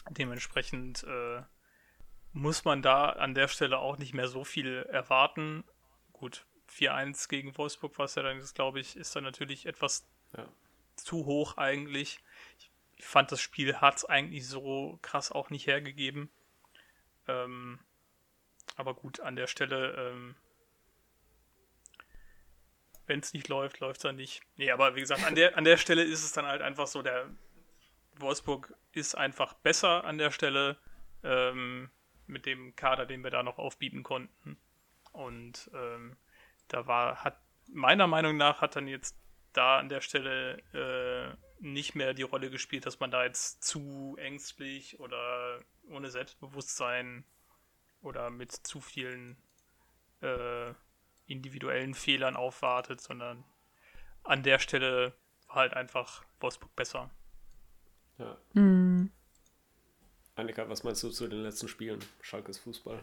Dementsprechend 0.10 1.03
äh, 1.03 1.41
muss 2.34 2.65
man 2.65 2.81
da 2.81 3.11
an 3.11 3.34
der 3.34 3.48
Stelle 3.48 3.80
auch 3.80 3.98
nicht 3.98 4.14
mehr 4.14 4.27
so 4.27 4.43
viel 4.43 4.85
erwarten. 4.89 5.64
Gut, 6.11 6.45
4-1 6.69 7.30
gegen 7.30 7.57
Wolfsburg 7.57 7.98
was 7.98 8.15
ja 8.15 8.23
dann, 8.23 8.41
glaube 8.53 8.81
ich, 8.81 8.98
ist 8.98 9.15
dann 9.15 9.23
natürlich 9.23 9.65
etwas 9.65 10.06
ja. 10.35 10.45
zu 10.98 11.26
hoch 11.26 11.56
eigentlich. 11.56 12.19
Ich 12.98 13.06
fand, 13.06 13.31
das 13.31 13.39
Spiel 13.39 13.77
hat 13.77 13.95
es 13.95 14.06
eigentlich 14.06 14.45
so 14.45 14.99
krass 15.02 15.31
auch 15.31 15.49
nicht 15.49 15.65
hergegeben. 15.65 16.30
Ähm, 17.30 17.80
aber 18.76 18.95
gut, 18.95 19.22
an 19.22 19.38
der 19.38 19.48
Stelle, 19.48 19.93
ähm, 19.93 20.35
wenn 23.07 23.22
es 23.22 23.34
nicht 23.34 23.48
läuft, 23.48 23.80
läuft 23.80 23.99
es 23.99 24.03
dann 24.03 24.18
nicht. 24.18 24.41
Nee, 24.57 24.72
aber 24.72 24.95
wie 24.95 24.99
gesagt, 24.99 25.23
an 25.23 25.35
der, 25.35 25.57
an 25.57 25.64
der 25.64 25.77
Stelle 25.77 26.03
ist 26.03 26.26
es 26.26 26.34
dann 26.34 26.45
halt 26.45 26.61
einfach 26.61 26.88
so, 26.88 27.02
der 27.02 27.30
Wolfsburg 28.22 28.73
ist 28.91 29.15
einfach 29.15 29.53
besser 29.53 30.03
an 30.03 30.18
der 30.18 30.31
Stelle 30.31 30.77
ähm, 31.23 31.89
mit 32.27 32.45
dem 32.45 32.76
Kader, 32.76 33.06
den 33.06 33.23
wir 33.23 33.31
da 33.31 33.43
noch 33.43 33.57
aufbieten 33.57 34.03
konnten. 34.03 34.57
Und 35.11 35.69
ähm, 35.73 36.18
da 36.68 36.88
war, 36.88 37.23
hat 37.23 37.41
meiner 37.68 38.07
Meinung 38.07 38.38
nach 38.38 38.61
hat 38.61 38.76
dann 38.76 38.88
jetzt 38.88 39.18
da 39.53 39.80
an 39.80 39.89
der 39.89 40.02
Stelle 40.02 40.57
äh, 40.73 41.35
nicht 41.60 41.95
mehr 41.95 42.14
die 42.14 42.23
Rolle 42.23 42.49
gespielt, 42.49 42.85
dass 42.85 42.99
man 42.99 43.11
da 43.11 43.23
jetzt 43.23 43.64
zu 43.64 44.15
ängstlich 44.19 44.99
oder 44.99 45.60
ohne 45.89 46.10
Selbstbewusstsein 46.10 47.26
oder 48.02 48.30
mit 48.30 48.52
zu 48.52 48.81
vielen 48.81 49.38
äh, 50.22 50.73
individuellen 51.27 51.93
Fehlern 51.93 52.35
aufwartet, 52.35 53.02
sondern 53.02 53.43
an 54.23 54.43
der 54.43 54.60
Stelle 54.60 55.14
war 55.48 55.57
halt 55.57 55.73
einfach 55.73 56.23
Wolfsburg 56.39 56.76
besser. 56.76 57.11
Ja. 58.22 58.38
Mhm. 58.53 59.10
Annika, 60.35 60.69
was 60.69 60.84
meinst 60.84 61.03
du 61.03 61.10
zu 61.10 61.27
den 61.27 61.43
letzten 61.43 61.68
Spielen? 61.68 61.99
Schalkes 62.22 62.57
Fußball. 62.60 62.99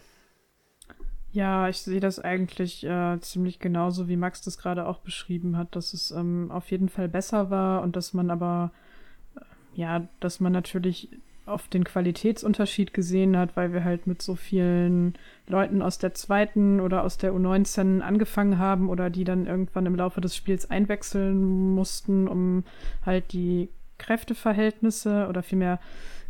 Ja, 1.33 1.69
ich 1.69 1.79
sehe 1.79 2.01
das 2.01 2.19
eigentlich 2.19 2.85
äh, 2.85 3.21
ziemlich 3.21 3.59
genauso, 3.59 4.09
wie 4.09 4.17
Max 4.17 4.41
das 4.43 4.57
gerade 4.57 4.87
auch 4.87 5.01
beschrieben 5.01 5.57
hat, 5.59 5.77
dass 5.77 5.93
es 5.93 6.11
ähm, 6.11 6.51
auf 6.51 6.71
jeden 6.71 6.89
Fall 6.89 7.09
besser 7.09 7.51
war 7.51 7.83
und 7.83 7.97
dass 7.97 8.15
man 8.15 8.31
aber, 8.31 8.73
äh, 9.37 9.41
ja, 9.75 10.09
dass 10.21 10.41
man 10.41 10.53
natürlich 10.53 11.11
auf 11.45 11.69
den 11.69 11.85
Qualitätsunterschied 11.85 12.95
gesehen 12.95 13.37
hat, 13.37 13.57
weil 13.57 13.73
wir 13.73 13.85
halt 13.85 14.07
mit 14.07 14.23
so 14.23 14.37
vielen 14.37 15.15
Leuten 15.47 15.83
aus 15.83 15.99
der 15.99 16.15
zweiten 16.15 16.81
oder 16.81 17.03
aus 17.05 17.19
der 17.19 17.33
U19 17.33 18.01
angefangen 18.01 18.59
haben 18.59 18.89
oder 18.89 19.11
die 19.11 19.25
dann 19.25 19.47
irgendwann 19.47 19.87
im 19.87 19.97
Laufe 19.97 20.21
des 20.21 20.37
Spiels 20.37 20.71
einwechseln 20.71 21.75
mussten, 21.75 22.29
um 22.29 22.65
halt 23.05 23.33
die 23.33 23.69
Kräfteverhältnisse 23.99 25.27
oder 25.29 25.43
vielmehr, 25.43 25.81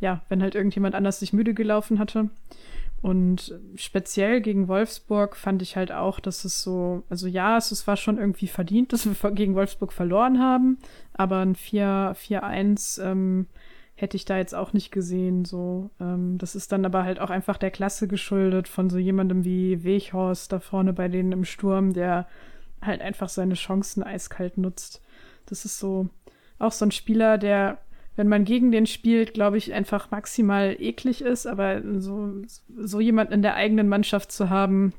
ja, 0.00 0.22
wenn 0.28 0.42
halt 0.42 0.54
irgendjemand 0.54 0.94
anders 0.94 1.20
sich 1.20 1.32
müde 1.32 1.54
gelaufen 1.54 1.98
hatte. 1.98 2.30
Und 3.00 3.54
speziell 3.76 4.40
gegen 4.40 4.66
Wolfsburg 4.66 5.36
fand 5.36 5.62
ich 5.62 5.76
halt 5.76 5.92
auch, 5.92 6.18
dass 6.18 6.44
es 6.44 6.62
so, 6.62 7.04
also 7.08 7.28
ja, 7.28 7.56
es, 7.56 7.70
es 7.70 7.86
war 7.86 7.96
schon 7.96 8.18
irgendwie 8.18 8.48
verdient, 8.48 8.92
dass 8.92 9.06
wir 9.06 9.30
gegen 9.30 9.54
Wolfsburg 9.54 9.92
verloren 9.92 10.40
haben, 10.40 10.78
aber 11.14 11.38
ein 11.38 11.54
4-1 11.54 13.00
ähm, 13.00 13.46
hätte 13.94 14.16
ich 14.16 14.24
da 14.24 14.36
jetzt 14.38 14.54
auch 14.54 14.72
nicht 14.72 14.90
gesehen. 14.90 15.44
So, 15.44 15.90
ähm, 16.00 16.38
das 16.38 16.56
ist 16.56 16.72
dann 16.72 16.84
aber 16.84 17.04
halt 17.04 17.20
auch 17.20 17.30
einfach 17.30 17.56
der 17.56 17.70
Klasse 17.70 18.08
geschuldet 18.08 18.66
von 18.66 18.90
so 18.90 18.98
jemandem 18.98 19.44
wie 19.44 19.84
Weghorst 19.84 20.52
da 20.52 20.58
vorne 20.58 20.92
bei 20.92 21.08
denen 21.08 21.32
im 21.32 21.44
Sturm, 21.44 21.92
der 21.92 22.26
halt 22.80 23.00
einfach 23.00 23.28
seine 23.28 23.54
Chancen 23.54 24.02
eiskalt 24.02 24.56
nutzt. 24.58 25.02
Das 25.46 25.64
ist 25.64 25.78
so 25.78 26.08
auch 26.58 26.72
so 26.72 26.84
ein 26.84 26.90
Spieler, 26.90 27.38
der 27.38 27.78
wenn 28.18 28.28
man 28.28 28.44
gegen 28.44 28.72
den 28.72 28.86
spielt, 28.86 29.32
glaube 29.32 29.58
ich, 29.58 29.72
einfach 29.72 30.10
maximal 30.10 30.74
eklig 30.80 31.22
ist. 31.22 31.46
Aber 31.46 31.80
so, 32.00 32.32
so 32.76 32.98
jemand 32.98 33.30
in 33.30 33.42
der 33.42 33.54
eigenen 33.54 33.88
Mannschaft 33.88 34.32
zu 34.32 34.50
haben, 34.50 34.92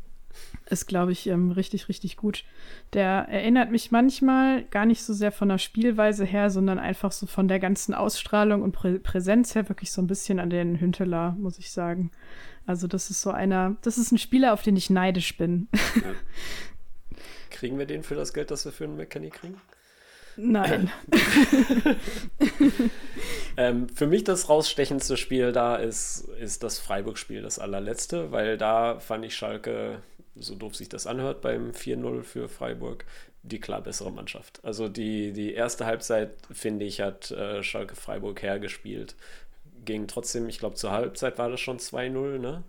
ist, 0.69 0.85
glaube 0.85 1.11
ich, 1.11 1.27
ähm, 1.27 1.51
richtig, 1.51 1.89
richtig 1.89 2.15
gut. 2.15 2.45
Der 2.93 3.27
erinnert 3.29 3.71
mich 3.71 3.91
manchmal 3.91 4.63
gar 4.63 4.85
nicht 4.85 5.03
so 5.03 5.13
sehr 5.13 5.33
von 5.33 5.49
der 5.49 5.57
Spielweise 5.57 6.23
her, 6.23 6.49
sondern 6.49 6.79
einfach 6.79 7.11
so 7.11 7.25
von 7.25 7.49
der 7.49 7.59
ganzen 7.59 7.93
Ausstrahlung 7.93 8.61
und 8.61 8.71
Prä 8.71 8.99
Präsenz 8.99 9.53
her 9.53 9.67
wirklich 9.67 9.91
so 9.91 10.01
ein 10.01 10.07
bisschen 10.07 10.39
an 10.39 10.49
den 10.49 10.79
Hünteler, 10.79 11.35
muss 11.37 11.59
ich 11.59 11.71
sagen. 11.71 12.11
Also 12.65 12.87
das 12.87 13.09
ist 13.09 13.21
so 13.21 13.31
einer, 13.31 13.75
das 13.81 13.97
ist 13.97 14.13
ein 14.13 14.17
Spieler, 14.17 14.53
auf 14.53 14.61
den 14.61 14.77
ich 14.77 14.89
neidisch 14.89 15.37
bin. 15.37 15.67
Ja. 15.73 16.13
Kriegen 17.49 17.77
wir 17.77 17.85
den 17.85 18.03
für 18.03 18.15
das 18.15 18.33
Geld, 18.33 18.49
das 18.49 18.63
wir 18.63 18.71
für 18.71 18.85
einen 18.85 18.95
McKenny 18.95 19.29
kriegen? 19.29 19.59
Nein. 20.41 20.89
ähm, 23.57 23.89
für 23.89 24.07
mich 24.07 24.23
das 24.23 24.47
rausstechendste 24.47 25.17
Spiel 25.17 25.51
da 25.51 25.75
ist, 25.75 26.29
ist 26.39 26.63
das 26.63 26.79
Freiburg-Spiel, 26.79 27.41
das 27.41 27.59
allerletzte, 27.59 28.31
weil 28.31 28.57
da 28.57 28.99
fand 28.99 29.25
ich 29.25 29.35
Schalke, 29.35 30.01
so 30.35 30.55
doof 30.55 30.75
sich 30.75 30.87
das 30.87 31.07
anhört, 31.07 31.41
beim 31.41 31.71
4-0 31.71 32.23
für 32.23 32.47
Freiburg, 32.47 33.05
die 33.43 33.59
klar 33.59 33.81
bessere 33.81 34.11
Mannschaft. 34.11 34.61
Also 34.63 34.87
die, 34.87 35.33
die 35.33 35.53
erste 35.53 35.85
Halbzeit, 35.85 36.31
finde 36.51 36.85
ich, 36.85 37.01
hat 37.01 37.31
äh, 37.31 37.61
Schalke 37.61 37.95
Freiburg 37.95 38.41
hergespielt. 38.41 39.15
Ging 39.83 40.07
trotzdem, 40.07 40.47
ich 40.47 40.59
glaube, 40.59 40.75
zur 40.75 40.91
Halbzeit 40.91 41.37
war 41.37 41.49
das 41.49 41.59
schon 41.59 41.79
2-0, 41.79 42.37
ne? 42.37 42.63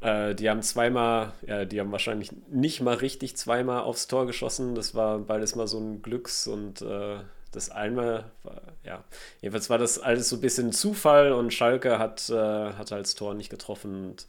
Äh, 0.00 0.34
die 0.34 0.48
haben 0.48 0.62
zweimal, 0.62 1.32
ja, 1.46 1.64
die 1.64 1.80
haben 1.80 1.92
wahrscheinlich 1.92 2.30
nicht 2.48 2.80
mal 2.80 2.94
richtig 2.94 3.36
zweimal 3.36 3.82
aufs 3.82 4.06
Tor 4.06 4.26
geschossen. 4.26 4.74
Das 4.74 4.94
war 4.94 5.18
beides 5.18 5.56
mal 5.56 5.66
so 5.66 5.78
ein 5.78 6.02
Glücks- 6.02 6.46
und 6.46 6.82
äh, 6.82 7.18
das 7.52 7.70
einmal, 7.70 8.30
war, 8.42 8.60
ja, 8.84 9.04
jedenfalls 9.40 9.70
war 9.70 9.78
das 9.78 9.98
alles 9.98 10.28
so 10.28 10.36
ein 10.36 10.40
bisschen 10.40 10.72
Zufall 10.72 11.32
und 11.32 11.52
Schalke 11.52 11.98
hat, 11.98 12.28
äh, 12.30 12.34
hat 12.34 12.92
als 12.92 13.14
Tor 13.14 13.34
nicht 13.34 13.50
getroffen, 13.50 14.10
und, 14.10 14.26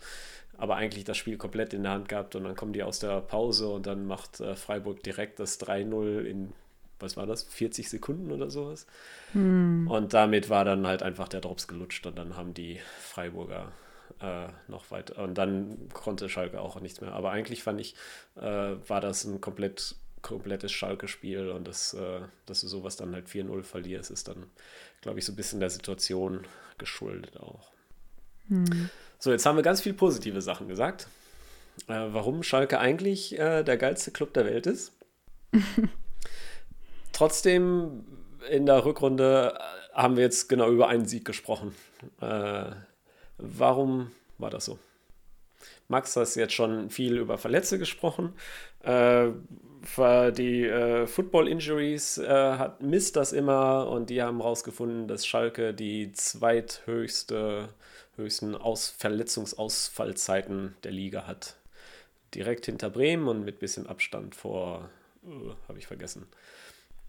aber 0.58 0.76
eigentlich 0.76 1.04
das 1.04 1.18
Spiel 1.18 1.38
komplett 1.38 1.74
in 1.74 1.84
der 1.84 1.92
Hand 1.92 2.10
gehabt 2.10 2.36
und 2.36 2.46
dann 2.46 2.56
kommen 2.56 2.74
die 2.74 2.84
aus 2.84 3.00
der 3.00 3.22
Pause 3.22 3.68
und 3.68 3.86
dann 3.88 4.06
macht 4.06 4.40
äh, 4.40 4.56
Freiburg 4.56 5.04
direkt 5.04 5.40
das 5.40 5.60
3-0 5.60 6.22
in, 6.22 6.54
was 7.00 7.18
war 7.18 7.28
das, 7.28 7.44
40 7.44 7.90
Sekunden 7.90 8.32
oder 8.32 8.50
sowas. 8.50 8.88
Hm. 9.34 9.88
Und 9.90 10.14
damit 10.14 10.50
war 10.50 10.66
dann 10.66 10.88
halt 10.88 11.04
einfach 11.04 11.28
der 11.28 11.42
Drops 11.42 11.68
gelutscht 11.68 12.06
und 12.08 12.18
dann 12.18 12.36
haben 12.36 12.54
die 12.54 12.80
Freiburger 13.02 13.72
äh, 14.22 14.48
noch 14.68 14.92
weiter. 14.92 15.24
Und 15.24 15.38
dann 15.38 15.90
konnte 15.94 16.30
Schalke 16.30 16.62
auch 16.62 16.80
nichts 16.80 17.02
mehr. 17.02 17.14
Aber 17.14 17.32
eigentlich 17.32 17.64
fand 17.64 17.80
ich, 17.80 17.96
äh, 18.36 18.42
war 18.42 19.02
das 19.02 19.24
ein 19.26 19.42
komplett 19.42 19.96
komplettes 20.22 20.72
Schalke-Spiel 20.72 21.50
und 21.50 21.68
das, 21.68 21.94
äh, 21.94 22.22
dass 22.46 22.62
du 22.62 22.68
sowas 22.68 22.96
dann 22.98 23.14
halt 23.14 23.28
4-0 23.28 23.64
verlierst, 23.64 24.12
ist 24.12 24.28
dann, 24.28 24.48
glaube 25.02 25.20
ich, 25.20 25.26
so 25.26 25.32
ein 25.32 25.36
bisschen 25.36 25.60
der 25.60 25.70
Situation 25.70 26.46
geschuldet 26.78 27.40
auch. 27.40 27.72
Hm. 28.48 28.90
So, 29.18 29.32
jetzt 29.32 29.46
haben 29.46 29.56
wir 29.56 29.64
ganz 29.64 29.82
viel 29.82 29.94
positive 29.94 30.42
Sachen 30.42 30.68
gesagt. 30.68 31.08
Äh, 31.88 32.08
warum 32.12 32.44
Schalke 32.44 32.80
eigentlich 32.80 33.38
äh, 33.38 33.64
der 33.64 33.78
geilste 33.78 34.12
Club 34.12 34.34
der 34.34 34.46
Welt 34.46 34.68
ist. 34.68 34.94
Trotzdem 37.14 38.06
in 38.50 38.66
der 38.66 38.86
Rückrunde 38.86 39.58
äh, 39.58 39.96
haben 39.96 40.16
wir 40.16 40.24
jetzt 40.24 40.50
genau 40.50 40.70
über 40.70 40.88
einen 40.88 41.06
Sieg 41.06 41.26
gesprochen. 41.26 41.76
Äh, 42.22 42.72
Warum 43.40 44.12
war 44.38 44.50
das 44.50 44.66
so? 44.66 44.80
Max, 45.88 46.16
hast 46.16 46.36
jetzt 46.36 46.54
schon 46.54 46.90
viel 46.90 47.18
über 47.18 47.38
Verletzte 47.38 47.80
gesprochen. 47.80 48.34
Äh, 48.84 49.30
die 50.32 50.66
äh, 50.66 51.08
Football 51.08 51.48
Injuries 51.48 52.18
äh, 52.18 52.28
hat, 52.28 52.82
misst 52.82 53.16
das 53.16 53.34
immer 53.34 53.88
und 53.88 54.10
die 54.10 54.22
haben 54.22 54.38
herausgefunden, 54.38 55.08
dass 55.08 55.26
Schalke 55.26 55.74
die 55.74 56.12
zweithöchste 56.12 57.70
Verletzungsausfallzeiten 58.98 60.76
der 60.84 60.92
Liga 60.92 61.26
hat. 61.28 61.56
Direkt 62.36 62.66
hinter 62.66 62.90
Bremen 62.90 63.28
und 63.28 63.44
mit 63.46 63.60
bisschen 63.60 63.88
Abstand 63.88 64.36
vor, 64.36 64.90
uh, 65.26 65.54
habe 65.68 65.80
ich 65.80 65.88
vergessen. 65.88 66.28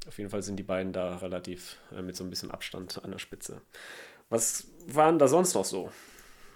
Auf 0.09 0.17
jeden 0.19 0.31
Fall 0.31 0.43
sind 0.43 0.57
die 0.57 0.63
beiden 0.63 0.93
da 0.93 1.17
relativ 1.17 1.77
äh, 1.95 2.01
mit 2.01 2.17
so 2.17 2.25
ein 2.25 2.31
bisschen 2.31 2.51
Abstand 2.51 3.05
an 3.05 3.11
der 3.11 3.19
Spitze. 3.19 3.61
Was 4.31 4.69
waren 4.87 5.19
da 5.19 5.29
sonst 5.29 5.55
noch 5.55 5.65
so? 5.65 5.91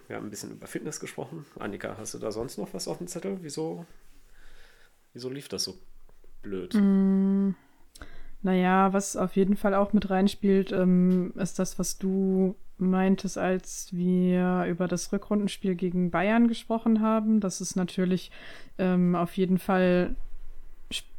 Wir 0.08 0.16
haben 0.16 0.26
ein 0.26 0.30
bisschen 0.30 0.52
über 0.52 0.66
Fitness 0.66 1.00
gesprochen. 1.00 1.46
Annika, 1.58 1.96
hast 1.98 2.14
du 2.14 2.18
da 2.18 2.30
sonst 2.30 2.58
noch 2.58 2.72
was 2.74 2.88
auf 2.88 2.98
dem 2.98 3.06
Zettel? 3.06 3.38
Wieso, 3.40 3.86
wieso 5.12 5.30
lief 5.30 5.48
das 5.48 5.64
so 5.64 5.78
blöd? 6.42 6.74
Mm, 6.74 7.54
naja, 8.42 8.92
was 8.92 9.16
auf 9.16 9.36
jeden 9.36 9.56
Fall 9.56 9.74
auch 9.74 9.92
mit 9.92 10.10
reinspielt, 10.10 10.72
ähm, 10.72 11.32
ist 11.36 11.58
das, 11.58 11.78
was 11.78 11.98
du 11.98 12.54
meintest, 12.76 13.38
als 13.38 13.88
wir 13.92 14.66
über 14.68 14.88
das 14.88 15.12
Rückrundenspiel 15.12 15.74
gegen 15.74 16.10
Bayern 16.10 16.48
gesprochen 16.48 17.00
haben. 17.00 17.40
Das 17.40 17.60
ist 17.60 17.76
natürlich 17.76 18.30
ähm, 18.78 19.14
auf 19.14 19.36
jeden 19.36 19.58
Fall 19.58 20.16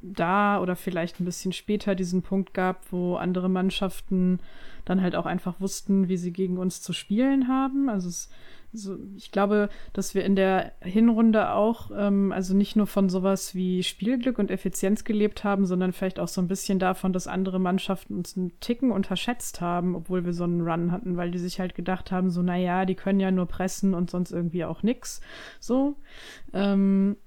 da 0.01 0.61
oder 0.61 0.75
vielleicht 0.75 1.19
ein 1.19 1.25
bisschen 1.25 1.51
später 1.51 1.95
diesen 1.95 2.21
Punkt 2.21 2.53
gab, 2.53 2.91
wo 2.91 3.15
andere 3.15 3.49
Mannschaften 3.49 4.39
dann 4.85 5.01
halt 5.01 5.15
auch 5.15 5.25
einfach 5.25 5.59
wussten, 5.59 6.07
wie 6.07 6.17
sie 6.17 6.31
gegen 6.31 6.57
uns 6.57 6.81
zu 6.81 6.93
spielen 6.93 7.47
haben. 7.47 7.89
Also 7.89 8.09
es 8.09 8.29
so, 8.75 8.97
ich 9.15 9.31
glaube, 9.31 9.69
dass 9.93 10.15
wir 10.15 10.23
in 10.23 10.35
der 10.35 10.73
Hinrunde 10.81 11.51
auch, 11.51 11.91
ähm, 11.95 12.31
also 12.31 12.55
nicht 12.55 12.75
nur 12.75 12.87
von 12.87 13.09
sowas 13.09 13.55
wie 13.55 13.83
Spielglück 13.83 14.39
und 14.39 14.51
Effizienz 14.51 15.03
gelebt 15.03 15.43
haben, 15.43 15.65
sondern 15.65 15.93
vielleicht 15.93 16.19
auch 16.19 16.27
so 16.27 16.41
ein 16.41 16.47
bisschen 16.47 16.79
davon, 16.79 17.13
dass 17.13 17.27
andere 17.27 17.59
Mannschaften 17.59 18.15
uns 18.15 18.37
einen 18.37 18.59
Ticken 18.59 18.91
unterschätzt 18.91 19.61
haben, 19.61 19.95
obwohl 19.95 20.25
wir 20.25 20.33
so 20.33 20.43
einen 20.43 20.61
Run 20.61 20.91
hatten, 20.91 21.17
weil 21.17 21.31
die 21.31 21.39
sich 21.39 21.59
halt 21.59 21.75
gedacht 21.75 22.11
haben, 22.11 22.29
so, 22.29 22.41
naja, 22.41 22.85
die 22.85 22.95
können 22.95 23.19
ja 23.19 23.31
nur 23.31 23.47
pressen 23.47 23.93
und 23.93 24.09
sonst 24.09 24.31
irgendwie 24.31 24.65
auch 24.65 24.83
nix. 24.83 25.21
So. 25.59 25.95
Ähm, 26.53 27.17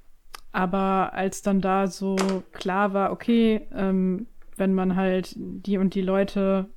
aber 0.53 1.12
als 1.12 1.43
dann 1.43 1.61
da 1.61 1.87
so 1.87 2.16
klar 2.53 2.95
war, 2.95 3.12
okay, 3.12 3.66
ähm, 3.73 4.27
wenn 4.57 4.75
man 4.75 4.97
halt 4.97 5.35
die 5.37 5.79
und 5.79 5.95
die 5.95 6.03
Leute 6.03 6.69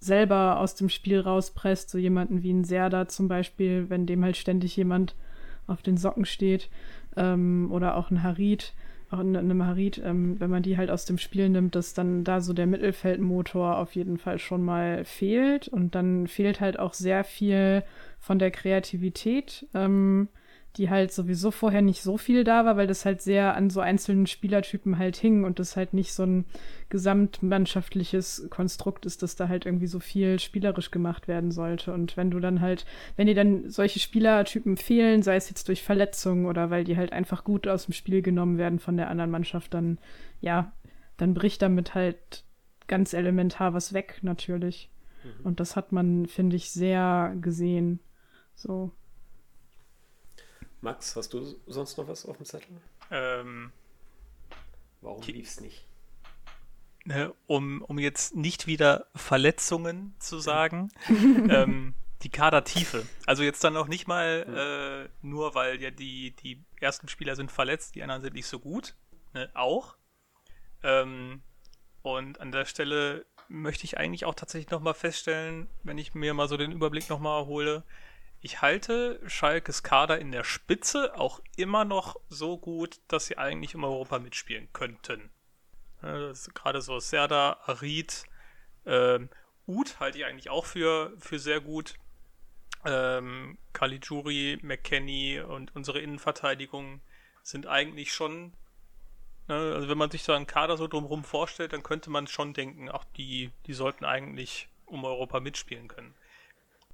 selber 0.00 0.58
aus 0.58 0.74
dem 0.74 0.88
Spiel 0.88 1.20
rauspresst, 1.20 1.90
so 1.90 1.98
jemanden 1.98 2.42
wie 2.42 2.52
ein 2.52 2.64
Serda 2.64 3.06
zum 3.06 3.28
Beispiel, 3.28 3.88
wenn 3.88 4.06
dem 4.06 4.24
halt 4.24 4.36
ständig 4.36 4.76
jemand 4.76 5.14
auf 5.66 5.82
den 5.82 5.96
Socken 5.96 6.24
steht, 6.24 6.70
ähm, 7.16 7.68
oder 7.70 7.96
auch 7.96 8.10
ein 8.10 8.22
Harid, 8.22 8.72
auch 9.10 9.20
in 9.20 9.36
einem 9.36 9.64
Harid, 9.64 10.00
ähm, 10.04 10.38
wenn 10.38 10.50
man 10.50 10.62
die 10.62 10.76
halt 10.76 10.90
aus 10.90 11.04
dem 11.04 11.18
Spiel 11.18 11.48
nimmt, 11.48 11.74
dass 11.74 11.94
dann 11.94 12.24
da 12.24 12.40
so 12.40 12.52
der 12.52 12.66
Mittelfeldmotor 12.66 13.76
auf 13.78 13.94
jeden 13.94 14.18
Fall 14.18 14.38
schon 14.38 14.62
mal 14.62 15.04
fehlt. 15.04 15.68
Und 15.68 15.94
dann 15.94 16.28
fehlt 16.28 16.60
halt 16.60 16.78
auch 16.78 16.94
sehr 16.94 17.24
viel 17.24 17.82
von 18.18 18.38
der 18.38 18.50
Kreativität, 18.50 19.66
ähm, 19.74 20.28
die 20.76 20.88
halt 20.88 21.12
sowieso 21.12 21.50
vorher 21.50 21.82
nicht 21.82 22.02
so 22.02 22.16
viel 22.16 22.44
da 22.44 22.64
war, 22.64 22.76
weil 22.76 22.86
das 22.86 23.04
halt 23.04 23.22
sehr 23.22 23.56
an 23.56 23.70
so 23.70 23.80
einzelnen 23.80 24.26
Spielertypen 24.26 24.98
halt 24.98 25.16
hing 25.16 25.44
und 25.44 25.58
das 25.58 25.76
halt 25.76 25.94
nicht 25.94 26.12
so 26.12 26.22
ein 26.22 26.44
gesamtmannschaftliches 26.90 28.46
Konstrukt 28.50 29.04
ist, 29.04 29.22
dass 29.22 29.34
da 29.34 29.48
halt 29.48 29.66
irgendwie 29.66 29.88
so 29.88 29.98
viel 29.98 30.38
spielerisch 30.38 30.90
gemacht 30.90 31.26
werden 31.26 31.50
sollte. 31.50 31.92
Und 31.92 32.16
wenn 32.16 32.30
du 32.30 32.38
dann 32.38 32.60
halt, 32.60 32.86
wenn 33.16 33.26
dir 33.26 33.34
dann 33.34 33.68
solche 33.68 33.98
Spielertypen 33.98 34.76
fehlen, 34.76 35.22
sei 35.22 35.36
es 35.36 35.48
jetzt 35.48 35.66
durch 35.68 35.82
Verletzungen 35.82 36.46
oder 36.46 36.70
weil 36.70 36.84
die 36.84 36.96
halt 36.96 37.12
einfach 37.12 37.42
gut 37.42 37.66
aus 37.66 37.86
dem 37.86 37.92
Spiel 37.92 38.22
genommen 38.22 38.56
werden 38.56 38.78
von 38.78 38.96
der 38.96 39.10
anderen 39.10 39.30
Mannschaft, 39.30 39.74
dann 39.74 39.98
ja, 40.40 40.72
dann 41.16 41.34
bricht 41.34 41.62
damit 41.62 41.94
halt 41.94 42.44
ganz 42.86 43.12
elementar 43.12 43.74
was 43.74 43.92
weg, 43.92 44.18
natürlich. 44.22 44.90
Mhm. 45.24 45.46
Und 45.46 45.60
das 45.60 45.76
hat 45.76 45.92
man, 45.92 46.26
finde 46.26 46.56
ich, 46.56 46.70
sehr 46.70 47.36
gesehen. 47.40 48.00
So. 48.54 48.92
Max, 50.80 51.14
hast 51.16 51.34
du 51.34 51.56
sonst 51.66 51.98
noch 51.98 52.08
was 52.08 52.24
auf 52.24 52.36
dem 52.38 52.46
Zettel? 52.46 52.80
Ähm, 53.10 53.72
Warum 55.02 55.22
lief's 55.22 55.60
nicht? 55.60 55.84
Ne, 57.04 57.32
um, 57.46 57.82
um 57.82 57.98
jetzt 57.98 58.36
nicht 58.36 58.66
wieder 58.66 59.06
Verletzungen 59.14 60.14
zu 60.18 60.38
sagen, 60.38 60.90
ähm, 61.08 61.94
die 62.22 62.28
Kadertiefe. 62.28 63.06
Also 63.26 63.42
jetzt 63.42 63.64
dann 63.64 63.72
noch 63.72 63.88
nicht 63.88 64.06
mal 64.06 65.08
äh, 65.10 65.26
nur, 65.26 65.54
weil 65.54 65.80
ja 65.80 65.90
die, 65.90 66.32
die 66.36 66.62
ersten 66.80 67.08
Spieler 67.08 67.36
sind 67.36 67.50
verletzt, 67.50 67.94
die 67.94 68.02
anderen 68.02 68.22
sind 68.22 68.34
nicht 68.34 68.46
so 68.46 68.58
gut. 68.58 68.94
Ne, 69.32 69.50
auch. 69.54 69.96
Ähm, 70.82 71.42
und 72.02 72.40
an 72.40 72.52
der 72.52 72.64
Stelle 72.64 73.26
möchte 73.48 73.84
ich 73.84 73.98
eigentlich 73.98 74.24
auch 74.24 74.34
tatsächlich 74.34 74.70
nochmal 74.70 74.94
feststellen, 74.94 75.68
wenn 75.82 75.98
ich 75.98 76.14
mir 76.14 76.34
mal 76.34 76.48
so 76.48 76.56
den 76.56 76.72
Überblick 76.72 77.08
nochmal 77.08 77.46
hole, 77.46 77.82
ich 78.40 78.62
halte 78.62 79.20
Schalkes 79.26 79.82
Kader 79.82 80.18
in 80.18 80.32
der 80.32 80.44
Spitze 80.44 81.14
auch 81.16 81.40
immer 81.56 81.84
noch 81.84 82.16
so 82.28 82.56
gut, 82.56 83.00
dass 83.08 83.26
sie 83.26 83.38
eigentlich 83.38 83.74
im 83.74 83.84
Europa 83.84 84.18
mitspielen 84.18 84.68
könnten. 84.72 85.30
Gerade 86.00 86.80
so 86.80 86.98
Serda, 86.98 87.58
Arid, 87.66 88.24
ähm, 88.86 89.28
Ud 89.66 90.00
halte 90.00 90.18
ich 90.18 90.24
eigentlich 90.24 90.48
auch 90.48 90.64
für, 90.64 91.12
für 91.18 91.38
sehr 91.38 91.60
gut. 91.60 91.94
Ähm, 92.86 93.58
Caligiuri, 93.74 94.58
McKenny 94.62 95.40
und 95.40 95.76
unsere 95.76 96.00
Innenverteidigung 96.00 97.02
sind 97.42 97.66
eigentlich 97.66 98.14
schon, 98.14 98.54
ne, 99.48 99.74
also 99.74 99.88
wenn 99.90 99.98
man 99.98 100.10
sich 100.10 100.22
so 100.22 100.32
einen 100.32 100.46
Kader 100.46 100.78
so 100.78 100.88
drumherum 100.88 101.24
vorstellt, 101.24 101.74
dann 101.74 101.82
könnte 101.82 102.08
man 102.08 102.26
schon 102.26 102.54
denken, 102.54 102.88
ach, 102.90 103.04
die, 103.16 103.50
die 103.66 103.74
sollten 103.74 104.06
eigentlich 104.06 104.68
um 104.86 105.04
Europa 105.04 105.40
mitspielen 105.40 105.88
können. 105.88 106.14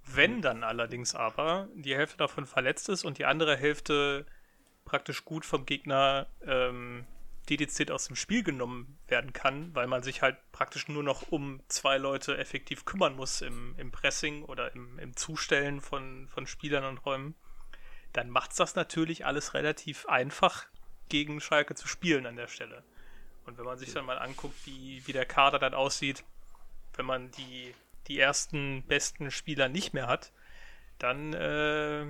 Wenn 0.07 0.41
dann 0.41 0.63
allerdings 0.63 1.15
aber 1.15 1.69
die 1.75 1.97
Hälfte 1.97 2.17
davon 2.17 2.47
verletzt 2.47 2.89
ist 2.89 3.05
und 3.05 3.19
die 3.19 3.25
andere 3.25 3.57
Hälfte 3.57 4.25
praktisch 4.85 5.25
gut 5.25 5.45
vom 5.45 5.67
Gegner 5.67 6.27
ähm, 6.47 7.05
dediziert 7.49 7.91
aus 7.91 8.07
dem 8.07 8.17
Spiel 8.17 8.43
genommen 8.43 8.99
werden 9.09 9.33
kann, 9.33 9.75
weil 9.75 9.87
man 9.87 10.03
sich 10.03 10.23
halt 10.23 10.37
praktisch 10.53 10.89
nur 10.89 11.03
noch 11.03 11.31
um 11.31 11.61
zwei 11.69 11.99
Leute 11.99 12.39
effektiv 12.39 12.85
kümmern 12.85 13.17
muss 13.17 13.41
im, 13.41 13.75
im 13.79 13.91
Pressing 13.93 14.45
oder 14.45 14.75
im, 14.75 14.99
im 14.99 15.17
Zustellen 15.17 15.81
von, 15.81 16.29
von 16.29 16.47
Spielern 16.47 16.85
und 16.85 17.05
Räumen, 17.05 17.35
dann 18.13 18.31
macht 18.31 18.53
es 18.53 18.57
das 18.57 18.75
natürlich 18.75 19.27
alles 19.27 19.55
relativ 19.55 20.07
einfach, 20.07 20.67
gegen 21.09 21.41
Schalke 21.41 21.75
zu 21.75 21.87
spielen 21.87 22.27
an 22.27 22.37
der 22.37 22.49
Stelle. 22.49 22.83
Und 23.45 23.59
wenn 23.59 23.65
man 23.65 23.79
sich 23.79 23.93
dann 23.93 24.05
mal 24.05 24.19
anguckt, 24.19 24.57
wie, 24.67 25.07
wie 25.07 25.13
der 25.13 25.27
Kader 25.27 25.59
dann 25.59 25.75
aussieht, 25.75 26.25
wenn 26.95 27.07
man 27.07 27.31
die 27.33 27.75
die 28.09 28.19
ersten 28.19 28.83
besten 28.87 29.31
Spieler 29.31 29.69
nicht 29.69 29.95
mehr 29.95 30.07
hat, 30.07 30.33
dann 30.99 31.33
äh, 31.35 32.07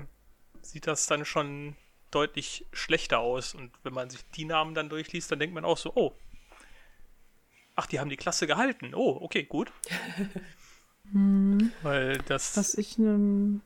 sieht 0.63 0.87
das 0.87 1.07
dann 1.07 1.25
schon 1.25 1.77
deutlich 2.11 2.67
schlechter 2.73 3.19
aus. 3.19 3.55
Und 3.55 3.73
wenn 3.83 3.93
man 3.93 4.11
sich 4.11 4.25
die 4.37 4.45
Namen 4.45 4.75
dann 4.75 4.89
durchliest, 4.89 5.31
dann 5.31 5.39
denkt 5.39 5.55
man 5.55 5.65
auch 5.65 5.79
so, 5.79 5.93
oh, 5.95 6.13
ach, 7.75 7.87
die 7.87 8.01
haben 8.01 8.11
die 8.11 8.17
Klasse 8.17 8.47
gehalten. 8.47 8.95
Oh, 8.95 9.19
okay, 9.21 9.45
gut. 9.45 9.73
hm. 11.13 11.73
Weil 11.83 12.19
das. 12.19 12.57
Was 12.57 12.75
ich 12.75 12.99
ne, 12.99 13.61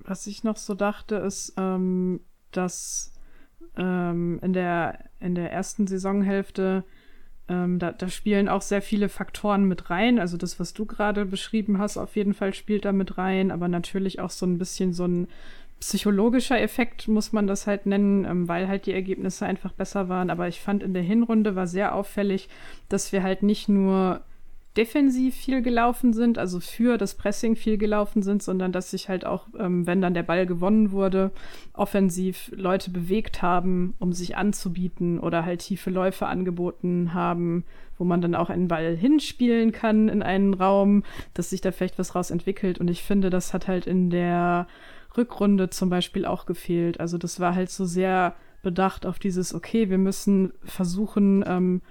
was 0.00 0.26
ich 0.26 0.44
noch 0.44 0.56
so 0.56 0.74
dachte, 0.74 1.16
ist, 1.16 1.54
ähm, 1.56 2.20
dass 2.52 3.12
ähm, 3.76 4.40
in 4.42 4.52
der 4.52 5.10
in 5.20 5.34
der 5.34 5.52
ersten 5.52 5.86
Saisonhälfte 5.86 6.84
ähm, 7.50 7.80
da, 7.80 7.90
da, 7.90 8.08
spielen 8.08 8.48
auch 8.48 8.62
sehr 8.62 8.80
viele 8.80 9.08
Faktoren 9.08 9.64
mit 9.64 9.90
rein. 9.90 10.20
Also 10.20 10.36
das, 10.36 10.60
was 10.60 10.72
du 10.72 10.86
gerade 10.86 11.26
beschrieben 11.26 11.78
hast, 11.78 11.98
auf 11.98 12.14
jeden 12.14 12.32
Fall 12.32 12.54
spielt 12.54 12.84
da 12.84 12.92
mit 12.92 13.18
rein, 13.18 13.50
aber 13.50 13.66
natürlich 13.66 14.20
auch 14.20 14.30
so 14.30 14.46
ein 14.46 14.56
bisschen 14.56 14.92
so 14.92 15.04
ein 15.04 15.26
psychologischer 15.80 16.60
Effekt, 16.60 17.08
muss 17.08 17.32
man 17.32 17.46
das 17.46 17.66
halt 17.66 17.86
nennen, 17.86 18.24
ähm, 18.24 18.48
weil 18.48 18.68
halt 18.68 18.86
die 18.86 18.92
Ergebnisse 18.92 19.46
einfach 19.46 19.72
besser 19.72 20.08
waren. 20.08 20.30
Aber 20.30 20.46
ich 20.46 20.60
fand 20.60 20.82
in 20.84 20.94
der 20.94 21.02
Hinrunde 21.02 21.56
war 21.56 21.66
sehr 21.66 21.94
auffällig, 21.94 22.48
dass 22.88 23.12
wir 23.12 23.24
halt 23.24 23.42
nicht 23.42 23.68
nur 23.68 24.20
defensiv 24.76 25.34
viel 25.34 25.62
gelaufen 25.62 26.12
sind, 26.12 26.38
also 26.38 26.60
für 26.60 26.96
das 26.96 27.16
Pressing 27.16 27.56
viel 27.56 27.76
gelaufen 27.76 28.22
sind, 28.22 28.42
sondern 28.42 28.70
dass 28.70 28.92
sich 28.92 29.08
halt 29.08 29.26
auch, 29.26 29.48
ähm, 29.58 29.86
wenn 29.86 30.00
dann 30.00 30.14
der 30.14 30.22
Ball 30.22 30.46
gewonnen 30.46 30.92
wurde, 30.92 31.32
offensiv 31.72 32.52
Leute 32.54 32.90
bewegt 32.90 33.42
haben, 33.42 33.94
um 33.98 34.12
sich 34.12 34.36
anzubieten 34.36 35.18
oder 35.18 35.44
halt 35.44 35.60
tiefe 35.60 35.90
Läufe 35.90 36.26
angeboten 36.26 37.14
haben, 37.14 37.64
wo 37.98 38.04
man 38.04 38.20
dann 38.20 38.36
auch 38.36 38.48
einen 38.48 38.68
Ball 38.68 38.96
hinspielen 38.96 39.72
kann 39.72 40.08
in 40.08 40.22
einen 40.22 40.54
Raum, 40.54 41.02
dass 41.34 41.50
sich 41.50 41.60
da 41.60 41.72
vielleicht 41.72 41.98
was 41.98 42.14
raus 42.14 42.30
entwickelt. 42.30 42.78
Und 42.78 42.88
ich 42.88 43.02
finde, 43.02 43.28
das 43.28 43.52
hat 43.52 43.66
halt 43.66 43.86
in 43.86 44.08
der 44.08 44.68
Rückrunde 45.16 45.70
zum 45.70 45.90
Beispiel 45.90 46.24
auch 46.24 46.46
gefehlt. 46.46 47.00
Also 47.00 47.18
das 47.18 47.40
war 47.40 47.56
halt 47.56 47.70
so 47.70 47.84
sehr 47.84 48.36
bedacht 48.62 49.04
auf 49.04 49.18
dieses, 49.18 49.52
okay, 49.52 49.90
wir 49.90 49.98
müssen 49.98 50.52
versuchen, 50.62 51.44
ähm, 51.46 51.82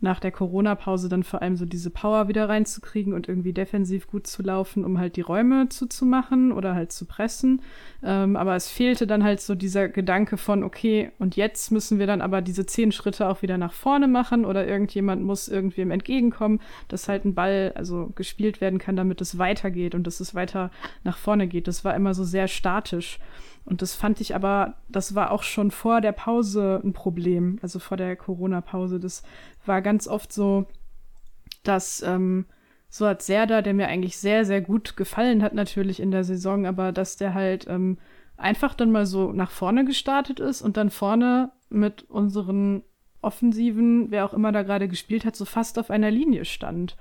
nach 0.00 0.20
der 0.20 0.30
Corona-Pause 0.30 1.08
dann 1.08 1.24
vor 1.24 1.42
allem 1.42 1.56
so 1.56 1.64
diese 1.64 1.90
Power 1.90 2.28
wieder 2.28 2.48
reinzukriegen 2.48 3.12
und 3.12 3.28
irgendwie 3.28 3.52
defensiv 3.52 4.06
gut 4.06 4.26
zu 4.26 4.42
laufen, 4.42 4.84
um 4.84 4.98
halt 4.98 5.16
die 5.16 5.22
Räume 5.22 5.68
zuzumachen 5.68 6.52
oder 6.52 6.74
halt 6.74 6.92
zu 6.92 7.04
pressen. 7.04 7.62
Ähm, 8.02 8.36
aber 8.36 8.54
es 8.54 8.70
fehlte 8.70 9.06
dann 9.06 9.24
halt 9.24 9.40
so 9.40 9.54
dieser 9.54 9.88
Gedanke 9.88 10.36
von, 10.36 10.62
okay, 10.62 11.10
und 11.18 11.36
jetzt 11.36 11.72
müssen 11.72 11.98
wir 11.98 12.06
dann 12.06 12.20
aber 12.20 12.42
diese 12.42 12.66
zehn 12.66 12.92
Schritte 12.92 13.28
auch 13.28 13.42
wieder 13.42 13.58
nach 13.58 13.72
vorne 13.72 14.08
machen 14.08 14.44
oder 14.44 14.66
irgendjemand 14.66 15.22
muss 15.22 15.48
irgendwem 15.48 15.90
entgegenkommen, 15.90 16.60
dass 16.86 17.08
halt 17.08 17.24
ein 17.24 17.34
Ball 17.34 17.72
also 17.74 18.10
gespielt 18.14 18.60
werden 18.60 18.78
kann, 18.78 18.96
damit 18.96 19.20
es 19.20 19.38
weitergeht 19.38 19.94
und 19.94 20.06
dass 20.06 20.20
es 20.20 20.34
weiter 20.34 20.70
nach 21.02 21.16
vorne 21.16 21.48
geht. 21.48 21.66
Das 21.66 21.84
war 21.84 21.94
immer 21.94 22.14
so 22.14 22.24
sehr 22.24 22.48
statisch. 22.48 23.18
Und 23.68 23.82
das 23.82 23.94
fand 23.94 24.20
ich 24.22 24.34
aber, 24.34 24.74
das 24.88 25.14
war 25.14 25.30
auch 25.30 25.42
schon 25.42 25.70
vor 25.70 26.00
der 26.00 26.12
Pause 26.12 26.80
ein 26.82 26.94
Problem, 26.94 27.58
also 27.60 27.78
vor 27.78 27.98
der 27.98 28.16
Corona-Pause. 28.16 28.98
Das 28.98 29.22
war 29.66 29.82
ganz 29.82 30.08
oft 30.08 30.32
so, 30.32 30.66
dass 31.64 32.00
ähm, 32.02 32.46
so 32.88 33.06
hat 33.06 33.20
Serda, 33.20 33.60
der 33.60 33.74
mir 33.74 33.88
eigentlich 33.88 34.16
sehr, 34.16 34.46
sehr 34.46 34.62
gut 34.62 34.96
gefallen 34.96 35.42
hat, 35.42 35.52
natürlich 35.52 36.00
in 36.00 36.10
der 36.10 36.24
Saison, 36.24 36.64
aber 36.64 36.92
dass 36.92 37.16
der 37.16 37.34
halt 37.34 37.66
ähm, 37.68 37.98
einfach 38.38 38.72
dann 38.72 38.90
mal 38.90 39.04
so 39.04 39.32
nach 39.32 39.50
vorne 39.50 39.84
gestartet 39.84 40.40
ist 40.40 40.62
und 40.62 40.78
dann 40.78 40.88
vorne 40.88 41.52
mit 41.68 42.08
unseren 42.08 42.82
Offensiven, 43.20 44.10
wer 44.10 44.24
auch 44.24 44.32
immer 44.32 44.52
da 44.52 44.62
gerade 44.62 44.88
gespielt 44.88 45.26
hat, 45.26 45.36
so 45.36 45.44
fast 45.44 45.78
auf 45.78 45.90
einer 45.90 46.10
Linie 46.10 46.46
stand. 46.46 46.96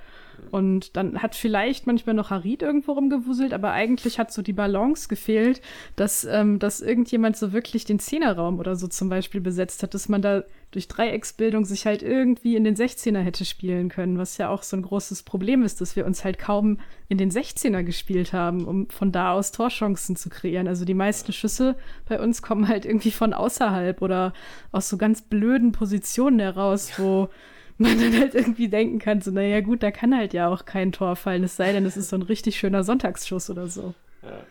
Und 0.51 0.95
dann 0.95 1.21
hat 1.21 1.35
vielleicht 1.35 1.87
manchmal 1.87 2.15
noch 2.15 2.29
Harid 2.29 2.61
irgendwo 2.61 2.93
rumgewuselt, 2.93 3.53
aber 3.53 3.71
eigentlich 3.71 4.19
hat 4.19 4.31
so 4.31 4.41
die 4.41 4.53
Balance 4.53 5.07
gefehlt, 5.07 5.61
dass, 5.95 6.23
ähm, 6.25 6.59
dass 6.59 6.81
irgendjemand 6.81 7.37
so 7.37 7.53
wirklich 7.53 7.85
den 7.85 7.99
Zehnerraum 7.99 8.59
oder 8.59 8.75
so 8.75 8.87
zum 8.87 9.09
Beispiel 9.09 9.41
besetzt 9.41 9.83
hat, 9.83 9.93
dass 9.93 10.09
man 10.09 10.21
da 10.21 10.43
durch 10.71 10.87
Dreiecksbildung 10.87 11.63
sich 11.63 11.85
halt 11.85 12.03
irgendwie 12.03 12.55
in 12.55 12.63
den 12.63 12.75
16er 12.75 13.19
hätte 13.19 13.45
spielen 13.45 13.89
können, 13.89 14.17
was 14.17 14.37
ja 14.37 14.49
auch 14.49 14.63
so 14.63 14.75
ein 14.75 14.81
großes 14.81 15.23
Problem 15.23 15.63
ist, 15.63 15.79
dass 15.79 15.95
wir 15.95 16.05
uns 16.05 16.25
halt 16.25 16.37
kaum 16.39 16.79
in 17.07 17.17
den 17.17 17.31
16er 17.31 17.83
gespielt 17.83 18.33
haben, 18.33 18.65
um 18.65 18.89
von 18.89 19.11
da 19.11 19.31
aus 19.31 19.51
Torchancen 19.51 20.17
zu 20.17 20.29
kreieren. 20.29 20.67
Also 20.67 20.83
die 20.83 20.93
meisten 20.93 21.31
Schüsse 21.31 21.75
bei 22.07 22.19
uns 22.19 22.41
kommen 22.41 22.67
halt 22.67 22.85
irgendwie 22.85 23.11
von 23.11 23.33
außerhalb 23.33 24.01
oder 24.01 24.33
aus 24.71 24.89
so 24.89 24.97
ganz 24.97 25.21
blöden 25.21 25.71
Positionen 25.71 26.39
heraus, 26.39 26.91
wo 26.97 27.29
man 27.89 27.99
dann 27.99 28.19
halt 28.19 28.35
irgendwie 28.35 28.67
denken 28.69 28.99
kann, 28.99 29.21
so, 29.21 29.31
naja 29.31 29.61
gut, 29.61 29.83
da 29.83 29.91
kann 29.91 30.15
halt 30.15 30.33
ja 30.33 30.47
auch 30.49 30.65
kein 30.65 30.91
Tor 30.91 31.15
fallen, 31.15 31.43
es 31.43 31.55
sei 31.55 31.71
denn, 31.73 31.85
es 31.85 31.97
ist 31.97 32.09
so 32.09 32.15
ein 32.15 32.23
richtig 32.23 32.57
schöner 32.57 32.83
Sonntagsschuss 32.83 33.49
oder 33.49 33.67
so. 33.67 33.93
Ja. 34.23 34.45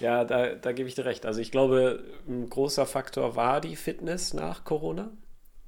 Ja, 0.00 0.24
da, 0.24 0.54
da 0.54 0.72
gebe 0.72 0.88
ich 0.88 0.96
dir 0.96 1.04
recht. 1.04 1.24
Also 1.24 1.40
ich 1.40 1.52
glaube, 1.52 2.02
ein 2.26 2.50
großer 2.50 2.84
Faktor 2.84 3.36
war 3.36 3.60
die 3.60 3.76
Fitness 3.76 4.34
nach 4.34 4.64
Corona. 4.64 5.12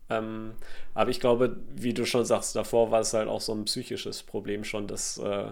Ähm, 0.08 0.54
aber 0.94 1.10
ich 1.10 1.20
glaube, 1.20 1.56
wie 1.74 1.94
du 1.94 2.04
schon 2.06 2.24
sagst, 2.24 2.56
davor 2.56 2.90
war 2.90 3.00
es 3.00 3.12
halt 3.12 3.28
auch 3.28 3.40
so 3.40 3.52
ein 3.52 3.64
psychisches 3.64 4.22
Problem 4.22 4.64
schon, 4.64 4.86
dass, 4.88 5.18
äh, 5.18 5.50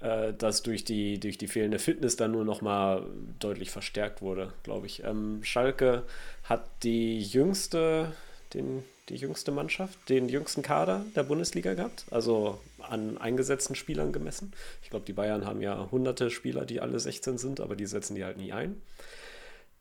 äh, 0.00 0.32
durch 0.32 0.84
die, 0.84 1.18
durch 1.18 1.38
die 1.38 1.48
fehlende 1.48 1.78
Fitness 1.78 2.16
dann 2.16 2.32
nur 2.32 2.44
noch 2.44 2.60
mal 2.60 3.06
deutlich 3.38 3.70
verstärkt 3.70 4.22
wurde, 4.22 4.52
glaube 4.62 4.86
ich. 4.86 5.04
Ähm, 5.04 5.40
Schalke 5.42 6.04
hat 6.44 6.68
die 6.82 7.20
jüngste 7.20 8.12
den, 8.54 8.84
die 9.08 9.16
jüngste 9.16 9.52
Mannschaft, 9.52 10.08
den 10.08 10.28
jüngsten 10.28 10.62
Kader 10.62 11.04
der 11.14 11.22
Bundesliga 11.22 11.74
gehabt, 11.74 12.06
also 12.10 12.58
an 12.80 13.18
eingesetzten 13.18 13.76
Spielern 13.76 14.12
gemessen. 14.12 14.52
Ich 14.82 14.90
glaube, 14.90 15.04
die 15.04 15.12
Bayern 15.12 15.44
haben 15.46 15.62
ja 15.62 15.88
hunderte 15.90 16.30
Spieler, 16.30 16.64
die 16.64 16.80
alle 16.80 16.98
16 16.98 17.38
sind, 17.38 17.60
aber 17.60 17.76
die 17.76 17.86
setzen 17.86 18.14
die 18.14 18.24
halt 18.24 18.36
nie 18.36 18.52
ein. 18.52 18.80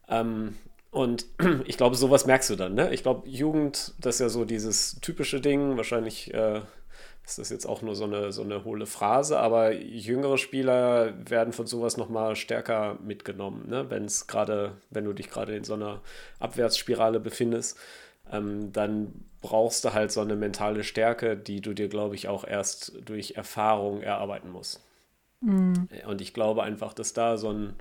Ähm, 0.08 0.58
und 0.92 1.26
ich 1.66 1.78
glaube, 1.78 1.96
sowas 1.96 2.26
merkst 2.26 2.50
du 2.52 2.56
dann. 2.56 2.76
Ne? 2.76 2.94
Ich 2.94 3.04
glaube, 3.04 3.28
Jugend, 3.28 3.94
das 4.00 4.16
ist 4.16 4.22
ja 4.22 4.30
so 4.30 4.46
dieses 4.46 5.00
typische 5.02 5.42
Ding. 5.42 5.76
Wahrscheinlich 5.76 6.34
äh, 6.34 6.62
ist 7.26 7.40
das 7.40 7.50
jetzt 7.50 7.66
auch 7.66 7.82
nur 7.82 7.96
so 7.96 8.04
eine, 8.04 8.32
so 8.32 8.44
eine 8.44 8.64
hohle 8.64 8.86
Phrase, 8.86 9.40
aber 9.40 9.74
jüngere 9.74 10.38
Spieler 10.38 11.14
werden 11.30 11.54
von 11.54 11.66
sowas 11.66 11.98
nochmal 11.98 12.36
stärker 12.36 12.98
mitgenommen. 13.04 13.68
Ne? 13.68 13.90
Wenn 13.90 14.06
es 14.06 14.28
gerade, 14.28 14.78
wenn 14.92 15.06
du 15.06 15.14
dich 15.14 15.30
gerade 15.30 15.56
in 15.56 15.64
so 15.64 15.74
einer 15.74 16.02
Abwärtsspirale 16.40 17.20
befindest, 17.20 17.78
ähm, 18.32 18.72
dann 18.72 19.26
brauchst 19.42 19.86
du 19.86 19.94
halt 19.94 20.12
so 20.12 20.22
eine 20.22 20.36
mentale 20.36 20.84
Stärke, 20.84 21.38
die 21.38 21.62
du 21.62 21.74
dir, 21.74 21.88
glaube 21.88 22.16
ich, 22.16 22.28
auch 22.28 22.46
erst 22.46 22.94
durch 23.06 23.36
Erfahrung 23.36 24.02
erarbeiten 24.02 24.52
musst. 24.52 24.82
Mhm. 25.42 25.88
Und 26.08 26.22
ich 26.22 26.34
glaube 26.34 26.64
einfach, 26.64 26.94
dass 26.94 27.14
da 27.14 27.38
so 27.38 27.52
ein 27.52 27.74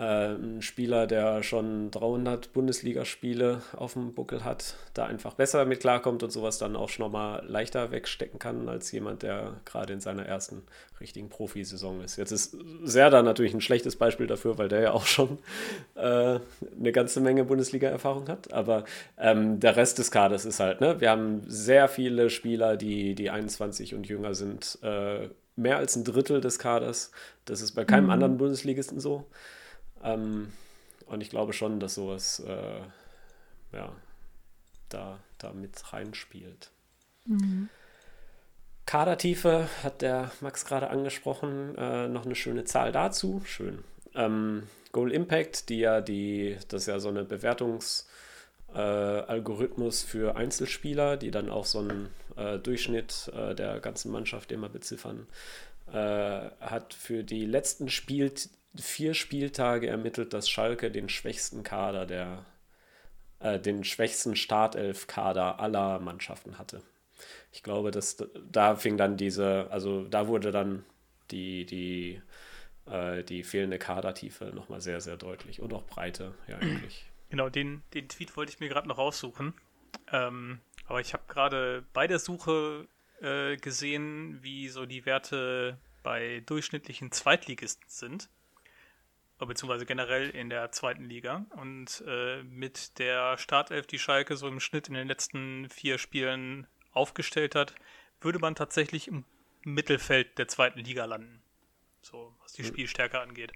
ein 0.00 0.62
Spieler, 0.62 1.06
der 1.06 1.42
schon 1.42 1.90
300 1.90 2.54
Bundesligaspiele 2.54 3.60
auf 3.76 3.92
dem 3.92 4.14
Buckel 4.14 4.44
hat, 4.44 4.76
da 4.94 5.04
einfach 5.04 5.34
besser 5.34 5.66
mit 5.66 5.80
klarkommt 5.80 6.22
und 6.22 6.30
sowas 6.30 6.56
dann 6.56 6.74
auch 6.74 6.88
schon 6.88 7.04
nochmal 7.04 7.44
leichter 7.46 7.90
wegstecken 7.90 8.38
kann 8.38 8.68
als 8.68 8.90
jemand, 8.92 9.22
der 9.22 9.60
gerade 9.66 9.92
in 9.92 10.00
seiner 10.00 10.24
ersten 10.24 10.62
richtigen 11.00 11.28
Profisaison 11.28 12.00
ist. 12.00 12.16
Jetzt 12.16 12.32
ist 12.32 12.56
Serda 12.82 13.22
natürlich 13.22 13.52
ein 13.52 13.60
schlechtes 13.60 13.96
Beispiel 13.96 14.26
dafür, 14.26 14.56
weil 14.56 14.68
der 14.68 14.80
ja 14.80 14.92
auch 14.92 15.04
schon 15.04 15.38
äh, 15.96 16.00
eine 16.80 16.92
ganze 16.92 17.20
Menge 17.20 17.44
Bundesliga-Erfahrung 17.44 18.28
hat. 18.28 18.54
Aber 18.54 18.84
ähm, 19.18 19.60
der 19.60 19.76
Rest 19.76 19.98
des 19.98 20.10
Kaders 20.10 20.46
ist 20.46 20.60
halt, 20.60 20.80
ne? 20.80 20.98
Wir 21.00 21.10
haben 21.10 21.42
sehr 21.46 21.88
viele 21.88 22.30
Spieler, 22.30 22.78
die, 22.78 23.14
die 23.14 23.28
21 23.28 23.94
und 23.94 24.08
jünger 24.08 24.34
sind. 24.34 24.78
Äh, 24.82 25.28
mehr 25.56 25.76
als 25.76 25.94
ein 25.96 26.04
Drittel 26.04 26.40
des 26.40 26.58
Kaders. 26.58 27.10
Das 27.44 27.60
ist 27.60 27.72
bei 27.72 27.84
keinem 27.84 28.04
mhm. 28.04 28.10
anderen 28.10 28.38
Bundesligisten 28.38 28.98
so. 28.98 29.26
Ähm, 30.02 30.52
und 31.06 31.20
ich 31.20 31.30
glaube 31.30 31.52
schon, 31.52 31.80
dass 31.80 31.94
sowas 31.94 32.40
äh, 32.40 32.80
ja, 33.72 33.92
da, 34.88 35.18
da 35.38 35.52
mit 35.52 35.92
reinspielt. 35.92 36.70
Mhm. 37.26 37.68
Kadertiefe 38.86 39.68
hat 39.84 40.02
der 40.02 40.32
Max 40.40 40.64
gerade 40.64 40.90
angesprochen. 40.90 41.76
Äh, 41.76 42.08
noch 42.08 42.24
eine 42.24 42.34
schöne 42.34 42.64
Zahl 42.64 42.92
dazu. 42.92 43.42
Schön. 43.44 43.84
Ähm, 44.14 44.64
Goal 44.92 45.12
Impact, 45.12 45.68
die 45.68 45.78
ja 45.78 46.00
die, 46.00 46.56
das 46.68 46.82
ist 46.82 46.88
ja 46.88 46.98
so 46.98 47.08
eine 47.08 47.22
Bewertungsalgorithmus 47.24 50.02
äh, 50.02 50.06
für 50.06 50.36
Einzelspieler, 50.36 51.16
die 51.16 51.30
dann 51.30 51.50
auch 51.50 51.66
so 51.66 51.78
einen 51.78 52.08
äh, 52.36 52.58
Durchschnitt 52.58 53.30
äh, 53.34 53.54
der 53.54 53.78
ganzen 53.78 54.10
Mannschaft 54.10 54.50
immer 54.50 54.68
beziffern, 54.68 55.28
äh, 55.92 56.50
hat 56.60 56.94
für 56.94 57.22
die 57.22 57.46
letzten 57.46 57.88
Spiel, 57.88 58.32
vier 58.76 59.14
Spieltage 59.14 59.88
ermittelt, 59.88 60.32
dass 60.32 60.48
Schalke 60.48 60.90
den 60.90 61.08
schwächsten 61.08 61.62
Kader 61.62 62.06
der, 62.06 62.44
äh, 63.40 63.58
den 63.58 63.84
schwächsten 63.84 64.36
Startelf-Kader 64.36 65.60
aller 65.60 65.98
Mannschaften 65.98 66.58
hatte. 66.58 66.82
Ich 67.52 67.62
glaube, 67.62 67.90
dass 67.90 68.16
da 68.50 68.76
fing 68.76 68.96
dann 68.96 69.16
diese, 69.16 69.68
also 69.70 70.04
da 70.04 70.28
wurde 70.28 70.52
dann 70.52 70.84
die, 71.30 71.66
die, 71.66 72.22
äh, 72.86 73.24
die 73.24 73.42
fehlende 73.42 73.78
Kadertiefe 73.78 74.46
nochmal 74.46 74.80
sehr, 74.80 75.00
sehr 75.00 75.16
deutlich 75.16 75.60
und 75.60 75.72
auch 75.72 75.84
Breite, 75.84 76.34
ja, 76.46 76.56
eigentlich. 76.58 77.04
Genau, 77.30 77.48
den, 77.48 77.82
den 77.94 78.08
Tweet 78.08 78.36
wollte 78.36 78.52
ich 78.52 78.60
mir 78.60 78.68
gerade 78.68 78.88
noch 78.88 78.98
raussuchen. 78.98 79.54
Ähm, 80.12 80.60
aber 80.86 81.00
ich 81.00 81.12
habe 81.12 81.22
gerade 81.28 81.84
bei 81.92 82.08
der 82.08 82.18
Suche 82.18 82.88
äh, 83.20 83.56
gesehen, 83.56 84.42
wie 84.42 84.68
so 84.68 84.86
die 84.86 85.06
Werte 85.06 85.78
bei 86.02 86.42
durchschnittlichen 86.46 87.12
Zweitligisten 87.12 87.88
sind 87.88 88.28
beziehungsweise 89.46 89.86
generell 89.86 90.30
in 90.30 90.50
der 90.50 90.70
zweiten 90.72 91.04
Liga. 91.04 91.46
Und 91.56 92.04
äh, 92.06 92.42
mit 92.42 92.98
der 92.98 93.38
Startelf, 93.38 93.86
die 93.86 93.98
Schalke 93.98 94.36
so 94.36 94.48
im 94.48 94.60
Schnitt 94.60 94.88
in 94.88 94.94
den 94.94 95.08
letzten 95.08 95.68
vier 95.68 95.98
Spielen 95.98 96.66
aufgestellt 96.92 97.54
hat, 97.54 97.74
würde 98.20 98.38
man 98.38 98.54
tatsächlich 98.54 99.08
im 99.08 99.24
Mittelfeld 99.62 100.38
der 100.38 100.48
zweiten 100.48 100.80
Liga 100.80 101.04
landen. 101.04 101.42
So, 102.02 102.34
was 102.42 102.52
die 102.52 102.62
hm. 102.62 102.68
Spielstärke 102.68 103.20
angeht. 103.20 103.52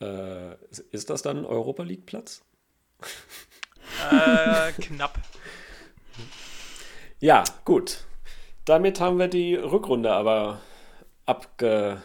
Äh, 0.00 0.56
ist 0.90 1.10
das 1.10 1.22
dann 1.22 1.44
Europa 1.44 1.82
League 1.82 2.06
Platz? 2.06 2.44
Äh, 4.10 4.72
knapp. 4.80 5.18
Ja, 7.20 7.44
gut. 7.64 8.04
Damit 8.64 9.00
haben 9.00 9.18
wir 9.18 9.28
die 9.28 9.54
Rückrunde 9.54 10.12
aber 10.12 10.60
abge 11.24 12.02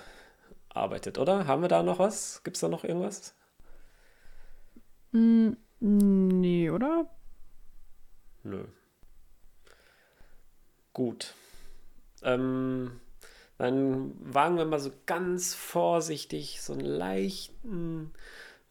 arbeitet, 0.78 1.18
oder? 1.18 1.48
Haben 1.48 1.62
wir 1.62 1.70
da 1.70 1.84
noch 1.84 2.00
was? 2.00 2.42
Gibt 2.44 2.58
es 2.58 2.62
da 2.62 2.70
noch 2.70 2.84
irgendwas? 2.84 3.36
Mm, 5.12 5.52
nee, 5.80 6.70
oder? 6.70 7.08
Nö. 8.44 8.66
Gut. 10.94 11.34
Ähm, 12.24 13.00
dann 13.58 14.14
wagen 14.20 14.58
wir 14.58 14.66
mal 14.66 14.80
so 14.80 14.92
ganz 15.06 15.54
vorsichtig 15.54 16.62
so 16.62 16.74
einen 16.74 16.86
leichten, 16.86 18.14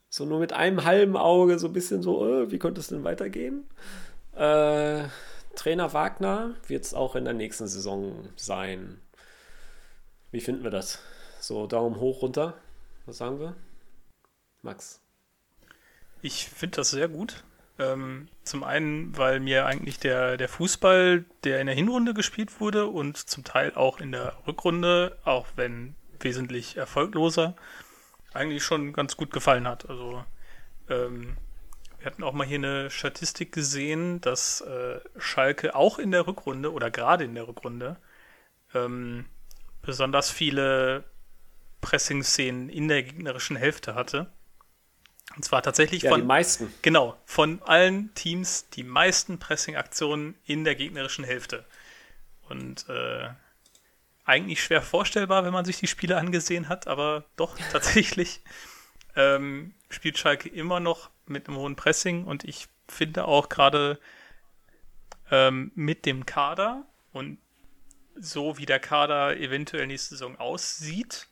so 0.09 0.24
nur 0.24 0.41
mit 0.41 0.53
einem 0.53 0.85
halben 0.85 1.16
Auge, 1.16 1.59
so 1.59 1.69
ein 1.69 1.73
bisschen 1.73 2.03
so, 2.03 2.27
äh, 2.27 2.51
wie 2.51 2.59
könnte 2.59 2.81
es 2.81 2.89
denn 2.89 3.05
weitergehen? 3.05 3.65
Äh, 4.35 5.05
Trainer 5.55 5.93
Wagner 5.93 6.55
wird 6.66 6.85
es 6.85 6.95
auch 6.95 7.16
in 7.16 7.24
der 7.24 7.35
nächsten 7.35 7.66
Saison 7.66 8.28
sein. 8.37 9.01
Wie 10.31 10.41
finden 10.41 10.65
wir 10.65 10.70
das? 10.70 11.01
So, 11.47 11.68
Daumen 11.68 12.01
hoch, 12.01 12.23
runter. 12.23 12.55
Was 13.05 13.18
sagen 13.18 13.39
wir? 13.39 13.55
Max. 14.62 15.01
Ich 16.20 16.48
finde 16.48 16.78
das 16.78 16.90
sehr 16.90 17.06
gut. 17.06 17.44
Ähm, 17.78 18.27
zum 18.43 18.64
einen, 18.64 19.16
weil 19.16 19.39
mir 19.39 19.64
eigentlich 19.64 20.01
der, 20.01 20.39
der 20.39 20.48
Fußball, 20.48 21.24
der 21.44 21.60
in 21.60 21.68
der 21.68 21.77
Hinrunde 21.77 22.14
gespielt 22.14 22.60
wurde 22.60 22.89
und 22.89 23.16
zum 23.16 23.44
Teil 23.44 23.77
auch 23.77 24.01
in 24.01 24.10
der 24.10 24.36
Rückrunde, 24.48 25.18
auch 25.23 25.47
wenn 25.55 25.94
wesentlich 26.18 26.77
erfolgloser, 26.78 27.55
eigentlich 28.35 28.64
schon 28.64 28.93
ganz 28.93 29.16
gut 29.16 29.31
gefallen 29.31 29.68
hat. 29.68 29.89
Also 29.89 30.24
ähm, 30.90 31.36
wir 31.98 32.06
hatten 32.06 32.24
auch 32.24 32.32
mal 32.32 32.44
hier 32.44 32.59
eine 32.59 32.90
Statistik 32.90 33.52
gesehen, 33.52 34.20
dass 34.20 34.62
äh, 34.62 34.98
Schalke 35.16 35.77
auch 35.77 36.01
in 36.01 36.10
der 36.10 36.27
Rückrunde 36.27 36.73
oder 36.73 36.90
gerade 36.90 37.23
in 37.23 37.36
der 37.36 37.47
Rückrunde 37.47 37.98
ähm, 38.74 39.27
besonders 39.81 40.28
viele 40.28 41.05
Pressing-Szenen 41.87 42.69
in 42.69 42.89
der 42.89 43.05
gegnerischen 43.05 43.55
Hälfte 43.55 43.95
hatte. 43.95 44.27
Und 45.37 45.45
zwar 45.45 45.63
tatsächlich 45.63 46.03
ja, 46.03 46.11
von. 46.11 46.21
Die 46.21 46.27
meisten. 46.27 46.75
Genau, 46.83 47.17
von 47.27 47.63
allen 47.63 48.13
Teams 48.15 48.69
die 48.71 48.83
meisten 48.83 49.39
Pressing-Aktionen 49.39 50.35
in 50.47 50.65
der 50.65 50.75
gegnerischen 50.75 51.25
Hälfte. 51.25 51.65
Und 52.49 52.89
äh, 52.89 53.29
eigentlich 54.25 54.65
schwer 54.65 54.83
vorstellbar, 54.83 55.45
wenn 55.45 55.53
man 55.53 55.65
sich 55.65 55.79
die 55.79 55.87
Spiele 55.87 56.17
angesehen 56.17 56.69
hat, 56.69 56.89
aber 56.89 57.25
doch 57.37 57.57
tatsächlich 57.73 58.41
ähm, 59.15 59.73
spielt 59.89 60.19
Schalke 60.19 60.49
immer 60.49 60.81
noch 60.81 61.11
mit 61.25 61.47
einem 61.47 61.59
hohen 61.59 61.77
Pressing 61.77 62.25
und 62.25 62.43
ich 62.43 62.67
finde 62.89 63.27
auch 63.27 63.49
gerade 63.49 64.01
ähm, 65.31 65.71
mit 65.77 66.05
dem 66.05 66.27
Kader 66.27 66.85
und 67.13 67.39
so 68.17 68.59
wie 68.59 68.67
der 68.67 68.81
Kader 68.81 69.37
eventuell 69.37 69.87
nächste 69.87 70.17
Saison 70.17 70.37
aussieht, 70.37 71.29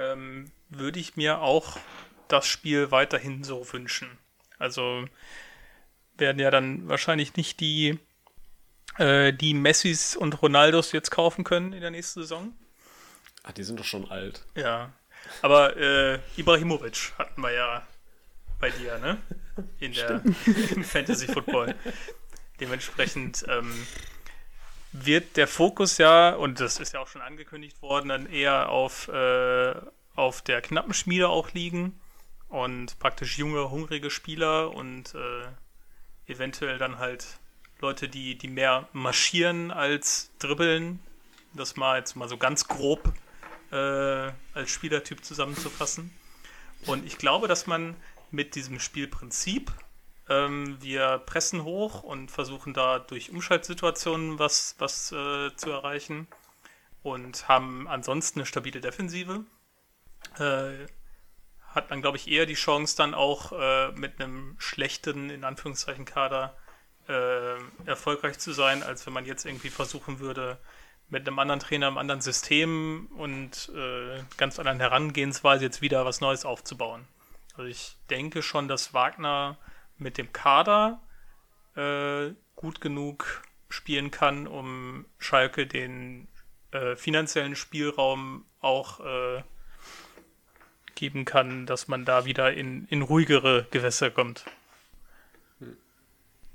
ähm, 0.00 0.50
würde 0.68 0.98
ich 0.98 1.16
mir 1.16 1.40
auch 1.40 1.78
das 2.28 2.46
Spiel 2.46 2.90
weiterhin 2.90 3.44
so 3.44 3.70
wünschen. 3.72 4.18
Also 4.58 5.04
werden 6.16 6.38
ja 6.38 6.50
dann 6.50 6.88
wahrscheinlich 6.88 7.36
nicht 7.36 7.60
die, 7.60 7.98
äh, 8.98 9.32
die 9.32 9.54
Messis 9.54 10.16
und 10.16 10.40
Ronaldos 10.42 10.92
jetzt 10.92 11.10
kaufen 11.10 11.44
können 11.44 11.72
in 11.72 11.80
der 11.80 11.90
nächsten 11.90 12.20
Saison. 12.20 12.52
Ah, 13.42 13.52
die 13.52 13.62
sind 13.62 13.80
doch 13.80 13.84
schon 13.84 14.10
alt. 14.10 14.44
Ja. 14.54 14.92
Aber 15.42 15.76
äh, 15.76 16.18
Ibrahimovic 16.36 17.12
hatten 17.18 17.40
wir 17.40 17.52
ja 17.52 17.86
bei 18.58 18.70
dir, 18.70 18.98
ne? 18.98 19.18
In 19.80 19.92
der 19.92 20.20
Fantasy 20.82 21.26
Football. 21.26 21.74
Dementsprechend 22.60 23.44
ähm, 23.48 23.86
wird 24.92 25.36
der 25.36 25.46
Fokus 25.46 25.98
ja, 25.98 26.30
und 26.30 26.60
das 26.60 26.80
ist 26.80 26.94
ja 26.94 27.00
auch 27.00 27.08
schon 27.08 27.22
angekündigt 27.22 27.80
worden, 27.82 28.08
dann 28.08 28.26
eher 28.26 28.68
auf, 28.68 29.08
äh, 29.08 29.74
auf 30.14 30.42
der 30.42 30.60
knappen 30.62 30.94
Schmiede 30.94 31.28
auch 31.28 31.52
liegen 31.52 32.00
und 32.48 32.98
praktisch 32.98 33.38
junge, 33.38 33.70
hungrige 33.70 34.10
Spieler 34.10 34.72
und 34.72 35.14
äh, 35.14 36.32
eventuell 36.32 36.78
dann 36.78 36.98
halt 36.98 37.38
Leute, 37.80 38.08
die, 38.08 38.36
die 38.36 38.48
mehr 38.48 38.88
marschieren 38.92 39.70
als 39.70 40.30
dribbeln. 40.38 41.00
Das 41.54 41.76
mal 41.76 41.98
jetzt 41.98 42.14
mal 42.14 42.28
so 42.28 42.36
ganz 42.36 42.68
grob 42.68 43.12
äh, 43.70 43.76
als 43.76 44.70
Spielertyp 44.70 45.24
zusammenzufassen. 45.24 46.10
Und 46.86 47.06
ich 47.06 47.18
glaube, 47.18 47.48
dass 47.48 47.66
man 47.66 47.96
mit 48.30 48.54
diesem 48.54 48.80
Spielprinzip 48.80 49.72
ähm, 50.30 50.78
wir 50.80 51.18
pressen 51.18 51.64
hoch 51.64 52.02
und 52.02 52.30
versuchen 52.30 52.72
da 52.72 53.00
durch 53.00 53.30
Umschaltsituationen 53.30 54.38
was, 54.38 54.76
was 54.78 55.12
äh, 55.12 55.54
zu 55.56 55.70
erreichen 55.70 56.28
und 57.02 57.48
haben 57.48 57.88
ansonsten 57.88 58.38
eine 58.38 58.46
stabile 58.46 58.80
Defensive. 58.80 59.44
Äh, 60.38 60.86
hat 61.74 61.90
man, 61.90 62.00
glaube 62.00 62.16
ich, 62.16 62.28
eher 62.28 62.46
die 62.46 62.54
Chance, 62.54 62.96
dann 62.96 63.14
auch 63.14 63.52
äh, 63.52 63.92
mit 63.92 64.20
einem 64.20 64.56
schlechten, 64.58 65.30
in 65.30 65.44
Anführungszeichen, 65.44 66.04
Kader 66.04 66.56
äh, 67.08 67.56
erfolgreich 67.86 68.38
zu 68.38 68.52
sein, 68.52 68.82
als 68.82 69.06
wenn 69.06 69.12
man 69.12 69.26
jetzt 69.26 69.44
irgendwie 69.44 69.70
versuchen 69.70 70.20
würde, 70.20 70.58
mit 71.08 71.26
einem 71.26 71.38
anderen 71.40 71.60
Trainer, 71.60 71.88
einem 71.88 71.98
anderen 71.98 72.20
System 72.20 73.08
und 73.16 73.70
äh, 73.74 74.22
ganz 74.36 74.58
anderen 74.58 74.78
Herangehensweise 74.78 75.64
jetzt 75.64 75.80
wieder 75.80 76.04
was 76.04 76.20
Neues 76.20 76.44
aufzubauen. 76.44 77.06
Also 77.56 77.64
ich 77.64 77.96
denke 78.10 78.42
schon, 78.42 78.68
dass 78.68 78.94
Wagner 78.94 79.56
mit 80.00 80.18
dem 80.18 80.32
Kader 80.32 81.00
äh, 81.76 82.32
gut 82.56 82.80
genug 82.80 83.42
spielen 83.68 84.10
kann, 84.10 84.46
um 84.46 85.06
Schalke 85.18 85.66
den 85.66 86.28
äh, 86.72 86.96
finanziellen 86.96 87.56
Spielraum 87.56 88.44
auch 88.60 89.00
äh, 89.00 89.42
geben 90.94 91.24
kann, 91.24 91.66
dass 91.66 91.88
man 91.88 92.04
da 92.04 92.24
wieder 92.24 92.52
in, 92.52 92.86
in 92.88 93.02
ruhigere 93.02 93.66
Gewässer 93.70 94.10
kommt. 94.10 94.44
Hm. 95.58 95.76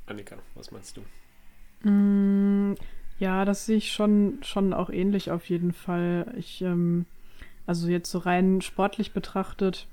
Annika, 0.06 0.38
was 0.54 0.72
meinst 0.72 0.98
du? 0.98 1.90
Mm, 1.90 2.76
ja, 3.18 3.46
das 3.46 3.66
sehe 3.66 3.78
ich 3.78 3.92
schon, 3.92 4.40
schon 4.44 4.74
auch 4.74 4.90
ähnlich 4.90 5.32
auf 5.32 5.50
jeden 5.50 5.74
Fall. 5.74 6.34
Ich, 6.38 6.62
ähm, 6.62 7.06
also 7.66 7.88
jetzt 7.88 8.12
so 8.12 8.20
rein 8.20 8.62
sportlich 8.62 9.14
betrachtet, 9.14 9.88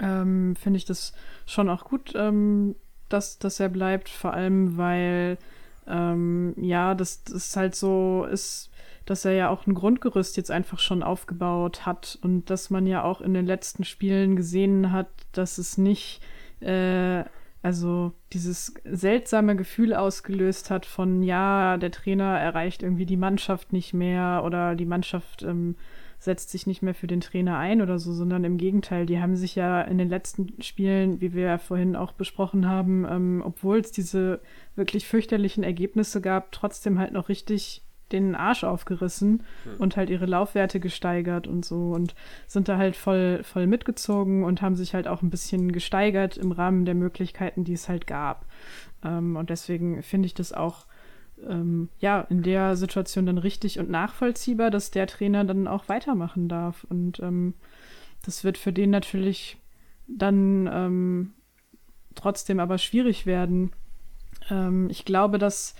ähm, 0.00 0.56
finde 0.56 0.78
ich 0.78 0.84
das 0.84 1.12
schon 1.46 1.68
auch 1.68 1.84
gut, 1.84 2.12
ähm, 2.14 2.74
dass, 3.08 3.38
dass 3.38 3.60
er 3.60 3.68
bleibt, 3.68 4.08
vor 4.08 4.34
allem 4.34 4.76
weil 4.76 5.38
ähm, 5.86 6.54
ja, 6.56 6.94
das, 6.94 7.24
das 7.24 7.56
halt 7.56 7.74
so 7.74 8.26
ist, 8.30 8.70
dass 9.06 9.24
er 9.24 9.32
ja 9.32 9.48
auch 9.48 9.66
ein 9.66 9.74
Grundgerüst 9.74 10.36
jetzt 10.36 10.50
einfach 10.50 10.78
schon 10.78 11.02
aufgebaut 11.02 11.86
hat 11.86 12.18
und 12.22 12.50
dass 12.50 12.68
man 12.68 12.86
ja 12.86 13.02
auch 13.02 13.22
in 13.22 13.32
den 13.32 13.46
letzten 13.46 13.84
Spielen 13.84 14.36
gesehen 14.36 14.92
hat, 14.92 15.08
dass 15.32 15.56
es 15.56 15.78
nicht 15.78 16.20
äh, 16.60 17.24
also 17.62 18.12
dieses 18.32 18.74
seltsame 18.84 19.56
Gefühl 19.56 19.94
ausgelöst 19.94 20.70
hat 20.70 20.86
von, 20.86 21.22
ja, 21.22 21.76
der 21.76 21.90
Trainer 21.90 22.38
erreicht 22.38 22.82
irgendwie 22.82 23.06
die 23.06 23.16
Mannschaft 23.16 23.72
nicht 23.72 23.94
mehr 23.94 24.42
oder 24.44 24.76
die 24.76 24.86
Mannschaft 24.86 25.42
ähm, 25.42 25.76
setzt 26.18 26.50
sich 26.50 26.66
nicht 26.66 26.82
mehr 26.82 26.94
für 26.94 27.06
den 27.06 27.20
Trainer 27.20 27.58
ein 27.58 27.80
oder 27.80 27.98
so, 27.98 28.12
sondern 28.12 28.44
im 28.44 28.58
Gegenteil, 28.58 29.06
die 29.06 29.20
haben 29.20 29.36
sich 29.36 29.54
ja 29.54 29.82
in 29.82 29.98
den 29.98 30.08
letzten 30.08 30.60
Spielen, 30.62 31.20
wie 31.20 31.32
wir 31.32 31.44
ja 31.44 31.58
vorhin 31.58 31.94
auch 31.96 32.12
besprochen 32.12 32.68
haben, 32.68 33.06
ähm, 33.08 33.42
obwohl 33.44 33.78
es 33.78 33.92
diese 33.92 34.40
wirklich 34.74 35.06
fürchterlichen 35.06 35.62
Ergebnisse 35.62 36.20
gab, 36.20 36.52
trotzdem 36.52 36.98
halt 36.98 37.12
noch 37.12 37.28
richtig 37.28 37.82
den 38.12 38.34
Arsch 38.34 38.64
aufgerissen 38.64 39.42
mhm. 39.64 39.80
und 39.80 39.96
halt 39.96 40.10
ihre 40.10 40.26
Laufwerte 40.26 40.80
gesteigert 40.80 41.46
und 41.46 41.64
so 41.64 41.90
und 41.90 42.14
sind 42.46 42.68
da 42.68 42.78
halt 42.78 42.96
voll, 42.96 43.42
voll 43.42 43.66
mitgezogen 43.66 44.44
und 44.44 44.62
haben 44.62 44.76
sich 44.76 44.94
halt 44.94 45.06
auch 45.06 45.22
ein 45.22 45.30
bisschen 45.30 45.72
gesteigert 45.72 46.36
im 46.36 46.52
Rahmen 46.52 46.84
der 46.84 46.94
Möglichkeiten, 46.94 47.64
die 47.64 47.74
es 47.74 47.88
halt 47.88 48.06
gab. 48.06 48.46
Ähm, 49.04 49.36
und 49.36 49.50
deswegen 49.50 50.02
finde 50.02 50.26
ich 50.26 50.34
das 50.34 50.52
auch 50.52 50.86
ähm, 51.46 51.88
ja 51.98 52.20
in 52.22 52.42
der 52.42 52.76
Situation 52.76 53.26
dann 53.26 53.38
richtig 53.38 53.78
und 53.78 53.90
nachvollziehbar, 53.90 54.70
dass 54.70 54.90
der 54.90 55.06
Trainer 55.06 55.44
dann 55.44 55.68
auch 55.68 55.88
weitermachen 55.88 56.48
darf. 56.48 56.84
Und 56.88 57.20
ähm, 57.20 57.54
das 58.24 58.44
wird 58.44 58.58
für 58.58 58.72
den 58.72 58.90
natürlich 58.90 59.58
dann 60.06 60.68
ähm, 60.72 61.32
trotzdem 62.14 62.60
aber 62.60 62.78
schwierig 62.78 63.26
werden. 63.26 63.72
Ähm, 64.50 64.88
ich 64.90 65.04
glaube, 65.04 65.38
dass 65.38 65.74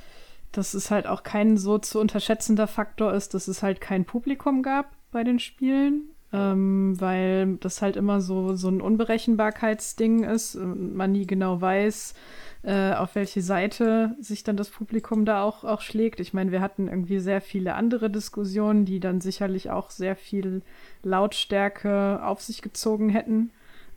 dass 0.53 0.75
es 0.75 0.91
halt 0.91 1.07
auch 1.07 1.23
kein 1.23 1.57
so 1.57 1.79
zu 1.79 2.01
unterschätzender 2.01 2.67
Faktor 2.67 3.13
ist, 3.13 3.35
dass 3.35 3.49
es 3.49 3.63
halt 3.63 3.81
kein 3.81 4.05
Publikum 4.05 4.63
gab 4.63 4.91
bei 5.11 5.25
den 5.25 5.39
Spielen, 5.39 6.11
ähm, 6.33 7.01
weil 7.01 7.57
das 7.57 7.83
halt 7.83 7.97
immer 7.97 8.21
so, 8.21 8.55
so 8.55 8.69
ein 8.69 8.81
Unberechenbarkeitsding 8.81 10.25
ist 10.25 10.57
und 10.57 10.95
man 10.95 11.13
nie 11.13 11.27
genau 11.27 11.61
weiß, 11.61 12.15
äh, 12.63 12.93
auf 12.93 13.15
welche 13.15 13.41
Seite 13.41 14.17
sich 14.21 14.43
dann 14.43 14.57
das 14.57 14.71
Publikum 14.71 15.25
da 15.25 15.43
auch, 15.43 15.65
auch 15.65 15.81
schlägt. 15.81 16.21
Ich 16.21 16.35
meine, 16.35 16.51
wir 16.51 16.61
hatten 16.61 16.89
irgendwie 16.89 17.21
sehr 17.21 17.41
viele 17.41 17.75
andere 17.75 18.11
Diskussionen, 18.11 18.85
die 18.85 19.01
dann 19.01 19.21
sicherlich 19.21 19.71
auch 19.71 19.91
sehr 19.91 20.17
viel 20.17 20.63
Lautstärke 21.03 22.21
auf 22.25 22.41
sich 22.41 22.63
gezogen 22.63 23.11
hätten. 23.11 23.51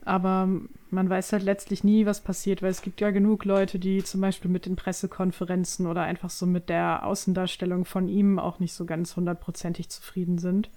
Aber 0.03 0.47
man 0.89 1.09
weiß 1.09 1.33
halt 1.33 1.43
letztlich 1.43 1.83
nie, 1.83 2.05
was 2.05 2.21
passiert, 2.21 2.61
weil 2.61 2.71
es 2.71 2.81
gibt 2.81 3.01
ja 3.01 3.11
genug 3.11 3.45
Leute, 3.45 3.77
die 3.77 4.03
zum 4.03 4.21
Beispiel 4.21 4.49
mit 4.49 4.65
den 4.65 4.75
Pressekonferenzen 4.75 5.85
oder 5.85 6.01
einfach 6.01 6.29
so 6.29 6.45
mit 6.45 6.69
der 6.69 7.05
Außendarstellung 7.05 7.85
von 7.85 8.07
ihm 8.07 8.39
auch 8.39 8.59
nicht 8.59 8.73
so 8.73 8.85
ganz 8.85 9.15
hundertprozentig 9.15 9.89
zufrieden 9.89 10.37
sind. 10.39 10.69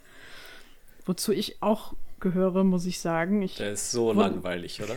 Wozu 1.06 1.32
ich 1.32 1.62
auch 1.62 1.94
gehöre, 2.20 2.64
muss 2.64 2.86
ich 2.86 3.00
sagen. 3.00 3.42
Ich, 3.42 3.56
der 3.56 3.72
ist 3.72 3.90
so 3.90 4.12
langweilig, 4.12 4.82
oder? 4.82 4.94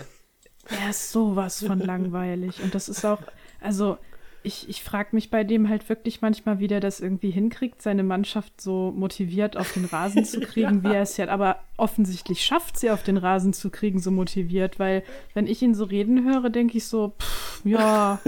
Er 0.69 0.89
ist 0.89 1.11
sowas 1.11 1.64
von 1.64 1.80
langweilig. 1.80 2.61
Und 2.61 2.76
das 2.76 2.89
ist 2.89 3.06
auch, 3.06 3.19
also 3.61 3.98
ich, 4.44 4.69
ich 4.69 4.81
frage 4.84 5.10
mich 5.11 5.30
bei 5.30 5.44
dem 5.44 5.68
halt 5.68 5.88
wirklich 5.89 6.22
manchmal, 6.22 6.60
wie 6.60 6.68
der 6.68 6.80
das 6.80 6.99
irgendwie 6.99 7.31
hinkriegt, 7.31 7.81
seine 7.81 8.03
Mannschaft 8.03 8.61
so 8.61 8.94
motiviert 8.95 9.57
auf 9.57 9.73
den 9.73 9.85
Rasen 9.85 10.23
zu 10.26 10.39
kriegen, 10.39 10.84
ja. 10.84 10.84
wie 10.84 10.95
er 10.95 11.02
es 11.02 11.18
ja 11.18 11.27
aber 11.27 11.60
offensichtlich 11.76 12.45
schafft, 12.45 12.80
sie 12.80 12.89
auf 12.89 13.03
den 13.03 13.18
Rasen 13.18 13.53
zu 13.53 13.69
kriegen, 13.69 13.99
so 13.99 14.10
motiviert, 14.10 14.80
weil 14.80 15.03
wenn 15.34 15.48
ich 15.48 15.61
ihn 15.61 15.76
so 15.76 15.84
reden 15.84 16.23
höre, 16.23 16.49
denke 16.49 16.77
ich 16.77 16.88
so, 16.88 17.14
pff, 17.19 17.61
ja, 17.65 18.19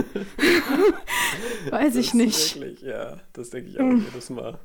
weiß 1.70 1.96
ich 1.96 2.14
nicht. 2.14 2.60
Wirklich, 2.60 2.82
ja, 2.82 3.18
das 3.34 3.50
denke 3.52 3.70
ich 3.70 3.80
auch 3.80 3.86
mm. 3.86 4.04
jedes 4.12 4.30
Mal. 4.30 4.60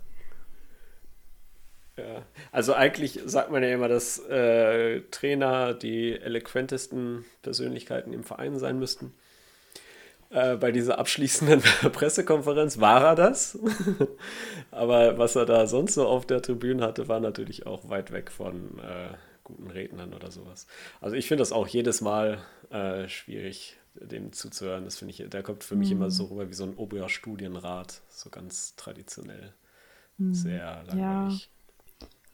Ja, 1.96 2.22
also 2.50 2.74
eigentlich 2.74 3.20
sagt 3.24 3.50
man 3.50 3.62
ja 3.62 3.68
immer, 3.68 3.88
dass 3.88 4.18
äh, 4.18 5.02
Trainer 5.12 5.74
die 5.74 6.18
eloquentesten 6.18 7.24
Persönlichkeiten 7.42 8.12
im 8.12 8.24
Verein 8.24 8.58
sein 8.58 8.78
müssten. 8.78 9.14
Äh, 10.30 10.56
bei 10.56 10.72
dieser 10.72 10.98
abschließenden 10.98 11.60
Pressekonferenz 11.92 12.80
war 12.80 13.04
er 13.04 13.14
das. 13.14 13.56
Aber 14.72 15.18
was 15.18 15.36
er 15.36 15.46
da 15.46 15.68
sonst 15.68 15.94
so 15.94 16.08
auf 16.08 16.26
der 16.26 16.42
Tribüne 16.42 16.84
hatte, 16.84 17.06
war 17.06 17.20
natürlich 17.20 17.66
auch 17.66 17.88
weit 17.88 18.10
weg 18.10 18.32
von 18.32 18.78
äh, 18.80 19.14
guten 19.44 19.70
Rednern 19.70 20.12
oder 20.12 20.32
sowas. 20.32 20.66
Also 21.00 21.14
ich 21.14 21.28
finde 21.28 21.42
das 21.42 21.52
auch 21.52 21.68
jedes 21.68 22.00
Mal 22.00 22.38
äh, 22.70 23.06
schwierig, 23.08 23.76
dem 23.94 24.32
zuzuhören. 24.32 24.84
Das 24.84 24.96
finde 24.96 25.12
ich, 25.12 25.22
der 25.28 25.42
kommt 25.44 25.62
für 25.62 25.76
mich 25.76 25.90
mhm. 25.90 25.98
immer 25.98 26.10
so 26.10 26.24
rüber 26.24 26.48
wie 26.50 26.54
so 26.54 26.64
ein 26.64 26.74
Oberstudienrat, 26.74 28.02
so 28.08 28.30
ganz 28.30 28.74
traditionell. 28.74 29.54
Mhm. 30.18 30.34
Sehr 30.34 30.82
langweilig. 30.88 31.44
Ja. 31.44 31.53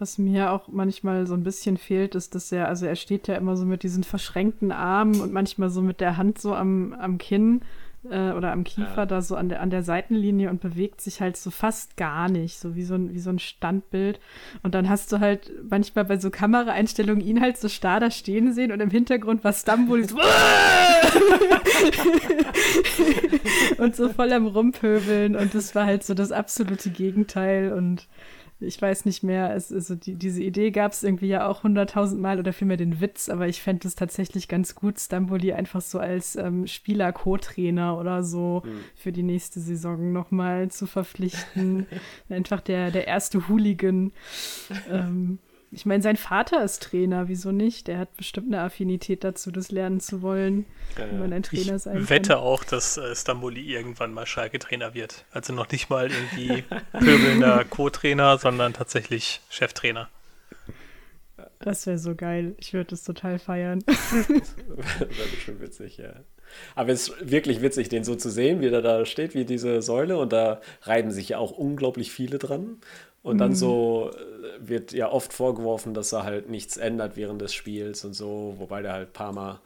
Was 0.00 0.16
mir 0.16 0.50
auch 0.50 0.68
manchmal 0.68 1.26
so 1.26 1.34
ein 1.34 1.44
bisschen 1.44 1.76
fehlt, 1.76 2.14
ist, 2.14 2.34
dass 2.34 2.50
er, 2.52 2.68
also 2.68 2.86
er 2.86 2.96
steht 2.96 3.28
ja 3.28 3.34
immer 3.34 3.54
so 3.54 3.66
mit 3.66 3.82
diesen 3.82 4.02
verschränkten 4.02 4.72
Armen 4.72 5.20
und 5.20 5.30
manchmal 5.30 5.68
so 5.68 5.82
mit 5.82 6.00
der 6.00 6.16
Hand 6.16 6.40
so 6.40 6.54
am, 6.54 6.94
am 6.94 7.18
Kinn 7.18 7.60
äh, 8.08 8.30
oder 8.30 8.52
am 8.52 8.64
Kiefer 8.64 8.96
ja. 8.96 9.06
da 9.06 9.20
so 9.20 9.36
an 9.36 9.50
der, 9.50 9.60
an 9.60 9.68
der 9.68 9.82
Seitenlinie 9.82 10.48
und 10.48 10.62
bewegt 10.62 11.02
sich 11.02 11.20
halt 11.20 11.36
so 11.36 11.50
fast 11.50 11.98
gar 11.98 12.30
nicht, 12.30 12.58
so 12.58 12.74
wie 12.76 12.82
so 12.82 12.94
ein, 12.94 13.12
wie 13.12 13.18
so 13.18 13.28
ein 13.28 13.38
Standbild. 13.38 14.20
Und 14.62 14.74
dann 14.74 14.88
hast 14.88 15.12
du 15.12 15.20
halt 15.20 15.52
manchmal 15.68 16.06
bei 16.06 16.18
so 16.18 16.30
Kameraeinstellungen 16.30 17.22
ihn 17.22 17.42
halt 17.42 17.58
so 17.58 17.68
starr 17.68 18.00
da 18.00 18.10
stehen 18.10 18.54
sehen 18.54 18.72
und 18.72 18.80
im 18.80 18.88
Hintergrund 18.90 19.44
war 19.44 19.52
Stambul 19.52 20.08
so 20.08 20.16
und 23.76 23.94
so 23.94 24.08
voll 24.08 24.32
am 24.32 24.46
Rumpöbeln 24.46 25.36
und 25.36 25.54
das 25.54 25.74
war 25.74 25.84
halt 25.84 26.04
so 26.04 26.14
das 26.14 26.32
absolute 26.32 26.88
Gegenteil 26.88 27.74
und 27.74 28.06
ich 28.60 28.80
weiß 28.80 29.04
nicht 29.04 29.22
mehr, 29.22 29.54
es, 29.54 29.72
also 29.72 29.94
die, 29.94 30.14
diese 30.14 30.42
Idee 30.42 30.70
gab 30.70 30.92
es 30.92 31.02
irgendwie 31.02 31.28
ja 31.28 31.46
auch 31.46 31.62
hunderttausend 31.62 32.20
Mal 32.20 32.38
oder 32.38 32.52
vielmehr 32.52 32.76
den 32.76 33.00
Witz, 33.00 33.28
aber 33.28 33.48
ich 33.48 33.62
fände 33.62 33.88
es 33.88 33.94
tatsächlich 33.94 34.48
ganz 34.48 34.74
gut, 34.74 35.00
Stamboli 35.00 35.52
einfach 35.52 35.80
so 35.80 35.98
als 35.98 36.36
ähm, 36.36 36.66
Spieler-Co-Trainer 36.66 37.98
oder 37.98 38.22
so 38.22 38.62
mhm. 38.64 38.80
für 38.94 39.12
die 39.12 39.22
nächste 39.22 39.60
Saison 39.60 40.12
nochmal 40.12 40.70
zu 40.70 40.86
verpflichten. 40.86 41.86
einfach 42.28 42.60
der, 42.60 42.90
der 42.90 43.06
erste 43.06 43.48
Hooligan. 43.48 44.12
ähm, 44.90 45.38
ich 45.72 45.86
meine, 45.86 46.02
sein 46.02 46.16
Vater 46.16 46.64
ist 46.64 46.82
Trainer, 46.82 47.28
wieso 47.28 47.52
nicht? 47.52 47.86
Der 47.86 47.98
hat 47.98 48.16
bestimmt 48.16 48.48
eine 48.48 48.62
Affinität 48.62 49.22
dazu, 49.22 49.52
das 49.52 49.70
lernen 49.70 50.00
zu 50.00 50.20
wollen, 50.20 50.66
ja, 50.98 51.06
wenn 51.06 51.20
man 51.20 51.32
ein 51.32 51.42
Trainer 51.44 51.76
ich 51.76 51.82
sein 51.82 51.94
kann. 51.94 52.02
Ich 52.02 52.10
wette 52.10 52.38
auch, 52.38 52.64
dass 52.64 52.96
äh, 52.96 53.14
Stamboli 53.14 53.72
irgendwann 53.72 54.12
mal 54.12 54.26
Schalke-Trainer 54.26 54.94
wird. 54.94 55.24
Also 55.30 55.52
noch 55.52 55.70
nicht 55.70 55.88
mal 55.88 56.10
irgendwie 56.10 56.64
pöbelnder 56.92 57.64
Co-Trainer, 57.70 58.38
sondern 58.38 58.72
tatsächlich 58.72 59.40
Cheftrainer. 59.48 60.08
Das 61.60 61.86
wäre 61.86 61.98
so 61.98 62.14
geil. 62.14 62.54
Ich 62.58 62.72
würde 62.72 62.90
das 62.90 63.04
total 63.04 63.38
feiern. 63.38 63.84
das 63.86 64.28
wäre 64.28 64.42
schon 65.44 65.60
witzig, 65.60 65.98
ja. 65.98 66.14
Aber 66.74 66.90
es 66.90 67.08
ist 67.08 67.30
wirklich 67.30 67.62
witzig, 67.62 67.88
den 67.88 68.02
so 68.02 68.16
zu 68.16 68.30
sehen, 68.30 68.60
wie 68.60 68.68
er 68.68 68.82
da 68.82 69.04
steht, 69.04 69.34
wie 69.34 69.44
diese 69.44 69.82
Säule. 69.82 70.18
Und 70.18 70.32
da 70.32 70.60
reiben 70.82 71.10
sich 71.10 71.30
ja 71.30 71.38
auch 71.38 71.52
unglaublich 71.52 72.10
viele 72.12 72.38
dran. 72.38 72.78
Und 73.22 73.38
dann 73.38 73.50
mhm. 73.50 73.56
so 73.56 74.10
äh, 74.14 74.68
wird 74.68 74.92
ja 74.92 75.10
oft 75.10 75.32
vorgeworfen, 75.32 75.94
dass 75.94 76.12
er 76.12 76.24
halt 76.24 76.48
nichts 76.48 76.76
ändert 76.76 77.16
während 77.16 77.40
des 77.42 77.52
Spiels 77.52 78.04
und 78.04 78.14
so, 78.14 78.54
wobei 78.58 78.82
der 78.82 78.92
halt 78.92 79.08
ein 79.08 79.12
paar 79.12 79.32
Mal 79.32 79.60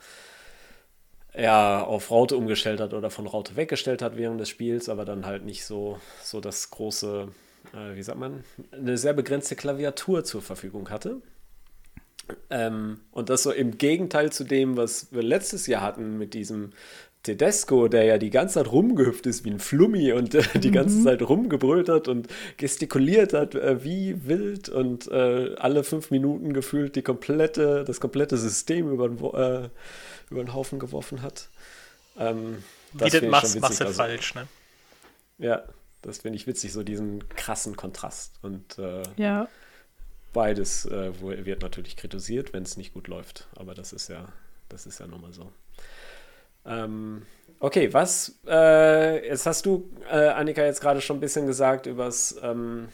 er 1.35 1.87
auf 1.89 2.11
Raute 2.11 2.37
umgestellt 2.37 2.81
hat 2.81 2.95
oder 2.95 3.11
von 3.11 3.27
Raute 3.27 3.57
weggestellt 3.57 4.03
hat 4.03 4.17
während 4.17 4.41
des 4.41 4.49
Spiels, 4.49 4.89
aber 4.89 5.05
dann 5.05 5.27
halt 5.27 5.45
nicht 5.45 5.65
so, 5.65 5.99
so 6.23 6.41
das 6.41 6.71
große, 6.71 7.29
äh, 7.73 7.97
wie 7.97 8.03
sagt 8.03 8.19
man, 8.19 8.45
eine 8.71 8.97
sehr 8.97 9.13
begrenzte 9.13 9.57
Klaviatur 9.57 10.25
zur 10.25 10.43
Verfügung 10.43 10.91
hatte. 10.91 11.21
Ähm, 12.51 13.01
und 13.11 13.29
das 13.31 13.43
so 13.43 13.51
im 13.51 13.79
Gegenteil 13.79 14.33
zu 14.33 14.45
dem, 14.45 14.77
was 14.77 15.13
wir 15.13 15.23
letztes 15.23 15.67
Jahr 15.67 15.83
hatten 15.83 16.19
mit 16.19 16.35
diesem 16.35 16.73
Tedesco, 17.25 17.89
der 17.89 18.05
ja 18.05 18.19
die 18.19 18.31
ganze 18.31 18.55
Zeit 18.55 18.71
rumgehüpft 18.71 19.27
ist 19.27 19.45
wie 19.45 19.51
ein 19.51 19.59
Flummi 19.59 20.13
und 20.13 20.35
äh, 20.35 20.43
die 20.61 20.71
ganze 20.71 20.99
mhm. 20.99 21.05
Zeit 21.05 21.23
rumgebrüllt 21.23 21.89
hat 21.89 22.07
und 22.07 22.29
gestikuliert 22.59 23.33
hat 23.33 23.55
äh, 23.55 23.83
wie 23.83 24.29
wild 24.29 24.69
und 24.69 25.09
äh, 25.09 25.55
alle 25.57 25.83
fünf 25.83 26.11
Minuten 26.11 26.53
gefühlt 26.53 26.95
die 26.95 27.03
komplette, 27.03 27.83
das 27.85 27.99
komplette 27.99 28.37
System 28.37 28.91
über 28.93 29.09
den, 29.09 29.19
äh, 29.19 29.69
über 30.31 30.45
den 30.45 30.55
Haufen 30.55 30.79
geworfen 30.79 31.23
hat. 31.23 31.49
Ähm, 32.19 32.63
wie 32.93 33.11
das 33.11 33.23
machst, 33.23 33.59
machst 33.59 33.81
du 33.81 33.87
also, 33.87 33.97
falsch, 33.97 34.35
ne? 34.35 34.47
Ja, 35.39 35.65
das 36.03 36.19
finde 36.19 36.37
ich 36.37 36.47
witzig, 36.47 36.73
so 36.73 36.83
diesen 36.83 37.27
krassen 37.31 37.75
Kontrast. 37.75 38.35
Und 38.43 38.79
äh, 38.79 39.03
ja. 39.17 39.49
beides 40.33 40.85
äh, 40.85 41.13
wird 41.21 41.63
natürlich 41.63 41.97
kritisiert, 41.97 42.53
wenn 42.53 42.63
es 42.63 42.77
nicht 42.77 42.93
gut 42.93 43.09
läuft. 43.09 43.49
Aber 43.57 43.75
das 43.75 43.93
ist 43.95 44.09
ja, 44.09 44.29
das 44.69 44.87
ist 44.87 45.01
ja 45.01 45.07
nun 45.07 45.23
mal 45.23 45.33
so. 45.33 45.51
Ähm, 46.67 47.23
okay, 47.61 47.93
was, 47.93 48.41
äh, 48.47 49.27
jetzt 49.27 49.47
hast 49.47 49.67
du, 49.67 49.91
äh, 50.11 50.29
Annika, 50.29 50.63
jetzt 50.65 50.81
gerade 50.81 51.01
schon 51.01 51.19
ein 51.19 51.21
bisschen 51.21 51.47
gesagt 51.47 51.87
übers 51.87 52.37
ähm, 52.43 52.89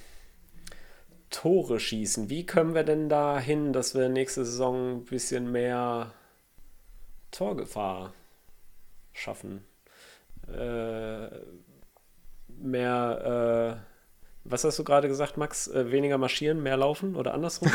Tore 1.31 1.79
schießen. 1.79 2.29
Wie 2.31 2.45
können 2.45 2.75
wir 2.75 2.85
denn 2.85 3.09
da 3.09 3.39
hin, 3.39 3.73
dass 3.73 3.95
wir 3.95 4.09
nächste 4.09 4.45
Saison 4.45 4.99
ein 4.99 5.05
bisschen 5.05 5.53
mehr 5.53 6.13
Torgefahr 7.31 8.13
schaffen? 9.13 9.65
Äh, 10.49 11.29
mehr, 12.59 13.79
äh, 13.79 13.91
was 14.43 14.65
hast 14.65 14.79
du 14.81 14.85
gerade 14.85 15.07
gesagt, 15.07 15.37
Max? 15.37 15.69
Äh, 15.69 15.93
weniger 15.93 16.19
marschieren, 16.19 16.63
mehr 16.63 16.77
laufen 16.77 17.15
oder 17.15 17.35
andersrum? 17.35 17.71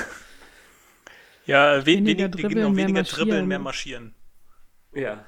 ja, 1.46 1.80
we 1.82 1.86
weniger, 1.86 2.28
dribbeln, 2.28 2.56
genau, 2.56 2.76
weniger 2.76 2.94
mehr 2.94 3.04
dribbeln, 3.04 3.48
mehr 3.48 3.60
marschieren. 3.60 4.14
Ja 4.94 5.26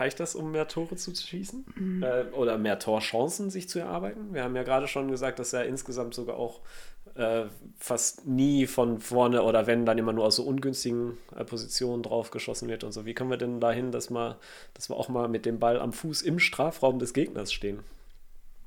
reicht 0.00 0.20
das, 0.20 0.34
um 0.34 0.52
mehr 0.52 0.68
Tore 0.68 0.96
zu 0.96 1.14
schießen? 1.14 1.66
Mhm. 1.74 2.02
Äh, 2.02 2.24
oder 2.32 2.58
mehr 2.58 2.78
Torchancen 2.78 3.50
sich 3.50 3.68
zu 3.68 3.78
erarbeiten? 3.78 4.32
Wir 4.32 4.44
haben 4.44 4.56
ja 4.56 4.62
gerade 4.62 4.88
schon 4.88 5.10
gesagt, 5.10 5.38
dass 5.38 5.52
er 5.52 5.66
insgesamt 5.66 6.14
sogar 6.14 6.36
auch 6.36 6.60
äh, 7.14 7.44
fast 7.78 8.26
nie 8.26 8.66
von 8.66 8.98
vorne 8.98 9.42
oder 9.42 9.66
wenn, 9.66 9.86
dann 9.86 9.98
immer 9.98 10.12
nur 10.12 10.24
aus 10.24 10.36
so 10.36 10.44
ungünstigen 10.44 11.18
äh, 11.34 11.44
Positionen 11.44 12.02
drauf 12.02 12.30
geschossen 12.30 12.68
wird 12.68 12.84
und 12.84 12.92
so. 12.92 13.06
Wie 13.06 13.14
kommen 13.14 13.30
wir 13.30 13.36
denn 13.36 13.60
dahin, 13.60 13.92
dass, 13.92 14.10
mal, 14.10 14.36
dass 14.74 14.88
wir 14.90 14.96
auch 14.96 15.08
mal 15.08 15.28
mit 15.28 15.46
dem 15.46 15.58
Ball 15.58 15.80
am 15.80 15.92
Fuß 15.92 16.22
im 16.22 16.38
Strafraum 16.38 16.98
des 16.98 17.14
Gegners 17.14 17.52
stehen? 17.52 17.80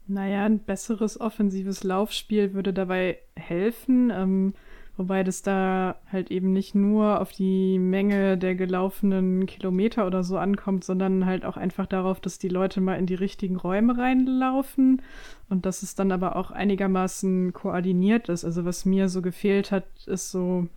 Naja, 0.07 0.45
ein 0.45 0.59
besseres 0.59 1.21
offensives 1.21 1.83
Laufspiel 1.83 2.53
würde 2.55 2.73
dabei 2.73 3.19
helfen. 3.35 4.09
Ähm, 4.09 4.53
Wobei 4.99 5.23
das 5.23 5.41
da 5.41 5.95
halt 6.11 6.29
eben 6.29 6.51
nicht 6.51 6.75
nur 6.75 7.21
auf 7.21 7.31
die 7.31 7.79
Menge 7.79 8.37
der 8.37 8.53
gelaufenen 8.55 9.45
Kilometer 9.45 10.05
oder 10.05 10.25
so 10.25 10.37
ankommt, 10.37 10.83
sondern 10.83 11.25
halt 11.25 11.45
auch 11.45 11.55
einfach 11.55 11.85
darauf, 11.85 12.19
dass 12.19 12.37
die 12.37 12.49
Leute 12.49 12.81
mal 12.81 12.95
in 12.95 13.05
die 13.05 13.15
richtigen 13.15 13.55
Räume 13.55 13.97
reinlaufen 13.97 15.01
und 15.47 15.65
dass 15.65 15.83
es 15.83 15.95
dann 15.95 16.11
aber 16.11 16.35
auch 16.35 16.51
einigermaßen 16.51 17.53
koordiniert 17.53 18.27
ist. 18.27 18.43
Also 18.43 18.65
was 18.65 18.83
mir 18.83 19.07
so 19.07 19.21
gefehlt 19.21 19.71
hat, 19.71 19.85
ist 20.05 20.31
so 20.31 20.67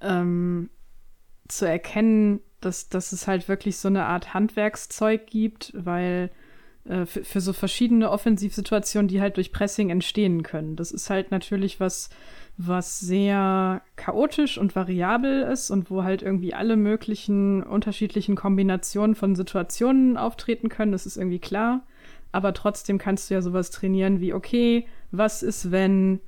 ähm, 0.00 0.68
zu 1.46 1.68
erkennen, 1.68 2.40
dass, 2.60 2.88
dass 2.88 3.12
es 3.12 3.28
halt 3.28 3.46
wirklich 3.46 3.76
so 3.76 3.86
eine 3.86 4.06
Art 4.06 4.34
Handwerkszeug 4.34 5.28
gibt, 5.28 5.72
weil 5.76 6.32
äh, 6.84 7.06
für, 7.06 7.22
für 7.22 7.40
so 7.40 7.52
verschiedene 7.52 8.10
Offensivsituationen, 8.10 9.06
die 9.06 9.20
halt 9.20 9.36
durch 9.36 9.52
Pressing 9.52 9.90
entstehen 9.90 10.42
können. 10.42 10.74
Das 10.74 10.90
ist 10.90 11.08
halt 11.08 11.30
natürlich 11.30 11.78
was, 11.78 12.10
was 12.66 13.00
sehr 13.00 13.80
chaotisch 13.96 14.58
und 14.58 14.76
variabel 14.76 15.42
ist 15.42 15.70
und 15.70 15.90
wo 15.90 16.02
halt 16.02 16.20
irgendwie 16.20 16.52
alle 16.52 16.76
möglichen 16.76 17.62
unterschiedlichen 17.62 18.36
Kombinationen 18.36 19.14
von 19.14 19.34
Situationen 19.34 20.18
auftreten 20.18 20.68
können, 20.68 20.92
das 20.92 21.06
ist 21.06 21.16
irgendwie 21.16 21.38
klar. 21.38 21.86
Aber 22.32 22.52
trotzdem 22.52 22.98
kannst 22.98 23.30
du 23.30 23.34
ja 23.34 23.40
sowas 23.40 23.70
trainieren 23.70 24.20
wie, 24.20 24.34
okay, 24.34 24.86
was 25.10 25.42
ist, 25.42 25.70
wenn 25.70 26.20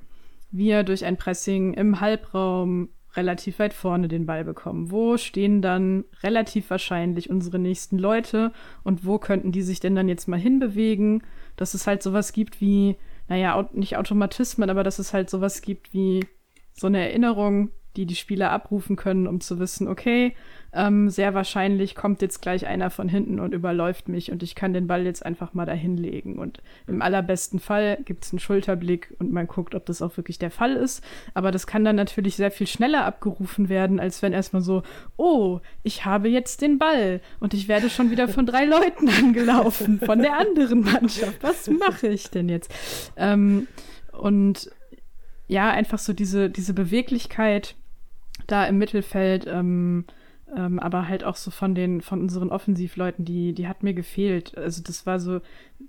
wir 0.51 0.83
durch 0.83 1.05
ein 1.05 1.17
Pressing 1.17 1.75
im 1.75 2.01
Halbraum 2.01 2.89
relativ 3.15 3.59
weit 3.59 3.73
vorne 3.73 4.07
den 4.07 4.25
Ball 4.25 4.43
bekommen? 4.43 4.89
Wo 4.89 5.17
stehen 5.17 5.61
dann 5.61 6.03
relativ 6.23 6.71
wahrscheinlich 6.71 7.29
unsere 7.29 7.59
nächsten 7.59 7.99
Leute 7.99 8.51
und 8.83 9.05
wo 9.05 9.19
könnten 9.19 9.51
die 9.51 9.61
sich 9.61 9.79
denn 9.79 9.95
dann 9.95 10.09
jetzt 10.09 10.27
mal 10.27 10.39
hinbewegen? 10.39 11.21
Dass 11.57 11.75
es 11.75 11.85
halt 11.85 12.01
sowas 12.01 12.33
gibt 12.33 12.59
wie, 12.59 12.97
naja, 13.27 13.67
nicht 13.73 13.97
Automatismen, 13.97 14.69
aber 14.69 14.83
dass 14.83 14.99
es 14.99 15.13
halt 15.13 15.29
sowas 15.29 15.61
gibt 15.61 15.93
wie 15.93 16.25
so 16.73 16.87
eine 16.87 17.07
Erinnerung, 17.07 17.69
die 17.95 18.05
die 18.05 18.15
Spieler 18.15 18.51
abrufen 18.51 18.95
können, 18.95 19.27
um 19.27 19.39
zu 19.39 19.59
wissen, 19.59 19.87
okay, 19.87 20.35
ähm, 20.75 21.09
sehr 21.09 21.35
wahrscheinlich 21.35 21.93
kommt 21.93 22.21
jetzt 22.23 22.41
gleich 22.41 22.65
einer 22.65 22.89
von 22.89 23.07
hinten 23.07 23.39
und 23.39 23.53
überläuft 23.53 24.09
mich 24.09 24.31
und 24.31 24.41
ich 24.41 24.55
kann 24.55 24.73
den 24.73 24.87
Ball 24.87 25.05
jetzt 25.05 25.23
einfach 25.23 25.53
mal 25.53 25.65
dahin 25.65 25.97
legen. 25.97 26.39
Und 26.39 26.63
im 26.87 27.03
allerbesten 27.03 27.59
Fall 27.59 27.99
gibt 28.05 28.25
es 28.25 28.33
einen 28.33 28.39
Schulterblick 28.39 29.13
und 29.19 29.31
man 29.31 29.45
guckt, 29.45 29.75
ob 29.75 29.85
das 29.85 30.01
auch 30.01 30.17
wirklich 30.17 30.39
der 30.39 30.49
Fall 30.49 30.73
ist. 30.73 31.03
Aber 31.35 31.51
das 31.51 31.67
kann 31.67 31.85
dann 31.85 31.95
natürlich 31.95 32.35
sehr 32.35 32.49
viel 32.49 32.65
schneller 32.65 33.05
abgerufen 33.05 33.69
werden, 33.69 33.99
als 33.99 34.23
wenn 34.23 34.33
erstmal 34.33 34.63
so, 34.63 34.81
oh, 35.15 35.59
ich 35.83 36.05
habe 36.05 36.27
jetzt 36.27 36.61
den 36.61 36.79
Ball 36.79 37.21
und 37.39 37.53
ich 37.53 37.67
werde 37.67 37.91
schon 37.91 38.09
wieder 38.09 38.27
von 38.27 38.47
drei 38.47 38.65
Leuten 38.65 39.09
angelaufen, 39.19 39.99
von 39.99 40.19
der 40.19 40.39
anderen 40.39 40.81
Mannschaft. 40.81 41.37
Was 41.43 41.69
mache 41.69 42.07
ich 42.07 42.31
denn 42.31 42.49
jetzt? 42.49 42.73
Ähm, 43.15 43.67
und 44.11 44.71
ja, 45.47 45.69
einfach 45.69 45.99
so 45.99 46.13
diese, 46.13 46.49
diese 46.49 46.73
Beweglichkeit 46.73 47.75
da 48.47 48.65
im 48.65 48.77
Mittelfeld, 48.77 49.45
ähm, 49.47 50.05
ähm, 50.55 50.79
aber 50.79 51.07
halt 51.07 51.23
auch 51.23 51.35
so 51.35 51.51
von 51.51 51.73
den, 51.73 52.01
von 52.01 52.21
unseren 52.21 52.49
Offensivleuten, 52.49 53.25
die, 53.25 53.53
die 53.53 53.67
hat 53.67 53.81
mir 53.81 53.93
gefehlt. 53.93 54.57
Also 54.57 54.83
das 54.83 55.05
war 55.05 55.19
so, 55.19 55.41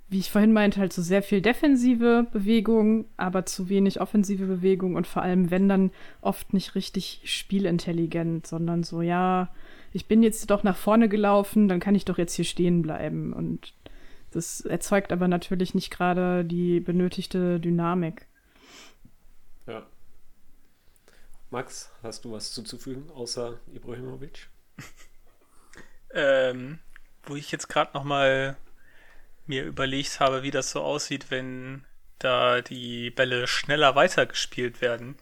wie 0.09 0.19
ich 0.19 0.31
vorhin 0.31 0.53
meinte, 0.53 0.81
halt 0.81 0.93
so 0.93 1.03
sehr 1.03 1.23
viel 1.23 1.43
defensive 1.43 2.27
Bewegung, 2.33 3.07
aber 3.17 3.45
zu 3.47 3.69
wenig 3.69 4.01
offensive 4.01 4.47
Bewegung 4.47 4.95
und 4.95 5.07
vor 5.07 5.23
allem, 5.23 5.51
wenn 5.51 5.69
dann 5.69 5.91
oft 6.21 6.55
nicht 6.55 6.75
richtig 6.75 7.23
spielintelligent, 7.25 8.47
sondern 8.47 8.83
so, 8.85 9.03
ja, 9.03 9.51
ich 9.93 10.07
bin 10.07 10.23
jetzt 10.23 10.51
doch 10.51 10.63
nach 10.63 10.77
vorne 10.77 11.09
gelaufen, 11.09 11.69
dann 11.69 11.81
kann 11.81 11.95
ich 11.95 12.05
doch 12.05 12.19
jetzt 12.19 12.35
hier 12.35 12.45
stehen 12.45 12.83
bleiben. 12.83 13.33
Und 13.33 13.75
das 14.31 14.61
erzeugt 14.63 15.13
aber 15.13 15.29
natürlich 15.29 15.75
nicht 15.75 15.91
gerade 15.91 16.45
die 16.45 16.81
benötigte 16.81 17.61
Dynamik. 17.61 18.27
Ja. 19.67 19.87
Max, 21.55 21.89
hast 22.03 22.25
du 22.25 22.33
was 22.33 22.51
zuzufügen, 22.51 23.09
außer 23.13 23.61
Ibrahimovic? 23.73 24.49
ähm, 26.13 26.81
wo 27.23 27.37
ich 27.37 27.53
jetzt 27.53 27.69
gerade 27.69 27.93
noch 27.95 28.03
mal 28.03 28.57
mir 29.47 29.63
überlegt 29.63 30.19
habe, 30.19 30.43
wie 30.43 30.51
das 30.51 30.73
so 30.73 30.83
aussieht, 30.83 31.31
wenn 31.31 31.85
da 32.19 32.61
die 32.61 33.11
Bälle 33.11 33.47
schneller 33.47 33.95
weitergespielt 33.95 34.81
werden. 34.81 35.15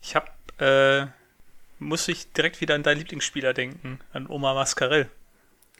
Ich 0.00 0.14
habe, 0.14 0.30
äh, 0.60 1.08
muss 1.82 2.06
ich 2.06 2.32
direkt 2.32 2.60
wieder 2.60 2.76
an 2.76 2.84
deinen 2.84 2.98
Lieblingsspieler 2.98 3.52
denken, 3.52 3.98
an 4.12 4.28
Omar 4.28 4.54
Mascarell. 4.54 5.10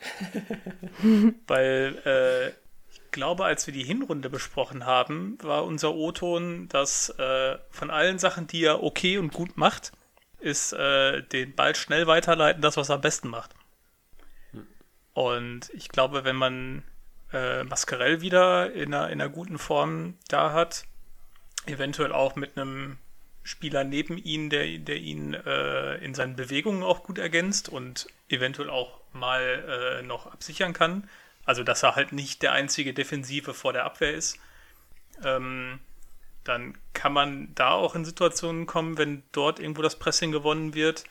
Weil 1.46 2.02
äh, 2.04 2.69
glaube, 3.12 3.44
als 3.44 3.66
wir 3.66 3.74
die 3.74 3.84
Hinrunde 3.84 4.30
besprochen 4.30 4.86
haben, 4.86 5.38
war 5.42 5.64
unser 5.64 5.94
O-Ton, 5.94 6.68
dass 6.68 7.10
äh, 7.18 7.58
von 7.70 7.90
allen 7.90 8.18
Sachen, 8.18 8.46
die 8.46 8.64
er 8.64 8.82
okay 8.82 9.18
und 9.18 9.32
gut 9.32 9.56
macht, 9.56 9.92
ist 10.38 10.72
äh, 10.72 11.22
den 11.22 11.54
Ball 11.54 11.74
schnell 11.74 12.06
weiterleiten 12.06 12.62
das, 12.62 12.76
was 12.76 12.88
er 12.88 12.96
am 12.96 13.00
besten 13.00 13.28
macht. 13.28 13.54
Und 15.12 15.70
ich 15.74 15.88
glaube, 15.88 16.24
wenn 16.24 16.36
man 16.36 16.82
äh, 17.32 17.64
Mascarell 17.64 18.20
wieder 18.20 18.72
in 18.72 18.94
einer, 18.94 19.10
in 19.10 19.20
einer 19.20 19.30
guten 19.30 19.58
Form 19.58 20.14
da 20.28 20.52
hat, 20.52 20.84
eventuell 21.66 22.12
auch 22.12 22.36
mit 22.36 22.56
einem 22.56 22.98
Spieler 23.42 23.84
neben 23.84 24.18
ihm, 24.18 24.50
der, 24.50 24.78
der 24.78 24.96
ihn 24.96 25.34
äh, 25.34 25.96
in 25.96 26.14
seinen 26.14 26.36
Bewegungen 26.36 26.82
auch 26.82 27.02
gut 27.02 27.18
ergänzt 27.18 27.68
und 27.68 28.06
eventuell 28.28 28.70
auch 28.70 29.00
mal 29.12 30.00
äh, 30.00 30.02
noch 30.06 30.26
absichern 30.26 30.72
kann, 30.72 31.08
also, 31.44 31.62
dass 31.64 31.82
er 31.82 31.96
halt 31.96 32.12
nicht 32.12 32.42
der 32.42 32.52
einzige 32.52 32.94
Defensive 32.94 33.54
vor 33.54 33.72
der 33.72 33.84
Abwehr 33.84 34.14
ist. 34.14 34.38
Ähm, 35.24 35.80
dann 36.44 36.76
kann 36.94 37.12
man 37.12 37.54
da 37.54 37.70
auch 37.70 37.94
in 37.94 38.04
Situationen 38.04 38.66
kommen, 38.66 38.98
wenn 38.98 39.22
dort 39.32 39.60
irgendwo 39.60 39.82
das 39.82 39.98
Pressing 39.98 40.32
gewonnen 40.32 40.74
wird, 40.74 41.04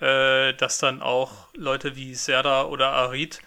äh, 0.00 0.54
dass 0.54 0.78
dann 0.78 1.02
auch 1.02 1.48
Leute 1.54 1.96
wie 1.96 2.14
Serda 2.14 2.64
oder 2.64 2.90
Arid 2.90 3.40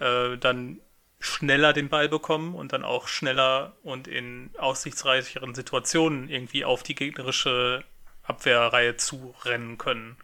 äh, 0.00 0.36
dann 0.38 0.80
schneller 1.20 1.72
den 1.72 1.88
Ball 1.88 2.08
bekommen 2.08 2.54
und 2.54 2.72
dann 2.72 2.84
auch 2.84 3.08
schneller 3.08 3.74
und 3.82 4.06
in 4.06 4.50
aussichtsreicheren 4.58 5.54
Situationen 5.54 6.28
irgendwie 6.28 6.64
auf 6.64 6.84
die 6.84 6.94
gegnerische 6.94 7.82
Abwehrreihe 8.22 8.96
zu 8.96 9.34
rennen 9.44 9.78
können. 9.78 10.16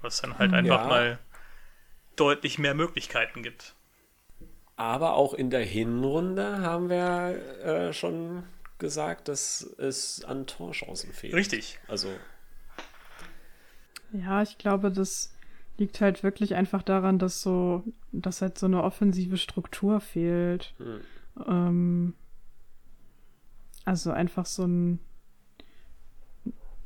Was 0.00 0.22
dann 0.22 0.38
halt 0.38 0.54
einfach 0.54 0.82
ja. 0.82 0.88
mal 0.88 1.18
deutlich 2.16 2.58
mehr 2.58 2.74
Möglichkeiten 2.74 3.42
gibt. 3.42 3.74
Aber 4.82 5.14
auch 5.14 5.32
in 5.32 5.50
der 5.50 5.64
Hinrunde 5.64 6.58
haben 6.58 6.88
wir 6.90 7.38
äh, 7.62 7.92
schon 7.92 8.42
gesagt, 8.78 9.28
dass 9.28 9.62
es 9.78 10.24
an 10.24 10.48
Torchancen 10.48 11.12
fehlt. 11.12 11.34
Richtig. 11.34 11.78
Also. 11.86 12.08
Ja, 14.12 14.42
ich 14.42 14.58
glaube, 14.58 14.90
das 14.90 15.36
liegt 15.78 16.00
halt 16.00 16.24
wirklich 16.24 16.56
einfach 16.56 16.82
daran, 16.82 17.20
dass 17.20 17.42
so, 17.42 17.84
dass 18.10 18.42
halt 18.42 18.58
so 18.58 18.66
eine 18.66 18.82
offensive 18.82 19.36
Struktur 19.36 20.00
fehlt. 20.00 20.74
Hm. 20.78 21.00
Ähm, 21.46 22.14
also 23.84 24.10
einfach 24.10 24.46
so 24.46 24.64
ein 24.64 24.98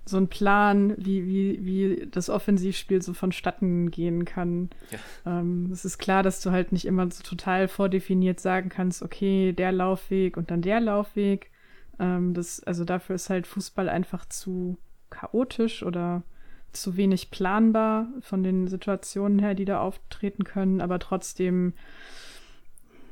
so 0.08 0.16
ein 0.16 0.28
Plan, 0.28 0.94
wie, 0.96 1.26
wie, 1.26 1.66
wie 1.66 2.06
das 2.10 2.30
Offensivspiel 2.30 3.02
so 3.02 3.12
vonstatten 3.12 3.90
gehen 3.90 4.24
kann. 4.24 4.70
Ja. 4.90 5.40
Ähm, 5.40 5.68
es 5.72 5.84
ist 5.84 5.98
klar, 5.98 6.22
dass 6.22 6.40
du 6.40 6.52
halt 6.52 6.70
nicht 6.70 6.84
immer 6.84 7.10
so 7.10 7.24
total 7.24 7.66
vordefiniert 7.66 8.38
sagen 8.38 8.68
kannst, 8.68 9.02
okay, 9.02 9.52
der 9.52 9.72
Laufweg 9.72 10.36
und 10.36 10.50
dann 10.50 10.62
der 10.62 10.80
Laufweg. 10.80 11.50
Ähm, 11.98 12.34
das, 12.34 12.62
also 12.62 12.84
dafür 12.84 13.16
ist 13.16 13.30
halt 13.30 13.48
Fußball 13.48 13.88
einfach 13.88 14.24
zu 14.26 14.78
chaotisch 15.10 15.82
oder 15.82 16.22
zu 16.72 16.96
wenig 16.96 17.30
planbar 17.30 18.06
von 18.20 18.44
den 18.44 18.68
Situationen 18.68 19.40
her, 19.40 19.54
die 19.54 19.64
da 19.64 19.80
auftreten 19.80 20.44
können, 20.44 20.80
aber 20.80 20.98
trotzdem, 20.98 21.72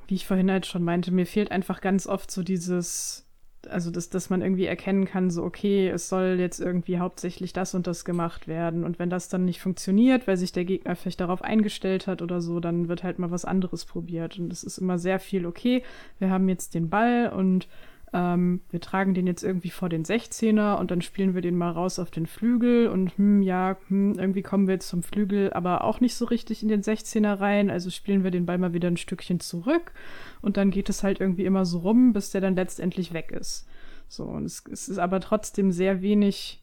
wie 0.07 0.15
ich 0.15 0.27
vorhin 0.27 0.51
halt 0.51 0.67
schon 0.67 0.85
meinte, 0.85 1.11
mir 1.11 1.27
fehlt 1.27 1.51
einfach 1.51 1.81
ganz 1.81 2.07
oft 2.07 2.31
so 2.31 2.43
dieses 2.43 3.24
also 3.69 3.91
dass, 3.91 4.11
dass 4.11 4.31
man 4.31 4.43
irgendwie 4.43 4.67
erkennen 4.67 5.05
kann, 5.05 5.31
so, 5.31 5.43
okay, 5.43 5.89
es 5.89 6.09
soll 6.09 6.37
jetzt 6.39 6.61
irgendwie 6.61 6.99
hauptsächlich 6.99 7.53
das 7.53 7.75
und 7.75 7.87
das 7.87 8.05
gemacht 8.05 8.49
werden. 8.49 8.85
Und 8.85 8.99
wenn 8.99 9.11
das 9.11 9.29
dann 9.29 9.45
nicht 9.45 9.61
funktioniert, 9.61 10.27
weil 10.27 10.37
sich 10.37 10.53
der 10.53 10.65
Gegner 10.65 10.97
vielleicht 10.97 11.21
darauf 11.21 11.43
eingestellt 11.43 12.07
hat 12.07 12.23
oder 12.23 12.41
so, 12.41 12.61
dann 12.61 12.89
wird 12.89 13.03
halt 13.03 13.19
mal 13.19 13.31
was 13.31 13.45
anderes 13.45 13.85
probiert. 13.85 14.39
Und 14.39 14.53
es 14.53 14.65
ist 14.65 14.79
immer 14.79 14.99
sehr 14.99 15.19
viel, 15.21 15.47
okay, 15.47 15.83
wir 16.19 16.31
haben 16.31 16.49
jetzt 16.49 16.75
den 16.75 16.91
Ball 16.91 17.33
und 17.35 17.69
ähm, 18.15 18.61
wir 18.71 18.81
tragen 18.81 19.13
den 19.13 19.27
jetzt 19.27 19.43
irgendwie 19.43 19.71
vor 19.71 19.89
den 19.89 20.05
16er 20.05 20.77
und 20.77 20.93
dann 20.93 21.03
spielen 21.03 21.35
wir 21.35 21.43
den 21.43 21.57
mal 21.57 21.73
raus 21.73 21.99
auf 21.99 22.13
den 22.13 22.27
Flügel 22.27 22.87
und 22.87 23.19
hm, 23.19 23.43
ja, 23.43 23.77
hm, 23.89 24.15
irgendwie 24.17 24.43
kommen 24.43 24.69
wir 24.69 24.75
jetzt 24.75 24.89
zum 24.89 25.03
Flügel, 25.03 25.53
aber 25.53 25.83
auch 25.83 26.01
nicht 26.01 26.15
so 26.15 26.25
richtig 26.25 26.63
in 26.63 26.69
den 26.69 26.83
16er 26.83 27.41
rein. 27.41 27.71
Also 27.71 27.91
spielen 27.91 28.23
wir 28.23 28.31
den 28.31 28.47
Ball 28.47 28.57
mal 28.59 28.73
wieder 28.73 28.89
ein 28.89 28.97
Stückchen 28.97 29.41
zurück 29.41 29.93
und 30.41 30.57
dann 30.57 30.71
geht 30.71 30.89
es 30.89 31.03
halt 31.03 31.21
irgendwie 31.21 31.45
immer 31.45 31.65
so 31.65 31.79
rum, 31.79 32.13
bis 32.13 32.31
der 32.31 32.41
dann 32.41 32.55
letztendlich 32.55 33.13
weg 33.13 33.33
ist. 33.33 33.67
So, 34.07 34.25
und 34.27 34.45
es, 34.45 34.63
es 34.71 34.89
ist 34.89 34.99
aber 34.99 35.19
trotzdem 35.19 35.73
sehr 35.73 36.01
wenig 36.01 36.63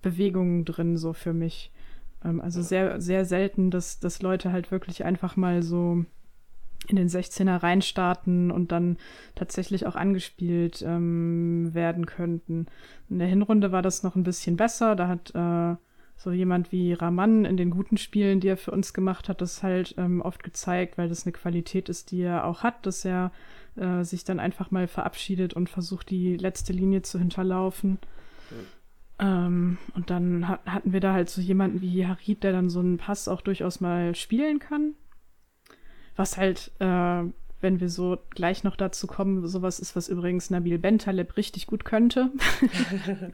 Bewegung 0.00 0.64
drin, 0.64 0.96
so 0.96 1.12
für 1.12 1.34
mich. 1.34 1.72
Ähm, 2.24 2.40
also 2.40 2.62
sehr, 2.62 3.02
sehr 3.02 3.26
selten, 3.26 3.70
dass, 3.70 4.00
dass 4.00 4.22
Leute 4.22 4.50
halt 4.50 4.70
wirklich 4.70 5.04
einfach 5.04 5.36
mal 5.36 5.62
so 5.62 6.06
in 6.88 6.96
den 6.96 7.08
16er 7.08 7.62
reinstarten 7.62 8.50
und 8.50 8.72
dann 8.72 8.96
tatsächlich 9.34 9.86
auch 9.86 9.96
angespielt 9.96 10.82
ähm, 10.86 11.70
werden 11.74 12.06
könnten. 12.06 12.66
In 13.08 13.18
der 13.18 13.28
Hinrunde 13.28 13.72
war 13.72 13.82
das 13.82 14.02
noch 14.02 14.14
ein 14.14 14.22
bisschen 14.22 14.56
besser. 14.56 14.94
Da 14.94 15.08
hat 15.08 15.34
äh, 15.34 15.76
so 16.16 16.32
jemand 16.32 16.72
wie 16.72 16.92
Raman 16.92 17.44
in 17.44 17.56
den 17.56 17.70
guten 17.70 17.96
Spielen, 17.96 18.40
die 18.40 18.48
er 18.48 18.56
für 18.56 18.70
uns 18.70 18.94
gemacht 18.94 19.28
hat, 19.28 19.40
das 19.40 19.62
halt 19.62 19.94
ähm, 19.98 20.20
oft 20.20 20.42
gezeigt, 20.42 20.96
weil 20.96 21.08
das 21.08 21.26
eine 21.26 21.32
Qualität 21.32 21.88
ist, 21.88 22.10
die 22.10 22.22
er 22.22 22.44
auch 22.44 22.62
hat, 22.62 22.86
dass 22.86 23.04
er 23.04 23.32
äh, 23.76 24.02
sich 24.02 24.24
dann 24.24 24.40
einfach 24.40 24.70
mal 24.70 24.86
verabschiedet 24.86 25.54
und 25.54 25.68
versucht, 25.68 26.08
die 26.10 26.36
letzte 26.36 26.72
Linie 26.72 27.02
zu 27.02 27.18
hinterlaufen. 27.18 27.98
Mhm. 28.50 28.66
Ähm, 29.18 29.78
und 29.94 30.10
dann 30.10 30.48
hat, 30.48 30.64
hatten 30.66 30.92
wir 30.92 31.00
da 31.00 31.12
halt 31.12 31.28
so 31.28 31.40
jemanden 31.40 31.80
wie 31.80 32.06
Harid, 32.06 32.42
der 32.42 32.52
dann 32.52 32.70
so 32.70 32.80
einen 32.80 32.98
Pass 32.98 33.28
auch 33.28 33.40
durchaus 33.40 33.80
mal 33.80 34.14
spielen 34.14 34.58
kann. 34.58 34.94
Was 36.16 36.36
halt, 36.36 36.72
äh, 36.80 37.22
wenn 37.60 37.80
wir 37.80 37.88
so 37.88 38.18
gleich 38.30 38.64
noch 38.64 38.76
dazu 38.76 39.06
kommen, 39.06 39.46
sowas 39.46 39.78
ist, 39.78 39.96
was 39.96 40.08
übrigens 40.08 40.50
Nabil 40.50 40.78
Bentaleb 40.78 41.36
richtig 41.36 41.66
gut 41.66 41.84
könnte. 41.84 42.30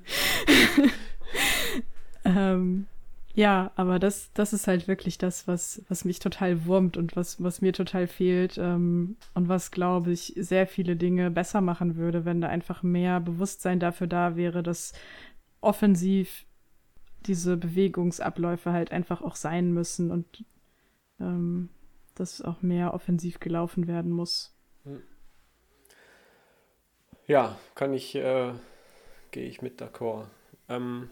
ähm, 2.25 2.87
ja, 3.35 3.73
aber 3.77 3.99
das, 3.99 4.31
das 4.35 4.53
ist 4.53 4.67
halt 4.67 4.89
wirklich 4.89 5.17
das, 5.17 5.49
was, 5.49 5.83
was 5.89 6.05
mich 6.05 6.19
total 6.19 6.67
wurmt 6.67 6.99
und 6.99 7.17
was, 7.17 7.43
was 7.43 7.63
mir 7.63 7.73
total 7.73 8.07
fehlt 8.07 8.59
ähm, 8.59 9.17
und 9.33 9.49
was, 9.49 9.71
glaube 9.71 10.13
ich, 10.13 10.35
sehr 10.37 10.67
viele 10.67 10.97
Dinge 10.97 11.31
besser 11.31 11.63
machen 11.63 11.97
würde, 11.97 12.27
wenn 12.27 12.43
da 12.43 12.49
einfach 12.49 12.83
mehr 12.83 13.21
Bewusstsein 13.21 13.81
dafür 13.81 14.07
da 14.07 14.37
wäre, 14.37 14.63
dass 14.63 14.93
offensiv 15.63 16.45
diese 17.27 17.57
Bewegungsabläufe 17.57 18.73
halt 18.73 18.93
einfach 18.93 19.23
auch 19.23 19.37
sein 19.37 19.73
müssen 19.73 20.11
und 20.11 20.45
ähm, 21.19 21.71
dass 22.15 22.43
auch 22.43 22.63
mehr 22.63 22.95
offensiv 22.95 23.41
gelaufen 23.41 23.87
werden 23.87 24.11
muss. 24.11 24.55
Hm. 24.85 25.03
Ja, 27.27 27.57
kann 27.75 27.93
ich, 27.93 28.15
äh, 28.15 28.53
gehe 29.31 29.47
ich 29.47 29.63
mit 29.63 29.81
d'accord. 29.81 30.27
Ähm, 30.69 31.11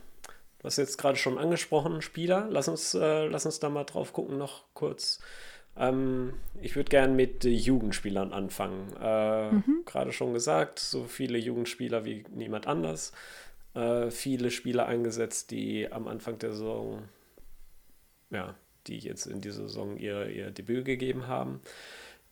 du 0.58 0.64
hast 0.64 0.76
jetzt 0.76 0.98
gerade 0.98 1.16
schon 1.16 1.38
angesprochen, 1.38 2.02
Spieler. 2.02 2.46
Lass 2.50 2.68
uns, 2.68 2.94
äh, 2.94 3.26
lass 3.26 3.46
uns 3.46 3.60
da 3.60 3.68
mal 3.68 3.84
drauf 3.84 4.12
gucken, 4.12 4.36
noch 4.36 4.64
kurz. 4.74 5.20
Ähm, 5.76 6.34
ich 6.60 6.76
würde 6.76 6.90
gern 6.90 7.16
mit 7.16 7.44
Jugendspielern 7.44 8.32
anfangen. 8.32 8.92
Äh, 9.00 9.52
mhm. 9.52 9.82
Gerade 9.86 10.12
schon 10.12 10.34
gesagt, 10.34 10.78
so 10.78 11.04
viele 11.04 11.38
Jugendspieler 11.38 12.04
wie 12.04 12.24
niemand 12.30 12.66
anders. 12.66 13.12
Äh, 13.74 14.10
viele 14.10 14.50
Spieler 14.50 14.86
eingesetzt, 14.86 15.52
die 15.52 15.90
am 15.90 16.08
Anfang 16.08 16.38
der 16.38 16.52
Saison 16.52 17.02
ja, 18.30 18.54
die 18.86 18.98
jetzt 18.98 19.26
in 19.26 19.40
dieser 19.40 19.62
Saison 19.62 19.96
ihr, 19.96 20.26
ihr 20.26 20.50
Debüt 20.50 20.84
gegeben 20.84 21.26
haben. 21.26 21.60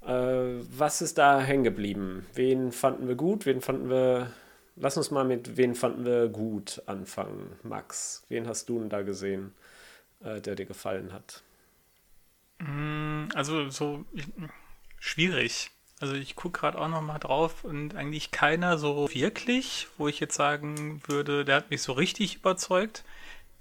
Äh, 0.03 0.11
was 0.12 1.03
ist 1.03 1.19
da 1.19 1.41
hängen 1.41 1.65
geblieben? 1.65 2.27
Wen 2.35 2.73
fanden 2.73 3.09
wir 3.09 3.15
gut? 3.15 3.47
Wen 3.47 3.61
fanden 3.61 3.91
wir. 3.91 4.33
Lass 4.77 4.97
uns 4.97 5.11
mal 5.11 5.25
mit 5.25 5.57
wen 5.57 5.75
fanden 5.75 6.05
wir 6.05 6.29
gut 6.29 6.83
anfangen, 6.87 7.57
Max. 7.62 8.25
Wen 8.29 8.47
hast 8.47 8.69
du 8.69 8.79
denn 8.79 8.89
da 8.89 9.03
gesehen, 9.03 9.53
äh, 10.23 10.41
der 10.41 10.55
dir 10.55 10.66
gefallen 10.66 11.12
hat? 11.12 11.43
Mm, 12.59 13.29
also 13.35 13.70
so 13.70 14.05
schwierig. 15.01 15.70
Also 16.01 16.15
ich 16.15 16.37
gucke 16.37 16.61
gerade 16.61 16.81
auch 16.81 16.89
noch 16.89 17.03
mal 17.03 17.19
drauf 17.19 17.65
und 17.65 17.97
eigentlich 17.97 18.31
keiner 18.31 18.79
so 18.79 19.09
wirklich, 19.12 19.89
wo 19.97 20.07
ich 20.07 20.20
jetzt 20.20 20.37
sagen 20.37 21.03
würde, 21.09 21.45
der 21.45 21.57
hat 21.57 21.70
mich 21.70 21.83
so 21.83 21.93
richtig 21.93 22.37
überzeugt. 22.37 23.05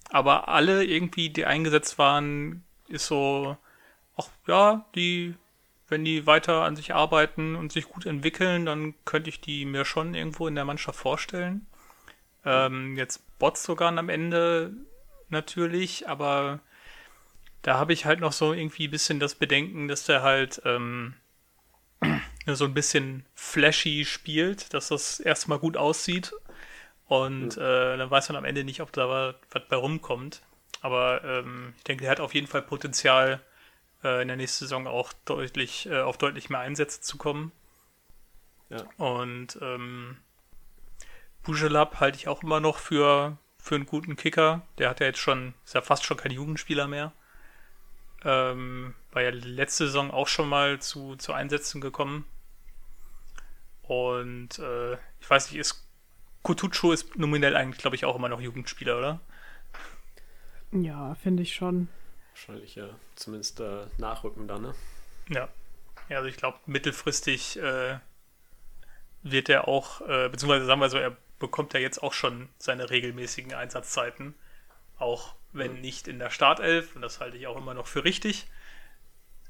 Aber 0.09 0.47
alle 0.47 0.85
irgendwie, 0.85 1.29
die 1.29 1.45
eingesetzt 1.45 1.97
waren, 1.97 2.63
ist 2.89 3.07
so, 3.07 3.57
ach 4.15 4.29
ja, 4.47 4.85
die, 4.95 5.35
wenn 5.87 6.05
die 6.05 6.25
weiter 6.25 6.63
an 6.63 6.75
sich 6.75 6.93
arbeiten 6.93 7.55
und 7.55 7.71
sich 7.71 7.85
gut 7.85 8.05
entwickeln, 8.05 8.65
dann 8.65 8.93
könnte 9.05 9.29
ich 9.29 9.41
die 9.41 9.65
mir 9.65 9.85
schon 9.85 10.13
irgendwo 10.13 10.47
in 10.47 10.55
der 10.55 10.65
Mannschaft 10.65 10.99
vorstellen. 10.99 11.65
Ähm, 12.45 12.95
jetzt 12.97 13.21
Bots 13.39 13.63
sogar 13.63 13.95
am 13.95 14.09
Ende 14.09 14.73
natürlich, 15.29 16.07
aber 16.07 16.59
da 17.61 17.77
habe 17.77 17.93
ich 17.93 18.05
halt 18.05 18.19
noch 18.19 18.31
so 18.31 18.53
irgendwie 18.53 18.87
ein 18.87 18.91
bisschen 18.91 19.19
das 19.19 19.35
Bedenken, 19.35 19.87
dass 19.87 20.05
der 20.05 20.21
halt 20.21 20.61
ähm, 20.65 21.15
so 22.45 22.65
ein 22.65 22.73
bisschen 22.73 23.25
flashy 23.35 24.05
spielt, 24.05 24.73
dass 24.73 24.89
das 24.89 25.19
erstmal 25.19 25.59
gut 25.59 25.77
aussieht 25.77 26.33
und 27.07 27.57
äh, 27.57 27.97
dann 27.97 28.09
weiß 28.09 28.29
man 28.29 28.37
am 28.37 28.45
Ende 28.45 28.63
nicht, 28.63 28.81
ob 28.81 28.91
da 28.91 29.35
was 29.51 29.67
bei 29.69 29.75
rumkommt. 29.75 30.41
Aber 30.81 31.23
ähm, 31.23 31.73
ich 31.77 31.83
denke, 31.83 32.03
der 32.03 32.11
hat 32.11 32.19
auf 32.19 32.33
jeden 32.33 32.47
Fall 32.47 32.61
Potenzial, 32.61 33.41
äh, 34.03 34.21
in 34.21 34.27
der 34.27 34.37
nächsten 34.37 34.65
Saison 34.65 34.87
auch 34.87 35.13
deutlich, 35.25 35.87
äh, 35.87 36.01
auf 36.01 36.17
deutlich 36.17 36.49
mehr 36.49 36.59
Einsätze 36.59 37.01
zu 37.01 37.17
kommen. 37.17 37.51
Ja. 38.69 38.83
Und 38.97 39.57
ähm, 39.61 40.17
Bujelab 41.43 41.99
halte 41.99 42.17
ich 42.17 42.27
auch 42.27 42.43
immer 42.43 42.59
noch 42.59 42.77
für, 42.77 43.37
für 43.57 43.75
einen 43.75 43.85
guten 43.85 44.15
Kicker. 44.15 44.61
Der 44.77 44.89
hat 44.89 44.99
ja 44.99 45.07
jetzt 45.07 45.19
schon, 45.19 45.53
ist 45.65 45.75
ja 45.75 45.81
fast 45.81 46.05
schon 46.05 46.17
kein 46.17 46.31
Jugendspieler 46.31 46.87
mehr. 46.87 47.13
Ähm, 48.23 48.93
war 49.11 49.21
ja 49.21 49.29
letzte 49.29 49.85
Saison 49.85 50.11
auch 50.11 50.27
schon 50.27 50.49
mal 50.49 50.79
zu, 50.79 51.15
zu 51.15 51.33
Einsätzen 51.33 51.81
gekommen. 51.81 52.25
Und 53.83 54.59
äh, 54.59 54.93
ich 55.19 55.29
weiß 55.29 55.51
nicht, 55.51 55.59
ist 55.59 55.87
Kutucho 56.43 56.91
ist 56.91 57.17
nominell 57.17 57.55
eigentlich, 57.55 57.79
glaube 57.79 57.95
ich, 57.95 58.05
auch 58.05 58.15
immer 58.15 58.29
noch 58.29 58.41
Jugendspieler, 58.41 58.97
oder? 58.97 59.19
Ja, 60.71 61.15
finde 61.15 61.43
ich 61.43 61.53
schon. 61.55 61.87
Wahrscheinlich 62.31 62.75
ja. 62.75 62.89
Zumindest 63.15 63.59
äh, 63.59 63.85
nachrücken 63.97 64.47
dann, 64.47 64.61
ne? 64.61 64.75
Ja. 65.29 65.49
Ja, 66.09 66.17
also 66.17 66.29
ich 66.29 66.37
glaube, 66.37 66.57
mittelfristig 66.65 67.57
äh, 67.57 67.99
wird 69.23 69.49
er 69.49 69.67
auch, 69.67 70.01
äh, 70.01 70.29
beziehungsweise 70.29 70.65
sagen 70.65 70.79
wir 70.79 70.89
so, 70.89 70.97
er 70.97 71.17
bekommt 71.39 71.73
ja 71.73 71.79
jetzt 71.79 72.01
auch 72.01 72.13
schon 72.13 72.49
seine 72.57 72.89
regelmäßigen 72.89 73.53
Einsatzzeiten. 73.53 74.35
Auch 74.97 75.35
wenn 75.51 75.75
mhm. 75.75 75.81
nicht 75.81 76.07
in 76.07 76.19
der 76.19 76.29
Startelf, 76.29 76.95
und 76.95 77.01
das 77.01 77.19
halte 77.19 77.37
ich 77.37 77.47
auch 77.47 77.57
immer 77.57 77.73
noch 77.73 77.87
für 77.87 78.03
richtig. 78.03 78.47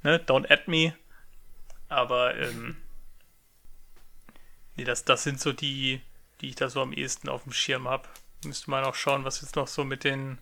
Ne? 0.03 0.17
Don't 0.17 0.51
add 0.51 0.63
me. 0.67 0.93
Aber 1.89 2.35
ähm, 2.35 2.77
nee, 4.75 4.83
das, 4.83 5.05
das 5.05 5.23
sind 5.23 5.39
so 5.39 5.53
die, 5.53 6.01
die 6.41 6.49
ich 6.49 6.55
da 6.55 6.69
so 6.69 6.81
am 6.81 6.93
ehesten 6.93 7.29
auf 7.29 7.43
dem 7.43 7.53
Schirm 7.53 7.87
habe. 7.87 8.07
Müsste 8.43 8.69
man 8.69 8.83
auch 8.83 8.95
schauen, 8.95 9.23
was 9.23 9.41
jetzt 9.41 9.55
noch 9.55 9.67
so 9.67 9.83
mit 9.83 10.03
den 10.03 10.39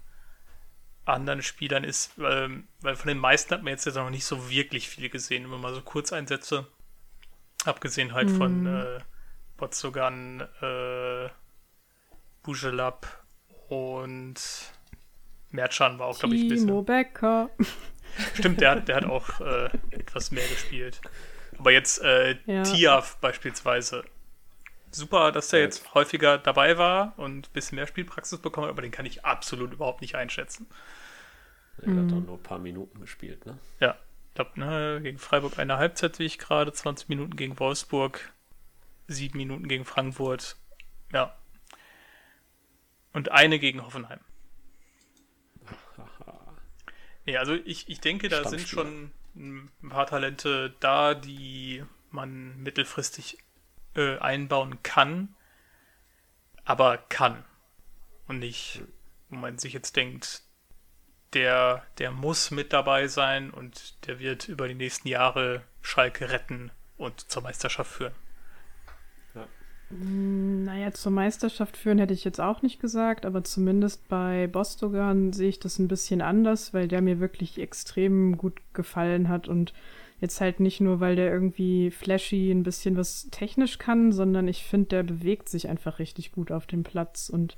anderen 1.05 1.41
Spielern 1.41 1.83
ist, 1.83 2.11
weil, 2.17 2.63
weil 2.81 2.95
von 2.95 3.07
den 3.07 3.19
meisten 3.19 3.53
hat 3.53 3.63
man 3.63 3.71
jetzt, 3.71 3.85
jetzt 3.85 3.95
noch 3.95 4.09
nicht 4.09 4.25
so 4.25 4.49
wirklich 4.49 4.89
viel 4.89 5.09
gesehen, 5.09 5.45
immer 5.45 5.57
mal 5.57 5.73
so 5.73 5.81
Kurzeinsätze. 5.81 6.67
Abgesehen 7.63 8.13
halt 8.13 8.29
mhm. 8.29 8.37
von 8.37 8.65
äh, 8.67 8.99
Botsogan, 9.57 10.41
äh, 10.61 11.29
Bujelab 12.43 13.07
und 13.69 14.35
Merchan 15.51 15.97
war 15.97 16.07
auch, 16.07 16.19
glaube 16.19 16.35
ich, 16.35 16.43
ein 16.43 16.49
bisschen. 16.49 16.85
Becker. 16.85 17.49
Stimmt, 18.33 18.61
der, 18.61 18.77
der 18.77 18.97
hat 18.97 19.05
auch 19.05 19.41
äh, 19.41 19.69
etwas 19.91 20.31
mehr 20.31 20.47
gespielt. 20.47 21.01
Aber 21.57 21.71
jetzt 21.71 22.01
äh, 22.03 22.37
ja. 22.45 22.63
Tiaf 22.63 23.17
beispielsweise. 23.17 24.03
Super, 24.95 25.31
dass 25.31 25.49
der 25.49 25.59
jetzt 25.59 25.93
häufiger 25.93 26.37
dabei 26.37 26.77
war 26.77 27.13
und 27.17 27.49
ein 27.49 27.51
bisschen 27.51 27.75
mehr 27.75 27.87
Spielpraxis 27.87 28.39
bekommen 28.39 28.67
hat, 28.67 28.71
aber 28.71 28.81
den 28.81 28.91
kann 28.91 29.05
ich 29.05 29.25
absolut 29.25 29.73
überhaupt 29.73 30.01
nicht 30.01 30.15
einschätzen. 30.15 30.67
Er 31.81 31.89
mhm. 31.89 32.05
hat 32.05 32.17
auch 32.17 32.25
nur 32.25 32.37
ein 32.37 32.43
paar 32.43 32.59
Minuten 32.59 33.01
gespielt, 33.01 33.45
ne? 33.45 33.59
Ja. 33.79 33.97
Ich 34.29 34.35
glaube, 34.35 34.59
ne, 34.59 34.99
gegen 35.01 35.17
Freiburg 35.17 35.59
eine 35.59 35.77
Halbzeit, 35.77 36.19
wie 36.19 36.25
ich 36.25 36.37
gerade, 36.37 36.71
20 36.71 37.07
Minuten 37.09 37.35
gegen 37.35 37.57
Wolfsburg, 37.59 38.33
7 39.07 39.37
Minuten 39.37 39.67
gegen 39.67 39.85
Frankfurt. 39.85 40.57
Ja. 41.13 41.35
Und 43.13 43.31
eine 43.31 43.59
gegen 43.59 43.85
Hoffenheim. 43.85 44.19
Nee, 47.25 47.37
also 47.37 47.53
ich, 47.53 47.89
ich 47.89 47.99
denke, 48.01 48.29
da 48.29 48.47
sind 48.47 48.67
schon 48.67 49.11
ein 49.35 49.71
paar 49.89 50.05
Talente 50.05 50.75
da, 50.79 51.15
die 51.15 51.83
man 52.11 52.57
mittelfristig 52.61 53.37
äh, 53.95 54.17
einbauen 54.19 54.81
kann, 54.83 55.35
aber 56.63 56.97
kann. 56.97 57.43
Und 58.27 58.39
nicht, 58.39 58.81
wo 59.29 59.37
man 59.37 59.57
sich 59.57 59.73
jetzt 59.73 59.95
denkt, 59.95 60.41
der, 61.33 61.83
der 61.97 62.11
muss 62.11 62.51
mit 62.51 62.73
dabei 62.73 63.07
sein 63.07 63.51
und 63.51 64.07
der 64.07 64.19
wird 64.19 64.47
über 64.47 64.67
die 64.67 64.75
nächsten 64.75 65.07
Jahre 65.07 65.63
Schalke 65.81 66.29
retten 66.29 66.71
und 66.97 67.29
zur 67.29 67.43
Meisterschaft 67.43 67.91
führen. 67.91 68.13
Hm, 69.89 70.63
naja, 70.63 70.91
zur 70.91 71.11
Meisterschaft 71.11 71.77
führen 71.77 71.99
hätte 71.99 72.13
ich 72.13 72.23
jetzt 72.23 72.41
auch 72.41 72.61
nicht 72.61 72.79
gesagt, 72.79 73.25
aber 73.25 73.43
zumindest 73.43 74.07
bei 74.07 74.47
Bostogan 74.47 75.31
sehe 75.31 75.49
ich 75.49 75.59
das 75.59 75.77
ein 75.77 75.87
bisschen 75.87 76.21
anders, 76.21 76.73
weil 76.73 76.87
der 76.87 77.01
mir 77.01 77.19
wirklich 77.19 77.59
extrem 77.59 78.37
gut 78.37 78.59
gefallen 78.73 79.29
hat 79.29 79.47
und 79.47 79.73
jetzt 80.25 80.41
halt 80.41 80.59
nicht 80.59 80.81
nur, 80.81 80.99
weil 80.99 81.15
der 81.15 81.31
irgendwie 81.31 81.91
flashy 81.91 82.51
ein 82.51 82.63
bisschen 82.63 82.97
was 82.97 83.29
technisch 83.31 83.77
kann, 83.77 84.11
sondern 84.11 84.47
ich 84.47 84.63
finde, 84.63 84.87
der 84.87 85.03
bewegt 85.03 85.49
sich 85.49 85.69
einfach 85.69 85.99
richtig 85.99 86.31
gut 86.31 86.51
auf 86.51 86.65
dem 86.65 86.83
Platz 86.83 87.29
und 87.29 87.55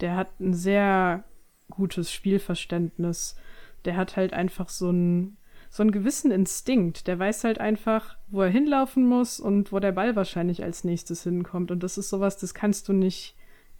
der 0.00 0.16
hat 0.16 0.40
ein 0.40 0.52
sehr 0.52 1.24
gutes 1.70 2.12
Spielverständnis. 2.12 3.36
Der 3.84 3.96
hat 3.96 4.16
halt 4.16 4.32
einfach 4.32 4.68
so 4.68 4.90
ein 4.90 5.36
so 5.70 5.82
einen 5.82 5.92
gewissen 5.92 6.30
Instinkt. 6.30 7.06
Der 7.06 7.18
weiß 7.18 7.44
halt 7.44 7.60
einfach, 7.60 8.16
wo 8.28 8.42
er 8.42 8.48
hinlaufen 8.48 9.06
muss 9.06 9.38
und 9.38 9.70
wo 9.70 9.78
der 9.78 9.92
Ball 9.92 10.16
wahrscheinlich 10.16 10.62
als 10.62 10.82
nächstes 10.84 11.24
hinkommt. 11.24 11.70
Und 11.70 11.82
das 11.82 11.98
ist 11.98 12.08
sowas, 12.08 12.38
das 12.38 12.54
kannst 12.54 12.88
du 12.88 12.92
nicht 12.92 13.36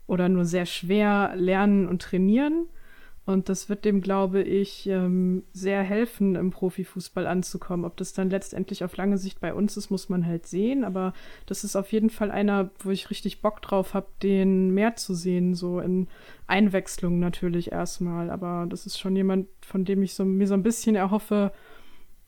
oder 0.07 0.29
nur 0.29 0.45
sehr 0.45 0.67
schwer 0.67 1.33
lernen 1.35 1.89
und 1.89 2.03
trainieren. 2.03 2.67
Und 3.29 3.51
das 3.51 3.69
wird 3.69 3.85
dem, 3.85 4.01
glaube 4.01 4.41
ich, 4.41 4.87
ähm, 4.87 5.43
sehr 5.53 5.83
helfen, 5.83 6.35
im 6.35 6.51
Profifußball 6.51 7.27
anzukommen. 7.27 7.85
Ob 7.85 7.95
das 7.99 8.15
dann 8.15 8.31
letztendlich 8.31 8.85
auf 8.85 8.97
lange 8.97 9.19
Sicht 9.19 9.39
bei 9.39 9.53
uns 9.53 9.77
ist, 9.77 9.91
muss 9.91 10.09
man 10.09 10.25
halt 10.25 10.47
sehen. 10.47 10.83
Aber 10.83 11.13
das 11.45 11.63
ist 11.63 11.77
auf 11.77 11.93
jeden 11.93 12.09
Fall 12.09 12.31
einer, 12.31 12.71
wo 12.79 12.89
ich 12.89 13.11
richtig 13.11 13.43
Bock 13.43 13.61
drauf 13.61 13.93
habe, 13.93 14.07
den 14.23 14.71
mehr 14.71 14.97
zu 14.97 15.13
sehen. 15.13 15.55
So 15.55 15.79
in 15.79 16.09
Einwechslung 16.47 17.19
natürlich 17.19 17.71
erstmal. 17.71 18.31
Aber 18.31 18.65
das 18.67 18.87
ist 18.87 18.99
schon 18.99 19.15
jemand, 19.15 19.47
von 19.61 19.85
dem 19.85 20.03
ich 20.03 20.15
so, 20.15 20.25
mir 20.25 20.47
so 20.47 20.55
ein 20.55 20.63
bisschen 20.63 20.97
erhoffe, 20.97 21.53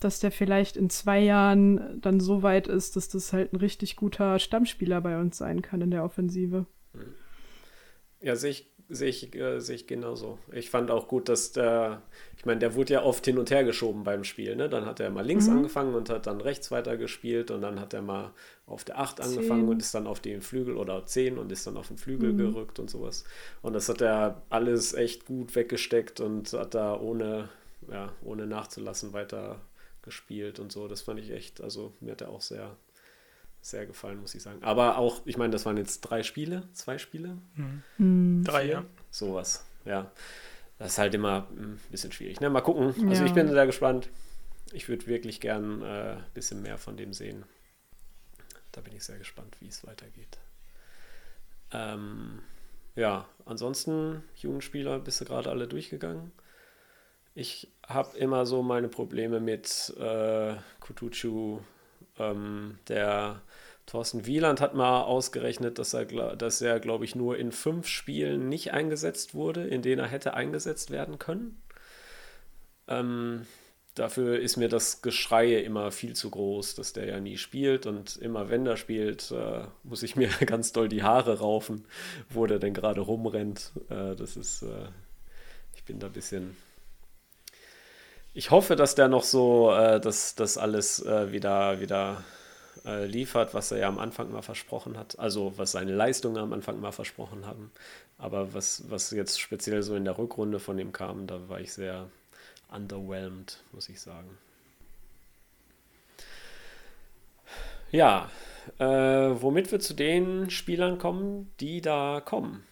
dass 0.01 0.21
der 0.21 0.31
vielleicht 0.31 0.77
in 0.77 0.91
zwei 0.91 1.21
Jahren 1.21 1.99
dann 2.03 2.21
so 2.21 2.43
weit 2.43 2.67
ist, 2.69 2.97
dass 2.97 3.09
das 3.09 3.33
halt 3.33 3.55
ein 3.55 3.57
richtig 3.57 3.97
guter 3.97 4.39
Stammspieler 4.39 5.01
bei 5.01 5.19
uns 5.19 5.39
sein 5.39 5.63
kann 5.63 5.81
in 5.81 5.93
der 5.93 6.05
Offensive. 6.05 6.67
Ja, 8.21 8.37
sehe 8.37 8.51
ich, 8.51 8.71
sehe 8.91 9.09
ich, 9.09 9.35
äh, 9.35 9.61
sehe 9.61 9.77
ich 9.77 9.87
genauso. 9.87 10.39
Ich 10.53 10.69
fand 10.69 10.91
auch 10.91 11.09
gut, 11.09 11.29
dass 11.29 11.53
der, 11.53 12.03
ich 12.37 12.45
meine, 12.45 12.59
der 12.59 12.75
wurde 12.75 12.95
ja 12.95 13.03
oft 13.03 13.25
hin 13.25 13.39
und 13.39 13.51
her 13.51 13.65
geschoben 13.65 14.05
beim 14.05 14.25
Spiel. 14.25 14.57
Ne? 14.57 14.69
Dann 14.69 14.85
hat 14.85 15.01
er 15.01 15.11
mal 15.11 15.25
links 15.25 15.47
mhm. 15.47 15.59
angefangen 15.59 15.95
und 15.95 16.11
hat 16.11 16.27
dann 16.27 16.41
rechts 16.41 16.71
weiter 16.71 16.97
gespielt 16.97 17.51
und 17.51 17.63
dann 17.63 17.81
hat 17.81 17.95
er 17.95 18.03
mal 18.03 18.33
auf 18.67 18.85
der 18.85 18.99
8 18.99 19.21
angefangen 19.21 19.69
und 19.69 19.81
ist 19.81 19.95
dann 19.95 20.07
auf 20.07 20.21
den 20.21 20.43
Flügel 20.43 20.77
oder 20.77 21.07
10 21.07 21.39
und 21.39 21.51
ist 21.53 21.67
dann 21.67 21.77
auf 21.77 21.89
den 21.89 21.99
Flügel 21.99 22.33
mhm. 22.33 22.39
gerückt 22.39 22.79
und 22.79 22.91
sowas. 22.91 23.25
Und 23.63 23.75
das 23.75 23.89
hat 23.89 24.01
er 24.01 24.43
alles 24.51 24.93
echt 24.93 25.25
gut 25.25 25.55
weggesteckt 25.55 26.21
und 26.21 26.53
hat 26.53 26.75
da 26.75 26.99
ohne, 26.99 27.49
ja, 27.91 28.13
ohne 28.25 28.47
nachzulassen 28.47 29.13
weiter 29.13 29.61
gespielt 30.03 30.59
und 30.59 30.73
so. 30.73 30.89
Das 30.89 31.03
fand 31.03 31.21
ich 31.21 31.31
echt, 31.31 31.61
also 31.61 31.93
mir 32.01 32.13
hat 32.13 32.23
er 32.23 32.31
auch 32.31 32.41
sehr, 32.41 32.77
sehr 33.61 33.87
gefallen, 33.87 34.21
muss 34.21 34.35
ich 34.35 34.43
sagen. 34.43 34.63
Aber 34.63 34.99
auch, 34.99 35.23
ich 35.27 35.37
meine, 35.37 35.53
das 35.53 35.67
waren 35.67 35.77
jetzt 35.77 36.01
drei 36.01 36.23
Spiele, 36.23 36.69
zwei 36.73 36.99
Spiele. 36.99 37.39
Mhm. 37.55 37.83
mhm. 37.99 38.45
Drei, 38.45 38.67
ja. 38.67 38.85
Sowas, 39.11 39.65
ja. 39.85 40.11
Das 40.79 40.93
ist 40.93 40.99
halt 40.99 41.15
immer 41.15 41.47
ein 41.51 41.79
bisschen 41.91 42.11
schwierig. 42.11 42.41
Ne? 42.41 42.49
Mal 42.49 42.63
gucken. 42.63 42.95
Also 43.09 43.23
ja. 43.23 43.27
ich 43.27 43.35
bin 43.35 43.49
sehr 43.49 43.67
gespannt. 43.67 44.09
Ich 44.73 44.89
würde 44.89 45.07
wirklich 45.07 45.41
gern 45.41 45.83
ein 45.83 46.17
äh, 46.19 46.21
bisschen 46.33 46.63
mehr 46.63 46.79
von 46.79 46.97
dem 46.97 47.13
sehen. 47.13 47.45
Da 48.73 48.81
bin 48.81 48.95
ich 48.95 49.05
sehr 49.05 49.19
gespannt, 49.19 49.57
wie 49.61 49.69
es 49.69 49.87
weitergeht. 49.87 50.39
Ähm, 51.73 52.41
ja, 52.97 53.27
ansonsten, 53.45 54.23
Jugendspieler, 54.37 55.01
bist 55.01 55.21
du 55.21 55.25
gerade 55.27 55.51
alle 55.51 55.69
durchgegangen? 55.69 56.33
ich 57.35 57.69
habe 57.87 58.17
immer 58.19 58.47
so 58.47 58.63
meine 58.63 58.89
Probleme 58.89 59.41
mit 59.41 59.95
äh, 59.99 60.55
Kutucu. 60.81 61.61
Ähm, 62.21 62.79
der 62.89 63.41
Thorsten 63.87 64.27
Wieland 64.27 64.61
hat 64.61 64.75
mal 64.75 65.03
ausgerechnet, 65.03 65.79
dass 65.79 65.95
er, 65.95 66.05
dass 66.37 66.61
er, 66.61 66.79
glaube 66.79 67.05
ich, 67.05 67.17
nur 67.17 67.37
in 67.39 67.51
fünf 67.51 67.89
Spielen 67.89 68.49
nicht 68.49 68.73
eingesetzt 68.73 69.35
wurde, 69.35 69.67
in 69.67 69.83
denen 69.83 70.01
er 70.01 70.07
hätte 70.07 70.35
eingesetzt 70.35 70.91
werden 70.91 71.19
können. 71.19 71.61
Ähm, 72.87 73.47
dafür 73.95 74.39
ist 74.39 74.57
mir 74.57 74.69
das 74.69 75.03
Geschrei 75.03 75.57
immer 75.57 75.91
viel 75.91 76.15
zu 76.15 76.31
groß, 76.31 76.77
dass 76.77 76.93
der 76.93 77.07
ja 77.07 77.19
nie 77.19 77.37
spielt 77.37 77.87
und 77.87 78.17
immer 78.17 78.49
wenn 78.49 78.65
er 78.67 78.77
spielt, 78.77 79.33
äh, 79.33 79.65
muss 79.83 80.03
ich 80.05 80.15
mir 80.21 80.29
ganz 80.47 80.73
doll 80.73 80.89
die 80.89 81.03
Haare 81.03 81.41
raufen, 81.41 81.85
wo 82.29 82.47
der 82.47 82.61
denn 82.61 82.75
gerade 82.75 83.01
rumrennt. 83.01 83.73
Äh, 83.89 84.15
das 84.15 84.37
ist, 84.37 84.63
äh, 84.63 84.89
ich 85.75 85.85
bin 85.85 85.99
da 85.99 86.07
ein 86.07 86.13
bisschen 86.13 86.57
ich 88.33 88.51
hoffe, 88.51 88.77
dass 88.77 88.95
der 88.95 89.09
noch 89.09 89.25
so 89.25 89.73
äh, 89.73 90.01
das, 90.01 90.35
das 90.35 90.57
alles 90.59 91.05
äh, 91.05 91.33
wieder, 91.33 91.81
wieder 91.81 92.25
äh, 92.85 93.07
liefert, 93.07 93.55
was 93.55 93.73
er 93.73 93.79
ja 93.79 93.89
am 93.89 93.99
Anfang 93.99 94.31
mal 94.31 94.43
versprochen 94.43 94.97
hat. 94.97 95.19
Also 95.19 95.53
was 95.57 95.73
seine 95.73 95.95
Leistungen 95.95 96.39
am 96.39 96.53
Anfang 96.53 96.81
mal 96.81 96.93
versprochen 96.93 97.47
haben. 97.47 97.73
Aber 98.19 98.55
was, 98.55 98.85
was 98.89 99.11
jetzt 99.11 99.41
speziell 99.41 99.83
so 99.83 99.97
in 99.97 100.05
der 100.05 100.19
Rückrunde 100.19 100.61
von 100.61 100.79
ihm 100.79 100.93
kam, 100.93 101.27
da 101.27 101.49
war 101.49 101.61
ich 101.61 101.73
sehr 101.73 102.07
underwhelmed, 102.73 103.63
muss 103.73 103.89
ich 103.89 104.01
sagen. 104.01 104.39
Ja, 107.91 108.31
äh, 108.79 108.85
womit 108.85 109.73
wir 109.73 109.81
zu 109.81 109.95
den 109.95 110.51
Spielern 110.51 110.99
kommen, 110.99 111.51
die 111.59 111.81
da 111.81 112.23
kommen. 112.25 112.65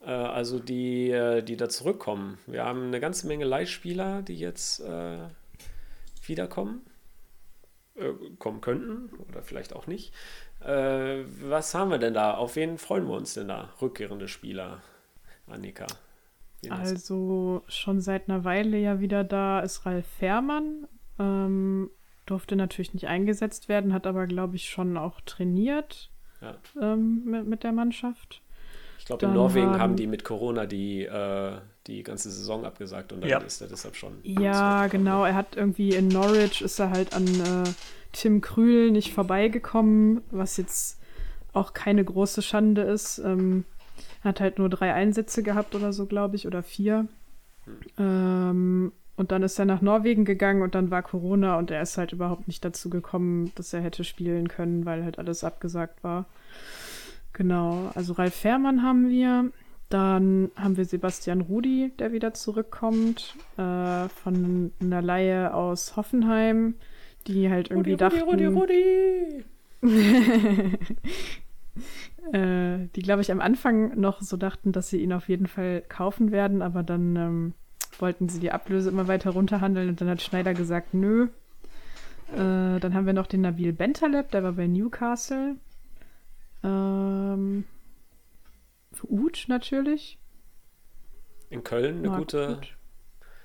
Äh, 0.00 0.10
also 0.10 0.58
die, 0.58 1.10
äh, 1.10 1.42
die 1.42 1.56
da 1.56 1.68
zurückkommen. 1.68 2.38
Wir 2.46 2.64
haben 2.64 2.84
eine 2.84 3.00
ganze 3.00 3.26
Menge 3.26 3.44
Leihspieler, 3.44 4.22
die 4.22 4.36
jetzt 4.36 4.80
äh, 4.80 5.18
wiederkommen, 6.24 6.82
äh, 7.96 8.12
kommen 8.38 8.60
könnten 8.60 9.10
oder 9.28 9.42
vielleicht 9.42 9.74
auch 9.74 9.86
nicht. 9.86 10.14
Äh, 10.60 11.24
was 11.42 11.74
haben 11.74 11.90
wir 11.90 11.98
denn 11.98 12.14
da? 12.14 12.34
Auf 12.34 12.56
wen 12.56 12.78
freuen 12.78 13.06
wir 13.06 13.14
uns 13.14 13.34
denn 13.34 13.48
da? 13.48 13.70
Rückkehrende 13.80 14.28
Spieler, 14.28 14.82
Annika. 15.46 15.86
Also 16.68 17.62
schon 17.68 18.00
seit 18.00 18.28
einer 18.28 18.44
Weile 18.44 18.76
ja 18.76 19.00
wieder 19.00 19.24
da 19.24 19.60
ist 19.60 19.86
Ralf 19.86 20.06
Fährmann. 20.06 20.86
Ähm, 21.18 21.90
durfte 22.26 22.54
natürlich 22.54 22.92
nicht 22.92 23.08
eingesetzt 23.08 23.68
werden, 23.68 23.94
hat 23.94 24.06
aber, 24.06 24.26
glaube 24.26 24.56
ich, 24.56 24.68
schon 24.68 24.96
auch 24.96 25.20
trainiert 25.22 26.10
ja. 26.42 26.56
ähm, 26.80 27.24
mit, 27.24 27.46
mit 27.46 27.64
der 27.64 27.72
Mannschaft 27.72 28.42
glaube, 29.18 29.26
in 29.26 29.32
Norwegen 29.34 29.78
haben, 29.78 29.96
die 29.96 30.06
mit 30.06 30.24
Corona 30.24 30.66
die, 30.66 31.02
äh, 31.02 31.52
die 31.86 32.02
ganze 32.02 32.30
Saison 32.30 32.64
abgesagt 32.64 33.12
und 33.12 33.22
dann 33.22 33.30
ja. 33.30 33.38
ist 33.38 33.60
er 33.60 33.68
deshalb 33.68 33.96
schon. 33.96 34.18
Ja, 34.22 34.86
genau. 34.86 35.24
Er 35.24 35.34
hat 35.34 35.56
irgendwie 35.56 35.94
in 35.94 36.08
Norwich 36.08 36.62
ist 36.62 36.78
er 36.78 36.90
halt 36.90 37.14
an 37.14 37.26
äh, 37.26 37.70
Tim 38.12 38.40
Krühl 38.40 38.90
nicht 38.90 39.12
vorbeigekommen, 39.12 40.22
was 40.30 40.56
jetzt 40.56 40.98
auch 41.52 41.72
keine 41.72 42.04
große 42.04 42.42
Schande 42.42 42.82
ist. 42.82 43.18
Ähm, 43.18 43.64
er 44.22 44.30
hat 44.30 44.40
halt 44.40 44.58
nur 44.58 44.68
drei 44.68 44.92
Einsätze 44.94 45.42
gehabt 45.42 45.74
oder 45.74 45.92
so, 45.92 46.06
glaube 46.06 46.36
ich, 46.36 46.46
oder 46.46 46.62
vier. 46.62 47.08
Hm. 47.64 47.76
Ähm, 47.98 48.92
und 49.16 49.32
dann 49.32 49.42
ist 49.42 49.58
er 49.58 49.66
nach 49.66 49.82
Norwegen 49.82 50.24
gegangen 50.24 50.62
und 50.62 50.74
dann 50.74 50.90
war 50.90 51.02
Corona 51.02 51.58
und 51.58 51.70
er 51.70 51.82
ist 51.82 51.98
halt 51.98 52.12
überhaupt 52.12 52.46
nicht 52.46 52.64
dazu 52.64 52.88
gekommen, 52.88 53.52
dass 53.54 53.72
er 53.74 53.82
hätte 53.82 54.02
spielen 54.02 54.48
können, 54.48 54.86
weil 54.86 55.04
halt 55.04 55.18
alles 55.18 55.44
abgesagt 55.44 56.02
war. 56.02 56.24
Genau, 57.40 57.90
also 57.94 58.12
Ralf 58.12 58.34
Fährmann 58.34 58.82
haben 58.82 59.08
wir. 59.08 59.50
Dann 59.88 60.50
haben 60.56 60.76
wir 60.76 60.84
Sebastian 60.84 61.40
Rudi, 61.40 61.90
der 61.98 62.12
wieder 62.12 62.34
zurückkommt, 62.34 63.34
äh, 63.56 64.10
von 64.10 64.72
einer 64.78 65.00
Laie 65.00 65.54
aus 65.54 65.96
Hoffenheim, 65.96 66.74
die 67.26 67.48
halt 67.48 67.70
irgendwie 67.70 67.92
Rudi, 67.92 67.98
dachten... 67.98 68.20
Rudi, 68.20 68.44
Rudi, 68.44 69.44
äh, 72.34 72.88
die, 72.94 73.00
glaube 73.00 73.22
ich, 73.22 73.32
am 73.32 73.40
Anfang 73.40 73.98
noch 73.98 74.20
so 74.20 74.36
dachten, 74.36 74.72
dass 74.72 74.90
sie 74.90 75.00
ihn 75.00 75.14
auf 75.14 75.30
jeden 75.30 75.46
Fall 75.46 75.82
kaufen 75.88 76.32
werden, 76.32 76.60
aber 76.60 76.82
dann 76.82 77.16
ähm, 77.16 77.54
wollten 77.98 78.28
sie 78.28 78.40
die 78.40 78.52
Ablöse 78.52 78.90
immer 78.90 79.08
weiter 79.08 79.30
runterhandeln 79.30 79.88
und 79.88 79.98
dann 79.98 80.10
hat 80.10 80.20
Schneider 80.20 80.52
gesagt, 80.52 80.92
nö. 80.92 81.28
Äh, 82.34 82.80
dann 82.80 82.92
haben 82.92 83.06
wir 83.06 83.14
noch 83.14 83.28
den 83.28 83.40
Nabil 83.40 83.72
Bentaleb, 83.72 84.30
der 84.30 84.42
war 84.42 84.52
bei 84.52 84.66
Newcastle. 84.66 85.56
Ähm, 86.62 87.64
Uth 89.08 89.46
natürlich. 89.48 90.18
In 91.48 91.64
Köln 91.64 91.98
eine 91.98 92.08
Marc 92.08 92.18
gute, 92.20 92.58
Uth. 92.58 92.76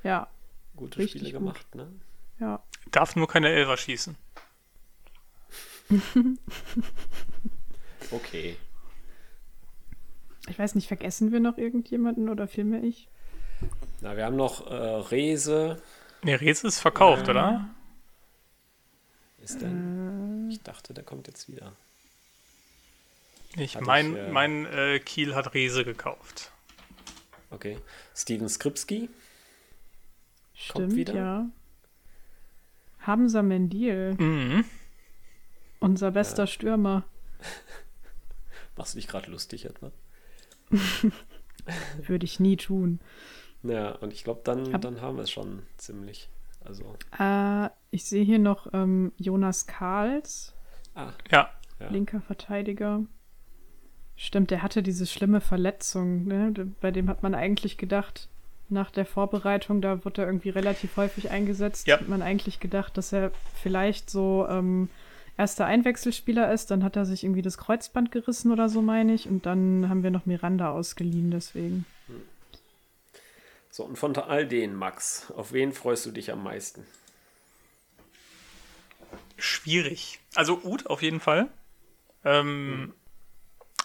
Ja, 0.03 0.27
gute 0.75 0.99
richtig 0.99 1.21
Spiele 1.21 1.31
gut. 1.39 1.39
gemacht. 1.39 1.75
Ne? 1.75 1.87
ja. 2.39 2.61
Darf 2.91 3.15
nur 3.15 3.27
keine 3.27 3.49
Elfer 3.49 3.77
schießen. 3.77 4.15
Okay. 8.11 8.55
Ich 10.47 10.59
weiß 10.59 10.75
nicht, 10.75 10.87
vergessen 10.87 11.31
wir 11.31 11.39
noch 11.39 11.57
irgendjemanden 11.57 12.29
oder 12.29 12.47
vielmehr 12.47 12.83
ich? 12.83 13.09
Na, 14.01 14.15
wir 14.15 14.25
haben 14.25 14.35
noch 14.35 14.67
äh, 14.69 14.73
Rese. 14.75 15.81
Ne, 16.23 16.39
Reze 16.39 16.67
ist 16.67 16.79
verkauft, 16.79 17.25
Ja. 17.27 17.31
oder? 17.31 17.69
Ist 19.39 19.61
denn? 19.61 20.49
Äh, 20.49 20.53
Ich 20.53 20.61
dachte, 20.61 20.93
der 20.93 21.03
kommt 21.03 21.25
jetzt 21.27 21.49
wieder. 21.49 21.73
Ich 23.57 23.79
mein, 23.79 24.13
ich, 24.13 24.17
äh, 24.21 24.31
mein 24.31 24.65
äh, 24.65 24.99
Kiel 24.99 25.35
hat 25.35 25.53
Rese 25.53 25.85
gekauft. 25.85 26.51
Okay. 27.51 27.77
Steven 28.15 28.49
Skripski. 28.49 29.09
stimmt, 30.53 30.95
wieder? 30.95 31.13
ja. 31.13 31.49
Hamza 33.01 33.41
Mendil, 33.43 34.15
Mhm. 34.15 34.65
unser 35.79 36.11
bester 36.11 36.47
Stürmer. 36.47 37.03
Machst 38.77 38.93
du 38.93 38.97
dich 38.97 39.07
gerade 39.07 39.29
lustig 39.31 39.65
etwa? 39.65 39.91
Würde 42.07 42.25
ich 42.25 42.39
nie 42.39 42.57
tun. 42.57 42.99
Ja, 43.63 43.91
und 43.91 44.11
ich 44.13 44.23
glaube, 44.23 44.41
dann, 44.43 44.73
Hab- 44.73 44.81
dann 44.81 45.01
haben 45.01 45.17
wir 45.17 45.23
es 45.23 45.31
schon 45.31 45.63
ziemlich. 45.77 46.29
Also, 46.63 46.95
Äh, 47.17 47.69
ich 47.91 48.05
sehe 48.05 48.23
hier 48.25 48.39
noch 48.39 48.73
ähm, 48.73 49.11
Jonas 49.17 49.67
Karls, 49.67 50.53
ah, 50.95 51.11
Ja, 51.31 51.51
ja. 51.79 51.89
linker 51.89 52.21
Verteidiger. 52.21 53.03
Stimmt, 54.17 54.49
der 54.51 54.61
hatte 54.61 54.81
diese 54.81 55.05
schlimme 55.05 55.41
Verletzung. 55.41 56.25
Ne? 56.25 56.53
Bei 56.81 56.91
dem 56.91 57.09
hat 57.09 57.21
man 57.23 57.35
eigentlich 57.35 57.77
gedacht, 57.77 58.27
nach 58.69 58.89
der 58.89 59.05
Vorbereitung, 59.05 59.81
da 59.81 60.03
wurde 60.05 60.21
er 60.23 60.27
irgendwie 60.27 60.49
relativ 60.49 60.97
häufig 60.97 61.29
eingesetzt, 61.29 61.85
Ja. 61.87 61.99
hat 61.99 62.07
man 62.07 62.21
eigentlich 62.21 62.59
gedacht, 62.59 62.97
dass 62.97 63.11
er 63.13 63.31
vielleicht 63.61 64.09
so 64.09 64.47
ähm, 64.49 64.89
erster 65.37 65.65
Einwechselspieler 65.65 66.51
ist. 66.51 66.71
Dann 66.71 66.83
hat 66.83 66.95
er 66.95 67.05
sich 67.05 67.23
irgendwie 67.23 67.41
das 67.43 67.57
Kreuzband 67.57 68.11
gerissen 68.11 68.51
oder 68.51 68.69
so, 68.69 68.81
meine 68.81 69.13
ich. 69.13 69.27
Und 69.27 69.45
dann 69.45 69.87
haben 69.89 70.01
wir 70.01 70.11
noch 70.11 70.25
Miranda 70.25 70.71
ausgeliehen, 70.71 71.29
deswegen. 71.29 71.85
So, 73.69 73.83
und 73.83 73.97
von 73.97 74.15
all 74.15 74.47
denen, 74.47 74.73
Max, 74.75 75.31
auf 75.35 75.51
wen 75.51 75.73
freust 75.73 76.05
du 76.05 76.11
dich 76.11 76.31
am 76.31 76.41
meisten? 76.43 76.85
schwierig. 79.37 80.19
Also 80.33 80.61
Uth 80.63 80.87
auf 80.87 81.01
jeden 81.01 81.19
Fall. 81.19 81.47
Ähm, 82.23 82.93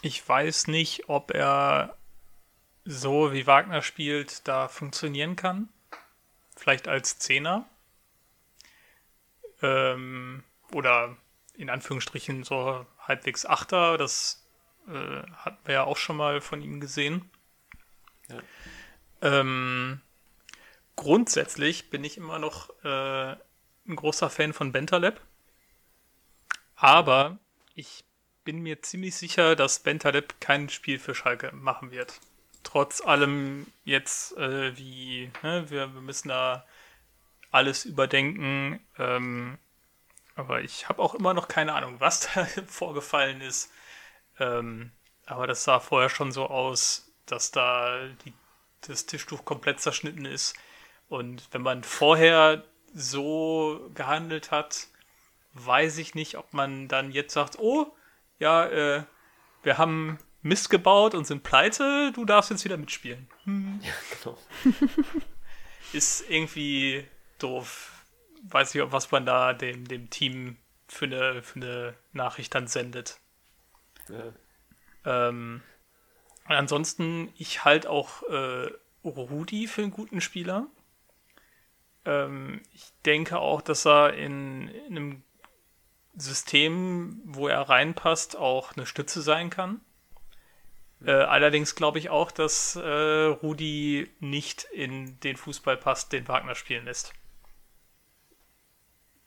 Ich 0.03 0.27
weiß 0.27 0.69
nicht, 0.69 1.09
ob 1.09 1.31
er 1.33 1.97
so 2.85 3.33
wie 3.33 3.47
Wagner 3.47 3.83
spielt, 3.83 4.47
da 4.49 4.69
funktionieren 4.69 5.37
kann. 5.37 5.69
Vielleicht 6.57 6.89
als 6.89 7.19
Zehner. 7.19 7.69
Ähm, 9.63 10.43
oder 10.73 11.17
in 11.55 11.69
Anführungsstrichen 11.69 12.45
so 12.45 12.87
halbwegs 12.99 13.45
Achter. 13.45 13.99
Das 13.99 14.47
äh, 14.89 15.23
hatten 15.37 15.59
wir 15.67 15.75
ja 15.75 15.85
auch 15.85 15.99
schon 15.99 16.17
mal 16.17 16.41
von 16.41 16.63
ihm 16.63 16.81
gesehen. 16.81 17.31
Ja. 18.29 18.41
Ähm, 19.23 20.01
grundsätzlich 20.97 21.91
bin 21.91 22.05
ich 22.05 22.17
immer 22.17 22.39
noch 22.39 22.71
äh, 22.85 23.33
ein 23.33 23.97
großer 23.97 24.31
Fan 24.31 24.55
von 24.55 24.73
Bentaleb. 24.73 25.21
Aber 26.77 27.39
ich 27.75 28.05
bin 28.45 28.61
mir 28.61 28.83
ziemlich 28.83 29.17
sicher, 29.17 29.57
dass 29.57 29.81
Bentaleb 29.81 30.41
kein 30.41 30.69
Spiel 30.69 30.99
für 30.99 31.15
Schalke 31.15 31.53
machen 31.55 31.91
wird. 31.91 32.21
Trotz 32.63 33.01
allem 33.01 33.67
jetzt, 33.85 34.37
äh, 34.37 34.77
wie, 34.77 35.31
ne, 35.43 35.71
wir, 35.71 35.95
wir 35.95 36.01
müssen 36.01 36.29
da 36.29 36.67
alles 37.51 37.85
überdenken. 37.85 38.81
Ähm, 38.99 39.59
aber 40.35 40.63
ich 40.63 40.89
habe 40.89 41.03
auch 41.03 41.15
immer 41.15 41.35
noch 41.35 41.49
keine 41.49 41.75
Ahnung, 41.75 41.97
was 41.99 42.21
da 42.35 42.45
vorgefallen 42.67 43.41
ist. 43.41 43.71
Ähm, 44.39 44.93
aber 45.27 45.47
das 45.47 45.65
sah 45.65 45.81
vorher 45.81 46.09
schon 46.09 46.33
so 46.33 46.47
aus, 46.47 47.13
dass 47.27 47.51
da 47.51 48.09
die, 48.25 48.33
das 48.83 49.07
Tischtuch 49.07 49.45
komplett 49.45 49.81
zerschnitten 49.81 50.25
ist. 50.25 50.55
Und 51.09 51.49
wenn 51.53 51.63
man 51.63 51.85
vorher 51.85 52.65
so 52.95 53.91
gehandelt 53.95 54.51
hat, 54.51 54.89
weiß 55.55 55.99
ich 55.99 56.15
nicht, 56.15 56.37
ob 56.37 56.53
man 56.53 56.89
dann 56.89 57.11
jetzt 57.11 57.35
sagt, 57.35 57.59
oh, 57.59 57.95
ja, 58.41 58.67
äh, 58.67 59.05
wir 59.63 59.79
haben 59.79 60.19
Mist 60.43 60.71
gebaut 60.71 61.15
und 61.15 61.27
sind 61.27 61.43
pleite, 61.43 62.11
du 62.13 62.25
darfst 62.25 62.51
jetzt 62.51 62.65
wieder 62.65 62.79
mitspielen. 62.79 63.29
Genau. 63.45 64.39
Ist 65.93 66.29
irgendwie 66.29 67.07
doof. 67.39 68.05
Weiß 68.49 68.75
nicht, 68.75 68.91
was 68.91 69.11
man 69.11 69.27
da 69.27 69.53
dem, 69.53 69.87
dem 69.87 70.09
Team 70.09 70.57
für 70.89 71.05
eine, 71.05 71.43
für 71.43 71.57
eine 71.57 71.95
Nachricht 72.13 72.55
dann 72.55 72.67
sendet. 72.67 73.21
Ja. 74.09 75.29
Ähm, 75.29 75.63
und 76.49 76.55
ansonsten, 76.55 77.33
ich 77.37 77.65
halte 77.65 77.91
auch 77.91 78.23
äh, 78.25 78.71
Rudi 79.05 79.67
für 79.67 79.83
einen 79.83 79.93
guten 79.93 80.21
Spieler. 80.21 80.67
Ähm, 82.05 82.63
ich 82.73 82.93
denke 83.05 83.39
auch, 83.39 83.61
dass 83.61 83.87
er 83.87 84.15
in, 84.15 84.69
in 84.69 84.97
einem 84.97 85.23
System, 86.15 87.21
wo 87.25 87.49
er 87.49 87.63
reinpasst, 87.63 88.37
auch 88.37 88.77
eine 88.77 88.87
Stütze 88.87 89.23
sein 89.23 89.51
kann. 89.51 89.81
Äh, 91.05 91.13
allerdings 91.13 91.75
glaube 91.75 91.99
ich 91.99 92.11
auch, 92.11 92.31
dass 92.31 92.77
äh, 92.77 92.81
Rudi 92.83 94.11
nicht 94.21 94.65
in 94.65 95.19
den 95.21 95.37
Fußball 95.37 95.77
passt, 95.77 96.13
den 96.13 96.29
Wagner 96.29 96.55
spielen 96.55 96.85
lässt. 96.85 97.13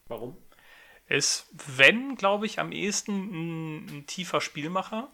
Warum? 0.08 0.38
Ist, 1.08 1.48
wenn, 1.52 2.16
glaube 2.16 2.46
ich, 2.46 2.60
am 2.60 2.72
ehesten 2.72 3.14
ein, 3.14 3.86
ein 3.90 4.08
tiefer 4.08 4.42
Spielmacher. 4.42 5.12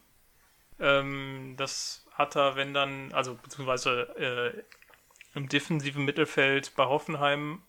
Ähm, 0.80 1.56
das 1.58 2.06
hat 2.14 2.36
er, 2.36 2.56
wenn 2.56 2.74
dann, 2.74 3.14
also 3.14 3.36
beziehungsweise 3.36 4.02
äh, 4.18 5.38
im 5.38 5.48
defensiven 5.48 6.04
Mittelfeld 6.04 6.76
bei 6.76 6.86
Hoffenheim 6.86 7.62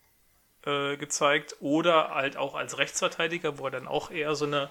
äh, 0.65 0.97
gezeigt 0.97 1.57
oder 1.61 2.15
halt 2.15 2.37
auch 2.37 2.55
als 2.55 2.78
Rechtsverteidiger, 2.78 3.59
wo 3.59 3.66
er 3.66 3.70
dann 3.70 3.89
auch 3.89 4.11
eher 4.11 4.35
so 4.35 4.45
eine 4.45 4.70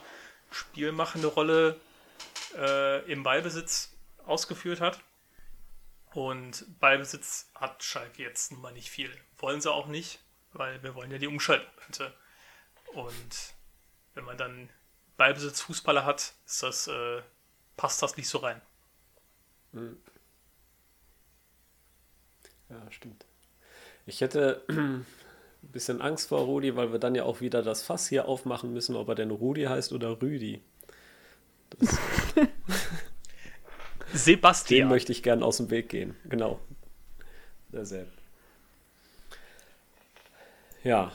spielmachende 0.52 1.28
Rolle 1.28 1.80
äh, 2.56 3.12
im 3.12 3.24
Ballbesitz 3.24 3.92
ausgeführt 4.26 4.82
hat. 4.82 5.00
Und 6.14 6.66
Ballbesitz 6.80 7.52
hat 7.56 7.84
Schalke 7.84 8.24
jetzt 8.24 8.52
nun 8.52 8.62
mal 8.62 8.74
nicht 8.74 8.90
viel. 8.90 9.12
Wollen 9.38 9.62
sie 9.62 9.72
auch 9.72 9.88
nicht, 9.88 10.20
weil 10.54 10.82
wir 10.82 10.96
wollen 10.96 11.12
ja 11.12 11.18
die 11.18 11.28
Umschaltmomente. 11.28 12.14
Und 12.94 13.54
wenn 14.16 14.24
man 14.24 14.38
dann 14.38 14.70
Ballbesitz 15.18 15.62
Fußballer 15.62 16.06
hat, 16.06 16.34
ist 16.46 16.64
das, 16.64 16.88
äh, 16.88 17.22
passt 17.78 18.02
das 18.02 18.18
nicht 18.18 18.28
so 18.28 18.40
rein. 18.40 18.62
Ja, 22.70 22.92
stimmt. 22.92 23.26
Ich 24.06 24.22
hätte 24.22 24.64
ein 25.64 25.72
bisschen 25.72 26.02
Angst 26.02 26.30
vor 26.30 26.42
Rudi, 26.42 26.76
weil 26.76 26.92
wir 26.92 27.00
dann 27.00 27.16
ja 27.16 27.24
auch 27.24 27.42
wieder 27.42 27.62
das 27.62 27.84
Fass 27.84 28.08
hier 28.08 28.28
aufmachen 28.28 28.74
müssen, 28.74 28.96
ob 28.96 29.10
er 29.10 29.16
denn 29.16 29.32
Rudi 29.32 29.64
heißt 29.64 29.94
oder 29.94 30.22
Rüdi. 30.22 30.62
Sebastian. 34.14 34.90
möchte 34.90 35.12
ich 35.12 35.22
gern 35.22 35.44
aus 35.44 35.58
dem 35.58 35.70
Weg 35.70 35.90
gehen. 35.90 36.16
Genau. 36.26 36.60
Derselbe. 37.72 38.12
Ja. 40.84 41.12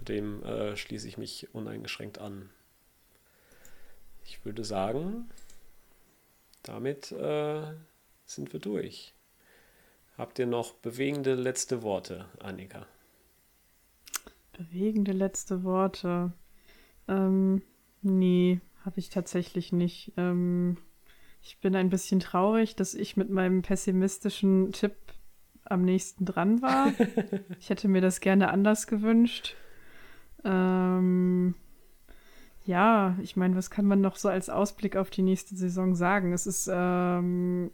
Dem 0.00 0.42
äh, 0.42 0.76
schließe 0.76 1.06
ich 1.06 1.18
mich 1.18 1.54
uneingeschränkt 1.54 2.18
an. 2.18 2.50
Ich 4.24 4.44
würde 4.44 4.64
sagen, 4.64 5.30
damit 6.62 7.12
äh, 7.12 7.62
sind 8.26 8.52
wir 8.52 8.60
durch. 8.60 9.14
Habt 10.18 10.38
ihr 10.38 10.44
noch 10.46 10.74
bewegende 10.74 11.34
letzte 11.34 11.82
Worte, 11.82 12.26
Annika? 12.40 12.86
Bewegende 14.52 15.12
letzte 15.12 15.62
Worte. 15.62 16.32
Ähm, 17.08 17.62
nee, 18.02 18.60
habe 18.84 18.98
ich 19.00 19.10
tatsächlich 19.10 19.72
nicht. 19.72 20.12
Ähm, 20.16 20.78
Ich 21.42 21.60
bin 21.60 21.76
ein 21.76 21.90
bisschen 21.90 22.20
traurig, 22.20 22.76
dass 22.76 22.94
ich 22.94 23.16
mit 23.16 23.30
meinem 23.30 23.62
pessimistischen 23.62 24.72
Tipp 24.72 24.96
am 25.64 25.82
nächsten 25.84 26.26
dran 26.26 26.62
war. 26.62 26.94
ich 27.60 27.70
hätte 27.70 27.88
mir 27.88 28.02
das 28.02 28.20
gerne 28.20 28.50
anders 28.50 28.86
gewünscht. 28.88 29.56
Ähm, 30.44 31.54
ja, 32.64 33.16
ich 33.22 33.36
meine, 33.36 33.56
was 33.56 33.70
kann 33.70 33.86
man 33.86 34.00
noch 34.00 34.16
so 34.16 34.28
als 34.28 34.50
Ausblick 34.50 34.96
auf 34.96 35.10
die 35.10 35.22
nächste 35.22 35.56
Saison 35.56 35.94
sagen? 35.94 36.32
Es 36.32 36.46
ist 36.46 36.70
ähm, 36.72 37.70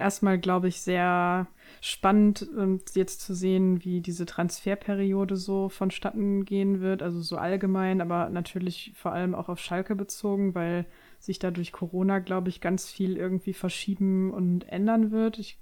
erstmal, 0.00 0.38
glaube 0.38 0.68
ich, 0.68 0.80
sehr 0.80 1.46
spannend, 1.80 2.48
jetzt 2.94 3.20
zu 3.20 3.34
sehen, 3.34 3.84
wie 3.84 4.00
diese 4.00 4.26
Transferperiode 4.26 5.36
so 5.36 5.68
vonstatten 5.68 6.44
gehen 6.44 6.80
wird. 6.80 7.02
Also 7.02 7.20
so 7.20 7.36
allgemein, 7.36 8.00
aber 8.00 8.28
natürlich 8.28 8.92
vor 8.96 9.12
allem 9.12 9.34
auch 9.34 9.48
auf 9.48 9.60
Schalke 9.60 9.94
bezogen, 9.94 10.54
weil 10.54 10.86
sich 11.18 11.38
da 11.38 11.50
durch 11.50 11.70
Corona, 11.72 12.18
glaube 12.18 12.48
ich, 12.48 12.60
ganz 12.60 12.90
viel 12.90 13.16
irgendwie 13.16 13.52
verschieben 13.52 14.32
und 14.32 14.68
ändern 14.68 15.10
wird. 15.10 15.38
Ich 15.38 15.58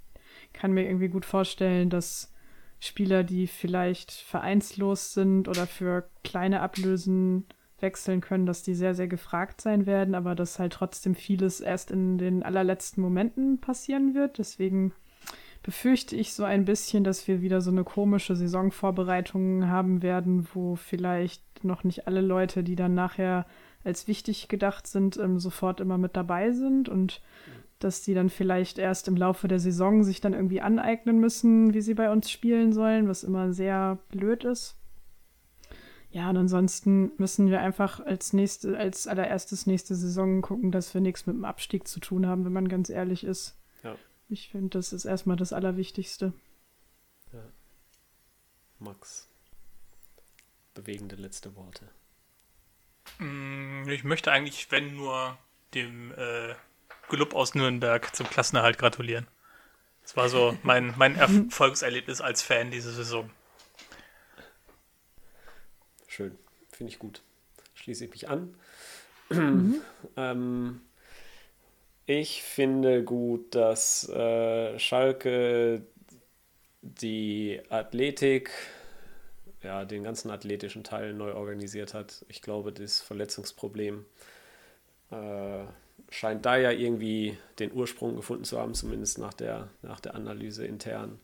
kann 0.53 0.73
mir 0.73 0.85
irgendwie 0.87 1.09
gut 1.09 1.25
vorstellen, 1.25 1.91
dass 1.91 2.33
Spieler, 2.81 3.25
die 3.25 3.47
vielleicht 3.47 4.13
vereinslos 4.13 5.13
sind 5.13 5.49
oder 5.49 5.67
für 5.67 6.09
kleine 6.23 6.61
Ablösen 6.61 7.45
wechseln 7.81 8.21
können, 8.21 8.47
dass 8.47 8.63
die 8.63 8.75
sehr, 8.75 8.95
sehr 8.95 9.09
gefragt 9.09 9.61
sein 9.61 9.87
werden, 9.87 10.15
aber 10.15 10.35
dass 10.35 10.59
halt 10.59 10.73
trotzdem 10.73 11.15
vieles 11.15 11.61
erst 11.61 11.91
in 11.91 12.19
den 12.19 12.43
allerletzten 12.43 13.03
Momenten 13.03 13.61
passieren 13.61 14.15
wird. 14.15 14.39
Deswegen 14.39 14.93
befürchte 15.63 16.17
ich 16.17 16.33
so 16.33 16.45
ein 16.45 16.65
bisschen, 16.65 17.05
dass 17.05 17.29
wir 17.29 17.43
wieder 17.43 17.61
so 17.61 17.71
eine 17.71 17.85
komische 17.85 18.37
Saisonvorbereitung 18.37 19.69
haben 19.69 20.03
werden, 20.03 20.47
wo 20.55 20.77
vielleicht 20.77 21.43
noch 21.65 21.85
nicht 21.85 22.07
alle 22.07 22.21
Leute, 22.21 22.63
die 22.63 22.77
dann 22.77 22.95
nachher 22.95 23.47
als 23.85 24.09
wichtig 24.09 24.49
gedacht 24.49 24.87
sind, 24.87 25.17
ähm, 25.17 25.39
sofort 25.39 25.81
immer 25.81 25.99
mit 25.99 26.17
dabei 26.17 26.53
sind 26.53 26.89
und 26.89 27.21
dass 27.79 28.03
die 28.03 28.15
dann 28.15 28.29
vielleicht 28.29 28.79
erst 28.79 29.09
im 29.09 29.17
Laufe 29.17 29.47
der 29.47 29.61
Saison 29.61 30.03
sich 30.03 30.21
dann 30.21 30.35
irgendwie 30.35 30.61
aneignen 30.61 31.21
müssen, 31.21 31.75
wie 31.75 31.81
sie 31.81 31.95
bei 31.95 32.11
uns 32.11 32.31
spielen 32.31 32.73
sollen, 32.73 33.09
was 33.09 33.23
immer 33.23 33.53
sehr 33.53 33.99
blöd 34.11 34.45
ist. 34.45 34.78
Ja, 36.11 36.31
und 36.31 36.37
ansonsten 36.39 37.13
müssen 37.19 37.51
wir 37.51 37.61
einfach 37.61 38.01
als 38.01 38.33
nächste, 38.33 38.79
als 38.79 39.07
allererstes 39.07 39.67
nächste 39.67 39.95
Saison 39.95 40.41
gucken, 40.41 40.73
dass 40.73 40.95
wir 40.95 41.01
nichts 41.01 41.27
mit 41.27 41.37
dem 41.37 41.45
Abstieg 41.45 41.87
zu 41.87 42.01
tun 42.01 42.27
haben, 42.27 42.45
wenn 42.45 42.53
man 42.53 42.69
ganz 42.69 42.89
ehrlich 42.89 43.25
ist. 43.25 43.59
Ja. 43.83 43.95
Ich 44.29 44.49
finde, 44.49 44.79
das 44.79 44.93
ist 44.93 45.05
erstmal 45.05 45.37
das 45.37 45.53
Allerwichtigste. 45.53 46.33
Ja. 47.33 47.43
Max, 48.79 49.29
bewegende 50.75 51.17
letzte 51.17 51.55
Worte. 51.57 51.89
Mm, 53.19 53.89
ich 53.89 54.05
möchte 54.05 54.33
eigentlich, 54.33 54.71
wenn 54.71 54.97
nur, 54.97 55.37
dem 55.75 56.13
äh, 56.13 56.55
Club 57.09 57.35
aus 57.35 57.55
Nürnberg 57.55 58.15
zum 58.15 58.29
Klassenerhalt 58.29 58.79
gratulieren. 58.79 59.27
Das 60.03 60.17
war 60.17 60.29
so 60.29 60.57
mein, 60.63 60.95
mein 60.97 61.17
Erfolgserlebnis 61.51 62.21
als 62.21 62.43
Fan 62.43 62.71
diese 62.71 62.93
Saison. 62.93 63.31
Schön, 66.07 66.39
finde 66.79 66.93
ich 66.93 66.99
gut. 66.99 67.23
Schließe 67.75 68.07
ich 68.07 68.11
mich 68.11 68.29
an. 68.29 68.55
Mhm. 69.31 69.83
ähm, 70.17 70.81
ich 72.07 72.43
finde 72.43 73.05
gut, 73.05 73.55
dass 73.55 74.09
äh, 74.09 74.79
Schalke 74.79 75.83
die 76.81 77.61
Athletik, 77.69 78.51
ja, 79.63 79.85
den 79.85 80.03
ganzen 80.03 80.31
athletischen 80.31 80.83
Teil 80.83 81.13
neu 81.13 81.35
organisiert 81.35 81.93
hat. 81.93 82.25
Ich 82.29 82.41
glaube, 82.41 82.73
das 82.73 83.03
Verletzungsproblem 83.03 84.07
äh, 85.11 85.65
scheint 86.09 86.47
da 86.47 86.57
ja 86.57 86.71
irgendwie 86.71 87.37
den 87.59 87.71
Ursprung 87.75 88.17
gefunden 88.17 88.45
zu 88.45 88.59
haben, 88.59 88.73
zumindest 88.73 89.19
nach 89.19 89.35
der, 89.35 89.69
nach 89.83 90.01
der 90.01 90.15
Analyse 90.15 90.65
intern. 90.65 91.21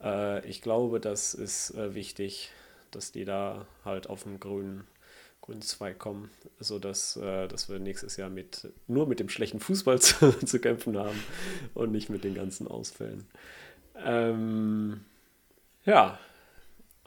Äh, 0.00 0.46
ich 0.48 0.62
glaube, 0.62 1.00
das 1.00 1.34
ist 1.34 1.74
äh, 1.74 1.96
wichtig 1.96 2.52
dass 2.94 3.12
die 3.12 3.24
da 3.24 3.66
halt 3.84 4.08
auf 4.08 4.24
den 4.24 4.40
grünen, 4.40 4.86
grünen 5.40 5.62
Zweig 5.62 5.98
kommen, 5.98 6.30
sodass 6.60 7.16
äh, 7.16 7.48
dass 7.48 7.68
wir 7.68 7.78
nächstes 7.78 8.16
Jahr 8.16 8.30
mit, 8.30 8.68
nur 8.86 9.06
mit 9.06 9.20
dem 9.20 9.28
schlechten 9.28 9.60
Fußball 9.60 10.00
zu, 10.00 10.32
zu 10.44 10.60
kämpfen 10.60 10.96
haben 10.96 11.20
und 11.74 11.90
nicht 11.92 12.10
mit 12.10 12.24
den 12.24 12.34
ganzen 12.34 12.68
Ausfällen. 12.68 13.26
Ähm, 14.04 15.04
ja, 15.84 16.18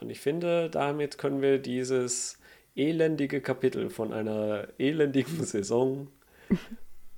und 0.02 0.10
ich 0.10 0.20
finde, 0.20 0.70
damit 0.70 1.18
können 1.18 1.42
wir 1.42 1.60
dieses 1.60 2.38
elendige 2.76 3.42
Kapitel 3.42 3.90
von 3.90 4.14
einer 4.14 4.68
elendigen 4.78 5.44
Saison 5.46 6.08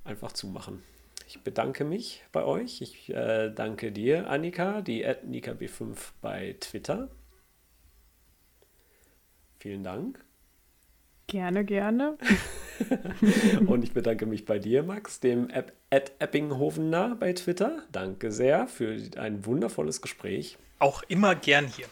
einfach 0.04 0.32
zumachen. 0.32 0.82
Ich 1.26 1.42
bedanke 1.42 1.84
mich 1.84 2.24
bei 2.32 2.42
euch. 2.44 2.80
Ich 2.80 3.10
äh, 3.10 3.50
danke 3.50 3.92
dir, 3.92 4.30
Annika, 4.30 4.80
die 4.80 5.06
NikaB5 5.06 5.96
bei 6.22 6.56
Twitter. 6.58 7.10
Vielen 9.58 9.82
Dank. 9.84 10.24
Gerne, 11.26 11.64
gerne. 11.64 12.16
und 13.66 13.84
ich 13.84 13.92
bedanke 13.92 14.24
mich 14.24 14.46
bei 14.46 14.58
dir, 14.58 14.82
Max, 14.82 15.20
dem 15.20 15.50
App 15.50 15.72
Ed 15.90 16.12
Eppinghovener 16.20 17.16
bei 17.16 17.32
Twitter. 17.34 17.82
Danke 17.92 18.32
sehr 18.32 18.66
für 18.66 18.96
ein 19.16 19.44
wundervolles 19.44 20.00
Gespräch. 20.00 20.56
Auch 20.78 21.02
immer 21.08 21.34
gern 21.34 21.66
hier. 21.66 21.86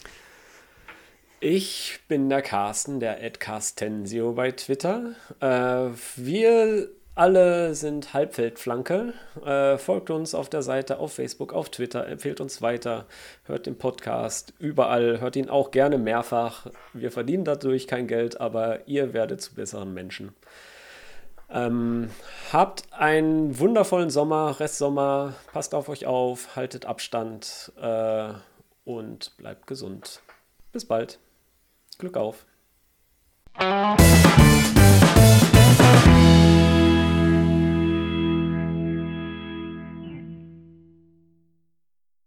Ich 1.40 2.00
bin 2.08 2.30
der 2.30 2.40
Carsten, 2.40 2.98
der 2.98 3.22
Ed 3.22 3.40
Carstensio 3.40 4.32
bei 4.32 4.52
Twitter. 4.52 5.14
Äh, 5.40 5.90
wir 6.16 6.88
alle 7.16 7.74
sind 7.74 8.14
Halbfeldflanke. 8.14 9.14
Äh, 9.44 9.78
folgt 9.78 10.10
uns 10.10 10.34
auf 10.34 10.48
der 10.48 10.62
Seite, 10.62 10.98
auf 10.98 11.14
Facebook, 11.14 11.52
auf 11.52 11.70
Twitter, 11.70 12.06
empfehlt 12.06 12.40
uns 12.40 12.62
weiter, 12.62 13.06
hört 13.44 13.66
den 13.66 13.78
Podcast 13.78 14.52
überall, 14.58 15.20
hört 15.20 15.34
ihn 15.34 15.48
auch 15.48 15.70
gerne 15.70 15.98
mehrfach. 15.98 16.66
Wir 16.92 17.10
verdienen 17.10 17.44
dadurch 17.44 17.88
kein 17.88 18.06
Geld, 18.06 18.40
aber 18.40 18.86
ihr 18.86 19.14
werdet 19.14 19.40
zu 19.40 19.54
besseren 19.54 19.94
Menschen. 19.94 20.34
Ähm, 21.48 22.10
habt 22.52 22.82
einen 22.92 23.58
wundervollen 23.58 24.10
Sommer, 24.10 24.60
Restsommer, 24.60 25.34
passt 25.52 25.74
auf 25.74 25.88
euch 25.88 26.06
auf, 26.06 26.54
haltet 26.54 26.84
Abstand 26.84 27.72
äh, 27.80 28.28
und 28.84 29.36
bleibt 29.38 29.66
gesund. 29.66 30.20
Bis 30.72 30.84
bald. 30.84 31.18
Glück 31.98 32.18
auf. 32.18 32.44